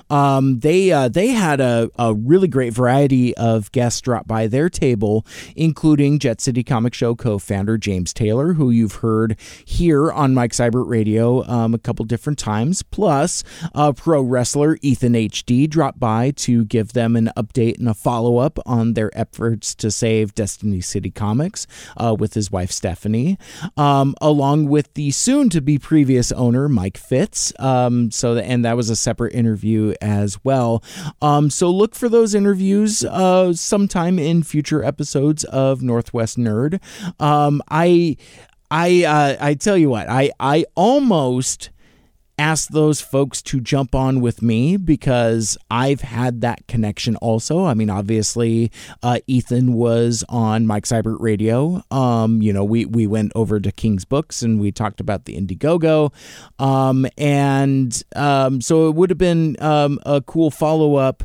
Um, 0.10 0.60
they 0.60 0.92
uh, 0.92 1.08
they 1.10 1.28
had 1.28 1.60
a, 1.60 1.90
a 1.98 2.14
really 2.14 2.48
great 2.48 2.74
variety 2.74 3.36
of 3.38 3.72
guests 3.72 4.02
drop 4.02 4.28
by 4.28 4.48
their 4.48 4.70
table, 4.70 5.26
including 5.56 6.20
Jet 6.20 6.40
City 6.42 6.64
Comic 6.64 6.94
Show 6.94 7.16
co-founder 7.16 7.78
James 7.78 8.14
Taylor, 8.14 8.45
who 8.54 8.70
you've 8.70 8.96
heard 8.96 9.38
here 9.66 10.12
on 10.12 10.34
Mike 10.34 10.52
Seibert 10.52 10.88
Radio 10.88 11.44
um, 11.48 11.74
a 11.74 11.80
couple 11.80 12.06
different 12.06 12.40
times. 12.40 12.84
Plus, 12.84 13.44
uh, 13.74 13.92
pro 13.92 14.22
wrestler 14.22 14.78
Ethan 14.82 15.14
HD 15.14 15.70
dropped 15.70 16.00
by 16.00 16.32
to 16.32 16.66
give 16.66 16.94
them 16.94 17.16
an 17.16 17.30
update 17.38 17.78
and 17.78 17.90
a 17.90 17.94
follow 17.94 18.38
up 18.38 18.60
on 18.66 18.94
their 18.94 19.16
efforts 19.18 19.74
to 19.76 19.92
save 19.92 20.36
Destiny 20.36 20.82
City 20.82 21.12
Comics 21.12 21.68
uh, 21.98 22.16
with 22.18 22.34
his 22.34 22.52
wife 22.52 22.72
Stephanie, 22.72 23.38
um, 23.78 24.16
along 24.22 24.68
with 24.68 24.94
the 24.94 25.12
soon 25.12 25.50
to 25.50 25.62
be 25.62 25.78
previous 25.78 26.32
owner 26.32 26.70
Mike 26.70 26.98
Fitz. 26.98 27.54
Um, 27.60 28.12
so, 28.12 28.38
and 28.38 28.66
that 28.66 28.78
was 28.78 28.90
a 28.90 28.96
separate 28.96 29.34
interview 29.34 29.94
as 30.02 30.44
well. 30.44 30.84
Um, 31.22 31.50
so, 31.50 31.70
look 31.70 31.96
for 31.96 32.10
those 32.10 32.36
interviews 32.36 33.04
uh, 33.04 33.54
sometime 33.54 34.20
in 34.20 34.44
future 34.44 34.84
episodes 34.84 35.44
of 35.46 35.82
Northwest 35.82 36.38
Nerd. 36.38 36.80
Um, 37.20 37.62
I. 37.70 38.18
I 38.76 39.06
uh, 39.06 39.38
I 39.40 39.54
tell 39.54 39.78
you 39.78 39.90
what, 39.90 40.10
I 40.10 40.32
I 40.38 40.66
almost 40.76 41.70
asked 42.38 42.74
those 42.74 43.00
folks 43.00 43.42
to 43.42 43.62
jump 43.62 43.96
on 43.96 44.20
with 44.20 44.42
me 44.42 44.76
because 44.76 45.58
I've 45.72 46.02
had 46.02 46.42
that 46.42 46.68
connection 46.68 47.16
also. 47.16 47.64
I 47.64 47.74
mean, 47.74 47.90
obviously, 47.90 48.74
uh, 49.02 49.20
Ethan 49.28 49.72
was 49.72 50.26
on 50.28 50.68
Mike 50.68 50.84
Seibert 50.84 51.22
Radio. 51.22 51.84
Um, 51.90 52.42
you 52.42 52.52
know, 52.52 52.66
we 52.66 52.86
we 52.86 53.08
went 53.08 53.32
over 53.34 53.62
to 53.62 53.72
King's 53.72 54.04
Books 54.04 54.42
and 54.42 54.60
we 54.60 54.74
talked 54.74 55.00
about 55.00 55.24
the 55.24 55.38
Indiegogo, 55.38 56.12
um, 56.60 57.08
and 57.18 58.04
um, 58.14 58.60
so 58.60 58.90
it 58.90 58.96
would 58.96 59.10
have 59.10 59.18
been 59.18 59.56
um, 59.62 60.00
a 60.06 60.20
cool 60.20 60.52
follow 60.52 60.96
up 60.96 61.24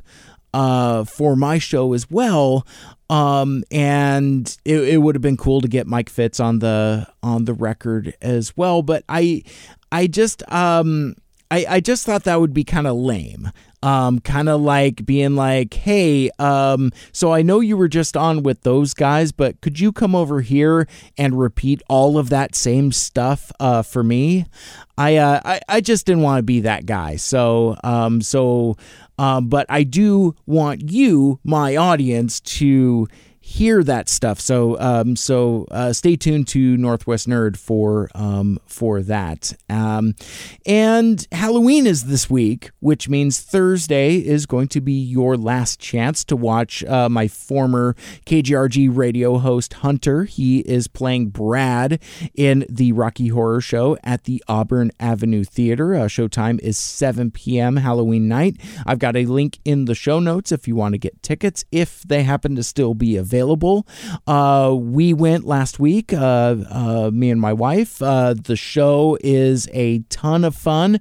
uh, 0.55 1.03
for 1.03 1.35
my 1.35 1.59
show 1.59 1.95
as 1.95 2.09
well. 2.09 2.65
Um, 3.11 3.65
and 3.73 4.57
it, 4.65 4.79
it 4.81 4.97
would 4.99 5.17
have 5.17 5.23
been 5.23 5.37
cool 5.37 5.61
to 5.61 5.69
get 5.69 5.89
Mike 5.89 6.09
Fitz 6.09 6.39
on 6.39 6.61
the 6.61 7.09
on 7.25 7.45
the 7.45 7.55
record 7.55 8.15
as 8.23 8.57
well. 8.57 8.83
But 8.83 9.03
I 9.09 9.43
I 9.91 10.07
just 10.07 10.45
um 10.53 11.17
I, 11.51 11.67
I 11.69 11.81
just 11.81 12.07
thought 12.07 12.23
that 12.25 12.41
would 12.41 12.55
be 12.55 12.63
kind 12.63 12.87
of 12.87 12.97
lame. 12.97 13.51
Um, 13.83 14.19
kind 14.21 14.51
of 14.51 14.61
like 14.61 15.07
being 15.07 15.37
like, 15.37 15.73
hey, 15.73 16.29
um, 16.39 16.93
so 17.13 17.33
I 17.33 17.41
know 17.41 17.61
you 17.61 17.79
were 17.79 17.89
just 17.89 18.15
on 18.15 18.43
with 18.43 18.61
those 18.61 18.93
guys, 18.93 19.33
but 19.33 19.59
could 19.63 19.81
you 19.81 19.91
come 19.91 20.15
over 20.15 20.43
here 20.43 20.87
and 21.17 21.41
repeat 21.41 21.81
all 21.89 22.19
of 22.19 22.29
that 22.29 22.55
same 22.55 22.93
stuff 22.93 23.51
uh, 23.59 23.81
for 23.81 24.03
me? 24.03 24.45
I, 24.99 25.17
uh, 25.17 25.41
I 25.45 25.61
I 25.67 25.81
just 25.81 26.05
didn't 26.05 26.23
want 26.23 26.41
to 26.41 26.43
be 26.43 26.61
that 26.61 26.85
guy. 26.85 27.17
So 27.17 27.75
um, 27.83 28.21
so 28.21 28.77
um, 29.21 29.49
but 29.49 29.67
I 29.69 29.83
do 29.83 30.35
want 30.47 30.91
you, 30.91 31.41
my 31.45 31.77
audience, 31.77 32.41
to 32.41 33.07
hear 33.51 33.83
that 33.83 34.09
stuff. 34.09 34.41
So 34.41 34.79
um, 34.79 35.17
so 35.17 35.67
uh, 35.73 35.93
stay 35.93 36.15
tuned 36.15 36.47
to 36.49 36.77
Northwest 36.77 37.29
Nerd 37.29 37.57
for 37.57 38.09
um, 38.15 38.61
for 38.67 39.03
that. 39.03 39.53
Um, 39.69 40.15
and 40.65 41.27
Halloween 41.33 41.87
is 41.87 42.05
this 42.05 42.31
week, 42.31 42.71
which 42.79 43.09
means 43.09 43.41
Thursday 43.41 44.19
is 44.19 44.47
going 44.47 44.69
to 44.69 44.81
be 44.81 44.93
your 44.93 45.37
last 45.37 45.81
chance 45.81 46.25
to 46.27 46.37
watch 46.37 46.85
uh, 46.85 47.09
my 47.09 47.27
former 47.27 47.97
KGRG 48.25 48.97
radio 48.97 49.39
host 49.39 49.75
Hunter. 49.75 50.25
He 50.25 50.61
is 50.61 50.87
playing 50.87 51.31
Brad 51.31 52.01
in 52.35 52.65
the 52.69 52.93
Rocky 52.93 53.29
Horror 53.29 53.61
Show 53.61 53.99
at 54.05 54.25
the 54.25 54.43
Auburn 54.47 54.93
Avenue 55.01 55.43
Theater. 55.43 55.95
Uh, 55.95 56.05
showtime 56.05 56.61
is 56.61 56.79
7 56.79 57.33
p.m. 57.33 57.77
Halloween 57.77 58.29
night. 58.29 58.59
I've 58.87 59.01
got 59.01 59.17
a 59.17 59.27
link 59.27 59.59
in 59.65 59.87
the 59.87 59.95
show 59.97 60.21
notes 60.21 60.53
if 60.53 60.69
you 60.69 60.77
want 60.77 60.95
to 60.95 60.99
get 60.99 61.21
tickets 61.23 61.65
if 61.73 62.03
they 62.03 62.23
happen 62.23 62.55
to 62.55 62.63
still 62.63 62.95
be 62.95 63.17
available 63.17 63.40
available. 63.41 63.87
Uh, 64.27 64.75
we 64.79 65.15
went 65.15 65.45
last 65.45 65.79
week, 65.79 66.13
uh, 66.13 66.57
uh, 66.71 67.11
me 67.13 67.31
and 67.31 67.41
my 67.41 67.53
wife. 67.53 68.03
Uh, 68.03 68.35
the 68.35 68.57
show 68.57 69.17
is 69.23 69.69
a 69.73 70.01
ton 70.11 70.45
of 70.45 70.55
fun. 70.55 71.01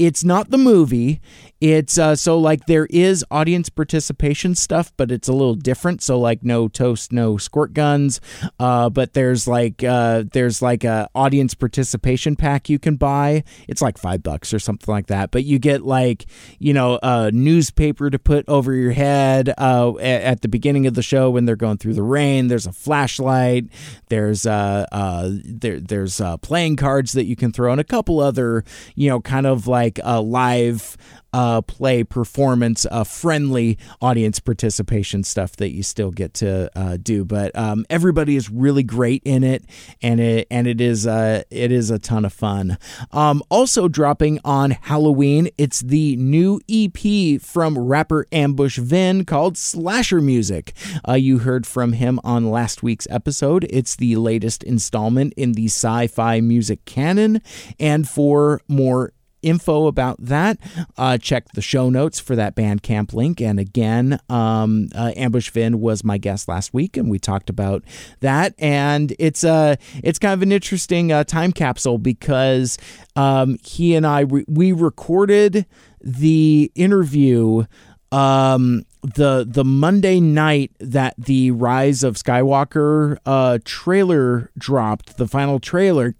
It's 0.00 0.24
not 0.24 0.48
the 0.48 0.56
movie. 0.56 1.20
It's 1.60 1.98
uh, 1.98 2.16
so 2.16 2.38
like 2.38 2.64
there 2.64 2.86
is 2.86 3.22
audience 3.30 3.68
participation 3.68 4.54
stuff, 4.54 4.92
but 4.96 5.12
it's 5.12 5.28
a 5.28 5.32
little 5.32 5.54
different. 5.54 6.02
So 6.02 6.18
like 6.18 6.42
no 6.42 6.68
toast, 6.68 7.12
no 7.12 7.36
squirt 7.36 7.74
guns, 7.74 8.18
uh, 8.58 8.88
but 8.88 9.12
there's 9.12 9.46
like 9.46 9.84
uh, 9.84 10.24
there's 10.32 10.62
like 10.62 10.84
a 10.84 11.10
audience 11.14 11.52
participation 11.52 12.34
pack 12.34 12.70
you 12.70 12.78
can 12.78 12.96
buy. 12.96 13.44
It's 13.68 13.82
like 13.82 13.98
five 13.98 14.22
bucks 14.22 14.54
or 14.54 14.58
something 14.58 14.90
like 14.90 15.08
that. 15.08 15.32
But 15.32 15.44
you 15.44 15.58
get 15.58 15.82
like 15.82 16.24
you 16.58 16.72
know 16.72 16.98
a 17.02 17.30
newspaper 17.30 18.08
to 18.08 18.18
put 18.18 18.48
over 18.48 18.74
your 18.74 18.92
head 18.92 19.52
uh, 19.58 19.98
at 19.98 20.40
the 20.40 20.48
beginning 20.48 20.86
of 20.86 20.94
the 20.94 21.02
show 21.02 21.28
when 21.28 21.44
they're 21.44 21.56
going 21.56 21.76
through 21.76 21.94
the 21.94 22.02
rain. 22.02 22.48
There's 22.48 22.66
a 22.66 22.72
flashlight. 22.72 23.66
There's 24.08 24.46
uh, 24.46 24.86
uh 24.90 25.28
there 25.44 25.78
there's 25.78 26.22
uh, 26.22 26.38
playing 26.38 26.76
cards 26.76 27.12
that 27.12 27.26
you 27.26 27.36
can 27.36 27.52
throw, 27.52 27.70
and 27.70 27.80
a 27.82 27.84
couple 27.84 28.18
other 28.18 28.64
you 28.94 29.10
know 29.10 29.20
kind 29.20 29.46
of 29.46 29.66
like 29.66 29.89
uh, 30.04 30.20
live 30.20 30.96
uh, 31.32 31.60
play 31.62 32.02
performance 32.04 32.86
uh, 32.90 33.04
friendly 33.04 33.78
audience 34.00 34.40
participation 34.40 35.22
stuff 35.22 35.56
that 35.56 35.70
you 35.70 35.82
still 35.82 36.10
get 36.10 36.34
to 36.34 36.70
uh, 36.76 36.96
do. 37.00 37.24
But 37.24 37.56
um, 37.56 37.86
everybody 37.88 38.36
is 38.36 38.50
really 38.50 38.82
great 38.82 39.22
in 39.24 39.44
it, 39.44 39.64
and 40.02 40.20
it 40.20 40.46
and 40.50 40.66
it 40.66 40.80
is 40.80 41.06
uh, 41.06 41.42
it 41.50 41.72
is 41.72 41.90
a 41.90 41.98
ton 41.98 42.24
of 42.24 42.32
fun. 42.32 42.78
Um, 43.12 43.42
also 43.50 43.88
dropping 43.88 44.40
on 44.44 44.72
Halloween, 44.72 45.48
it's 45.58 45.80
the 45.80 46.16
new 46.16 46.60
EP 46.68 47.40
from 47.40 47.78
rapper 47.78 48.26
Ambush 48.32 48.78
Vin 48.78 49.24
called 49.24 49.56
Slasher 49.56 50.20
Music. 50.20 50.74
Uh, 51.08 51.14
you 51.14 51.38
heard 51.38 51.66
from 51.66 51.92
him 51.92 52.18
on 52.24 52.50
last 52.50 52.82
week's 52.82 53.06
episode. 53.10 53.66
It's 53.70 53.96
the 53.96 54.16
latest 54.16 54.62
installment 54.64 55.32
in 55.36 55.52
the 55.52 55.66
sci-fi 55.66 56.40
music 56.40 56.84
canon, 56.84 57.40
and 57.78 58.08
for 58.08 58.60
more 58.68 59.12
info 59.42 59.86
about 59.86 60.16
that, 60.20 60.58
uh, 60.96 61.18
check 61.18 61.52
the 61.52 61.62
show 61.62 61.90
notes 61.90 62.20
for 62.20 62.36
that 62.36 62.54
Bandcamp 62.54 63.12
link. 63.12 63.40
And 63.40 63.58
again, 63.58 64.20
um, 64.28 64.88
uh, 64.94 65.12
Ambush 65.16 65.50
Vin 65.50 65.80
was 65.80 66.04
my 66.04 66.18
guest 66.18 66.48
last 66.48 66.74
week, 66.74 66.96
and 66.96 67.10
we 67.10 67.18
talked 67.18 67.50
about 67.50 67.84
that. 68.20 68.54
And 68.58 69.14
it's 69.18 69.44
a 69.44 69.50
uh, 69.50 69.76
it's 70.02 70.18
kind 70.18 70.34
of 70.34 70.42
an 70.42 70.52
interesting 70.52 71.12
uh, 71.12 71.24
time 71.24 71.52
capsule 71.52 71.98
because 71.98 72.78
um, 73.16 73.58
he 73.62 73.94
and 73.94 74.06
I 74.06 74.20
re- 74.20 74.44
we 74.48 74.72
recorded 74.72 75.66
the 76.02 76.72
interview 76.74 77.64
um 78.12 78.84
the 79.02 79.46
the 79.48 79.64
Monday 79.64 80.18
night 80.18 80.72
that 80.80 81.14
the 81.16 81.52
Rise 81.52 82.02
of 82.02 82.16
Skywalker 82.16 83.18
uh 83.24 83.58
trailer 83.64 84.50
dropped, 84.58 85.16
the 85.16 85.28
final 85.28 85.60
trailer 85.60 86.14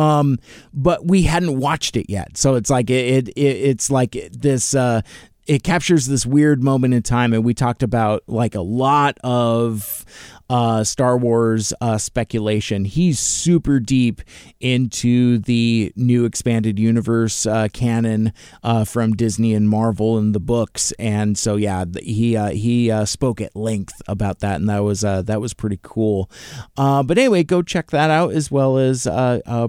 um, 0.00 0.38
but 0.72 1.06
we 1.06 1.22
hadn't 1.22 1.58
watched 1.58 1.94
it 1.94 2.08
yet. 2.08 2.36
So 2.38 2.54
it's 2.54 2.70
like 2.70 2.88
it, 2.88 3.28
it, 3.28 3.36
it's 3.36 3.90
like 3.90 4.12
this 4.32 4.74
uh, 4.74 5.02
it 5.46 5.62
captures 5.62 6.06
this 6.06 6.24
weird 6.24 6.62
moment 6.62 6.94
in 6.94 7.02
time 7.02 7.34
and 7.34 7.44
we 7.44 7.52
talked 7.52 7.82
about 7.82 8.22
like 8.26 8.54
a 8.54 8.60
lot 8.62 9.18
of 9.22 10.04
uh, 10.50 10.82
Star 10.82 11.16
Wars 11.16 11.72
uh, 11.80 11.96
speculation. 11.96 12.84
He's 12.84 13.20
super 13.20 13.78
deep 13.78 14.20
into 14.58 15.38
the 15.38 15.92
new 15.94 16.24
expanded 16.24 16.76
universe 16.76 17.46
uh, 17.46 17.68
canon 17.72 18.32
uh, 18.64 18.84
from 18.84 19.12
Disney 19.12 19.54
and 19.54 19.68
Marvel 19.68 20.18
and 20.18 20.34
the 20.34 20.40
books, 20.40 20.92
and 20.98 21.38
so 21.38 21.54
yeah, 21.54 21.84
he 22.02 22.36
uh, 22.36 22.50
he 22.50 22.90
uh, 22.90 23.04
spoke 23.04 23.40
at 23.40 23.54
length 23.54 24.02
about 24.08 24.40
that, 24.40 24.56
and 24.56 24.68
that 24.68 24.80
was 24.80 25.02
that 25.02 25.40
was 25.40 25.54
pretty 25.54 25.78
cool. 25.82 26.28
But 26.76 27.16
anyway, 27.16 27.44
go 27.44 27.62
check 27.62 27.92
that 27.92 28.10
out 28.10 28.32
as 28.32 28.50
well 28.50 28.76
as 28.76 29.06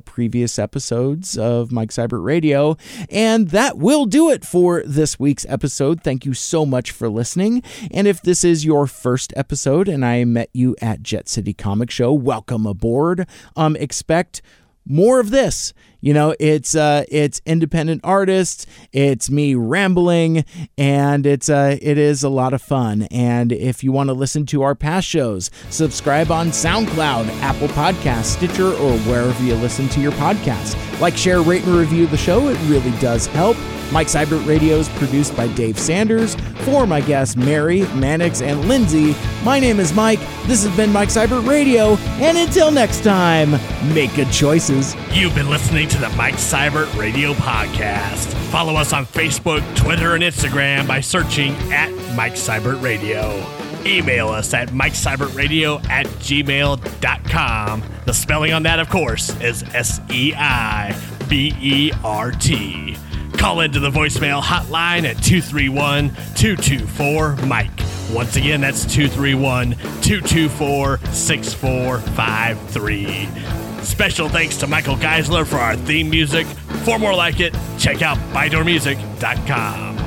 previous 0.05 0.57
episodes 0.57 1.37
of 1.37 1.71
Mike 1.71 1.91
Seibert 1.91 2.23
Radio, 2.23 2.75
and 3.09 3.49
that 3.49 3.77
will 3.77 4.05
do 4.05 4.31
it 4.31 4.43
for 4.43 4.81
this 4.85 5.19
week's 5.19 5.45
episode. 5.47 6.03
Thank 6.03 6.25
you 6.25 6.33
so 6.33 6.65
much 6.65 6.89
for 6.89 7.07
listening, 7.07 7.61
and 7.91 8.07
if 8.07 8.21
this 8.23 8.43
is 8.43 8.65
your 8.65 8.87
first 8.87 9.31
episode 9.35 9.87
and 9.87 10.03
I 10.03 10.23
met 10.25 10.49
you 10.53 10.70
at 10.81 11.03
Jet 11.03 11.27
City 11.27 11.53
Comic 11.53 11.91
Show, 11.91 12.13
welcome 12.13 12.65
aboard. 12.65 13.27
Um, 13.55 13.75
expect 13.75 14.41
more 14.85 15.19
of 15.19 15.29
this. 15.29 15.73
You 16.01 16.13
know, 16.13 16.35
it's 16.39 16.75
uh 16.75 17.05
it's 17.09 17.41
independent 17.45 18.01
artists, 18.03 18.65
it's 18.91 19.29
me 19.29 19.55
rambling, 19.55 20.45
and 20.77 21.25
it's 21.25 21.47
uh 21.47 21.77
it 21.81 21.97
is 21.97 22.23
a 22.23 22.29
lot 22.29 22.53
of 22.53 22.61
fun. 22.61 23.03
And 23.11 23.51
if 23.51 23.83
you 23.83 23.91
want 23.91 24.09
to 24.09 24.13
listen 24.13 24.45
to 24.47 24.63
our 24.63 24.75
past 24.75 25.07
shows, 25.07 25.51
subscribe 25.69 26.31
on 26.31 26.47
SoundCloud, 26.47 27.27
Apple 27.41 27.67
Podcasts, 27.69 28.35
Stitcher, 28.37 28.73
or 28.73 28.97
wherever 28.99 29.43
you 29.43 29.55
listen 29.55 29.87
to 29.89 30.01
your 30.01 30.11
podcast. 30.13 30.75
Like, 30.99 31.15
share, 31.15 31.41
rate, 31.41 31.63
and 31.65 31.75
review 31.75 32.07
the 32.07 32.17
show. 32.17 32.47
It 32.49 32.57
really 32.67 32.91
does 32.99 33.27
help. 33.27 33.57
Mike 33.91 34.07
Seibert 34.07 34.47
Radio 34.47 34.77
is 34.77 34.87
produced 34.89 35.35
by 35.35 35.47
Dave 35.49 35.77
Sanders. 35.77 36.35
For 36.63 36.87
my 36.87 37.01
guests 37.01 37.35
Mary, 37.35 37.81
Mannix, 37.93 38.41
and 38.41 38.67
Lindsay, 38.69 39.15
my 39.43 39.59
name 39.59 39.79
is 39.79 39.93
Mike. 39.93 40.19
This 40.45 40.63
has 40.63 40.75
been 40.77 40.93
Mike 40.93 41.09
Seibert 41.09 41.45
Radio, 41.47 41.95
and 42.21 42.37
until 42.37 42.71
next 42.71 43.03
time, 43.03 43.51
make 43.93 44.13
good 44.15 44.31
choices. 44.31 44.95
You've 45.11 45.35
been 45.35 45.49
listening 45.49 45.89
to 45.91 45.97
the 45.97 46.09
Mike 46.11 46.35
Seibert 46.35 46.97
Radio 46.97 47.33
Podcast. 47.33 48.33
Follow 48.49 48.75
us 48.75 48.93
on 48.93 49.05
Facebook, 49.05 49.61
Twitter, 49.75 50.15
and 50.15 50.23
Instagram 50.23 50.87
by 50.87 51.01
searching 51.01 51.51
at 51.71 51.91
Mike 52.15 52.35
Seibert 52.35 52.81
Radio. 52.81 53.45
Email 53.85 54.29
us 54.29 54.53
at 54.53 54.69
MikeSeibertRadio 54.69 55.85
at 55.89 56.05
gmail.com. 56.05 57.83
The 58.05 58.13
spelling 58.13 58.53
on 58.53 58.63
that, 58.63 58.79
of 58.79 58.89
course, 58.89 59.37
is 59.41 59.63
S 59.73 59.99
E 60.09 60.33
I 60.33 60.97
B 61.27 61.53
E 61.59 61.91
R 62.05 62.31
T. 62.31 62.95
Call 63.33 63.59
into 63.59 63.81
the 63.81 63.89
voicemail 63.89 64.41
hotline 64.41 65.03
at 65.03 65.21
231 65.21 66.07
224 66.35 67.35
Mike. 67.47 67.69
Once 68.11 68.37
again, 68.37 68.61
that's 68.61 68.85
231 68.85 69.71
224 70.01 70.99
6453. 71.11 73.70
Special 73.83 74.29
thanks 74.29 74.57
to 74.57 74.67
Michael 74.67 74.95
Geisler 74.95 75.45
for 75.45 75.57
our 75.57 75.75
theme 75.75 76.09
music. 76.09 76.45
For 76.85 76.99
more 76.99 77.13
like 77.13 77.39
it, 77.39 77.55
check 77.77 78.01
out 78.01 78.17
ByDoorMusic.com. 78.33 79.97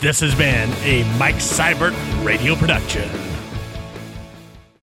This 0.00 0.20
has 0.20 0.34
been 0.34 0.70
a 0.84 1.04
Mike 1.18 1.36
Seibert 1.36 1.94
radio 2.24 2.54
production. 2.56 3.31